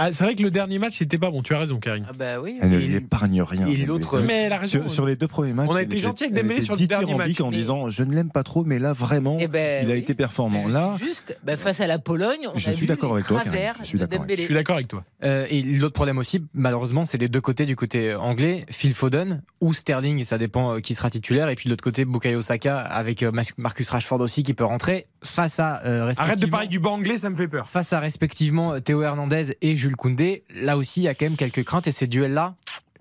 Ah, 0.00 0.12
c'est 0.12 0.22
vrai 0.24 0.34
que 0.36 0.42
le 0.42 0.50
dernier 0.52 0.78
match, 0.78 0.94
c'était 0.98 1.18
pas 1.18 1.30
bon. 1.30 1.42
Tu 1.42 1.54
as 1.54 1.58
raison, 1.58 1.78
Karine. 1.80 2.06
Ah 2.08 2.12
bah 2.16 2.40
oui. 2.40 2.56
Elle 2.62 2.72
il 2.82 2.94
épargne 2.94 3.42
rien. 3.42 3.66
et 3.66 3.76
l'autre- 3.84 4.20
Mais 4.20 4.44
elle 4.44 4.52
a 4.52 4.58
raison. 4.58 4.70
sur, 4.82 4.90
sur 4.90 5.06
les 5.06 5.16
deux 5.16 5.26
premiers 5.26 5.52
matchs, 5.52 5.68
On 5.70 5.74
a 5.74 5.82
été 5.82 5.98
gentil 5.98 6.24
avec 6.24 6.36
Dembélé 6.36 6.60
sur 6.62 6.74
le 6.76 6.86
dernier 6.86 7.14
match. 7.16 7.40
en 7.40 7.50
Mais- 7.50 7.56
disant 7.56 7.90
je 7.90 8.02
ne 8.04 8.14
l'aime 8.14 8.30
pas 8.30 8.44
trop, 8.44 8.64
mais 8.64 8.78
là 8.78 8.92
vraiment, 8.92 9.36
Eh 9.40 9.48
ben, 9.48 9.84
il 9.84 9.90
a 9.90 9.94
oui. 9.94 9.98
été 10.00 10.14
performant. 10.14 10.68
Là, 10.68 10.94
juste, 11.00 11.36
bah, 11.42 11.56
face 11.56 11.80
à 11.80 11.86
la 11.88 11.98
Pologne, 11.98 12.46
on 12.54 12.56
Je 12.58 12.68
a 12.70 12.72
suis 12.72 12.86
d'accord 12.86 13.12
avec 13.14 13.26
toi, 13.26 13.42
Je 13.44 13.84
suis 13.86 13.98
d'accord 13.98 14.22
avec- 14.22 14.38
Je 14.38 14.44
suis 14.44 14.54
d'accord 14.54 14.76
avec 14.76 14.88
toi. 14.88 15.02
Euh, 15.24 15.46
et 15.50 15.62
l'autre 15.62 15.94
problème 15.94 16.18
aussi, 16.18 16.44
malheureusement, 16.54 17.04
c'est 17.04 17.18
les 17.18 17.28
deux 17.28 17.40
côtés 17.40 17.66
du 17.66 17.74
côté 17.74 18.14
anglais, 18.14 18.66
Phil 18.70 18.94
Foden 18.94 19.42
ou 19.60 19.74
Sterling, 19.74 20.20
et 20.20 20.24
ça 20.24 20.38
dépend 20.38 20.76
euh, 20.76 20.80
qui 20.80 20.94
sera 20.94 21.10
titulaire. 21.10 21.48
Et 21.48 21.56
puis 21.56 21.64
de 21.64 21.70
l'autre 21.70 21.82
côté, 21.84 22.04
Bukayo 22.04 22.40
Saka 22.40 22.78
avec 22.78 23.24
euh, 23.24 23.32
Marcus 23.56 23.90
Rashford 23.90 24.20
aussi 24.20 24.44
qui 24.44 24.54
peut 24.54 24.64
rentrer 24.64 25.06
face 25.24 25.58
à 25.58 25.82
euh, 25.84 26.02
Arrête 26.02 26.16
de 26.16 26.20
respectivement- 26.22 26.50
parler 26.52 26.68
du 26.68 26.78
banc 26.78 26.92
anglais, 26.94 27.18
ça 27.18 27.30
me 27.30 27.34
fait 27.36 27.48
peur. 27.48 27.68
face 27.68 27.92
à 27.92 27.98
respectivement 27.98 28.80
Théo 28.80 29.02
Hernandez 29.02 29.56
et 29.60 29.76
Jules 29.88 29.96
Koundé. 29.96 30.42
Là 30.54 30.76
aussi, 30.76 31.00
il 31.00 31.04
y 31.04 31.08
a 31.08 31.14
quand 31.14 31.24
même 31.26 31.36
quelques 31.36 31.64
craintes 31.64 31.86
et 31.86 31.92
ces 31.92 32.06
duels-là, 32.06 32.54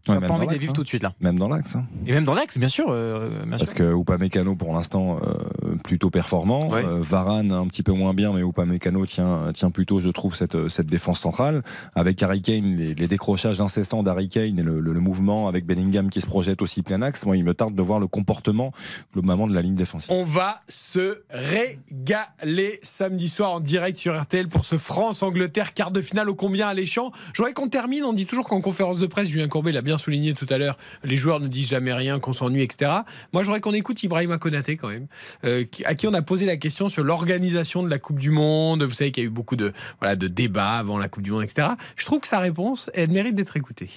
on 0.10 0.14
Ouais, 0.14 0.20
n'a 0.22 0.28
pas 0.28 0.34
envie 0.36 0.48
de 0.48 0.54
les 0.54 0.58
vivre 0.58 0.72
hein. 0.72 0.74
tout 0.74 0.84
de 0.84 0.88
suite 0.88 1.04
là. 1.04 1.14
même 1.20 1.38
dans 1.38 1.50
l'axe. 1.50 1.76
hein. 1.76 1.86
Et 2.06 2.14
même 2.14 2.24
dans 2.24 2.34
l'axe, 2.34 2.58
bien 2.58 2.70
sûr. 2.70 2.86
euh, 2.90 3.42
bien 3.44 3.58
Parce 3.58 3.66
sûr. 3.72 3.76
que 3.76 3.94
Upamecano 4.00 4.56
pour 4.56 4.74
l'instant 4.74 5.20
euh, 5.22 5.67
plutôt 5.88 6.10
performant, 6.10 6.68
Ouais. 6.70 6.84
Euh, 6.86 7.00
Varane 7.02 7.52
un 7.52 7.66
petit 7.68 7.82
peu 7.84 7.94
moins 7.94 8.14
bien, 8.14 8.34
mais 8.34 8.42
Upamecano 8.42 9.06
tient 9.06 9.52
tient 9.54 9.72
plutôt, 9.72 10.00
je 10.00 10.10
trouve, 10.10 10.36
cette 10.36 10.68
cette 10.68 10.88
défense 10.88 11.20
centrale 11.20 11.64
avec 11.96 12.22
Harry 12.22 12.42
Kane, 12.42 12.76
les, 12.76 12.94
les 12.94 13.08
décrochages 13.08 13.62
incessants 13.62 14.04
d'Harry 14.04 14.28
Kane 14.30 14.60
et 14.60 14.64
le, 14.64 14.80
le- 14.80 14.94
le 14.94 15.00
mouvement 15.00 15.48
avec 15.48 15.66
Bellingham 15.66 16.10
qui 16.10 16.22
se 16.22 16.26
projette 16.28 16.62
aussi 16.62 16.82
plein 16.84 17.02
axe. 17.02 17.26
Moi, 17.26 17.38
il 17.38 17.44
me 17.46 17.54
tarde 17.54 17.74
de 17.76 17.82
voir 17.82 18.00
le 18.00 18.08
comportement 18.08 18.72
globalement 19.14 19.48
de 19.48 19.54
la 19.56 19.62
ligne 19.62 19.76
défensive. 19.76 20.12
On 20.12 20.24
va 20.24 20.62
se 20.68 21.22
régaler 21.30 22.80
samedi 22.84 23.30
soir 23.30 23.52
en 23.54 23.60
direct 23.60 23.98
sur 23.98 24.20
RTL 24.20 24.48
pour 24.48 24.66
ce 24.66 24.78
France-Angleterre, 24.78 25.74
quart 25.74 25.92
de 25.92 26.02
finale 26.02 26.30
au 26.30 26.36
combien 26.36 26.68
alléchant. 26.68 27.12
Je 27.34 27.42
voudrais 27.42 27.54
qu'on 27.54 27.70
termine, 27.70 28.04
on 28.04 28.14
dit 28.14 28.26
toujours 28.26 28.48
qu'en 28.48 28.62
conférence 28.62 29.00
de 29.00 29.08
presse, 29.08 29.30
Julien 29.30 29.48
Courbet 29.48 29.72
l'a 29.72 29.82
bien 29.82 29.98
souligné 29.98 30.34
tout 30.34 30.48
à 30.50 30.58
l'heure, 30.58 30.78
les 31.04 31.16
joueurs 31.16 31.40
ne 31.40 31.48
disent 31.48 31.68
jamais 31.70 31.94
rien, 31.94 32.20
qu'on 32.20 32.34
s'ennuie, 32.34 32.64
etc. 32.64 32.92
Moi, 33.34 33.44
je 33.44 33.48
voudrais 33.48 33.62
qu'on 33.62 33.74
écoute 33.74 34.02
Ibrahima 34.04 34.38
Konaté 34.38 34.78
quand 34.78 34.90
même, 34.90 35.08
euh, 35.46 35.64
qui- 35.64 35.77
à 35.86 35.96
qui 35.96 36.08
on 36.08 36.14
a 36.14 36.22
posé 36.22 36.46
la 36.46 36.58
question 36.58 36.90
sur 36.90 37.04
l'organisation 37.04 37.84
de 37.84 37.90
la 37.90 38.00
Coupe 38.00 38.20
du 38.20 38.30
Monde. 38.30 38.84
Vous 38.84 38.94
savez 38.94 39.12
qu'il 39.12 39.24
y 39.24 39.26
a 39.26 39.30
eu 39.30 39.32
beaucoup 39.32 39.56
de, 39.56 39.74
voilà, 40.00 40.16
de 40.16 40.28
débats 40.28 40.78
avant 40.78 40.98
la 40.98 41.10
Coupe 41.10 41.24
du 41.24 41.32
Monde, 41.32 41.44
etc. 41.44 41.70
Je 41.96 42.06
trouve 42.06 42.20
que 42.20 42.28
sa 42.28 42.40
réponse, 42.40 42.90
elle 42.94 43.10
mérite 43.10 43.36
d'être 43.36 43.58
écoutée. 43.58 43.90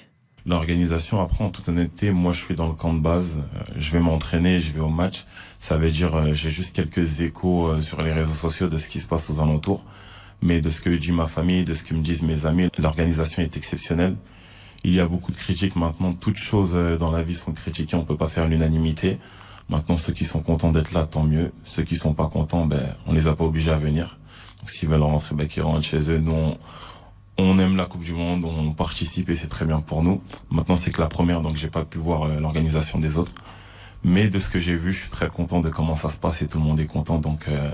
L'organisation, 0.47 1.20
après, 1.20 1.44
en 1.44 1.51
toute 1.51 1.69
honnêteté, 1.69 2.12
moi, 2.12 2.32
je 2.32 2.43
suis 2.43 2.55
dans 2.55 2.69
le 2.69 2.73
camp 2.73 2.94
de 2.94 3.01
base. 3.01 3.36
Euh, 3.36 3.61
je 3.77 3.90
vais 3.93 4.01
m'entraîner, 4.01 4.59
je 4.59 4.73
vais 4.73 4.81
au 4.81 4.89
match. 4.89 5.24
Ça 5.59 5.77
veut 5.77 5.90
dire, 5.90 6.15
euh, 6.15 6.35
j'ai 6.35 6.48
juste 6.48 6.74
quelques 6.74 7.20
échos 7.20 7.69
euh, 7.69 7.82
sur 7.82 8.01
les 8.02 8.12
réseaux 8.12 8.32
sociaux 8.32 8.69
de 8.69 8.78
ce 8.78 8.89
qui 8.89 9.01
se 9.01 9.07
passe 9.07 9.28
aux 9.28 9.40
alentours. 9.40 9.85
Mais 10.40 10.62
de 10.62 10.70
ce 10.70 10.81
que 10.81 10.89
dit 10.89 11.12
ma 11.12 11.27
famille, 11.27 11.65
de 11.65 11.74
ce 11.74 11.82
que 11.82 11.93
me 11.93 12.01
disent 12.01 12.23
mes 12.23 12.47
amis, 12.47 12.69
l'organisation 12.78 13.43
est 13.43 13.57
exceptionnelle. 13.59 14.16
Il 14.82 14.94
y 14.94 15.01
a 15.01 15.07
beaucoup 15.07 15.31
de 15.32 15.36
critiques 15.36 15.77
maintenant. 15.77 16.12
Toutes 16.15 16.39
choses 16.39 16.74
dans 16.98 17.11
la 17.11 17.23
vie 17.23 17.35
sont 17.35 17.52
critiquées. 17.52 17.97
On 17.97 18.05
peut 18.05 18.16
pas 18.16 18.28
faire 18.28 18.48
l'unanimité. 18.48 19.19
Maintenant, 19.70 19.97
ceux 19.97 20.12
qui 20.12 20.24
sont 20.24 20.40
contents 20.40 20.72
d'être 20.72 20.90
là, 20.92 21.06
tant 21.06 21.22
mieux. 21.22 21.52
Ceux 21.64 21.84
qui 21.84 21.94
sont 21.94 22.12
pas 22.12 22.26
contents, 22.26 22.66
ben, 22.66 22.82
on 23.06 23.12
les 23.12 23.28
a 23.28 23.36
pas 23.36 23.44
obligés 23.44 23.70
à 23.70 23.78
venir. 23.78 24.18
Donc, 24.59 24.68
s'ils 24.68 24.88
veulent 24.88 25.02
rentrer, 25.02 25.36
ben, 25.36 25.47
qu'ils 25.47 25.62
rentrent 25.62 25.84
chez 25.86 26.10
eux. 26.10 26.18
Nous, 26.18 26.56
on, 27.38 27.59
aime 27.60 27.76
la 27.76 27.86
Coupe 27.86 28.02
du 28.02 28.12
Monde, 28.12 28.44
on 28.44 28.72
participe 28.72 29.30
et 29.30 29.36
c'est 29.36 29.47
très 29.47 29.64
bien 29.64 29.80
pour 29.80 30.02
nous. 30.02 30.20
Maintenant, 30.51 30.74
c'est 30.74 30.90
que 30.90 31.01
la 31.01 31.06
première, 31.06 31.40
donc 31.40 31.55
j'ai 31.55 31.68
pas 31.68 31.84
pu 31.84 31.98
voir 31.98 32.24
euh, 32.24 32.40
l'organisation 32.40 32.98
des 32.98 33.16
autres. 33.16 33.32
Mais 34.02 34.28
de 34.28 34.40
ce 34.40 34.48
que 34.48 34.59
j'ai 34.59 34.74
vu, 34.74 34.92
je 34.92 35.02
suis 35.02 35.10
très 35.10 35.28
content 35.28 35.60
de 35.60 35.68
comment 35.68 35.94
ça 35.94 36.10
se 36.10 36.16
passe 36.16 36.42
et 36.42 36.48
tout 36.48 36.59
le 36.59 36.64
monde 36.64 36.80
est 36.80 36.86
content. 36.86 37.18
Donc, 37.18 37.47
euh, 37.47 37.70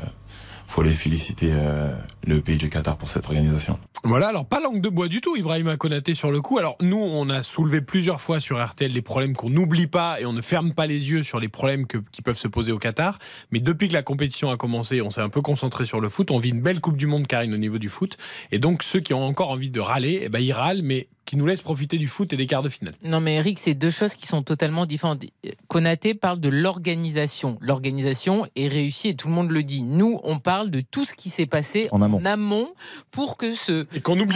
faut 0.67 0.83
les 0.83 0.93
féliciter 0.93 1.51
euh, 1.53 1.95
le 2.27 2.41
pays 2.41 2.57
du 2.57 2.69
Qatar 2.69 2.97
pour 2.97 3.09
cette 3.09 3.27
organisation. 3.27 3.79
Voilà, 4.05 4.29
alors 4.29 4.47
pas 4.47 4.61
langue 4.61 4.81
de 4.81 4.89
bois 4.89 5.09
du 5.09 5.21
tout, 5.21 5.37
Ibrahim 5.37 5.77
Konaté 5.77 6.15
sur 6.15 6.31
le 6.31 6.41
coup. 6.41 6.59
Alors 6.59 6.77
nous, 6.81 6.99
on 6.99 7.29
a 7.29 7.43
soulevé 7.43 7.81
plusieurs 7.81 8.21
fois 8.21 8.41
sur 8.41 8.65
RTL 8.65 8.93
les 8.93 9.03
problèmes 9.03 9.35
qu'on 9.35 9.51
n'oublie 9.51 9.87
pas 9.87 10.21
et 10.21 10.27
on 10.27 10.33
ne 10.33 10.41
ferme 10.41 10.75
pas 10.75 10.87
les 10.87 11.11
yeux 11.11 11.23
sur 11.23 11.41
les 11.41 11.49
problèmes 11.49 11.87
qui 11.87 12.23
peuvent 12.23 12.39
se 12.39 12.49
poser 12.49 12.73
au 12.73 12.79
Qatar. 12.79 13.19
Mais 13.51 13.59
depuis 13.59 13.89
que 13.89 13.95
la 13.95 14.03
compétition 14.03 14.51
a 14.51 14.57
commencé, 14.57 15.01
on 15.03 15.11
s'est 15.11 15.23
un 15.23 15.29
peu 15.29 15.43
concentré 15.43 15.87
sur 15.87 16.01
le 16.01 16.09
foot. 16.09 16.31
On 16.31 16.39
vit 16.39 16.51
une 16.51 16.61
belle 16.61 16.81
Coupe 16.81 16.97
du 16.97 17.07
Monde, 17.07 17.27
Karine, 17.27 17.55
au 17.55 17.59
niveau 17.59 17.79
du 17.79 17.89
foot. 17.89 18.17
Et 18.53 18.59
donc 18.59 18.83
ceux 18.83 19.01
qui 19.01 19.15
ont 19.15 19.25
encore 19.25 19.51
envie 19.51 19.71
de 19.71 19.81
râler, 19.81 20.21
eh 20.23 20.29
ben, 20.29 20.41
ils 20.41 20.53
râlent, 20.53 20.83
mais 20.83 21.09
qui 21.27 21.37
nous 21.37 21.47
laisse 21.47 21.61
profiter 21.61 21.99
du 21.99 22.09
foot 22.09 22.33
et 22.33 22.37
des 22.37 22.47
quarts 22.47 22.63
de 22.63 22.69
finale. 22.69 22.95
Non, 23.03 23.21
mais 23.21 23.35
Eric, 23.35 23.59
c'est 23.59 23.75
deux 23.75 23.91
choses 23.91 24.15
qui 24.15 24.27
sont 24.27 24.43
totalement 24.43 24.87
différentes. 24.87 25.25
Konaté 25.69 26.15
parle 26.15 26.41
de 26.41 26.49
l'organisation. 26.49 27.59
L'organisation 27.61 28.47
est 28.55 28.69
réussie 28.69 29.09
et 29.09 29.17
tout 29.17 29.29
le 29.29 29.35
monde 29.35 29.51
le 29.51 29.63
dit. 29.63 29.83
Nous, 29.83 30.21
on 30.23 30.39
parle 30.39 30.71
de 30.71 30.81
tout 30.81 31.05
ce 31.05 31.15
qui 31.15 31.29
s'est 31.29 31.47
passé 31.47 31.89
en 31.91 32.01
amont. 32.25 32.73
pour 33.11 33.37
que 33.37 33.53
ce 33.53 33.87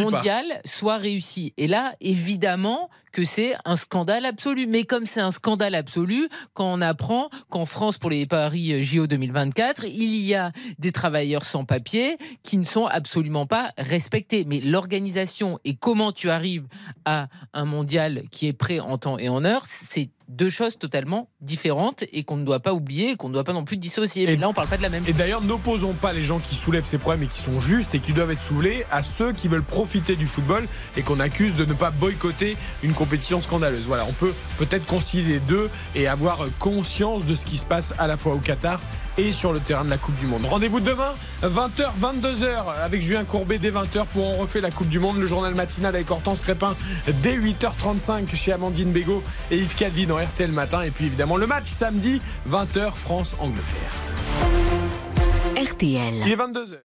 mondial 0.02 0.44
soit 0.64 0.96
réussi. 0.96 1.54
Et 1.56 1.68
là, 1.68 1.94
évidemment, 2.00 2.90
que 3.12 3.24
c'est 3.24 3.54
un 3.64 3.76
scandale 3.76 4.24
absolu. 4.26 4.66
Mais 4.66 4.84
comme 4.84 5.06
c'est 5.06 5.20
un 5.20 5.30
scandale 5.30 5.74
absolu, 5.74 6.28
quand 6.54 6.72
on 6.72 6.80
apprend 6.80 7.30
qu'en 7.48 7.64
France, 7.64 7.98
pour 7.98 8.10
les 8.10 8.26
Paris 8.26 8.82
JO 8.82 9.06
2024, 9.06 9.84
il 9.84 10.16
y 10.16 10.34
a 10.34 10.52
des 10.78 10.92
travailleurs 10.92 11.44
sans 11.44 11.64
papier 11.64 12.18
qui 12.42 12.58
ne 12.58 12.64
sont 12.64 12.86
absolument 12.86 13.46
pas 13.46 13.72
respectés. 13.78 14.44
Mais 14.46 14.60
l'organisation 14.60 15.58
et 15.64 15.74
comment 15.74 16.12
tu 16.12 16.30
arrives 16.30 16.66
à 17.04 17.28
un 17.52 17.64
mondial 17.64 18.22
qui 18.30 18.46
est 18.46 18.52
prêt 18.52 18.80
en 18.80 18.98
temps 18.98 19.18
et 19.18 19.28
en 19.28 19.44
heure, 19.44 19.62
c'est 19.66 20.10
deux 20.30 20.48
choses 20.48 20.78
totalement 20.78 21.28
différentes 21.40 22.04
et 22.12 22.22
qu'on 22.22 22.36
ne 22.36 22.44
doit 22.44 22.60
pas 22.60 22.72
oublier 22.72 23.10
et 23.10 23.16
qu'on 23.16 23.28
ne 23.28 23.34
doit 23.34 23.44
pas 23.44 23.52
non 23.52 23.64
plus 23.64 23.76
dissocier. 23.76 24.26
Mais 24.26 24.36
là, 24.36 24.48
on 24.48 24.54
parle 24.54 24.68
pas 24.68 24.76
de 24.76 24.82
la 24.82 24.88
même 24.88 25.02
Et 25.08 25.12
d'ailleurs, 25.12 25.42
n'opposons 25.42 25.92
pas 25.92 26.12
les 26.12 26.22
gens 26.22 26.38
qui 26.38 26.54
soulèvent 26.54 26.84
ces 26.84 26.98
problèmes 26.98 27.24
et 27.24 27.26
qui 27.26 27.40
sont 27.40 27.58
justes 27.58 27.94
et 27.94 27.98
qui 27.98 28.12
doivent 28.12 28.30
être 28.30 28.42
soulevés 28.42 28.86
à 28.90 29.02
ceux 29.02 29.32
qui 29.32 29.48
veulent 29.48 29.62
profiter 29.62 30.14
du 30.14 30.26
football 30.26 30.66
et 30.96 31.02
qu'on 31.02 31.20
accuse 31.20 31.54
de 31.54 31.64
ne 31.64 31.72
pas 31.72 31.90
boycotter 31.90 32.56
une 32.82 32.94
compétition 32.94 33.40
scandaleuse. 33.40 33.86
Voilà, 33.86 34.06
on 34.08 34.12
peut 34.12 34.32
peut-être 34.58 34.86
concilier 34.86 35.34
les 35.34 35.40
deux 35.40 35.68
et 35.94 36.06
avoir 36.06 36.46
conscience 36.58 37.26
de 37.26 37.34
ce 37.34 37.44
qui 37.44 37.56
se 37.56 37.64
passe 37.64 37.92
à 37.98 38.06
la 38.06 38.16
fois 38.16 38.34
au 38.34 38.38
Qatar 38.38 38.80
et 39.20 39.32
sur 39.32 39.52
le 39.52 39.60
terrain 39.60 39.84
de 39.84 39.90
la 39.90 39.98
Coupe 39.98 40.18
du 40.18 40.26
Monde. 40.26 40.46
Rendez-vous 40.46 40.80
demain, 40.80 41.12
20h, 41.42 41.90
22h, 42.00 42.74
avec 42.82 43.02
Julien 43.02 43.24
Courbet 43.24 43.58
dès 43.58 43.70
20h 43.70 44.06
pour 44.06 44.24
On 44.24 44.38
refait 44.38 44.60
la 44.60 44.70
Coupe 44.70 44.88
du 44.88 44.98
Monde. 44.98 45.18
Le 45.18 45.26
journal 45.26 45.54
matinal 45.54 45.94
avec 45.94 46.10
Hortense 46.10 46.42
Crépin 46.42 46.74
dès 47.22 47.36
8h35 47.36 48.34
chez 48.34 48.52
Amandine 48.52 48.92
Bégaud 48.92 49.22
et 49.50 49.58
Yves 49.58 49.74
Calvi 49.74 50.06
dans 50.06 50.16
RTL 50.16 50.50
Matin. 50.52 50.82
Et 50.82 50.90
puis 50.90 51.06
évidemment 51.06 51.36
le 51.36 51.46
match 51.46 51.66
samedi, 51.66 52.20
20h, 52.50 52.94
France-Angleterre. 52.94 53.64
RTL. 55.56 56.14
Il 56.24 56.32
est 56.32 56.36
22h. 56.36 56.89